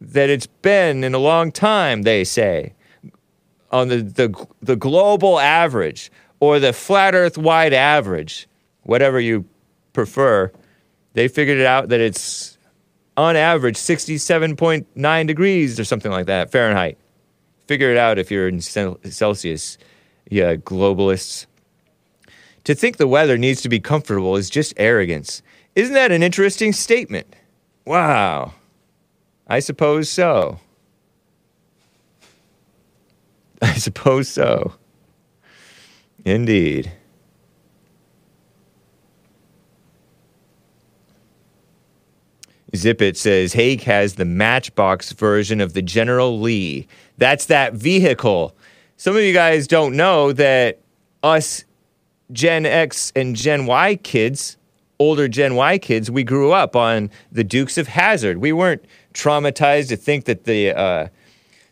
that 0.00 0.30
it's 0.30 0.46
been 0.46 1.02
in 1.02 1.14
a 1.14 1.18
long 1.18 1.50
time, 1.50 2.02
they 2.02 2.24
say. 2.24 2.74
On 3.70 3.88
the, 3.88 4.02
the, 4.02 4.46
the 4.62 4.76
global 4.76 5.40
average 5.40 6.12
or 6.38 6.60
the 6.60 6.72
flat 6.72 7.14
earth 7.14 7.36
wide 7.36 7.72
average, 7.72 8.46
whatever 8.84 9.18
you 9.18 9.44
prefer, 9.92 10.52
they 11.14 11.26
figured 11.26 11.58
it 11.58 11.66
out 11.66 11.88
that 11.88 12.00
it's 12.00 12.56
on 13.16 13.34
average 13.34 13.76
67.9 13.76 15.26
degrees 15.26 15.80
or 15.80 15.84
something 15.84 16.12
like 16.12 16.26
that, 16.26 16.52
Fahrenheit. 16.52 16.98
Figure 17.66 17.90
it 17.90 17.96
out 17.96 18.18
if 18.18 18.30
you're 18.30 18.48
in 18.48 18.60
Celsius, 18.60 19.78
yeah, 20.30 20.56
globalists. 20.56 21.46
To 22.64 22.74
think 22.74 22.96
the 22.96 23.06
weather 23.06 23.38
needs 23.38 23.62
to 23.62 23.68
be 23.68 23.80
comfortable 23.80 24.36
is 24.36 24.50
just 24.50 24.74
arrogance. 24.76 25.42
Isn't 25.74 25.94
that 25.94 26.12
an 26.12 26.22
interesting 26.22 26.72
statement? 26.72 27.34
Wow. 27.84 28.54
I 29.46 29.60
suppose 29.60 30.08
so. 30.08 30.58
I 33.62 33.74
suppose 33.74 34.28
so. 34.28 34.74
Indeed. 36.24 36.92
Zip 42.74 43.00
It 43.00 43.16
says 43.16 43.52
Hake 43.52 43.82
has 43.82 44.14
the 44.14 44.24
Matchbox 44.24 45.12
version 45.12 45.60
of 45.60 45.74
the 45.74 45.82
General 45.82 46.40
Lee. 46.40 46.88
That's 47.18 47.46
that 47.46 47.74
vehicle. 47.74 48.54
Some 48.96 49.16
of 49.16 49.22
you 49.22 49.32
guys 49.32 49.66
don't 49.66 49.96
know 49.96 50.32
that 50.32 50.80
us 51.22 51.64
Gen 52.32 52.66
X 52.66 53.12
and 53.14 53.36
Gen 53.36 53.66
Y 53.66 53.96
kids, 53.96 54.56
older 54.98 55.28
Gen 55.28 55.54
Y 55.54 55.78
kids, 55.78 56.10
we 56.10 56.24
grew 56.24 56.52
up 56.52 56.74
on 56.74 57.10
the 57.30 57.44
Dukes 57.44 57.78
of 57.78 57.88
Hazzard. 57.88 58.38
We 58.38 58.52
weren't 58.52 58.84
traumatized 59.12 59.88
to 59.88 59.96
think 59.96 60.24
that 60.24 60.44
the 60.44 60.76
uh, 60.76 61.08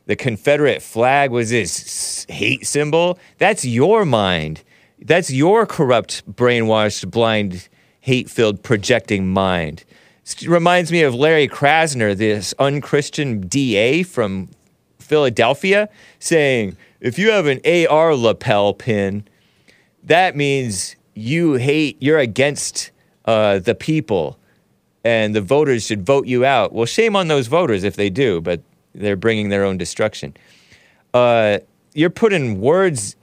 the 0.06 0.16
Confederate 0.16 0.82
flag 0.82 1.30
was 1.30 1.50
this 1.50 2.26
hate 2.28 2.66
symbol. 2.66 3.18
That's 3.38 3.64
your 3.64 4.04
mind. 4.04 4.62
That's 5.00 5.30
your 5.30 5.66
corrupt, 5.66 6.30
brainwashed, 6.30 7.10
blind, 7.10 7.68
hate-filled, 8.00 8.62
projecting 8.62 9.32
mind. 9.32 9.84
It 10.24 10.46
reminds 10.46 10.92
me 10.92 11.02
of 11.02 11.14
Larry 11.14 11.48
Krasner, 11.48 12.16
this 12.16 12.54
unchristian 12.58 13.40
DA 13.48 14.04
from 14.04 14.48
Philadelphia, 15.12 15.88
saying, 16.18 16.76
"If 17.00 17.18
you 17.18 17.30
have 17.30 17.46
an 17.46 17.60
AR 17.64 18.14
lapel 18.14 18.72
pin." 18.72 19.24
that 20.02 20.36
means 20.36 20.96
you 21.14 21.54
hate, 21.54 21.96
you're 22.00 22.18
against 22.18 22.90
uh, 23.24 23.58
the 23.58 23.74
people, 23.74 24.38
and 25.04 25.34
the 25.34 25.40
voters 25.40 25.86
should 25.86 26.04
vote 26.04 26.26
you 26.26 26.44
out. 26.44 26.72
Well, 26.72 26.86
shame 26.86 27.16
on 27.16 27.28
those 27.28 27.46
voters 27.46 27.84
if 27.84 27.96
they 27.96 28.10
do, 28.10 28.40
but 28.40 28.60
they're 28.94 29.16
bringing 29.16 29.48
their 29.48 29.64
own 29.64 29.78
destruction. 29.78 30.36
Uh, 31.14 31.58
you're 31.94 32.10
putting 32.10 32.60
words, 32.60 33.16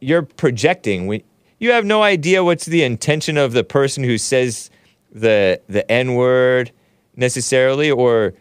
you're 0.00 0.22
projecting. 0.22 1.06
We, 1.06 1.24
you 1.58 1.72
have 1.72 1.84
no 1.84 2.02
idea 2.02 2.44
what's 2.44 2.66
the 2.66 2.82
intention 2.82 3.36
of 3.36 3.52
the 3.52 3.64
person 3.64 4.04
who 4.04 4.18
says 4.18 4.70
the 5.12 5.60
the 5.68 5.90
N 5.90 6.14
word 6.14 6.70
necessarily, 7.16 7.90
or 7.90 8.34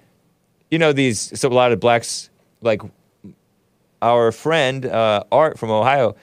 you 0.69 0.77
know 0.77 0.93
these. 0.93 1.39
So 1.39 1.49
a 1.49 1.51
lot 1.51 1.71
of 1.71 1.79
blacks, 1.79 2.28
like 2.61 2.81
our 4.01 4.31
friend 4.31 4.85
uh, 4.85 5.23
Art 5.31 5.59
from 5.59 5.71
Ohio, 5.71 6.15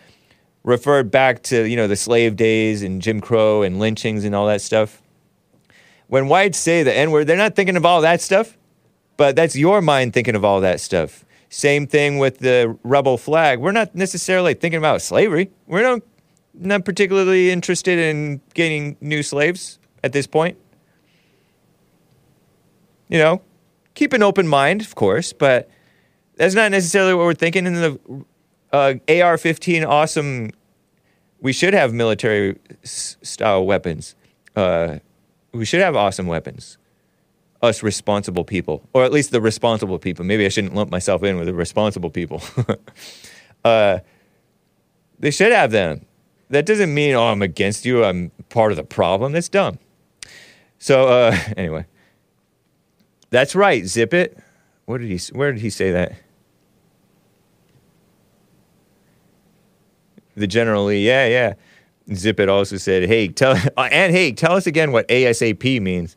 referred 0.64 1.10
back 1.10 1.42
to 1.44 1.68
you 1.68 1.76
know 1.76 1.86
the 1.86 1.96
slave 1.96 2.36
days 2.36 2.82
and 2.82 3.00
Jim 3.00 3.20
Crow 3.20 3.62
and 3.62 3.78
lynchings 3.78 4.24
and 4.24 4.34
all 4.34 4.46
that 4.46 4.60
stuff. 4.60 5.02
When 6.08 6.28
whites 6.28 6.58
say 6.58 6.82
the 6.82 6.94
N 6.94 7.10
word, 7.10 7.26
they're 7.26 7.36
not 7.36 7.56
thinking 7.56 7.76
of 7.76 7.84
all 7.84 8.00
that 8.02 8.20
stuff, 8.20 8.56
but 9.16 9.34
that's 9.36 9.56
your 9.56 9.80
mind 9.82 10.12
thinking 10.12 10.36
of 10.36 10.44
all 10.44 10.60
that 10.60 10.80
stuff. 10.80 11.24
Same 11.48 11.86
thing 11.86 12.18
with 12.18 12.38
the 12.38 12.76
rebel 12.82 13.16
flag. 13.16 13.60
We're 13.60 13.72
not 13.72 13.94
necessarily 13.94 14.54
thinking 14.54 14.78
about 14.78 15.00
slavery. 15.00 15.50
We're 15.66 15.82
not, 15.82 16.02
not 16.54 16.84
particularly 16.84 17.50
interested 17.50 17.98
in 17.98 18.40
getting 18.54 18.96
new 19.00 19.22
slaves 19.22 19.78
at 20.02 20.12
this 20.12 20.26
point. 20.26 20.58
You 23.08 23.18
know, 23.18 23.42
keep 23.94 24.12
an 24.12 24.22
open 24.22 24.48
mind, 24.48 24.80
of 24.80 24.96
course, 24.96 25.32
but 25.32 25.70
that's 26.36 26.54
not 26.54 26.70
necessarily 26.70 27.14
what 27.14 27.24
we're 27.24 27.34
thinking 27.34 27.66
in 27.66 27.74
the 27.74 27.98
uh, 28.72 28.94
AR-15 29.08 29.86
awesome. 29.86 30.50
We 31.40 31.52
should 31.52 31.74
have 31.74 31.92
military 31.92 32.58
s- 32.82 33.16
style 33.22 33.64
weapons. 33.64 34.14
Uh, 34.54 34.98
we 35.52 35.64
should 35.64 35.80
have 35.80 35.96
awesome 35.96 36.26
weapons. 36.26 36.78
Us 37.62 37.82
responsible 37.82 38.44
people, 38.44 38.86
or 38.92 39.04
at 39.04 39.12
least 39.12 39.30
the 39.30 39.40
responsible 39.40 39.98
people. 39.98 40.24
Maybe 40.24 40.44
I 40.44 40.50
shouldn't 40.50 40.74
lump 40.74 40.90
myself 40.90 41.22
in 41.22 41.38
with 41.38 41.46
the 41.46 41.54
responsible 41.54 42.10
people. 42.10 42.42
uh, 43.64 44.00
they 45.18 45.30
should 45.30 45.52
have 45.52 45.70
them. 45.70 46.04
That 46.50 46.66
doesn't 46.66 46.92
mean 46.92 47.14
oh 47.14 47.28
I'm 47.28 47.40
against 47.42 47.86
you. 47.86 48.04
I'm 48.04 48.30
part 48.50 48.72
of 48.72 48.76
the 48.76 48.84
problem. 48.84 49.32
That's 49.32 49.48
dumb. 49.48 49.78
So 50.78 51.08
uh, 51.08 51.36
anyway, 51.56 51.86
that's 53.30 53.54
right. 53.54 53.86
Zip 53.86 54.12
it. 54.12 54.38
What 54.84 55.00
did 55.00 55.08
he? 55.08 55.18
Where 55.32 55.50
did 55.50 55.62
he 55.62 55.70
say 55.70 55.90
that? 55.92 56.12
The 60.36 60.46
General 60.46 60.84
Lee, 60.84 61.06
yeah, 61.06 61.26
yeah. 61.26 61.54
Zip 62.14 62.38
it 62.38 62.48
also 62.48 62.76
said, 62.76 63.08
hey, 63.08 63.28
tell, 63.28 63.52
uh, 63.76 63.88
and 63.90 64.12
hey, 64.12 64.32
tell 64.32 64.52
us 64.52 64.66
again 64.66 64.92
what 64.92 65.08
ASAP 65.08 65.80
means. 65.80 66.16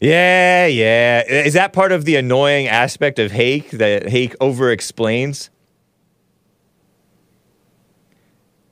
Yeah, 0.00 0.66
yeah. 0.66 1.22
Is 1.28 1.54
that 1.54 1.72
part 1.72 1.92
of 1.92 2.04
the 2.04 2.16
annoying 2.16 2.66
aspect 2.66 3.20
of 3.20 3.30
Hake 3.30 3.70
that 3.70 4.08
Hake 4.08 4.34
over 4.40 4.72
explains? 4.72 5.50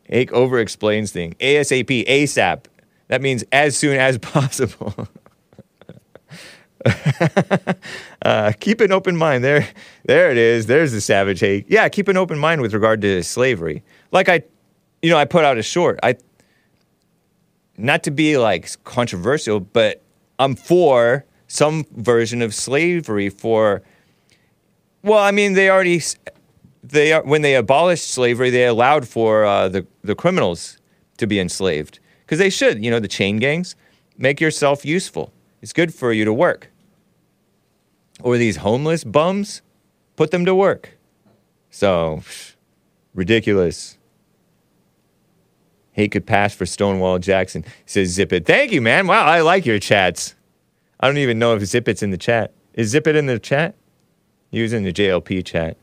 Hake 0.05 0.33
over 0.33 0.59
explains 0.59 1.12
thing. 1.12 1.35
ASAP, 1.35 2.05
ASAP. 2.09 2.65
That 3.07 3.23
means 3.23 3.45
as 3.53 3.77
soon 3.77 3.97
as 3.97 4.19
possible. 4.19 5.09
uh, 8.23 8.52
keep 8.59 8.81
an 8.81 8.93
open 8.93 9.16
mind. 9.16 9.44
There, 9.44 9.69
there 10.05 10.31
it 10.31 10.39
is. 10.39 10.66
There's 10.66 10.93
the 10.93 11.01
savage 11.01 11.40
hate. 11.40 11.66
Yeah, 11.69 11.89
keep 11.89 12.09
an 12.09 12.16
open 12.16 12.39
mind 12.39 12.62
with 12.62 12.73
regard 12.73 13.01
to 13.02 13.23
slavery. 13.23 13.82
Like 14.12 14.28
I, 14.28 14.43
you 15.02 15.11
know, 15.11 15.19
I 15.19 15.24
put 15.24 15.44
out 15.44 15.59
a 15.59 15.62
short. 15.62 15.98
I, 16.02 16.16
not 17.77 18.02
to 18.05 18.11
be 18.11 18.39
like 18.39 18.82
controversial, 18.85 19.61
but 19.61 20.02
I'm 20.39 20.57
for 20.57 21.24
some 21.48 21.85
version 21.97 22.43
of 22.43 22.55
slavery. 22.55 23.28
For, 23.28 23.82
well, 25.02 25.19
I 25.19 25.31
mean, 25.31 25.55
they 25.55 25.69
already, 25.70 26.02
they 26.82 27.19
when 27.19 27.43
they 27.43 27.55
abolished 27.55 28.11
slavery, 28.11 28.51
they 28.51 28.66
allowed 28.66 29.07
for 29.07 29.44
uh, 29.44 29.69
the 29.69 29.86
the 30.02 30.15
criminals 30.15 30.78
to 31.19 31.27
be 31.27 31.39
enslaved 31.39 32.01
because 32.24 32.39
they 32.39 32.51
should. 32.51 32.82
You 32.82 32.90
know, 32.90 33.01
the 33.01 33.09
chain 33.09 33.39
gangs 33.39 33.77
make 34.16 34.40
yourself 34.40 34.85
useful. 34.85 35.32
It's 35.62 35.73
good 35.73 35.93
for 35.93 36.12
you 36.12 36.24
to 36.24 36.32
work. 36.32 36.70
Or 38.23 38.37
these 38.37 38.57
homeless 38.57 39.05
bums, 39.05 39.63
put 40.17 40.31
them 40.31 40.45
to 40.45 40.55
work. 40.55 40.99
So, 41.71 42.23
ridiculous. 43.15 43.99
He 45.93 46.09
could 46.09 46.27
pass 46.27 46.55
for 46.55 46.67
Stonewall 46.67 47.19
Jackson. 47.19 47.65
Says 47.87 48.11
Zip 48.11 48.33
It. 48.33 48.47
Thank 48.47 48.73
you, 48.73 48.81
man. 48.81 49.07
Wow, 49.07 49.25
I 49.25 49.41
like 49.41 49.67
your 49.67 49.79
chats. 49.79 50.35
I 50.99 51.07
don't 51.07 51.19
even 51.19 51.39
know 51.39 51.55
if 51.55 51.65
Zip 51.65 51.89
It's 51.89 52.03
in 52.03 52.11
the 52.11 52.19
chat. 52.19 52.53
Is 52.75 52.91
Zip 52.91 53.07
It 53.07 53.17
in 53.17 53.27
the 53.27 53.39
chat? 53.39 53.75
In 54.53 54.83
the 54.83 54.93
JLP 54.93 55.45
chat. 55.45 55.77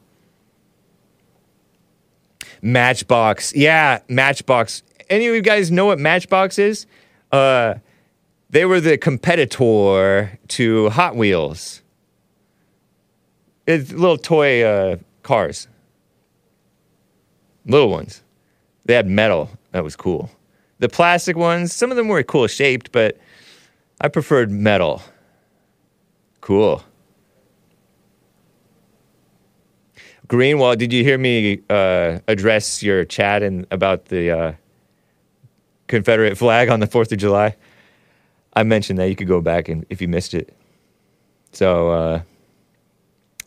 Matchbox. 2.61 3.55
Yeah, 3.55 3.99
Matchbox. 4.09 4.83
Any 5.09 5.27
of 5.27 5.35
you 5.35 5.41
guys 5.41 5.71
know 5.71 5.85
what 5.85 5.99
Matchbox 5.99 6.59
is? 6.59 6.85
Uh, 7.31 7.75
they 8.49 8.65
were 8.65 8.81
the 8.81 8.97
competitor 8.97 10.37
to 10.49 10.89
Hot 10.89 11.15
Wheels. 11.15 11.81
It's 13.67 13.91
little 13.91 14.17
toy 14.17 14.63
uh, 14.63 14.95
cars, 15.23 15.67
little 17.65 17.89
ones. 17.89 18.23
They 18.85 18.93
had 18.93 19.07
metal. 19.07 19.49
That 19.71 19.83
was 19.83 19.95
cool. 19.95 20.31
The 20.79 20.87
plastic 20.87 21.35
ones, 21.35 21.73
some 21.73 21.91
of 21.91 21.97
them 21.97 22.07
were 22.07 22.23
cool 22.23 22.47
shaped, 22.47 22.91
but 22.93 23.19
I 23.99 24.07
preferred 24.07 24.49
metal. 24.49 25.01
Cool. 26.39 26.81
Greenwald, 30.27 30.77
did 30.77 30.93
you 30.93 31.03
hear 31.03 31.17
me 31.17 31.61
uh, 31.69 32.19
address 32.27 32.81
your 32.81 33.05
chat 33.05 33.43
and 33.43 33.67
about 33.71 34.05
the 34.05 34.31
uh, 34.31 34.53
Confederate 35.87 36.37
flag 36.37 36.69
on 36.69 36.79
the 36.79 36.87
Fourth 36.87 37.11
of 37.11 37.17
July? 37.17 37.55
I 38.53 38.63
mentioned 38.63 38.99
that 38.99 39.09
you 39.09 39.15
could 39.15 39.27
go 39.27 39.41
back 39.41 39.67
and 39.67 39.85
if 39.89 40.01
you 40.01 40.07
missed 40.07 40.33
it. 40.33 40.53
So, 41.51 41.91
uh, 41.91 42.21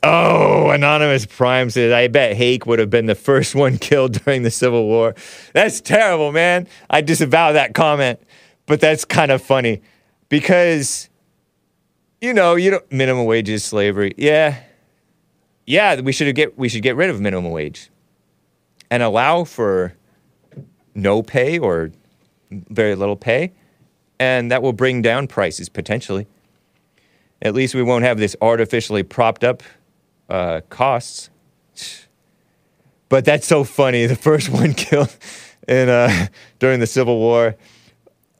oh, 0.02 0.70
anonymous 0.70 1.26
Prime 1.26 1.70
says, 1.70 1.92
I 1.92 2.08
bet 2.08 2.36
Hake 2.36 2.66
would 2.66 2.78
have 2.78 2.90
been 2.90 3.06
the 3.06 3.14
first 3.14 3.54
one 3.54 3.78
killed 3.78 4.24
during 4.24 4.42
the 4.42 4.50
Civil 4.50 4.86
War. 4.86 5.14
That's 5.52 5.80
terrible, 5.80 6.32
man. 6.32 6.68
I 6.88 7.00
disavow 7.00 7.52
that 7.52 7.74
comment, 7.74 8.20
but 8.66 8.80
that's 8.80 9.04
kind 9.04 9.30
of 9.30 9.42
funny 9.42 9.82
because, 10.28 11.08
you 12.20 12.34
know, 12.34 12.54
you 12.54 12.70
don't 12.70 12.92
minimum 12.92 13.26
wage 13.26 13.48
is 13.48 13.64
slavery. 13.64 14.14
Yeah, 14.16 14.60
yeah, 15.66 16.00
we 16.00 16.12
should 16.12 16.34
get 16.34 16.58
we 16.58 16.68
should 16.68 16.82
get 16.82 16.96
rid 16.96 17.10
of 17.10 17.20
minimum 17.20 17.50
wage 17.50 17.90
and 18.90 19.02
allow 19.02 19.44
for 19.44 19.94
no 20.94 21.22
pay 21.22 21.58
or 21.58 21.92
very 22.50 22.96
little 22.96 23.16
pay 23.16 23.52
and 24.20 24.50
that 24.50 24.62
will 24.62 24.74
bring 24.74 25.00
down 25.02 25.26
prices 25.26 25.68
potentially. 25.68 26.28
At 27.42 27.54
least 27.54 27.74
we 27.74 27.82
won't 27.82 28.04
have 28.04 28.18
this 28.18 28.36
artificially 28.42 29.02
propped 29.02 29.42
up 29.42 29.62
uh, 30.30 30.60
costs. 30.70 31.30
But 33.08 33.24
that's 33.24 33.46
so 33.46 33.64
funny. 33.64 34.06
The 34.06 34.16
first 34.16 34.48
one 34.60 34.74
killed 34.74 35.14
in 35.68 35.88
uh, 35.88 36.26
during 36.58 36.80
the 36.80 36.86
Civil 36.86 37.18
War. 37.18 37.56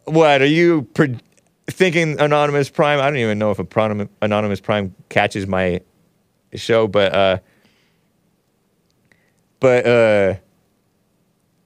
What 0.05 0.41
are 0.41 0.47
you 0.47 0.83
pre- 0.95 1.19
thinking, 1.67 2.19
Anonymous 2.21 2.71
Prime? 2.71 3.01
I 3.01 3.05
don't 3.05 3.19
even 3.19 3.39
know 3.39 3.51
if 3.51 3.59
a 3.59 3.65
pronym- 3.65 4.09
Anonymous 4.23 4.61
Prime 4.61 4.95
catches 5.09 5.47
my 5.47 5.81
show, 6.55 6.89
but 6.89 7.15
uh, 7.15 7.39
but 9.61 9.87
uh, 9.87 10.35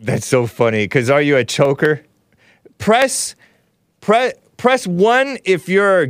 that's 0.00 0.26
so 0.26 0.46
funny. 0.46 0.84
Because 0.84 1.10
are 1.10 1.22
you 1.22 1.36
a 1.36 1.44
choker? 1.44 2.04
Press 2.78 3.36
press 4.00 4.34
press 4.56 4.86
one 4.86 5.38
if 5.44 5.68
you're 5.68 6.08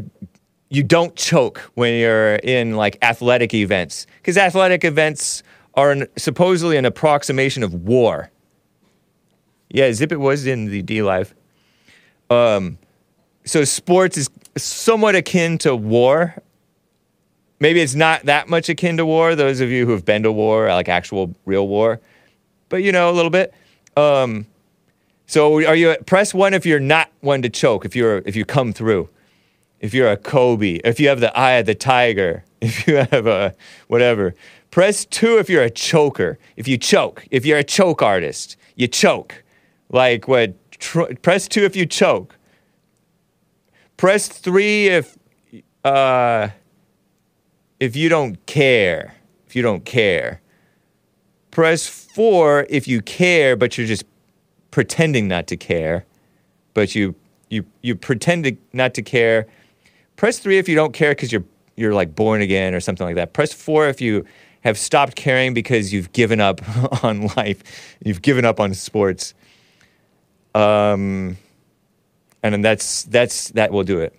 you 0.74 0.82
don't 0.82 1.14
choke 1.14 1.58
when 1.74 1.94
you're 1.94 2.36
in 2.36 2.76
like 2.76 2.98
athletic 3.02 3.54
events 3.54 4.06
because 4.16 4.36
athletic 4.36 4.84
events 4.84 5.42
are 5.74 5.92
an, 5.92 6.06
supposedly 6.16 6.76
an 6.76 6.84
approximation 6.84 7.62
of 7.62 7.74
war 7.74 8.30
Yeah, 9.70 9.92
Zip 9.92 10.12
It 10.12 10.20
was 10.20 10.46
in 10.46 10.66
the 10.66 10.82
DLive. 10.82 11.32
Um, 12.30 12.78
so 13.44 13.64
sports 13.64 14.16
is 14.16 14.30
somewhat 14.56 15.14
akin 15.14 15.58
to 15.58 15.76
war. 15.76 16.34
Maybe 17.60 17.80
it's 17.80 17.94
not 17.94 18.24
that 18.24 18.48
much 18.48 18.68
akin 18.68 18.96
to 18.96 19.06
war. 19.06 19.34
Those 19.34 19.60
of 19.60 19.70
you 19.70 19.86
who 19.86 19.92
have 19.92 20.04
been 20.04 20.22
to 20.22 20.32
war, 20.32 20.68
like 20.68 20.88
actual 20.88 21.34
real 21.44 21.68
war, 21.68 22.00
but 22.68 22.82
you 22.82 22.92
know 22.92 23.10
a 23.10 23.12
little 23.12 23.30
bit. 23.30 23.54
Um, 23.96 24.46
so 25.26 25.64
are 25.66 25.76
you 25.76 25.96
press 26.06 26.34
one 26.34 26.54
if 26.54 26.66
you're 26.66 26.80
not 26.80 27.10
one 27.20 27.42
to 27.42 27.48
choke? 27.48 27.84
If 27.84 27.94
you're 27.94 28.18
if 28.26 28.36
you 28.36 28.44
come 28.44 28.72
through, 28.72 29.08
if 29.84 29.92
you're 29.92 30.10
a 30.10 30.16
Kobe, 30.16 30.76
if 30.82 30.98
you 30.98 31.08
have 31.08 31.20
the 31.20 31.36
eye 31.38 31.56
of 31.56 31.66
the 31.66 31.74
tiger, 31.74 32.42
if 32.62 32.86
you 32.88 32.96
have 32.96 33.26
a 33.26 33.54
whatever. 33.86 34.34
Press 34.70 35.04
two 35.04 35.36
if 35.36 35.50
you're 35.50 35.62
a 35.62 35.68
choker. 35.68 36.38
If 36.56 36.66
you 36.66 36.78
choke, 36.78 37.26
if 37.30 37.44
you're 37.44 37.58
a 37.58 37.64
choke 37.64 38.00
artist, 38.00 38.56
you 38.76 38.88
choke. 38.88 39.44
Like 39.90 40.26
what? 40.26 40.54
Tr- 40.70 41.12
press 41.20 41.46
two 41.46 41.64
if 41.64 41.76
you 41.76 41.84
choke. 41.84 42.38
Press 43.98 44.26
three 44.26 44.88
if 44.88 45.18
uh, 45.84 46.48
if 47.78 47.94
you 47.94 48.08
don't 48.08 48.44
care. 48.46 49.16
If 49.46 49.54
you 49.54 49.60
don't 49.60 49.84
care. 49.84 50.40
Press 51.50 51.86
four 51.86 52.66
if 52.70 52.88
you 52.88 53.02
care, 53.02 53.54
but 53.54 53.76
you're 53.76 53.86
just 53.86 54.06
pretending 54.70 55.28
not 55.28 55.46
to 55.48 55.58
care. 55.58 56.06
But 56.72 56.94
you 56.94 57.14
you 57.50 57.66
you 57.82 57.94
pretend 57.94 58.44
to 58.44 58.56
not 58.72 58.94
to 58.94 59.02
care. 59.02 59.46
Press 60.16 60.38
three 60.38 60.58
if 60.58 60.68
you 60.68 60.74
don't 60.74 60.92
care 60.92 61.12
because 61.12 61.32
you're 61.32 61.44
you're 61.76 61.94
like 61.94 62.14
born 62.14 62.40
again 62.40 62.74
or 62.74 62.80
something 62.80 63.06
like 63.06 63.16
that. 63.16 63.32
Press 63.32 63.52
four 63.52 63.88
if 63.88 64.00
you 64.00 64.24
have 64.62 64.78
stopped 64.78 65.16
caring 65.16 65.54
because 65.54 65.92
you've 65.92 66.12
given 66.12 66.40
up 66.40 66.60
on 67.04 67.26
life. 67.36 67.96
You've 68.04 68.22
given 68.22 68.44
up 68.44 68.60
on 68.60 68.74
sports. 68.74 69.34
Um, 70.54 71.36
and 72.42 72.52
then 72.52 72.62
that's 72.62 73.04
that's 73.04 73.48
that 73.50 73.72
will 73.72 73.84
do 73.84 74.00
it. 74.00 74.14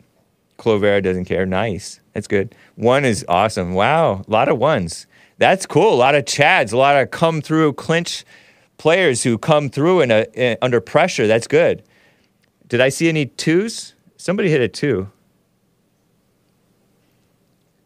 Clovera 0.58 1.02
doesn't 1.04 1.26
care. 1.26 1.46
Nice. 1.46 2.00
That's 2.14 2.28
good. 2.28 2.56
One 2.76 3.06
is 3.06 3.26
awesome. 3.28 3.74
Wow, 3.74 4.24
a 4.28 4.32
lot 4.32 4.48
of 4.48 4.58
ones. 4.58 5.08
That's 5.38 5.66
cool. 5.66 5.94
A 5.94 5.96
lot 5.96 6.16
of 6.16 6.26
chads. 6.26 6.72
A 6.72 6.78
lot 6.78 7.02
of 7.02 7.12
come 7.12 7.42
through 7.42 7.74
clinch 7.74 8.24
players 8.78 9.24
who 9.24 9.38
come 9.38 9.70
through 9.70 10.02
in 10.02 10.12
a 10.12 10.26
in, 10.34 10.58
under 10.62 10.82
pressure. 10.82 11.28
That's 11.28 11.48
good. 11.48 11.84
Did 12.68 12.82
I 12.82 12.90
see 12.90 13.10
any 13.10 13.26
twos? 13.26 13.96
Somebody 14.18 14.50
hit 14.50 14.62
a 14.62 14.68
two. 14.68 15.10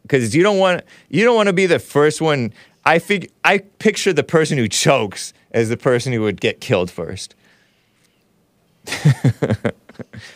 Because 0.09 0.35
you 0.35 0.41
don't 0.41 0.57
want 0.57 0.83
you 1.09 1.23
don't 1.23 1.35
want 1.35 1.47
to 1.47 1.53
be 1.53 1.67
the 1.67 1.77
first 1.77 2.19
one. 2.19 2.51
I 2.83 2.97
fig 2.97 3.31
I 3.45 3.59
picture 3.59 4.11
the 4.11 4.23
person 4.23 4.57
who 4.57 4.67
chokes 4.67 5.33
as 5.51 5.69
the 5.69 5.77
person 5.77 6.11
who 6.11 6.21
would 6.21 6.41
get 6.41 6.59
killed 6.59 6.89
first. 6.89 7.35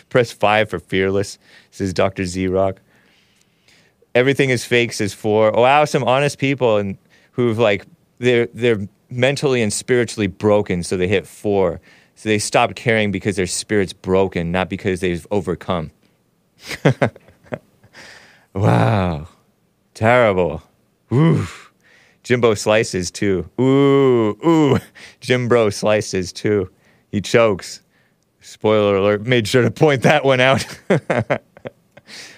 Press 0.10 0.32
five 0.32 0.70
for 0.70 0.78
fearless, 0.78 1.40
says 1.72 1.92
Dr. 1.92 2.26
Z 2.26 2.48
Rock. 2.48 2.82
Everything 4.14 4.52
is 4.52 4.64
fake, 4.64 4.94
says 4.94 5.12
four. 5.12 5.58
Oh, 5.58 5.64
wow, 5.64 5.86
some 5.86 6.04
honest 6.04 6.38
people 6.38 6.78
and 6.78 7.00
who've 7.32 7.58
like 7.58 7.88
they're 8.20 8.48
they're 8.54 8.88
mentally 9.10 9.64
and 9.64 9.74
spiritually 9.74 10.28
broken, 10.28 10.84
so 10.84 10.98
they 10.98 11.08
hit 11.08 11.26
four. 11.26 11.82
So 12.14 12.30
they 12.30 12.38
stopped 12.38 12.76
caring 12.76 13.12
because 13.12 13.38
their 13.38 13.48
spirit's 13.48 13.94
broken, 13.94 14.52
not 14.52 14.70
because 14.70 15.00
they've 15.00 15.26
overcome. 15.32 15.90
wow. 18.54 19.28
Terrible. 19.94 20.62
Ooh. 21.12 21.48
Jimbo 22.24 22.54
slices 22.54 23.12
too. 23.12 23.50
Ooh, 23.60 24.38
ooh. 24.46 24.80
Jimbo 25.20 25.70
slices 25.70 26.32
too. 26.32 26.70
He 27.12 27.22
chokes. 27.22 27.82
Spoiler 28.40 28.96
alert, 28.96 29.26
made 29.26 29.48
sure 29.48 29.62
to 29.62 29.72
point 29.72 30.04
that 30.04 30.26
one 30.26 30.40
out. 30.42 30.66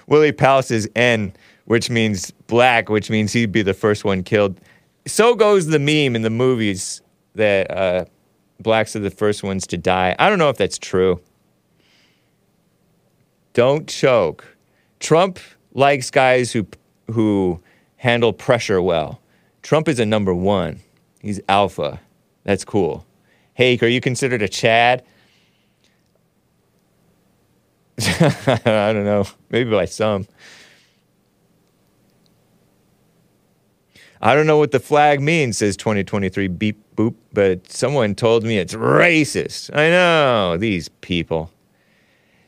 Willie 0.08 0.32
Palace 0.32 0.70
is 0.70 0.90
N, 0.96 1.34
which 1.66 1.90
means 1.90 2.32
black, 2.48 2.90
which 2.90 3.10
means 3.10 3.34
he'd 3.34 3.52
be 3.52 3.64
the 3.64 3.74
first 3.74 4.06
one 4.06 4.22
killed. 4.22 4.60
So 5.08 5.36
goes 5.36 5.68
the 5.68 5.80
meme 5.80 6.16
in 6.16 6.22
the 6.22 6.30
movies 6.30 7.02
that 7.34 7.72
uh, 7.72 8.06
blacks 8.60 8.96
are 8.96 9.00
the 9.00 9.10
first 9.10 9.44
ones 9.44 9.66
to 9.68 9.78
die. 9.78 10.16
I 10.20 10.30
don't 10.30 10.40
know 10.40 10.50
if 10.50 10.58
that's 10.58 10.78
true. 10.78 11.20
Don't 13.54 13.88
choke. 13.88 14.46
Trump 15.00 15.40
likes 15.74 16.12
guys 16.12 16.52
who 16.52 16.68
who 17.12 17.62
handle 17.98 18.34
pressure 18.34 18.82
well. 18.82 19.20
Trump 19.62 19.88
is 19.88 20.00
a 20.00 20.06
number 20.06 20.34
one. 20.34 20.80
He's 21.20 21.40
alpha. 21.50 22.00
That's 22.44 22.64
cool. 22.64 23.06
Hake, 23.56 23.82
are 23.82 23.88
you 23.88 24.02
considered 24.02 24.42
a 24.42 24.48
Chad? 24.48 25.04
I 28.00 28.92
don't 28.94 29.06
know. 29.06 29.26
Maybe 29.50 29.72
by 29.72 29.86
some. 29.86 30.28
I 34.22 34.34
don't 34.34 34.48
know 34.48 34.58
what 34.58 34.72
the 34.72 34.80
flag 34.80 35.22
means, 35.22 35.58
says 35.58 35.78
2023 35.78 36.48
beep 36.48 36.84
boop, 36.96 37.16
but 37.34 37.72
someone 37.72 38.16
told 38.16 38.44
me 38.44 38.58
it's 38.58 38.74
racist. 38.74 39.76
I 39.76 39.90
know, 39.90 40.58
these 40.58 40.90
people. 40.90 41.52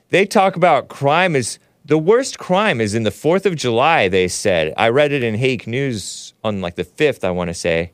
They 0.10 0.26
talk 0.26 0.56
about 0.56 0.88
crime 0.88 1.36
as 1.36 1.60
the 1.88 1.98
worst 1.98 2.38
crime 2.38 2.82
is 2.82 2.94
in 2.94 3.04
the 3.04 3.12
4th 3.12 3.46
of 3.46 3.56
July, 3.56 4.10
they 4.10 4.28
said. 4.28 4.74
I 4.76 4.90
read 4.90 5.14
it 5.14 5.24
in 5.24 5.36
Hake 5.36 5.68
News 5.68 6.34
on 6.44 6.60
like 6.60 6.76
the 6.76 6.84
5th, 6.84 7.24
I 7.24 7.32
want 7.32 7.48
to 7.48 7.54
say. 7.54 7.92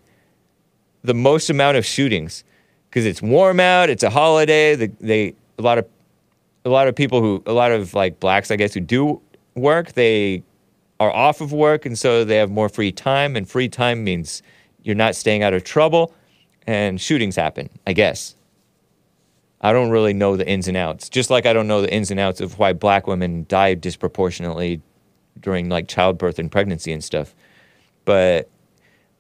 The 1.04 1.14
most 1.14 1.50
amount 1.50 1.78
of 1.78 1.86
shootings 1.86 2.44
because 2.90 3.06
it's 3.06 3.22
warm 3.22 3.60
out, 3.60 3.90
it's 3.90 4.04
a 4.04 4.10
holiday. 4.10 4.76
The, 4.76 4.92
they 5.00 5.36
a 5.60 5.62
lot 5.62 5.78
of 5.78 5.88
a 6.66 6.70
lot 6.70 6.88
of 6.88 6.96
people 6.96 7.22
who 7.22 7.44
a 7.46 7.54
lot 7.54 7.72
of 7.72 7.94
like 7.94 8.20
blacks, 8.20 8.50
I 8.50 8.56
guess, 8.56 8.74
who 8.74 8.80
do 8.80 9.22
work, 9.54 9.94
they 9.94 10.44
are 11.00 11.12
off 11.12 11.40
of 11.42 11.54
work 11.54 11.86
and 11.86 11.98
so 11.98 12.24
they 12.24 12.38
have 12.38 12.50
more 12.50 12.70
free 12.70 12.92
time 12.92 13.36
and 13.36 13.48
free 13.48 13.70
time 13.70 14.04
means 14.04 14.42
you're 14.84 14.96
not 14.96 15.16
staying 15.16 15.44
out 15.44 15.54
of 15.54 15.64
trouble 15.64 16.14
and 16.66 17.00
shootings 17.00 17.36
happen, 17.36 17.70
I 17.86 17.94
guess. 17.94 18.36
I 19.64 19.72
don't 19.72 19.90
really 19.90 20.14
know 20.14 20.36
the 20.36 20.48
ins 20.48 20.68
and 20.68 20.76
outs. 20.76 21.10
Just 21.10 21.30
like 21.30 21.46
I 21.46 21.54
don't 21.54 21.68
know 21.68 21.82
the 21.82 21.92
ins 21.92 22.12
and 22.12 22.20
outs 22.20 22.42
of 22.42 22.60
why 22.60 22.74
black 22.74 23.08
women 23.08 23.46
die 23.48 23.74
disproportionately 23.74 24.82
during 25.40 25.70
like 25.70 25.88
childbirth 25.88 26.38
and 26.38 26.52
pregnancy 26.52 26.92
and 26.92 27.04
stuff. 27.04 27.34
But 28.04 28.50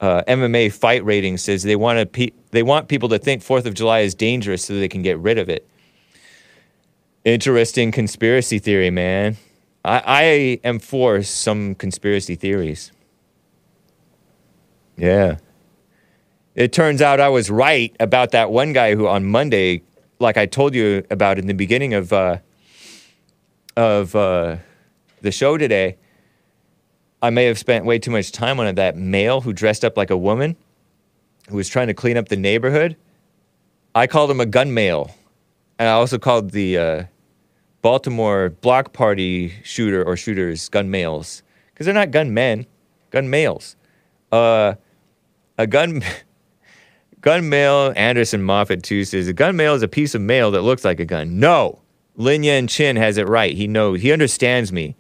uh, 0.02 0.24
MMA 0.28 0.74
fight 0.74 1.04
rating 1.06 1.38
says 1.38 1.64
they 1.64 1.78
want 1.78 2.00
to 2.00 2.06
pe- 2.06 2.36
they 2.52 2.62
want 2.62 2.90
people 2.90 3.08
to 3.10 3.18
think 3.18 3.42
Fourth 3.42 3.66
of 3.66 3.74
July 3.74 4.00
is 4.00 4.14
dangerous 4.14 4.66
so 4.66 4.74
they 4.74 4.90
can 4.90 5.02
get 5.02 5.18
rid 5.18 5.38
of 5.38 5.48
it. 5.48 5.66
Interesting 7.24 7.94
conspiracy 7.94 8.60
theory, 8.60 8.90
man. 8.90 9.38
I, 9.86 10.04
I 10.06 10.24
am 10.68 10.80
for 10.80 11.24
some 11.24 11.76
conspiracy 11.76 12.36
theories. 12.36 12.92
Yeah. 14.98 15.38
It 16.56 16.74
turns 16.74 17.02
out 17.02 17.22
I 17.22 17.30
was 17.30 17.50
right 17.50 17.96
about 18.00 18.32
that 18.32 18.52
one 18.52 18.74
guy 18.74 18.96
who 18.96 19.08
on 19.08 19.26
Monday, 19.26 19.84
like 20.24 20.38
I 20.38 20.48
told 20.48 20.74
you 20.74 21.06
about 21.12 21.38
in 21.38 21.46
the 21.46 21.54
beginning 21.54 21.94
of 21.94 22.12
uh, 22.12 22.38
of 23.78 24.16
uh, 24.16 24.58
the 25.22 25.32
show 25.32 25.58
today, 25.58 25.98
I 27.22 27.30
may 27.30 27.46
have 27.46 27.60
spent 27.60 27.86
way 27.86 28.00
too 28.00 28.10
much 28.10 28.32
time 28.32 28.60
on 28.60 28.66
it. 28.66 28.76
That 28.78 28.98
male 28.98 29.42
who 29.42 29.54
dressed 29.54 29.86
up 29.86 29.96
like 29.98 30.10
a 30.10 30.18
woman, 30.18 30.56
who 31.50 31.58
was 31.58 31.70
trying 31.70 31.88
to 31.88 31.94
clean 31.94 32.18
up 32.18 32.30
the 32.30 32.38
neighborhood. 32.38 32.96
I 33.94 34.08
called 34.08 34.32
him 34.32 34.40
a 34.40 34.48
gun 34.48 34.74
male, 34.74 35.12
and 35.78 35.88
I 35.88 35.92
also 35.92 36.18
called 36.18 36.50
the 36.52 36.78
uh, 36.78 37.04
Baltimore 37.84 38.50
block 38.50 38.94
party 38.94 39.54
shooter 39.64 40.04
or 40.04 40.18
shooters 40.18 40.70
gun 40.70 40.90
males 40.90 41.44
because 41.74 41.86
they're 41.86 41.94
not 41.94 42.10
gun 42.10 42.34
men, 42.34 42.66
gun 43.12 43.30
males. 43.30 43.76
Uh, 44.32 44.76
a 45.60 45.68
gun. 45.68 46.02
Gun 47.24 47.48
male, 47.48 47.94
Anderson 47.96 48.44
Moffat 48.44 48.84
too 48.84 49.06
says 49.06 49.30
a 49.30 49.34
gun 49.34 49.56
male 49.56 49.74
is 49.76 49.82
a 49.82 49.88
piece 49.88 50.14
of 50.14 50.20
mail 50.20 50.52
that 50.52 50.62
looks 50.62 50.84
like 50.84 51.00
a 51.00 51.06
gun. 51.06 51.40
No, 51.40 51.80
Lin 52.18 52.44
Yan 52.44 52.68
Chin 52.68 52.98
has 52.98 53.18
it 53.18 53.30
right. 53.30 53.56
He 53.56 53.66
knows. 53.66 54.02
He 54.02 54.12
understands 54.12 54.74
me. 54.74 54.98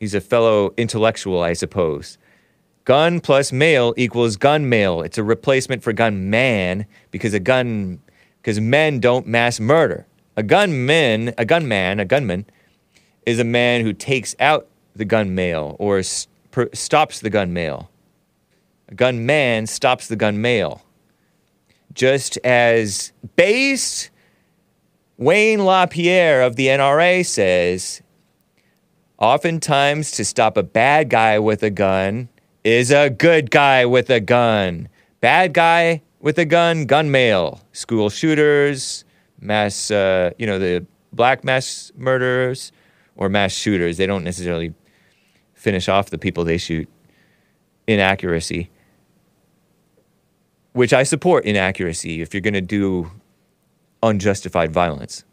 He's 0.00 0.14
a 0.14 0.22
fellow 0.22 0.72
intellectual, 0.78 1.42
I 1.42 1.52
suppose. 1.52 2.16
Gun 2.84 3.20
plus 3.20 3.52
mail 3.52 3.92
equals 3.98 4.38
gun 4.38 4.70
male. 4.70 5.02
It's 5.02 5.18
a 5.18 5.22
replacement 5.22 5.82
for 5.82 5.92
gun 5.92 6.30
man 6.30 6.86
because 7.10 7.34
a 7.34 7.40
gun 7.40 8.00
because 8.40 8.58
men 8.58 8.98
don't 8.98 9.26
mass 9.26 9.60
murder. 9.60 10.06
A 10.38 10.42
gunman, 10.42 11.34
a 11.36 11.44
gunman, 11.44 12.00
a 12.00 12.06
gunman 12.06 12.46
is 13.26 13.38
a 13.38 13.44
man 13.44 13.82
who 13.82 13.92
takes 13.92 14.34
out 14.40 14.66
the 14.94 15.04
gun 15.04 15.34
male 15.34 15.76
or 15.78 15.98
s- 15.98 16.26
per- 16.52 16.70
stops 16.72 17.20
the 17.20 17.28
gun 17.28 17.52
male. 17.52 17.90
A 18.88 18.94
gunman 18.94 19.66
stops 19.66 20.08
the 20.08 20.16
gun 20.16 20.40
male. 20.40 20.82
Just 21.96 22.36
as 22.44 23.12
base 23.36 24.10
Wayne 25.16 25.64
LaPierre 25.64 26.42
of 26.42 26.56
the 26.56 26.66
NRA 26.66 27.24
says, 27.24 28.02
oftentimes 29.18 30.10
to 30.12 30.24
stop 30.26 30.58
a 30.58 30.62
bad 30.62 31.08
guy 31.08 31.38
with 31.38 31.62
a 31.62 31.70
gun 31.70 32.28
is 32.64 32.90
a 32.90 33.08
good 33.08 33.50
guy 33.50 33.86
with 33.86 34.10
a 34.10 34.20
gun. 34.20 34.90
Bad 35.22 35.54
guy 35.54 36.02
with 36.20 36.38
a 36.38 36.44
gun, 36.44 36.84
gun 36.84 37.10
male. 37.10 37.62
School 37.72 38.10
shooters, 38.10 39.06
mass, 39.40 39.90
uh, 39.90 40.32
you 40.38 40.46
know, 40.46 40.58
the 40.58 40.84
black 41.14 41.44
mass 41.44 41.92
murderers 41.96 42.72
or 43.16 43.30
mass 43.30 43.52
shooters. 43.52 43.96
They 43.96 44.06
don't 44.06 44.22
necessarily 44.22 44.74
finish 45.54 45.88
off 45.88 46.10
the 46.10 46.18
people 46.18 46.44
they 46.44 46.58
shoot. 46.58 46.90
Inaccuracy, 47.86 48.68
which 50.76 50.92
I 50.92 51.04
support 51.04 51.46
inaccuracy 51.46 52.20
if 52.20 52.34
you're 52.34 52.42
going 52.42 52.52
to 52.52 52.60
do 52.60 53.10
unjustified 54.02 54.70
violence. 54.72 55.24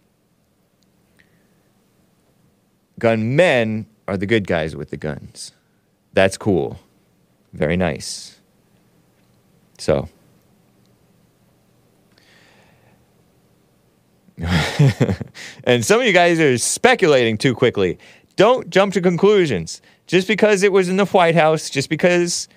Gunmen 2.98 3.86
are 4.08 4.16
the 4.16 4.26
good 4.26 4.48
guys 4.48 4.74
with 4.74 4.90
the 4.90 4.96
guns. 4.96 5.52
That's 6.14 6.38
cool. 6.38 6.80
Very 7.52 7.76
nice. 7.76 8.40
So. 9.80 10.08
and 15.66 15.84
some 15.84 16.00
of 16.00 16.08
you 16.08 16.14
guys 16.14 16.40
are 16.40 16.58
speculating 16.58 17.38
too 17.38 17.54
quickly. 17.54 18.00
Don't 18.38 18.70
jump 18.70 18.94
to 18.94 19.02
conclusions. 19.02 19.82
Just 20.08 20.26
because 20.30 20.64
it 20.64 20.72
was 20.72 20.88
in 20.88 20.96
the 20.96 21.06
White 21.06 21.36
House, 21.36 21.70
just 21.70 21.90
because 21.90 22.48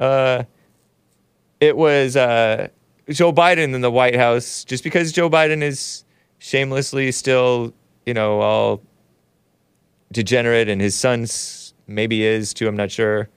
uh, 0.00 0.42
it 1.62 1.76
was 1.76 2.16
uh, 2.16 2.66
Joe 3.08 3.32
Biden 3.32 3.72
in 3.72 3.82
the 3.82 3.90
White 3.90 4.16
House, 4.16 4.64
just 4.64 4.82
because 4.82 5.12
Joe 5.12 5.30
Biden 5.30 5.62
is 5.62 6.04
shamelessly 6.40 7.12
still, 7.12 7.72
you 8.04 8.12
know, 8.12 8.40
all 8.40 8.82
degenerate 10.10 10.68
and 10.68 10.80
his 10.80 10.96
son's 10.96 11.72
maybe 11.86 12.24
is 12.24 12.52
too, 12.52 12.66
I'm 12.66 12.74
not 12.74 12.90
sure, 12.90 13.28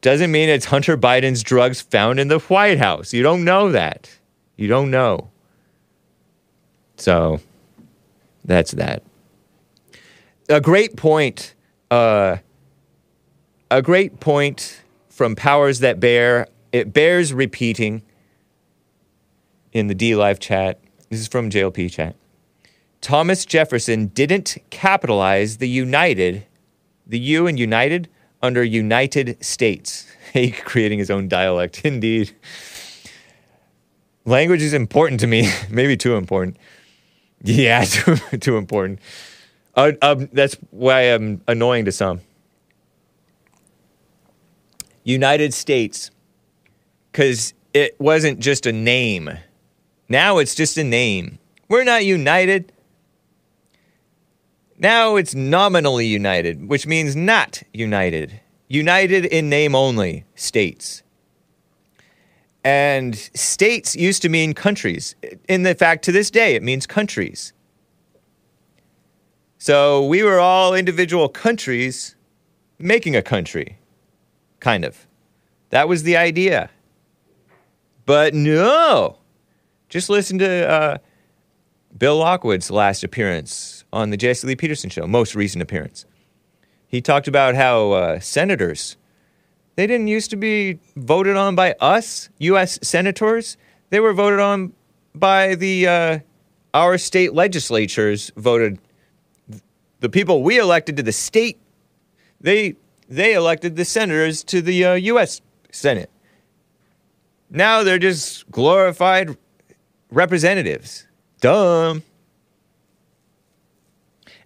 doesn't 0.00 0.30
mean 0.30 0.48
it's 0.48 0.66
Hunter 0.66 0.96
Biden's 0.96 1.42
drugs 1.42 1.80
found 1.80 2.20
in 2.20 2.28
the 2.28 2.38
White 2.38 2.78
House. 2.78 3.12
You 3.12 3.24
don't 3.24 3.42
know 3.42 3.72
that. 3.72 4.08
You 4.56 4.68
don't 4.68 4.92
know. 4.92 5.28
So 6.98 7.40
that's 8.44 8.70
that. 8.72 9.02
A 10.48 10.60
great 10.60 10.96
point. 10.96 11.56
Uh, 11.90 12.36
a 13.72 13.82
great 13.82 14.20
point 14.20 14.82
from 15.08 15.34
Powers 15.34 15.80
That 15.80 15.98
Bear. 15.98 16.46
It 16.72 16.92
bears 16.92 17.32
repeating 17.32 18.02
in 19.72 19.86
the 19.86 19.94
DLive 19.94 20.38
chat. 20.38 20.80
This 21.08 21.20
is 21.20 21.28
from 21.28 21.50
JLP 21.50 21.90
chat. 21.90 22.16
Thomas 23.00 23.44
Jefferson 23.44 24.06
didn't 24.08 24.58
capitalize 24.70 25.56
the 25.56 25.68
United, 25.68 26.46
the 27.06 27.18
U 27.18 27.46
in 27.46 27.56
United, 27.56 28.08
under 28.42 28.62
United 28.62 29.42
States. 29.44 30.06
He 30.32 30.52
creating 30.52 31.00
his 31.00 31.10
own 31.10 31.26
dialect. 31.26 31.80
Indeed. 31.84 32.30
Language 34.24 34.62
is 34.62 34.72
important 34.72 35.18
to 35.20 35.26
me, 35.26 35.50
maybe 35.70 35.96
too 35.96 36.14
important. 36.14 36.56
Yeah, 37.42 37.84
too, 37.84 38.14
too 38.38 38.56
important. 38.56 39.00
Uh, 39.74 39.92
um, 40.02 40.28
that's 40.32 40.56
why 40.70 41.00
I'm 41.00 41.42
annoying 41.48 41.84
to 41.86 41.90
some. 41.92 42.20
United 45.02 45.52
States, 45.52 46.12
because 47.10 47.54
it 47.74 48.00
wasn't 48.00 48.40
just 48.40 48.66
a 48.66 48.72
name. 48.72 49.30
Now 50.08 50.38
it's 50.38 50.54
just 50.54 50.76
a 50.76 50.84
name. 50.84 51.38
We're 51.68 51.84
not 51.84 52.04
united. 52.04 52.72
Now 54.78 55.16
it's 55.16 55.34
nominally 55.34 56.06
united, 56.06 56.68
which 56.68 56.86
means 56.86 57.14
not 57.14 57.62
united. 57.72 58.40
United 58.68 59.24
in 59.26 59.48
name 59.48 59.74
only, 59.74 60.24
states. 60.34 61.02
And 62.64 63.16
states 63.16 63.96
used 63.96 64.22
to 64.22 64.28
mean 64.28 64.54
countries. 64.54 65.14
In 65.48 65.62
the 65.62 65.74
fact, 65.74 66.04
to 66.04 66.12
this 66.12 66.30
day, 66.30 66.54
it 66.54 66.62
means 66.62 66.86
countries. 66.86 67.52
So 69.58 70.04
we 70.06 70.22
were 70.22 70.38
all 70.38 70.74
individual 70.74 71.28
countries 71.28 72.16
making 72.78 73.14
a 73.14 73.22
country, 73.22 73.78
kind 74.58 74.84
of. 74.84 75.06
That 75.70 75.88
was 75.88 76.02
the 76.02 76.16
idea. 76.16 76.70
But 78.06 78.34
no, 78.34 79.18
just 79.88 80.08
listen 80.08 80.38
to 80.38 80.68
uh, 80.68 80.98
Bill 81.96 82.16
Lockwood's 82.16 82.70
last 82.70 83.04
appearance 83.04 83.84
on 83.92 84.10
the 84.10 84.16
Jesse 84.16 84.46
Lee 84.46 84.56
Peterson 84.56 84.90
show, 84.90 85.06
most 85.06 85.34
recent 85.34 85.62
appearance. 85.62 86.06
He 86.86 87.00
talked 87.00 87.28
about 87.28 87.54
how 87.54 87.92
uh, 87.92 88.20
senators, 88.20 88.96
they 89.76 89.86
didn't 89.86 90.08
used 90.08 90.30
to 90.30 90.36
be 90.36 90.78
voted 90.96 91.36
on 91.36 91.54
by 91.54 91.74
us, 91.80 92.28
U.S. 92.38 92.78
senators. 92.82 93.56
They 93.90 94.00
were 94.00 94.12
voted 94.12 94.40
on 94.40 94.72
by 95.14 95.54
the 95.54 95.86
uh, 95.86 96.18
our 96.74 96.98
state 96.98 97.32
legislatures. 97.32 98.32
Voted 98.36 98.78
the 100.00 100.08
people 100.08 100.42
we 100.42 100.58
elected 100.58 100.96
to 100.96 101.02
the 101.02 101.12
state. 101.12 101.58
They 102.40 102.76
they 103.08 103.34
elected 103.34 103.76
the 103.76 103.84
senators 103.84 104.42
to 104.44 104.62
the 104.62 104.84
uh, 104.84 104.94
U.S. 104.94 105.40
Senate. 105.70 106.10
Now 107.50 107.82
they're 107.82 107.98
just 107.98 108.50
glorified 108.50 109.36
representatives. 110.10 111.06
Dumb. 111.40 112.02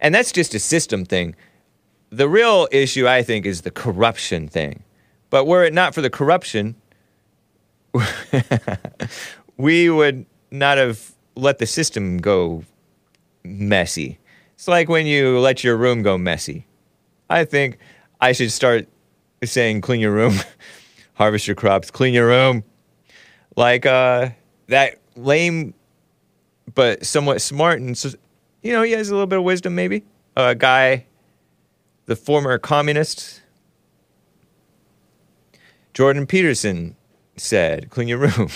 And 0.01 0.15
that's 0.15 0.33
just 0.33 0.55
a 0.55 0.59
system 0.59 1.05
thing. 1.05 1.37
The 2.11 2.29
real 2.29 2.69
issue, 2.73 3.07
I 3.07 3.23
think, 3.23 3.47
is 3.47 3.63
the 3.63 3.71
corruption 3.71 4.49
thing. 4.49 4.83
But 5.31 5.47
were 5.47 5.65
it 5.65 5.73
not 5.73 5.95
for 5.95 6.01
the 6.01 6.11
corruption, 6.11 6.77
we 9.57 9.91
would 9.91 10.27
not 10.51 10.79
have 10.79 11.13
let 11.37 11.59
the 11.59 11.67
system 11.67 12.19
go 12.19 12.65
messy. 13.45 14.19
It's 14.55 14.69
like 14.69 14.89
when 14.89 15.07
you 15.07 15.39
let 15.39 15.65
your 15.65 15.77
room 15.77 16.03
go 16.03 16.17
messy. 16.17 16.67
I 17.29 17.45
think 17.45 17.79
I 18.21 18.33
should 18.33 18.53
start 18.53 18.89
saying 19.43 19.81
clean 19.81 20.01
your 20.01 20.13
room, 20.13 20.35
harvest 21.15 21.47
your 21.47 21.57
crops, 21.57 21.91
clean 21.91 22.15
your 22.15 22.29
room. 22.29 22.65
Like 23.57 23.87
uh, 23.87 24.31
that 24.69 25.01
lame 25.17 25.75
but 26.75 27.07
somewhat 27.07 27.41
smart 27.41 27.81
and 27.81 27.97
so, 27.97 28.11
you 28.63 28.73
know, 28.73 28.83
he 28.83 28.93
has 28.93 29.11
a 29.11 29.13
little 29.13 29.27
bit 29.27 29.39
of 29.39 29.45
wisdom 29.45 29.75
maybe. 29.75 30.05
A 30.37 30.41
uh, 30.41 30.55
guy 30.55 31.07
the 32.07 32.17
former 32.17 32.59
communist 32.59 33.41
Jordan 35.95 36.27
Peterson 36.27 36.97
said, 37.37 37.89
clean 37.91 38.09
your 38.09 38.19
room. 38.19 38.49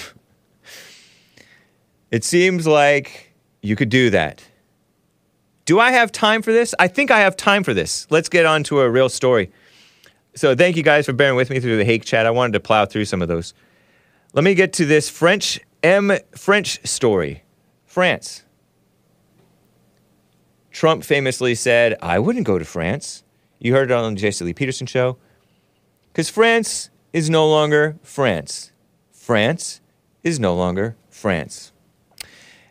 it 2.10 2.24
seems 2.24 2.66
like 2.66 3.32
you 3.62 3.76
could 3.76 3.88
do 3.88 4.10
that. 4.10 4.44
Do 5.64 5.78
I 5.78 5.92
have 5.92 6.10
time 6.10 6.42
for 6.42 6.52
this? 6.52 6.74
I 6.80 6.88
think 6.88 7.12
I 7.12 7.20
have 7.20 7.36
time 7.36 7.62
for 7.62 7.72
this. 7.72 8.08
Let's 8.10 8.28
get 8.28 8.44
on 8.44 8.64
to 8.64 8.80
a 8.80 8.90
real 8.90 9.08
story. 9.08 9.52
So, 10.34 10.54
thank 10.54 10.76
you 10.76 10.82
guys 10.82 11.06
for 11.06 11.12
bearing 11.12 11.36
with 11.36 11.50
me 11.50 11.60
through 11.60 11.76
the 11.76 11.84
Hake 11.84 12.04
chat. 12.04 12.26
I 12.26 12.30
wanted 12.30 12.54
to 12.54 12.60
plow 12.60 12.86
through 12.86 13.04
some 13.04 13.22
of 13.22 13.28
those. 13.28 13.54
Let 14.32 14.44
me 14.44 14.55
get 14.55 14.72
to 14.74 14.84
this 14.84 15.09
French 15.09 15.60
M 15.82 16.12
French 16.36 16.86
story. 16.86 17.44
France. 17.86 18.44
Trump 20.70 21.02
famously 21.02 21.56
said, 21.56 21.96
I 22.00 22.20
wouldn't 22.20 22.46
go 22.46 22.59
to 22.59 22.64
France. 22.64 23.24
You 23.59 23.72
heard 23.72 23.90
it 23.90 23.94
on 23.94 24.14
the 24.14 24.20
Jesse 24.20 24.44
Lee 24.44 24.55
Peterson 24.55 24.86
show. 24.86 25.16
Because 26.12 26.30
France 26.30 26.90
is 27.12 27.28
no 27.28 27.48
longer 27.48 27.98
France. 28.02 28.70
France 29.10 29.80
is 30.22 30.38
no 30.38 30.55
longer 30.55 30.96
France. 31.10 31.72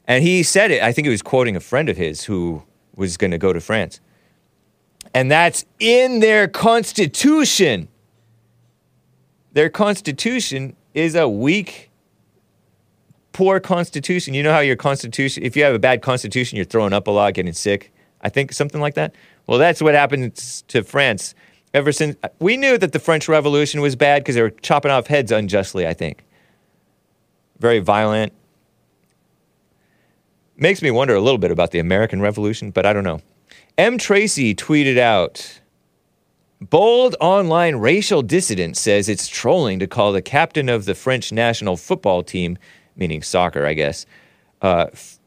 And 0.06 0.24
he 0.24 0.44
said 0.44 0.72
it, 0.72 0.82
I 0.82 0.94
think 0.94 1.06
he 1.06 1.12
was 1.12 1.22
quoting 1.22 1.58
a 1.58 1.60
friend 1.60 1.90
of 1.90 1.98
his 1.98 2.24
who 2.24 2.64
was 2.96 3.18
going 3.18 3.32
to 3.32 3.38
go 3.38 3.52
to 3.52 3.60
France. 3.60 4.00
And 5.14 5.30
that's 5.30 5.66
in 5.80 6.22
their 6.22 6.48
constitution. 6.48 7.90
Their 9.52 9.70
constitution 9.70 10.77
is 10.98 11.14
a 11.14 11.30
weak, 11.30 11.92
poor 13.32 13.60
constitution. 13.60 14.34
You 14.34 14.42
know 14.42 14.52
how 14.52 14.62
your 14.62 14.76
constitution, 14.76 15.44
if 15.44 15.56
you 15.56 15.64
have 15.64 15.76
a 15.76 15.80
bad 15.80 16.02
constitution, 16.02 16.56
you're 16.56 16.66
throwing 16.66 16.92
up 16.92 17.06
a 17.06 17.12
lot, 17.12 17.36
getting 17.36 17.54
sick. 17.54 17.94
I 18.22 18.30
think 18.30 18.52
something 18.52 18.82
like 18.82 18.96
that. 18.96 19.14
Well, 19.46 19.60
that's 19.60 19.80
what 19.80 19.94
happened 19.94 20.36
to 20.70 20.84
France 20.84 21.36
ever 21.72 21.92
since. 21.92 22.18
We 22.40 22.58
knew 22.58 22.80
that 22.80 22.94
the 22.94 23.00
French 23.00 23.30
Revolution 23.30 23.80
was 23.80 23.96
bad 23.96 24.24
because 24.24 24.34
they 24.34 24.42
were 24.42 24.50
chopping 24.50 24.90
off 24.90 25.06
heads 25.06 25.32
unjustly, 25.32 25.86
I 25.86 25.94
think. 25.94 26.24
Very 27.60 27.78
violent. 27.78 28.34
Makes 30.56 30.82
me 30.82 30.90
wonder 30.90 31.14
a 31.14 31.22
little 31.22 31.38
bit 31.38 31.52
about 31.52 31.70
the 31.70 31.78
American 31.78 32.22
Revolution, 32.22 32.72
but 32.72 32.88
I 32.88 32.94
don't 32.94 33.04
know. 33.04 33.22
M. 33.78 34.00
Tracey 34.00 34.56
tweeted 34.56 34.98
out 34.98 35.62
Bold 36.60 37.16
online 37.20 37.76
racial 37.76 38.24
dissident 38.24 38.78
says 38.78 39.08
it's 39.08 39.28
trolling 39.28 39.78
to 39.80 39.88
call 39.88 40.12
the 40.12 40.24
captain 40.24 40.70
of 40.70 40.86
the 40.86 40.96
French 40.96 41.32
national 41.32 41.78
football 41.78 42.24
team, 42.24 42.58
meaning 42.96 43.22
soccer, 43.22 43.66
I 43.66 43.74
guess, 43.74 44.08
uh, 44.64 44.88
f- 44.92 45.20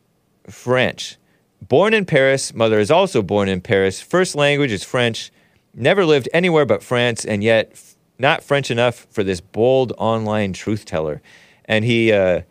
French. 0.49 1.19
Born 1.63 1.95
in 1.95 2.05
Paris, 2.05 2.53
mother 2.53 2.81
is 2.81 2.91
also 2.91 3.23
born 3.23 3.49
in 3.49 3.61
Paris. 3.61 4.01
First 4.01 4.35
language 4.35 4.73
is 4.73 4.83
French. 4.83 5.31
Never 5.73 6.05
lived 6.05 6.29
anywhere 6.35 6.67
but 6.67 6.83
France, 6.83 7.25
and 7.25 7.45
yet 7.45 7.71
f- 7.73 7.95
not 8.19 8.43
French 8.43 8.69
enough 8.69 9.07
for 9.11 9.23
this 9.23 9.41
bold 9.41 9.93
online 9.99 10.53
truth 10.53 10.85
teller. 10.85 11.23
And 11.65 11.85
he 11.85 12.13
uh, 12.13 12.43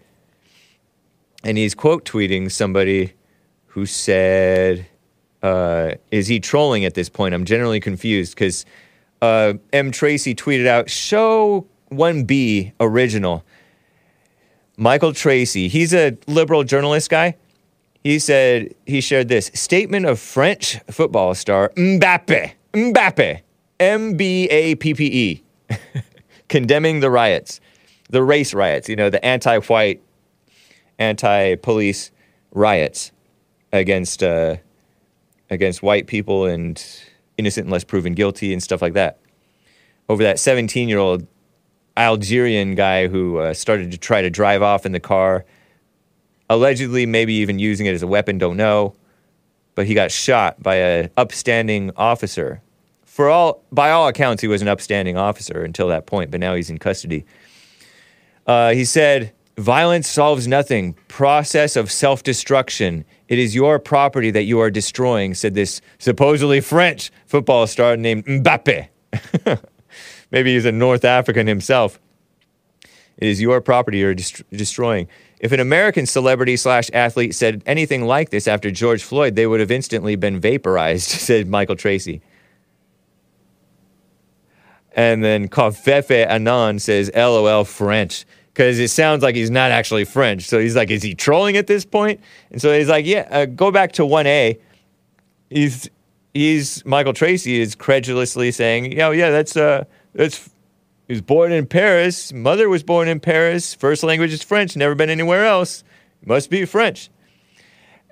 and 1.44 1.58
he's 1.58 1.76
quote 1.76 2.06
tweeting 2.06 2.50
somebody 2.50 3.14
who 3.68 3.86
said, 3.86 4.88
uh, 5.44 5.94
"Is 6.12 6.28
he 6.28 6.40
trolling 6.40 6.86
at 6.86 6.94
this 6.94 7.10
point?" 7.10 7.34
I'm 7.34 7.46
generally 7.46 7.80
confused 7.80 8.36
because 8.36 8.66
uh, 9.22 9.54
M 9.74 9.92
Tracey 9.92 10.36
tweeted 10.36 10.68
out, 10.68 10.90
"Show 10.90 11.68
1B 11.92 12.74
original." 12.80 13.44
Michael 14.78 15.12
Tracey, 15.12 15.68
he's 15.68 15.94
a 15.94 16.18
liberal 16.26 16.64
journalist 16.64 17.10
guy. 17.10 17.36
He 18.02 18.18
said 18.18 18.74
he 18.86 19.02
shared 19.02 19.28
this 19.28 19.52
statement 19.54 20.06
of 20.06 20.20
French 20.20 20.80
football 20.90 21.36
star 21.36 21.74
Mbappe, 21.76 22.54
Mbappe, 22.74 23.42
M 23.80 24.16
B 24.16 24.46
A 24.46 24.76
P 24.76 24.94
P 24.94 25.06
E, 25.06 25.44
condemning 26.48 27.02
the 27.02 27.12
riots, 27.12 27.60
the 28.10 28.24
race 28.24 28.54
riots, 28.54 28.88
you 28.88 28.96
know, 28.96 29.10
the 29.10 29.24
anti 29.24 29.60
white, 29.60 30.02
anti 30.98 31.56
police 31.56 32.12
riots 32.52 33.12
against, 33.74 34.24
uh, 34.24 34.56
against 35.50 35.82
white 35.82 36.08
people 36.08 36.46
and 36.46 36.84
innocent 37.38 37.66
unless 37.66 37.84
proven 37.84 38.14
guilty 38.14 38.54
and 38.54 38.62
stuff 38.62 38.82
like 38.82 38.94
that. 38.94 39.20
Over 40.08 40.24
that 40.24 40.40
17 40.40 40.90
year 40.90 41.00
old 41.00 41.28
Algerian 41.98 42.76
guy 42.76 43.08
who 43.08 43.38
uh, 43.38 43.54
started 43.54 43.92
to 43.92 43.98
try 43.98 44.22
to 44.22 44.30
drive 44.30 44.62
off 44.62 44.86
in 44.86 44.92
the 44.92 45.00
car 45.00 45.46
allegedly 46.50 47.06
maybe 47.06 47.34
even 47.36 47.60
using 47.60 47.86
it 47.86 47.94
as 47.94 48.02
a 48.02 48.08
weapon, 48.08 48.38
don't 48.38 48.58
know. 48.58 48.96
But 49.76 49.86
he 49.86 49.94
got 49.94 50.12
shot 50.12 50.62
by 50.62 50.76
an 50.76 51.10
upstanding 51.16 51.92
officer. 51.96 52.62
For 53.04 53.30
all, 53.30 53.64
by 53.72 53.92
all 53.92 54.08
accounts, 54.08 54.42
he 54.42 54.48
was 54.48 54.62
an 54.62 54.68
upstanding 54.68 55.18
officer 55.18 55.64
until 55.64 55.88
that 55.90 56.06
point, 56.06 56.32
but 56.32 56.40
now 56.40 56.56
he's 56.56 56.70
in 56.70 56.80
custody. 56.80 57.26
Uh, 58.48 58.72
he 58.72 58.84
said, 58.84 59.34
Violence 59.60 60.08
solves 60.08 60.48
nothing. 60.48 60.94
Process 61.10 61.76
of 61.76 61.92
self 61.92 62.24
destruction. 62.24 63.04
It 63.28 63.40
is 63.40 63.54
your 63.54 63.78
property 63.78 64.32
that 64.32 64.44
you 64.44 64.60
are 64.62 64.72
destroying, 64.72 65.34
said 65.34 65.54
this 65.54 65.82
supposedly 65.98 66.62
French 66.62 67.12
football 67.26 67.68
star 67.68 67.98
named 67.98 68.26
Mbappe. 68.26 68.88
Maybe 70.32 70.54
he's 70.54 70.64
a 70.64 70.72
North 70.72 71.04
African 71.04 71.46
himself. 71.46 72.00
It 73.18 73.28
is 73.28 73.42
your 73.42 73.60
property 73.60 73.98
you're 73.98 74.16
dest- 74.16 74.50
destroying. 74.50 75.10
If 75.42 75.52
an 75.52 75.60
American 75.60 76.06
celebrity 76.06 76.56
slash 76.56 76.90
athlete 76.94 77.36
said 77.36 77.62
anything 77.66 78.06
like 78.06 78.30
this 78.30 78.48
after 78.48 78.72
George 78.72 79.04
Floyd, 79.04 79.36
they 79.36 79.46
would 79.46 79.60
have 79.60 79.72
instantly 79.72 80.16
been 80.16 80.40
vaporized, 80.40 81.10
said 81.10 81.50
Michael 81.50 81.76
Tracey. 81.76 82.22
And 84.94 85.22
then 85.22 85.50
Kofefe 85.50 86.28
Anon 86.28 86.80
says, 86.80 87.12
LOL 87.14 87.66
French. 87.66 88.26
Because 88.60 88.78
it 88.78 88.90
sounds 88.90 89.24
like 89.24 89.36
he's 89.36 89.50
not 89.50 89.72
actually 89.72 90.04
French. 90.04 90.44
So 90.44 90.60
he's 90.60 90.76
like, 90.76 90.90
is 90.92 91.02
he 91.02 91.16
trolling 91.16 91.56
at 91.56 91.68
this 91.68 91.86
point? 91.86 92.20
And 92.52 92.62
so 92.62 92.78
he's 92.78 92.90
like, 92.90 93.06
yeah, 93.06 93.26
uh, 93.32 93.46
go 93.46 93.72
back 93.72 93.94
to 93.94 94.02
1A. 94.02 94.60
He's, 95.50 95.90
he's, 96.34 96.84
Michael 96.84 97.14
Tracey 97.14 97.62
is 97.62 97.74
credulously 97.74 98.52
saying, 98.52 98.92
yeah, 98.92 99.12
yeah, 99.12 99.30
that's, 99.30 99.56
uh, 99.56 99.86
that's, 100.14 100.50
he 101.08 101.14
was 101.14 101.22
born 101.22 101.54
in 101.54 101.68
Paris. 101.68 102.34
Mother 102.34 102.68
was 102.68 102.84
born 102.84 103.08
in 103.08 103.22
Paris. 103.22 103.74
First 103.74 104.04
language 104.04 104.34
is 104.34 104.44
French. 104.44 104.76
Never 104.76 104.94
been 104.94 105.10
anywhere 105.10 105.46
else. 105.46 105.86
Must 106.26 106.50
be 106.50 106.66
French. 106.66 107.10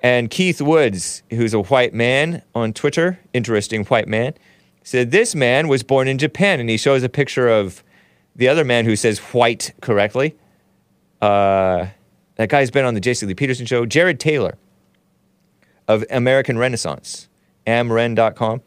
And 0.02 0.30
Keith 0.30 0.62
Woods, 0.62 1.24
who's 1.28 1.52
a 1.52 1.60
white 1.60 1.92
man 1.92 2.40
on 2.54 2.72
Twitter, 2.72 3.20
interesting 3.34 3.84
white 3.84 4.08
man, 4.08 4.32
said 4.82 5.10
this 5.10 5.34
man 5.34 5.68
was 5.68 5.82
born 5.82 6.08
in 6.08 6.16
Japan, 6.16 6.58
and 6.58 6.70
he 6.70 6.78
shows 6.78 7.02
a 7.02 7.10
picture 7.10 7.48
of 7.48 7.84
the 8.38 8.48
other 8.48 8.64
man 8.64 8.86
who 8.86 8.96
says 8.96 9.18
white 9.18 9.74
correctly. 9.82 10.34
Uh, 11.20 11.88
that 12.36 12.48
guy's 12.48 12.70
been 12.70 12.84
on 12.84 12.94
the 12.94 13.00
Jesse 13.00 13.26
Lee 13.26 13.34
Peterson 13.34 13.66
show. 13.66 13.84
Jared 13.84 14.18
Taylor 14.18 14.56
of 15.86 16.04
American 16.08 16.56
Renaissance, 16.56 17.28
amren.com. 17.66 18.62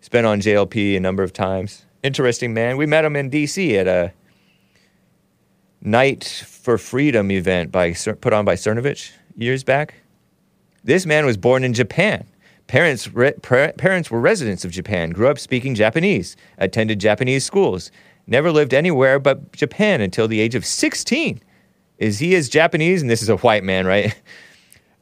He's 0.00 0.08
been 0.08 0.24
on 0.24 0.40
JLP 0.40 0.96
a 0.96 1.00
number 1.00 1.22
of 1.22 1.32
times. 1.32 1.86
Interesting 2.02 2.52
man. 2.52 2.76
We 2.76 2.84
met 2.84 3.04
him 3.04 3.16
in 3.16 3.30
D.C. 3.30 3.78
at 3.78 3.86
a 3.86 4.12
Night 5.80 6.24
for 6.46 6.76
Freedom 6.76 7.30
event 7.30 7.70
by 7.70 7.92
put 7.92 8.32
on 8.32 8.44
by 8.44 8.56
Cernovich 8.56 9.12
years 9.36 9.62
back. 9.62 9.94
This 10.82 11.06
man 11.06 11.24
was 11.24 11.36
born 11.36 11.62
in 11.62 11.72
Japan. 11.72 12.26
Parents, 12.66 13.08
re- 13.08 13.32
parents 13.42 14.10
were 14.10 14.20
residents 14.20 14.64
of 14.64 14.70
Japan, 14.70 15.10
grew 15.10 15.28
up 15.28 15.38
speaking 15.38 15.74
Japanese, 15.74 16.36
attended 16.58 16.98
Japanese 16.98 17.44
schools, 17.44 17.90
never 18.26 18.50
lived 18.50 18.74
anywhere 18.74 19.18
but 19.18 19.52
Japan 19.52 20.00
until 20.00 20.28
the 20.28 20.40
age 20.40 20.54
of 20.54 20.64
16. 20.64 21.40
Is 21.98 22.18
he 22.18 22.34
is 22.34 22.48
Japanese? 22.48 23.02
And 23.02 23.10
this 23.10 23.22
is 23.22 23.28
a 23.28 23.36
white 23.36 23.64
man, 23.64 23.86
right? 23.86 24.14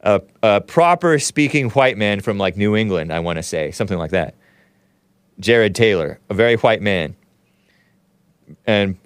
A, 0.05 0.21
a 0.41 0.59
proper 0.59 1.17
speaking 1.17 1.69
white 1.69 1.97
man 1.97 2.19
from 2.19 2.37
like 2.37 2.57
New 2.57 2.75
England, 2.75 3.13
I 3.13 3.19
want 3.21 3.37
to 3.37 3.43
say, 3.43 3.71
something 3.71 3.97
like 3.97 4.11
that. 4.11 4.35
Jared 5.39 5.75
Taylor, 5.75 6.19
a 6.29 6.33
very 6.33 6.57
white 6.57 6.81
man. 6.81 7.15
And, 8.67 8.97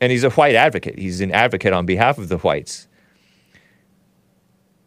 and 0.00 0.12
he's 0.12 0.22
a 0.22 0.30
white 0.30 0.54
advocate. 0.54 0.96
He's 0.96 1.20
an 1.20 1.32
advocate 1.32 1.72
on 1.72 1.86
behalf 1.86 2.18
of 2.18 2.28
the 2.28 2.38
whites. 2.38 2.86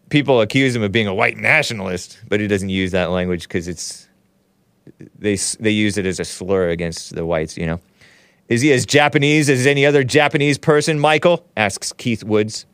People 0.09 0.39
accuse 0.39 0.73
him 0.73 0.83
of 0.83 0.93
being 0.93 1.07
a 1.07 1.13
white 1.13 1.35
nationalist, 1.35 2.17
but 2.29 2.39
he 2.39 2.47
doesn't 2.47 2.69
use 2.69 2.91
that 2.91 3.09
language 3.09 3.43
because 3.43 3.67
it's 3.67 4.07
they 5.19 5.35
they 5.59 5.71
use 5.71 5.97
it 5.97 6.05
as 6.05 6.19
a 6.19 6.25
slur 6.25 6.69
against 6.69 7.13
the 7.13 7.25
whites. 7.25 7.57
You 7.57 7.65
know, 7.65 7.79
is 8.47 8.61
he 8.61 8.71
as 8.71 8.85
Japanese 8.85 9.49
as 9.49 9.65
any 9.65 9.85
other 9.85 10.03
Japanese 10.03 10.57
person? 10.57 10.99
Michael 10.99 11.45
asks 11.57 11.91
Keith 11.93 12.23
Woods, 12.23 12.65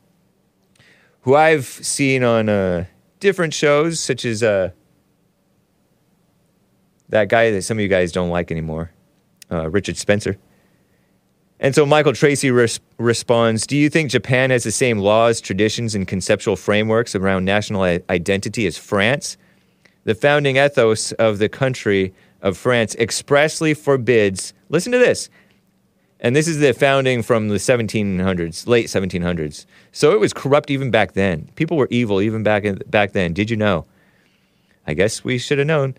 who 1.21 1.35
I've 1.35 1.65
seen 1.65 2.23
on 2.23 2.49
uh, 2.49 2.85
different 3.19 3.53
shows, 3.53 3.99
such 3.99 4.25
as 4.25 4.43
uh, 4.43 4.69
that 7.09 7.29
guy 7.29 7.51
that 7.51 7.63
some 7.63 7.77
of 7.77 7.81
you 7.81 7.87
guys 7.87 8.11
don't 8.11 8.29
like 8.29 8.51
anymore, 8.51 8.91
uh, 9.51 9.69
Richard 9.69 9.97
Spencer. 9.97 10.37
And 11.59 11.73
so 11.73 11.85
Michael 11.85 12.13
Tracey 12.13 12.51
res- 12.51 12.79
responds 12.97 13.65
Do 13.65 13.77
you 13.77 13.89
think 13.89 14.11
Japan 14.11 14.49
has 14.49 14.63
the 14.63 14.71
same 14.71 14.99
laws, 14.99 15.39
traditions, 15.39 15.95
and 15.95 16.07
conceptual 16.07 16.55
frameworks 16.55 17.15
around 17.15 17.45
national 17.45 17.83
i- 17.83 18.01
identity 18.09 18.67
as 18.67 18.77
France? 18.77 19.37
The 20.03 20.13
founding 20.15 20.57
ethos 20.57 21.13
of 21.13 21.37
the 21.37 21.47
country 21.47 22.13
of 22.41 22.57
France 22.57 22.95
expressly 22.95 23.73
forbids, 23.73 24.53
listen 24.67 24.91
to 24.91 24.97
this, 24.97 25.29
and 26.23 26.33
this 26.35 26.47
is 26.47 26.59
the 26.59 26.73
founding 26.73 27.21
from 27.21 27.49
the 27.49 27.55
1700s, 27.55 28.65
late 28.65 28.87
1700s. 28.87 29.65
So 29.91 30.13
it 30.13 30.21
was 30.21 30.31
corrupt 30.31 30.71
even 30.71 30.89
back 30.89 31.11
then. 31.11 31.49
People 31.55 31.75
were 31.75 31.89
evil 31.91 32.21
even 32.21 32.43
back, 32.43 32.63
in, 32.63 32.81
back 32.87 33.11
then. 33.11 33.33
Did 33.33 33.49
you 33.49 33.57
know? 33.57 33.85
I 34.87 34.93
guess 34.93 35.25
we 35.25 35.37
should 35.37 35.57
have 35.57 35.67
known. 35.67 35.95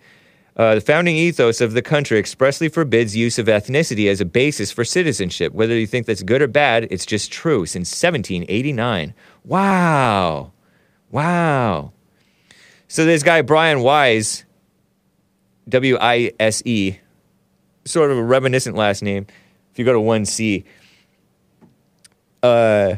Uh, 0.56 0.76
the 0.76 0.80
founding 0.80 1.16
ethos 1.16 1.60
of 1.60 1.72
the 1.72 1.82
country 1.82 2.18
expressly 2.18 2.68
forbids 2.68 3.14
use 3.14 3.38
of 3.38 3.46
ethnicity 3.46 4.08
as 4.08 4.20
a 4.20 4.24
basis 4.24 4.70
for 4.70 4.84
citizenship. 4.84 5.52
Whether 5.52 5.76
you 5.76 5.86
think 5.86 6.06
that's 6.06 6.22
good 6.22 6.40
or 6.40 6.46
bad, 6.46 6.88
it's 6.90 7.04
just 7.04 7.30
true 7.30 7.66
since 7.66 7.90
1789. 7.90 9.12
Wow. 9.44 10.52
Wow. 11.10 11.92
So 12.88 13.04
this 13.04 13.22
guy, 13.22 13.42
Brian 13.42 13.80
Wise, 13.80 14.44
W 15.68 15.98
I 16.00 16.32
S 16.40 16.62
E, 16.64 16.98
sort 17.84 18.10
of 18.10 18.16
a 18.16 18.22
reminiscent 18.22 18.76
last 18.76 19.02
name. 19.02 19.26
If 19.74 19.80
you 19.80 19.84
go 19.84 19.92
to 19.92 19.98
1C, 19.98 20.62
uh, 22.44 22.94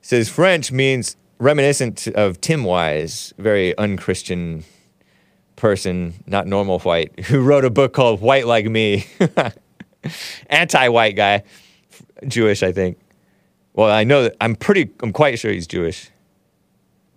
says 0.00 0.28
French 0.28 0.72
means 0.72 1.16
reminiscent 1.38 2.08
of 2.08 2.40
Tim 2.40 2.64
Wise, 2.64 3.32
very 3.38 3.78
unchristian 3.78 4.64
person, 5.54 6.14
not 6.26 6.48
normal 6.48 6.80
white, 6.80 7.26
who 7.26 7.40
wrote 7.40 7.64
a 7.64 7.70
book 7.70 7.92
called 7.92 8.20
White 8.20 8.48
Like 8.48 8.66
Me. 8.66 9.06
Anti 10.50 10.88
white 10.88 11.14
guy, 11.14 11.44
Jewish, 12.26 12.64
I 12.64 12.72
think. 12.72 12.98
Well, 13.74 13.88
I 13.88 14.02
know 14.02 14.24
that 14.24 14.34
I'm 14.40 14.56
pretty, 14.56 14.90
I'm 14.98 15.12
quite 15.12 15.38
sure 15.38 15.52
he's 15.52 15.68
Jewish. 15.68 16.10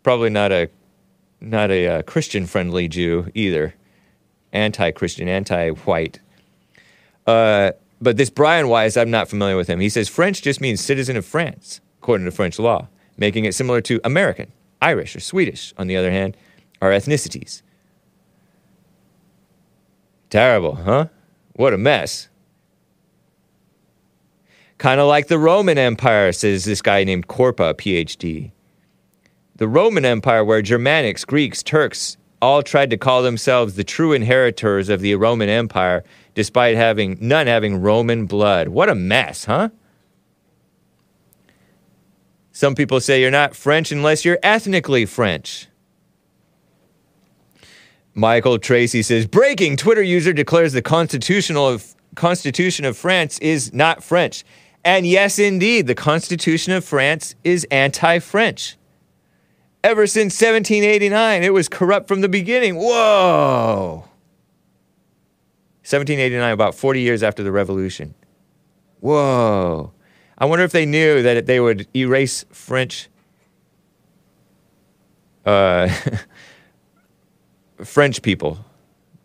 Probably 0.04 0.30
not 0.30 0.52
a, 0.52 0.70
not 1.40 1.72
a 1.72 1.88
uh, 1.88 2.02
Christian 2.04 2.46
friendly 2.46 2.88
Jew 2.88 3.32
either. 3.34 3.74
Anti 4.54 4.92
Christian, 4.92 5.28
anti 5.28 5.70
white. 5.70 6.20
Uh, 7.26 7.72
but 8.02 8.18
this 8.18 8.30
Brian 8.30 8.68
Wise, 8.68 8.98
I'm 8.98 9.12
not 9.12 9.30
familiar 9.30 9.56
with 9.56 9.68
him. 9.68 9.80
He 9.80 9.90
says 9.90 10.10
French 10.10 10.42
just 10.42 10.60
means 10.60 10.82
citizen 10.82 11.16
of 11.16 11.26
France, 11.26 11.82
according 12.00 12.26
to 12.26 12.32
French 12.32 12.58
law, 12.58 12.88
making 13.18 13.46
it 13.46 13.54
similar 13.54 13.80
to 13.82 14.02
American, 14.04 14.52
Irish, 14.82 15.16
or 15.16 15.20
Swedish, 15.20 15.74
on 15.78 15.88
the 15.88 15.96
other 15.96 16.12
hand, 16.12 16.36
are 16.82 16.90
ethnicities. 16.90 17.62
Terrible, 20.30 20.76
huh? 20.76 21.08
What 21.54 21.74
a 21.74 21.78
mess. 21.78 22.30
Kind 24.80 25.00
of 25.00 25.08
like 25.08 25.28
the 25.28 25.38
Roman 25.38 25.78
Empire, 25.78 26.32
says 26.32 26.66
this 26.66 26.82
guy 26.82 27.04
named 27.04 27.28
Corpa, 27.28 27.76
PhD. 27.76 28.52
The 29.58 29.68
Roman 29.68 30.06
Empire, 30.06 30.44
where 30.44 30.64
Germanics, 30.64 31.28
Greeks, 31.28 31.62
Turks 31.62 32.18
all 32.42 32.64
tried 32.64 32.90
to 32.90 32.98
call 32.98 33.22
themselves 33.22 33.76
the 33.76 33.84
true 33.84 34.14
inheritors 34.14 34.90
of 34.90 35.02
the 35.02 35.14
Roman 35.14 35.50
Empire, 35.50 36.04
despite 36.42 36.76
having 36.76 37.16
none 37.22 37.46
having 37.46 37.80
Roman 37.80 38.26
blood. 38.26 38.70
What 38.70 38.90
a 38.90 38.96
mess, 38.96 39.46
huh? 39.46 39.70
Some 42.52 42.74
people 42.74 43.00
say 43.00 43.22
you're 43.22 43.30
not 43.30 43.56
French 43.56 43.92
unless 43.92 44.26
you're 44.26 44.40
ethnically 44.42 45.06
French. 45.06 45.68
Michael 48.16 48.58
Tracey 48.58 49.04
says 49.04 49.28
breaking 49.28 49.78
Twitter 49.78 50.02
user 50.02 50.34
declares 50.34 50.74
the 50.74 50.82
constitutional 50.82 51.68
of 51.68 51.94
Constitution 52.16 52.86
of 52.86 52.98
France 52.98 53.38
is 53.38 53.72
not 53.72 54.04
French. 54.04 54.44
And 54.84 55.06
yes, 55.06 55.38
indeed, 55.38 55.86
the 55.86 55.94
Constitution 55.94 56.74
of 56.74 56.84
France 56.84 57.36
is 57.44 57.68
anti-French. 57.70 58.78
Ever 59.84 60.08
since 60.08 60.34
1789, 60.42 61.44
it 61.44 61.54
was 61.54 61.70
corrupt 61.70 62.08
from 62.08 62.22
the 62.22 62.30
beginning. 62.30 62.78
Whoa. 62.78 64.11
1789, 65.92 66.52
about 66.54 66.76
40 66.76 67.02
years 67.02 67.24
after 67.24 67.44
the 67.44 67.52
revolution. 67.52 68.14
Whoa. 69.00 69.92
I 70.38 70.46
wonder 70.46 70.64
if 70.64 70.72
they 70.72 70.86
knew 70.86 71.22
that 71.22 71.46
they 71.46 71.60
would 71.60 71.88
erase 71.96 72.46
French 72.52 73.10
uh, 75.46 75.90
French 77.84 78.22
people 78.22 78.64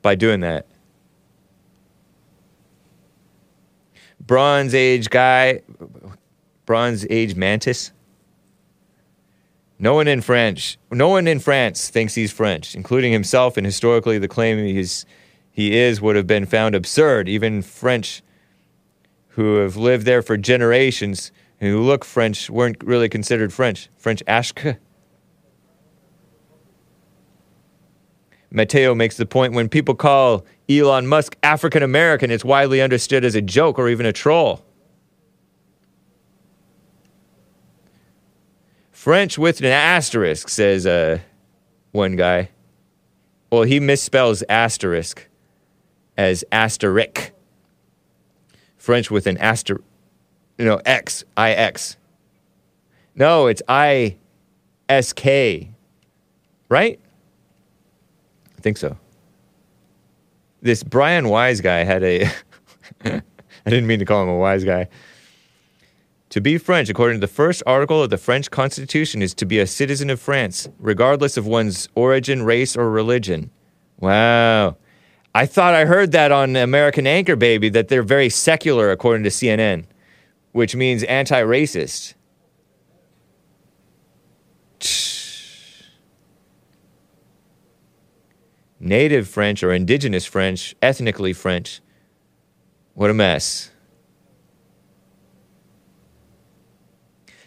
by 0.02 0.14
doing 0.14 0.40
that. 0.40 0.66
Bronze 4.20 4.74
Age 4.74 5.08
guy, 5.10 5.62
Bronze 6.64 7.06
Age 7.10 7.36
mantis. 7.36 7.92
No 9.78 9.94
one 9.94 10.08
in 10.08 10.22
French, 10.22 10.78
no 10.90 11.08
one 11.08 11.28
in 11.28 11.38
France 11.38 11.90
thinks 11.90 12.14
he's 12.14 12.32
French, 12.32 12.74
including 12.74 13.12
himself, 13.12 13.58
and 13.58 13.66
historically 13.66 14.18
the 14.18 14.26
claim 14.26 14.58
he's, 14.64 15.04
he 15.56 15.74
is 15.74 16.02
would 16.02 16.16
have 16.16 16.26
been 16.26 16.44
found 16.44 16.74
absurd. 16.74 17.30
Even 17.30 17.62
French 17.62 18.22
who 19.28 19.56
have 19.56 19.74
lived 19.74 20.04
there 20.04 20.20
for 20.20 20.36
generations 20.36 21.32
and 21.58 21.70
who 21.70 21.80
look 21.80 22.04
French 22.04 22.50
weren't 22.50 22.76
really 22.84 23.08
considered 23.08 23.54
French. 23.54 23.88
French 23.96 24.22
Ashke. 24.26 24.76
Matteo 28.50 28.94
makes 28.94 29.16
the 29.16 29.24
point 29.24 29.54
when 29.54 29.70
people 29.70 29.94
call 29.94 30.44
Elon 30.68 31.06
Musk 31.06 31.38
African 31.42 31.82
American, 31.82 32.30
it's 32.30 32.44
widely 32.44 32.82
understood 32.82 33.24
as 33.24 33.34
a 33.34 33.40
joke 33.40 33.78
or 33.78 33.88
even 33.88 34.04
a 34.04 34.12
troll. 34.12 34.62
French 38.92 39.38
with 39.38 39.60
an 39.60 39.66
asterisk, 39.66 40.50
says 40.50 40.84
uh, 40.84 41.20
one 41.92 42.14
guy. 42.14 42.50
Well, 43.50 43.62
he 43.62 43.80
misspells 43.80 44.42
asterisk 44.50 45.26
as 46.16 46.44
asterisk. 46.52 47.32
French 48.76 49.10
with 49.10 49.26
an 49.26 49.36
aster, 49.38 49.80
you 50.58 50.64
know, 50.64 50.80
X, 50.84 51.24
I 51.36 51.50
X. 51.52 51.96
No, 53.16 53.46
it's 53.48 53.62
I 53.66 54.16
S 54.88 55.12
K, 55.12 55.70
right? 56.68 57.00
I 58.56 58.60
think 58.60 58.76
so. 58.76 58.96
This 60.62 60.82
Brian 60.82 61.28
Wise 61.28 61.60
guy 61.60 61.84
had 61.84 62.02
a. 62.02 62.24
I 63.04 63.70
didn't 63.70 63.88
mean 63.88 63.98
to 63.98 64.04
call 64.04 64.22
him 64.22 64.28
a 64.28 64.36
wise 64.36 64.62
guy. 64.62 64.88
To 66.30 66.40
be 66.40 66.58
French, 66.58 66.88
according 66.88 67.16
to 67.16 67.26
the 67.26 67.32
first 67.32 67.62
article 67.66 68.02
of 68.02 68.10
the 68.10 68.18
French 68.18 68.50
Constitution, 68.50 69.22
is 69.22 69.34
to 69.34 69.46
be 69.46 69.58
a 69.58 69.66
citizen 69.66 70.10
of 70.10 70.20
France, 70.20 70.68
regardless 70.78 71.36
of 71.36 71.46
one's 71.46 71.88
origin, 71.94 72.44
race, 72.44 72.76
or 72.76 72.90
religion. 72.90 73.50
Wow. 73.98 74.76
I 75.36 75.44
thought 75.44 75.74
I 75.74 75.84
heard 75.84 76.12
that 76.12 76.32
on 76.32 76.56
American 76.56 77.06
Anchor 77.06 77.36
Baby 77.36 77.68
that 77.68 77.88
they're 77.88 78.02
very 78.02 78.30
secular, 78.30 78.90
according 78.90 79.22
to 79.24 79.28
CNN, 79.28 79.84
which 80.52 80.74
means 80.74 81.02
anti 81.02 81.42
racist. 81.42 82.14
Native 88.80 89.28
French 89.28 89.62
or 89.62 89.74
indigenous 89.74 90.24
French, 90.24 90.74
ethnically 90.80 91.34
French. 91.34 91.82
What 92.94 93.10
a 93.10 93.14
mess. 93.14 93.70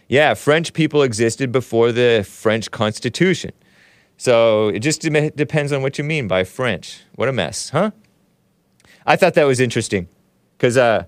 Yeah, 0.07 0.35
French 0.35 0.73
people 0.73 1.01
existed 1.01 1.51
before 1.51 1.91
the 1.91 2.23
French 2.23 2.69
Constitution. 2.69 3.51
So 4.19 4.67
it 4.67 4.79
just 4.79 4.99
dem- 5.01 5.29
depends 5.29 5.71
on 5.71 5.81
what 5.81 5.97
you 5.97 6.03
mean 6.03 6.27
by 6.27 6.43
French. 6.43 7.03
What 7.15 7.29
a 7.29 7.31
mess, 7.31 7.69
huh? 7.69 7.91
I 9.05 9.15
thought 9.15 9.33
that 9.35 9.45
was 9.45 9.61
interesting 9.61 10.09
because 10.57 10.75
uh, 10.75 11.05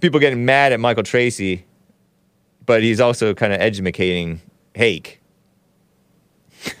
people 0.00 0.18
getting 0.18 0.46
mad 0.46 0.72
at 0.72 0.80
Michael 0.80 1.02
Tracey, 1.02 1.66
but 2.64 2.82
he's 2.82 2.98
also 2.98 3.34
kind 3.34 3.52
of 3.52 3.60
educating 3.60 4.40
Hake. 4.74 5.20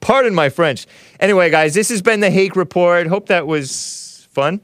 Pardon 0.00 0.32
my 0.32 0.48
French. 0.48 0.86
Anyway, 1.18 1.50
guys, 1.50 1.74
this 1.74 1.88
has 1.88 2.02
been 2.02 2.20
the 2.20 2.30
Hake 2.30 2.54
Report. 2.54 3.08
Hope 3.08 3.26
that 3.26 3.48
was 3.48 4.28
fun. 4.30 4.60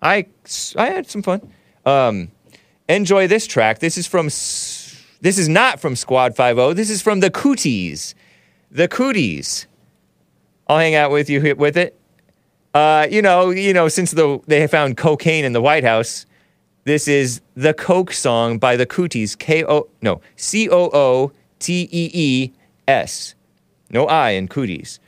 I, 0.00 0.24
I 0.76 0.86
had 0.86 1.06
some 1.06 1.22
fun. 1.22 1.52
Um, 1.84 2.30
enjoy 2.88 3.26
this 3.26 3.46
track. 3.46 3.80
This 3.80 3.98
is 3.98 4.06
from. 4.06 4.26
S- 4.26 4.75
This 5.20 5.38
is 5.38 5.48
not 5.48 5.80
from 5.80 5.96
Squad 5.96 6.36
50. 6.36 6.74
This 6.74 6.90
is 6.90 7.02
from 7.02 7.20
the 7.20 7.30
Cootees. 7.30 8.14
The 8.70 8.88
Cootees. 8.88 9.66
I'll 10.68 10.78
hang 10.78 10.94
out 10.94 11.10
with 11.10 11.30
you 11.30 11.54
with 11.56 11.76
it. 11.76 11.98
Uh, 12.74 13.06
you 13.10 13.22
know, 13.22 13.50
you 13.50 13.72
know, 13.72 13.88
since 13.88 14.10
the 14.10 14.40
they 14.46 14.66
found 14.66 14.96
cocaine 14.96 15.44
in 15.44 15.52
the 15.52 15.62
White 15.62 15.84
House, 15.84 16.26
this 16.84 17.08
is 17.08 17.40
the 17.54 17.72
Coke 17.72 18.12
song 18.12 18.58
by 18.58 18.76
the 18.76 18.84
Cootees. 18.84 19.38
K 19.38 19.64
O 19.64 19.88
no 20.02 20.20
C 20.36 20.68
O 20.68 20.90
O 20.92 21.32
T 21.58 21.88
E 21.90 22.10
E 22.12 22.52
S. 22.86 23.34
No 23.90 24.06
I 24.06 24.30
in 24.30 24.48
Cootees. 24.48 24.98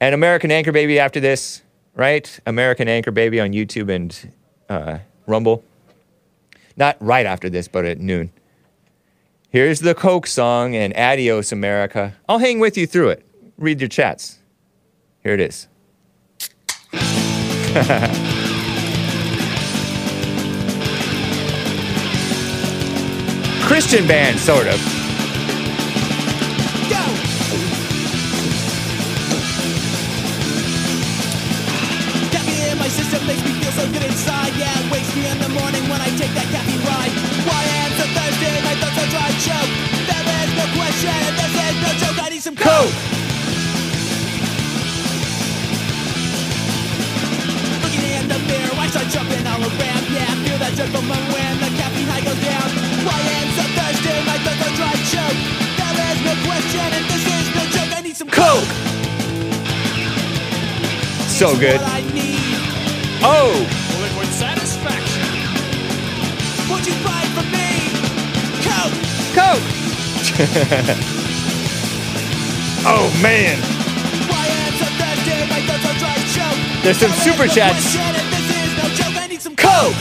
And 0.00 0.14
American 0.14 0.50
Anchor 0.50 0.72
Baby 0.72 0.98
after 0.98 1.18
this, 1.18 1.62
right? 1.94 2.38
American 2.46 2.86
Anchor 2.86 3.10
Baby 3.10 3.40
on 3.40 3.52
YouTube 3.52 3.92
and 3.92 4.32
uh, 4.68 4.98
Rumble. 5.26 5.64
Not 6.76 6.96
right 7.00 7.24
after 7.24 7.48
this, 7.48 7.66
but 7.66 7.86
at 7.86 7.98
noon. 7.98 8.30
Here's 9.56 9.80
the 9.80 9.94
Coke 9.94 10.26
song 10.26 10.76
and 10.76 10.92
Adios 10.94 11.50
America. 11.50 12.14
I'll 12.28 12.40
hang 12.40 12.58
with 12.58 12.76
you 12.76 12.86
through 12.86 13.08
it. 13.08 13.24
Read 13.56 13.80
your 13.80 13.88
chats. 13.88 14.38
Here 15.22 15.32
it 15.32 15.40
is. 15.40 15.66
Christian 23.66 24.06
band, 24.06 24.38
sort 24.38 24.66
of. 24.66 24.78
Go! 26.90 27.00
Caffeine 32.28 32.72
in 32.72 32.76
my 32.76 32.88
system 32.88 33.26
makes 33.26 33.42
me 33.42 33.52
feel 33.52 33.72
so 33.72 33.90
good 33.90 34.04
inside. 34.04 34.54
Yeah, 34.58 34.92
wakes 34.92 35.16
me 35.16 35.26
in 35.30 35.38
the 35.38 35.48
morning 35.48 35.88
when 35.88 36.02
I 36.02 36.10
take 36.18 36.34
that 36.34 36.46
caffeine 36.52 36.84
ride. 36.84 37.25
Is 40.96 41.04
no 41.04 41.12
question, 41.12 41.12
and 41.12 41.36
this 41.36 41.52
is 41.52 41.76
no 41.82 41.90
joke. 42.00 42.18
I 42.24 42.28
need 42.30 42.42
some 42.42 42.56
coke. 42.56 42.94
Looking 47.82 48.04
in 48.16 48.28
the 48.28 48.38
mirror, 48.48 48.74
I 48.80 48.86
start 48.88 49.08
jumping 49.12 49.46
all 49.46 49.60
around. 49.60 50.04
Yeah, 50.08 50.24
I 50.24 50.36
feel 50.44 50.58
that 50.58 50.72
jerk 50.76 50.88
from 50.90 51.08
when 51.08 51.52
the 51.60 51.70
caffeine 51.76 52.08
high 52.08 52.24
goes 52.24 52.40
down. 52.40 52.68
Why 53.04 53.18
am 53.20 53.48
so 53.56 53.64
thirsty? 53.76 54.14
My 54.24 54.38
thoughts 54.40 54.62
are 54.64 54.74
dry 54.76 54.94
choke. 55.12 55.38
There 55.76 56.12
is 56.12 56.20
no 56.24 56.34
question, 56.48 56.86
and 56.92 57.04
this 57.12 57.24
is 57.24 57.46
no 57.56 57.62
joke. 57.72 57.92
I 57.96 58.00
need 58.00 58.16
some 58.16 58.30
coke. 58.30 58.68
So 61.28 61.56
good. 61.58 61.80
What 61.80 61.92
I 61.92 62.00
need. 62.16 62.56
Oh! 63.20 63.52
Liquid 64.00 64.28
satisfaction. 64.32 65.28
Won't 66.68 66.86
you 66.86 66.96
buy 67.04 67.20
it 67.20 67.32
from 67.36 67.48
me? 67.52 67.92
Coke! 68.64 68.96
Coke! 69.36 69.85
oh 72.84 73.08
man! 73.22 73.56
Why 74.28 74.46
am 74.46 74.72
so 74.76 74.84
thirsty? 74.84 75.32
My 75.48 75.60
thoughts 75.64 75.86
are 75.86 75.96
dry 75.98 76.12
choke. 76.36 76.60
There's 76.82 76.98
some 76.98 77.10
super 77.12 77.46
chats. 77.48 77.96
question, 77.96 78.14
and 78.14 78.28
this 78.30 78.44
is 78.50 78.76
no 78.76 78.84
joke. 78.94 79.16
I 79.16 79.26
need 79.28 79.40
some 79.40 79.56
coke. 79.56 79.96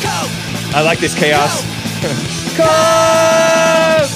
Coke! 0.00 0.32
I 0.74 0.80
like 0.82 0.98
this 0.98 1.14
chaos. 1.14 1.62
Coke! 2.56 4.08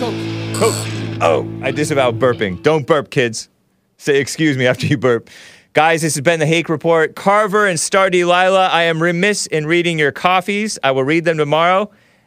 Coke. 0.00 0.14
Coke. 0.56 0.74
Oh, 1.20 1.46
I 1.62 1.70
disavow 1.70 2.12
burping. 2.12 2.62
Don't 2.62 2.86
burp, 2.86 3.10
kids. 3.10 3.50
Say 3.98 4.18
excuse 4.18 4.56
me 4.56 4.66
after 4.66 4.86
you 4.86 4.96
burp. 4.96 5.28
Guys, 5.74 6.00
this 6.00 6.14
has 6.14 6.22
been 6.22 6.40
the 6.40 6.46
Hake 6.46 6.70
Report. 6.70 7.14
Carver 7.14 7.66
and 7.66 7.78
Star 7.78 8.08
Delilah, 8.08 8.68
I 8.68 8.84
am 8.84 9.02
remiss 9.02 9.44
in 9.44 9.66
reading 9.66 9.98
your 9.98 10.12
coffees. 10.12 10.78
I 10.82 10.92
will 10.92 11.04
read 11.04 11.26
them 11.26 11.36
tomorrow. 11.36 11.90